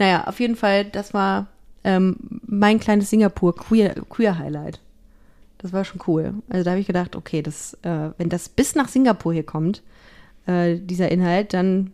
naja, 0.00 0.24
auf 0.24 0.40
jeden 0.40 0.56
Fall, 0.56 0.86
das 0.86 1.14
war 1.14 1.46
ähm, 1.84 2.16
mein 2.46 2.80
kleines 2.80 3.10
Singapur-Queer-Highlight. 3.10 4.08
Queer 4.08 4.38
Highlight. 4.38 4.80
das 5.58 5.72
war 5.72 5.84
schon 5.84 6.00
cool. 6.06 6.34
Also 6.48 6.64
da 6.64 6.70
habe 6.70 6.80
ich 6.80 6.86
gedacht, 6.86 7.14
okay, 7.14 7.42
das, 7.42 7.74
äh, 7.82 8.10
wenn 8.18 8.28
das 8.30 8.48
bis 8.48 8.74
nach 8.74 8.88
Singapur 8.88 9.32
hier 9.32 9.44
kommt, 9.44 9.82
äh, 10.46 10.76
dieser 10.78 11.10
Inhalt, 11.12 11.52
dann 11.54 11.92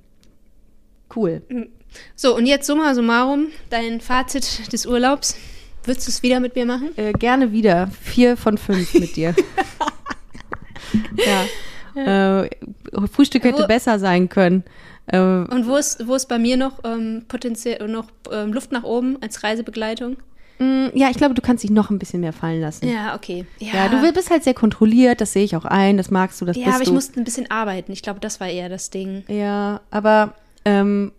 cool. 1.15 1.43
so, 2.15 2.35
und 2.37 2.47
jetzt 2.47 2.67
summa 2.67 2.95
summarum, 2.95 3.49
dein 3.71 4.01
Fazit 4.01 4.73
des 4.73 4.87
Urlaubs. 4.87 5.37
Würdest 5.85 6.07
du 6.07 6.11
es 6.11 6.23
wieder 6.23 6.41
mit 6.41 6.55
mir 6.57 6.67
machen? 6.67 6.97
Äh, 6.97 7.13
gerne 7.13 7.51
wieder. 7.53 7.89
Vier 8.03 8.37
von 8.37 8.57
fünf 8.59 8.95
mit 8.95 9.15
dir. 9.17 9.35
ja. 11.95 12.43
Äh, 12.45 12.51
Frühstück 13.13 13.45
hätte 13.45 13.63
Wo- 13.63 13.67
besser 13.67 13.99
sein 13.99 14.29
können. 14.29 14.65
Äh, 15.07 15.19
Und 15.19 15.67
wo 15.67 15.77
ist, 15.77 16.07
wo 16.07 16.15
ist 16.15 16.27
bei 16.29 16.39
mir 16.39 16.57
noch 16.57 16.81
ähm, 16.85 17.25
potenziell 17.29 17.87
noch 17.89 18.07
ähm, 18.33 18.53
Luft 18.53 18.73
nach 18.73 18.83
oben 18.85 19.21
als 19.23 19.43
Reisebegleitung? 19.43 20.17
mh, 20.59 20.91
ja, 20.95 21.11
ich 21.11 21.17
glaube, 21.17 21.35
du 21.35 21.43
kannst 21.43 21.63
dich 21.65 21.71
noch 21.71 21.91
ein 21.91 21.99
bisschen 21.99 22.21
mehr 22.21 22.33
fallen 22.33 22.61
lassen. 22.61 22.89
Ja, 22.89 23.15
okay. 23.15 23.45
Ja, 23.61 23.89
du 23.89 24.13
bist 24.13 24.31
halt 24.31 24.43
sehr 24.43 24.55
kontrolliert, 24.55 25.21
das 25.21 25.33
sehe 25.33 25.45
ich 25.45 25.55
auch 25.55 25.65
ein, 25.67 25.97
das 25.97 26.11
magst 26.11 26.41
du, 26.41 26.45
das 26.45 26.57
Ja, 26.57 26.65
bist 26.65 26.75
aber 26.77 26.83
ich 26.83 26.89
du. 26.89 26.95
musste 26.95 27.21
ein 27.21 27.25
bisschen 27.25 27.51
arbeiten. 27.51 27.93
Ich 27.93 28.03
glaube, 28.03 28.21
das 28.21 28.41
war 28.41 28.49
eher 28.49 28.69
das 28.69 28.91
Ding. 28.91 29.23
ja, 29.29 29.81
aber 29.91 30.35
ähm, 30.65 31.13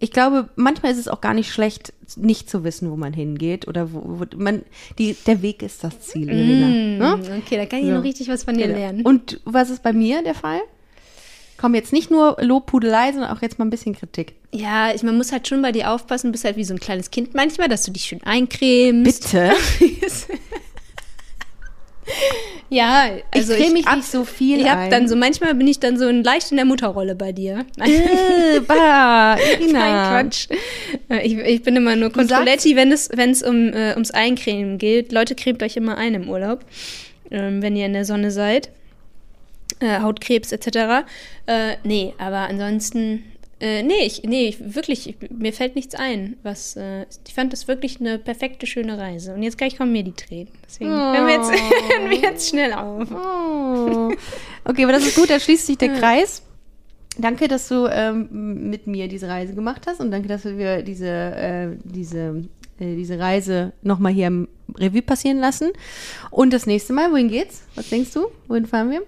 ich 0.00 0.12
glaube, 0.12 0.48
manchmal 0.56 0.92
ist 0.92 0.98
es 0.98 1.08
auch 1.08 1.20
gar 1.20 1.34
nicht 1.34 1.52
schlecht, 1.52 1.92
nicht 2.16 2.48
zu 2.48 2.62
wissen, 2.64 2.88
wo 2.90 2.96
man 2.96 3.12
hingeht 3.12 3.66
oder 3.68 3.92
wo, 3.92 4.20
wo 4.20 4.24
man 4.36 4.62
die 4.98 5.16
der 5.26 5.42
Weg 5.42 5.62
ist 5.62 5.82
das 5.84 6.00
Ziel, 6.00 6.28
Irina. 6.30 6.68
Ne? 6.68 7.16
Mm, 7.16 7.38
Okay, 7.40 7.56
da 7.56 7.66
kann 7.66 7.80
ich 7.80 7.86
So. 7.86 7.92
noch 7.92 8.04
richtig 8.04 8.28
was 8.28 8.44
von 8.44 8.56
dir 8.56 8.68
Genau. 8.68 8.78
lernen. 8.78 9.02
Und 9.02 9.40
was 9.44 9.70
ist 9.70 9.82
bei 9.82 9.92
mir 9.92 10.22
der 10.22 10.34
Fall? 10.34 10.60
Komm 11.60 11.74
jetzt 11.74 11.92
nicht 11.92 12.10
nur 12.10 12.36
Lobpudelei, 12.40 13.12
sondern 13.12 13.30
auch 13.36 13.42
jetzt 13.42 13.58
mal 13.58 13.64
ein 13.66 13.70
bisschen 13.70 13.94
Kritik. 13.94 14.34
Ja, 14.52 14.94
ich, 14.94 15.02
man 15.02 15.16
muss 15.16 15.32
halt 15.32 15.48
schon 15.48 15.60
bei 15.60 15.72
dir 15.72 15.90
aufpassen, 15.90 16.28
du 16.28 16.32
bist 16.32 16.44
halt 16.44 16.56
wie 16.56 16.64
so 16.64 16.72
ein 16.72 16.80
kleines 16.80 17.10
Kind 17.10 17.34
manchmal, 17.34 17.68
dass 17.68 17.82
du 17.82 17.90
dich 17.90 18.04
schön 18.04 18.22
eincremst. 18.22 19.32
Bitte. 19.32 19.52
Ja, 22.70 23.06
also 23.34 23.54
creme 23.54 23.72
mich 23.74 23.86
hab- 23.86 23.96
nicht 23.96 24.10
so 24.10 24.24
viel 24.24 24.60
Ich 24.60 24.68
hab 24.68 24.78
ein. 24.78 24.90
dann 24.90 25.08
so, 25.08 25.16
manchmal 25.16 25.54
bin 25.54 25.66
ich 25.66 25.78
dann 25.80 25.98
so 25.98 26.06
ein, 26.06 26.22
leicht 26.22 26.50
in 26.50 26.56
der 26.58 26.66
Mutterrolle 26.66 27.14
bei 27.14 27.32
dir. 27.32 27.64
Äh, 27.78 28.60
bah. 28.60 29.36
Nein, 29.60 29.70
Quatsch. 29.72 30.48
Äh, 31.08 31.26
Ich, 31.26 31.34
ich 31.38 31.62
bin 31.62 31.76
immer 31.76 31.96
nur 31.96 32.10
Controletti, 32.10 32.76
wenn 32.76 32.92
es, 32.92 33.08
wenn 33.14 33.30
es 33.30 33.42
um, 33.42 33.72
äh, 33.72 33.92
ums 33.92 34.10
Eincremen 34.10 34.76
geht. 34.78 35.12
Leute, 35.12 35.34
cremt 35.34 35.62
euch 35.62 35.76
immer 35.76 35.96
ein 35.96 36.14
im 36.14 36.28
Urlaub, 36.28 36.60
ähm, 37.30 37.62
wenn 37.62 37.74
ihr 37.76 37.86
in 37.86 37.94
der 37.94 38.04
Sonne 38.04 38.30
seid. 38.30 38.70
Äh, 39.80 40.00
Hautkrebs 40.00 40.52
etc. 40.52 41.06
Äh, 41.46 41.76
nee, 41.84 42.14
aber 42.18 42.48
ansonsten, 42.48 43.22
äh, 43.60 43.82
nee, 43.82 44.04
ich, 44.04 44.22
nee, 44.24 44.48
ich, 44.48 44.74
wirklich, 44.74 45.08
ich, 45.08 45.30
mir 45.30 45.52
fällt 45.52 45.76
nichts 45.76 45.94
ein. 45.94 46.36
Was, 46.42 46.76
äh, 46.76 47.06
ich 47.26 47.34
fand 47.34 47.52
das 47.52 47.68
wirklich 47.68 48.00
eine 48.00 48.18
perfekte, 48.18 48.66
schöne 48.66 48.98
Reise. 48.98 49.34
Und 49.34 49.42
jetzt 49.42 49.56
gleich 49.56 49.76
kommen 49.76 49.92
mir 49.92 50.02
die 50.02 50.12
Tränen. 50.12 50.48
Deswegen 50.66 50.90
hören, 50.90 51.26
wir 51.26 51.34
jetzt, 51.34 51.52
hören 51.92 52.10
wir 52.10 52.18
jetzt 52.18 52.48
schnell 52.48 52.72
auf. 52.72 53.08
Oh. 53.10 54.12
Okay, 54.64 54.82
aber 54.82 54.92
das 54.92 55.06
ist 55.06 55.16
gut, 55.16 55.30
da 55.30 55.38
schließt 55.38 55.66
sich 55.66 55.78
der 55.78 55.94
Kreis. 55.94 56.42
Danke, 57.16 57.48
dass 57.48 57.68
du 57.68 57.86
ähm, 57.86 58.68
mit 58.70 58.86
mir 58.86 59.08
diese 59.08 59.28
Reise 59.28 59.54
gemacht 59.54 59.86
hast 59.86 60.00
und 60.00 60.10
danke, 60.10 60.28
dass 60.28 60.44
wir 60.44 60.82
diese, 60.82 61.08
äh, 61.08 61.68
diese, 61.82 62.44
äh, 62.78 62.94
diese 62.94 63.18
Reise 63.18 63.72
nochmal 63.82 64.12
hier 64.12 64.28
im 64.28 64.48
Revue 64.76 65.02
passieren 65.02 65.38
lassen. 65.38 65.70
Und 66.30 66.52
das 66.52 66.66
nächste 66.66 66.92
Mal, 66.92 67.10
wohin 67.10 67.28
geht's? 67.28 67.64
Was 67.74 67.88
denkst 67.88 68.12
du? 68.12 68.26
Wohin 68.46 68.66
fahren 68.66 68.90
wir? 68.90 69.02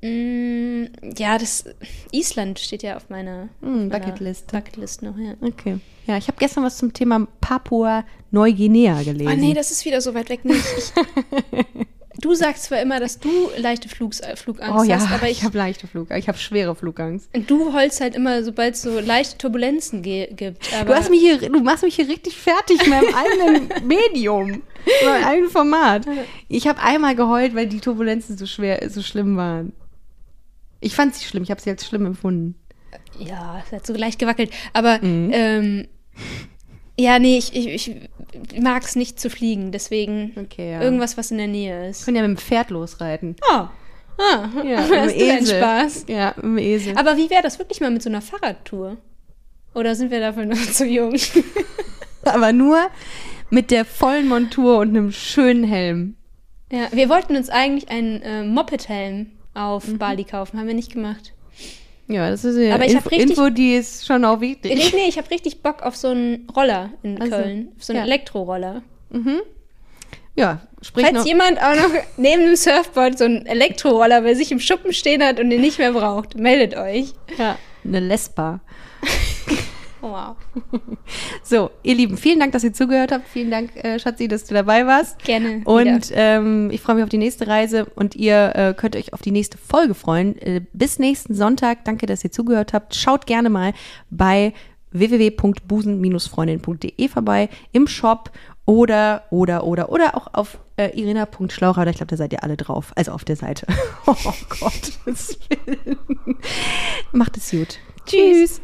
Mm, 0.00 0.84
ja, 1.16 1.38
das 1.38 1.64
Island 2.12 2.58
steht 2.58 2.82
ja 2.82 2.96
auf 2.96 3.10
meiner, 3.10 3.48
Mm, 3.60 3.88
Bucketlist. 3.88 4.52
Bucketlist 4.52 5.02
noch, 5.02 5.16
ja. 5.18 5.34
Okay. 5.40 5.78
Ja, 6.06 6.16
ich 6.16 6.28
habe 6.28 6.38
gestern 6.38 6.64
was 6.64 6.78
zum 6.78 6.92
Thema 6.92 7.26
Papua-Neuguinea 7.40 9.02
gelesen. 9.02 9.32
Oh 9.32 9.36
nee, 9.36 9.54
das 9.54 9.70
ist 9.70 9.84
wieder 9.84 10.00
so 10.00 10.14
weit 10.14 10.28
weg. 10.30 10.44
Nicht. 10.44 10.64
Ich, 10.76 10.92
du 12.20 12.34
sagst 12.34 12.64
zwar 12.64 12.80
immer, 12.80 13.00
dass 13.00 13.18
du 13.18 13.28
leichte 13.56 13.88
Flugs, 13.88 14.20
äh, 14.20 14.36
Flugangst 14.36 14.74
oh 14.78 14.82
ja, 14.84 14.96
hast, 14.96 15.10
aber 15.10 15.28
ich, 15.28 15.38
ich, 15.38 15.44
habe 15.44 15.58
leichte 15.58 15.86
Flug, 15.86 16.10
ich 16.10 16.28
habe 16.28 16.38
schwere 16.38 16.74
Flugangst. 16.74 17.28
du 17.46 17.72
heulst 17.72 18.00
halt 18.00 18.14
immer, 18.14 18.42
sobald 18.42 18.74
es 18.74 18.82
so 18.82 19.00
leichte 19.00 19.36
Turbulenzen 19.38 20.02
gibt. 20.02 20.40
Du, 20.40 20.94
hast 20.94 21.10
mich 21.10 21.20
hier, 21.20 21.38
du 21.38 21.60
machst 21.60 21.82
mich 21.82 21.96
hier 21.96 22.08
richtig 22.08 22.36
fertig 22.36 22.78
mit 22.78 22.88
meinem 22.88 23.14
eigenen 23.14 23.68
Medium, 23.86 24.48
mit 24.50 25.04
meinem 25.04 25.24
eigenen 25.24 25.50
Format. 25.50 26.06
Ich 26.48 26.66
habe 26.68 26.80
einmal 26.80 27.14
geheult, 27.16 27.54
weil 27.54 27.66
die 27.66 27.80
Turbulenzen 27.80 28.38
so 28.38 28.46
schwer, 28.46 28.88
so 28.88 29.02
schlimm 29.02 29.36
waren. 29.36 29.72
Ich 30.80 30.94
fand 30.94 31.14
sie 31.14 31.24
schlimm, 31.24 31.42
ich 31.42 31.50
habe 31.50 31.60
sie 31.60 31.70
als 31.70 31.86
schlimm 31.86 32.06
empfunden. 32.06 32.54
ja, 33.18 33.62
es 33.64 33.72
hat 33.72 33.86
so 33.86 33.92
leicht 33.94 34.18
gewackelt. 34.18 34.50
Aber 34.72 34.98
Mhm. 35.02 35.30
ähm, 35.32 35.88
ja, 36.98 37.18
nee, 37.18 37.38
ich, 37.38 37.54
ich, 37.54 37.68
ich 37.68 38.60
mag 38.60 38.82
es 38.82 38.96
nicht 38.96 39.20
zu 39.20 39.30
fliegen. 39.30 39.70
Deswegen 39.72 40.32
Okay, 40.36 40.72
ja. 40.72 40.82
irgendwas, 40.82 41.16
was 41.16 41.30
in 41.30 41.38
der 41.38 41.46
Nähe 41.48 41.88
ist. 41.90 42.00
Ich 42.00 42.04
kann 42.06 42.16
ja 42.16 42.22
mit 42.22 42.30
dem 42.30 42.36
Pferd 42.38 42.70
losreiten. 42.70 43.36
Oh, 43.50 43.66
ah, 44.18 44.48
Ja, 44.64 44.78
hast 44.78 45.14
du 45.14 45.20
Esel. 45.20 45.56
Spaß. 45.58 46.04
Ja, 46.08 46.34
mit 46.36 46.44
dem 46.44 46.58
Esel. 46.58 46.96
Aber 46.96 47.16
wie 47.16 47.30
wäre 47.30 47.42
das 47.42 47.58
wirklich 47.58 47.80
mal 47.80 47.90
mit 47.90 48.02
so 48.02 48.08
einer 48.10 48.22
Fahrradtour? 48.22 48.96
Oder 49.74 49.94
sind 49.94 50.10
wir 50.10 50.18
dafür 50.20 50.46
noch 50.46 50.56
zu 50.72 50.86
jung? 50.86 51.14
Aber 52.24 52.52
nur 52.52 52.88
mit 53.50 53.70
der 53.70 53.84
vollen 53.84 54.26
Montur 54.28 54.78
und 54.78 54.88
einem 54.88 55.12
schönen 55.12 55.64
Helm. 55.64 56.16
Ja, 56.72 56.88
wir 56.92 57.08
wollten 57.08 57.36
uns 57.36 57.48
eigentlich 57.48 57.88
einen 57.90 58.20
äh, 58.22 58.42
Moped-Helm 58.44 59.30
auf 59.58 59.86
Mhm. 59.86 59.98
Bali 59.98 60.24
kaufen, 60.24 60.58
haben 60.58 60.66
wir 60.66 60.74
nicht 60.74 60.92
gemacht. 60.92 61.32
Ja, 62.06 62.30
das 62.30 62.42
ist 62.44 62.56
ja 62.56 62.74
Aber 62.74 62.86
ich 62.86 62.96
hab 62.96 63.04
Info, 63.04 63.08
richtig- 63.10 63.30
Info, 63.36 63.50
die 63.50 63.74
ist 63.74 64.06
schon 64.06 64.24
auch 64.24 64.40
wichtig. 64.40 64.74
Nee, 64.74 64.90
nee, 64.94 65.08
ich 65.08 65.18
habe 65.18 65.30
richtig 65.30 65.62
Bock 65.62 65.82
auf 65.82 65.94
so 65.96 66.08
einen 66.08 66.48
Roller 66.56 66.90
in 67.02 67.20
Also, 67.20 67.36
Köln. 67.36 67.68
Auf 67.76 67.84
so 67.84 67.92
einen 67.92 68.00
ja. 68.00 68.06
Elektroroller. 68.06 68.82
Ja, 70.34 70.60
sprich 70.82 71.04
Falls 71.04 71.18
noch. 71.18 71.26
jemand 71.26 71.58
auch 71.60 71.74
noch 71.74 71.90
neben 72.16 72.44
dem 72.44 72.56
Surfboard 72.56 73.18
so 73.18 73.24
einen 73.24 73.44
Elektroroller 73.44 74.22
bei 74.22 74.34
sich 74.34 74.52
im 74.52 74.60
Schuppen 74.60 74.92
stehen 74.92 75.22
hat 75.22 75.38
und 75.40 75.50
den 75.50 75.60
nicht 75.60 75.78
mehr 75.78 75.92
braucht, 75.92 76.36
meldet 76.38 76.76
euch. 76.78 77.12
Ja, 77.36 77.58
eine 77.84 78.00
Lespa. 78.00 78.60
Wow. 80.00 80.36
So, 81.42 81.70
ihr 81.82 81.94
Lieben, 81.94 82.16
vielen 82.16 82.40
Dank, 82.40 82.52
dass 82.52 82.64
ihr 82.64 82.72
zugehört 82.72 83.12
habt. 83.12 83.28
Vielen 83.28 83.50
Dank, 83.50 83.76
äh, 83.76 83.98
Schatzi, 83.98 84.28
dass 84.28 84.44
du 84.44 84.54
dabei 84.54 84.86
warst. 84.86 85.22
Gerne 85.24 85.62
Und 85.64 86.10
ähm, 86.12 86.70
ich 86.70 86.80
freue 86.80 86.96
mich 86.96 87.04
auf 87.04 87.10
die 87.10 87.18
nächste 87.18 87.46
Reise 87.46 87.86
und 87.94 88.14
ihr 88.14 88.52
äh, 88.54 88.74
könnt 88.76 88.96
euch 88.96 89.12
auf 89.12 89.22
die 89.22 89.30
nächste 89.30 89.58
Folge 89.58 89.94
freuen. 89.94 90.38
Äh, 90.38 90.62
bis 90.72 90.98
nächsten 90.98 91.34
Sonntag. 91.34 91.84
Danke, 91.84 92.06
dass 92.06 92.24
ihr 92.24 92.30
zugehört 92.30 92.72
habt. 92.72 92.94
Schaut 92.94 93.26
gerne 93.26 93.50
mal 93.50 93.72
bei 94.10 94.52
www.busen-freundin.de 94.90 97.08
vorbei 97.08 97.48
im 97.72 97.86
Shop 97.86 98.30
oder, 98.64 99.24
oder, 99.30 99.64
oder, 99.64 99.90
oder 99.90 100.16
auch 100.16 100.34
auf 100.34 100.58
äh, 100.76 100.98
irina.schlaucher. 100.98 101.86
Ich 101.86 101.96
glaube, 101.96 102.10
da 102.10 102.16
seid 102.16 102.32
ihr 102.32 102.42
alle 102.42 102.56
drauf. 102.56 102.92
Also 102.96 103.12
auf 103.12 103.24
der 103.24 103.36
Seite. 103.36 103.66
Oh 104.06 104.14
Gott. 104.48 104.92
Macht 107.12 107.36
es 107.36 107.50
gut. 107.50 107.78
Tschüss. 108.06 108.62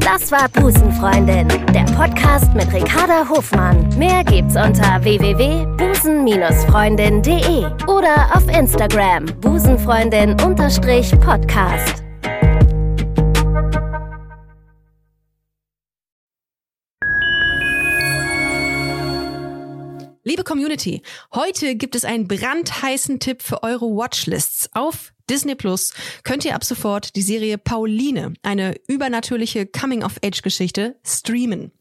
Das 0.00 0.32
war 0.32 0.48
Busenfreundin, 0.48 1.46
der 1.74 1.84
Podcast 1.94 2.54
mit 2.54 2.72
Ricarda 2.72 3.28
Hofmann. 3.28 3.86
Mehr 3.98 4.24
gibt's 4.24 4.56
unter 4.56 5.04
www.busen-freundin.de 5.04 7.66
oder 7.86 8.34
auf 8.34 8.48
Instagram 8.48 9.26
busenfreundin-podcast. 9.40 12.06
Liebe 20.28 20.42
Community, 20.42 21.02
heute 21.34 21.76
gibt 21.76 21.94
es 21.94 22.04
einen 22.04 22.26
brandheißen 22.26 23.20
Tipp 23.20 23.42
für 23.42 23.62
eure 23.62 23.86
Watchlists. 23.86 24.68
Auf 24.72 25.12
Disney 25.28 25.54
Plus 25.54 25.92
könnt 26.22 26.44
ihr 26.44 26.54
ab 26.54 26.64
sofort 26.64 27.16
die 27.16 27.22
Serie 27.22 27.58
Pauline, 27.58 28.34
eine 28.42 28.74
übernatürliche 28.86 29.66
Coming-of-Age-Geschichte, 29.66 30.96
streamen. 31.04 31.72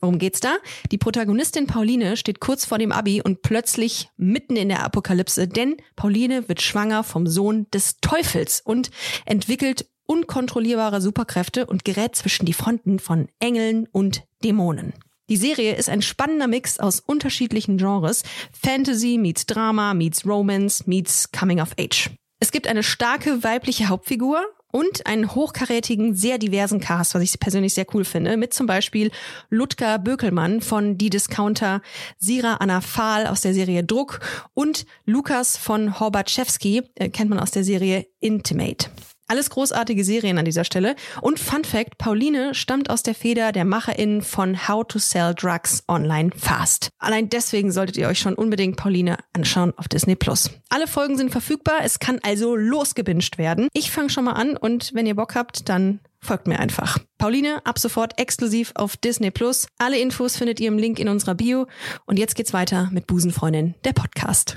Worum 0.00 0.18
geht's 0.18 0.40
da? 0.40 0.56
Die 0.90 0.98
Protagonistin 0.98 1.66
Pauline 1.66 2.16
steht 2.16 2.40
kurz 2.40 2.64
vor 2.64 2.78
dem 2.78 2.92
Abi 2.92 3.22
und 3.22 3.42
plötzlich 3.42 4.10
mitten 4.16 4.56
in 4.56 4.68
der 4.68 4.82
Apokalypse, 4.82 5.46
denn 5.46 5.76
Pauline 5.96 6.48
wird 6.48 6.60
schwanger 6.60 7.04
vom 7.04 7.26
Sohn 7.26 7.66
des 7.70 7.98
Teufels 8.00 8.60
und 8.60 8.90
entwickelt 9.26 9.86
unkontrollierbare 10.06 11.00
Superkräfte 11.00 11.66
und 11.66 11.84
gerät 11.84 12.16
zwischen 12.16 12.46
die 12.46 12.52
Fronten 12.52 12.98
von 12.98 13.28
Engeln 13.38 13.86
und 13.92 14.24
Dämonen. 14.42 14.92
Die 15.28 15.36
Serie 15.36 15.76
ist 15.76 15.88
ein 15.88 16.02
spannender 16.02 16.48
Mix 16.48 16.78
aus 16.78 17.00
unterschiedlichen 17.00 17.78
Genres. 17.78 18.22
Fantasy 18.52 19.16
meets 19.18 19.46
Drama, 19.46 19.94
meets 19.94 20.26
Romance, 20.26 20.84
meets 20.86 21.30
Coming 21.32 21.60
of 21.60 21.70
Age. 21.78 22.10
Es 22.42 22.50
gibt 22.50 22.66
eine 22.66 22.82
starke 22.82 23.44
weibliche 23.44 23.88
Hauptfigur 23.88 24.42
und 24.72 25.06
einen 25.06 25.32
hochkarätigen, 25.32 26.16
sehr 26.16 26.38
diversen 26.38 26.80
Cast, 26.80 27.14
was 27.14 27.22
ich 27.22 27.38
persönlich 27.38 27.72
sehr 27.72 27.86
cool 27.94 28.04
finde, 28.04 28.36
mit 28.36 28.52
zum 28.52 28.66
Beispiel 28.66 29.12
Ludger 29.48 30.00
Bökelmann 30.00 30.60
von 30.60 30.98
Die 30.98 31.08
Discounter, 31.08 31.82
Sira 32.18 32.54
Anna 32.54 32.80
Fahl 32.80 33.28
aus 33.28 33.42
der 33.42 33.54
Serie 33.54 33.84
Druck 33.84 34.18
und 34.54 34.86
Lukas 35.04 35.56
von 35.56 36.00
Horbatschewski, 36.00 36.82
äh, 36.96 37.10
kennt 37.10 37.30
man 37.30 37.38
aus 37.38 37.52
der 37.52 37.62
Serie 37.62 38.08
Intimate. 38.18 38.90
Alles 39.28 39.50
großartige 39.50 40.04
Serien 40.04 40.38
an 40.38 40.44
dieser 40.44 40.64
Stelle. 40.64 40.94
Und 41.20 41.40
Fun 41.40 41.64
Fact, 41.64 41.98
Pauline 41.98 42.54
stammt 42.54 42.90
aus 42.90 43.02
der 43.02 43.14
Feder 43.14 43.52
der 43.52 43.64
MacherInnen 43.64 44.22
von 44.22 44.68
How 44.68 44.86
to 44.86 44.98
Sell 44.98 45.34
Drugs 45.34 45.84
Online 45.88 46.30
Fast. 46.36 46.90
Allein 46.98 47.30
deswegen 47.30 47.72
solltet 47.72 47.96
ihr 47.96 48.08
euch 48.08 48.18
schon 48.18 48.34
unbedingt 48.34 48.76
Pauline 48.76 49.16
anschauen 49.32 49.72
auf 49.76 49.88
Disney 49.88 50.16
Plus. 50.16 50.50
Alle 50.68 50.86
Folgen 50.86 51.16
sind 51.16 51.30
verfügbar, 51.30 51.80
es 51.82 51.98
kann 51.98 52.18
also 52.22 52.56
losgebinged 52.56 53.38
werden. 53.38 53.68
Ich 53.72 53.90
fange 53.90 54.10
schon 54.10 54.24
mal 54.24 54.32
an 54.32 54.56
und 54.56 54.92
wenn 54.94 55.06
ihr 55.06 55.16
Bock 55.16 55.34
habt, 55.34 55.68
dann 55.68 56.00
folgt 56.20 56.46
mir 56.46 56.58
einfach. 56.58 56.98
Pauline, 57.18 57.64
ab 57.64 57.78
sofort 57.78 58.18
exklusiv 58.18 58.72
auf 58.74 58.96
Disney 58.96 59.30
Plus. 59.30 59.66
Alle 59.78 59.98
Infos 59.98 60.36
findet 60.36 60.60
ihr 60.60 60.68
im 60.68 60.78
Link 60.78 60.98
in 60.98 61.08
unserer 61.08 61.34
Bio. 61.34 61.66
Und 62.06 62.18
jetzt 62.18 62.34
geht's 62.36 62.52
weiter 62.52 62.88
mit 62.92 63.06
Busenfreundin, 63.06 63.74
der 63.84 63.92
Podcast. 63.92 64.56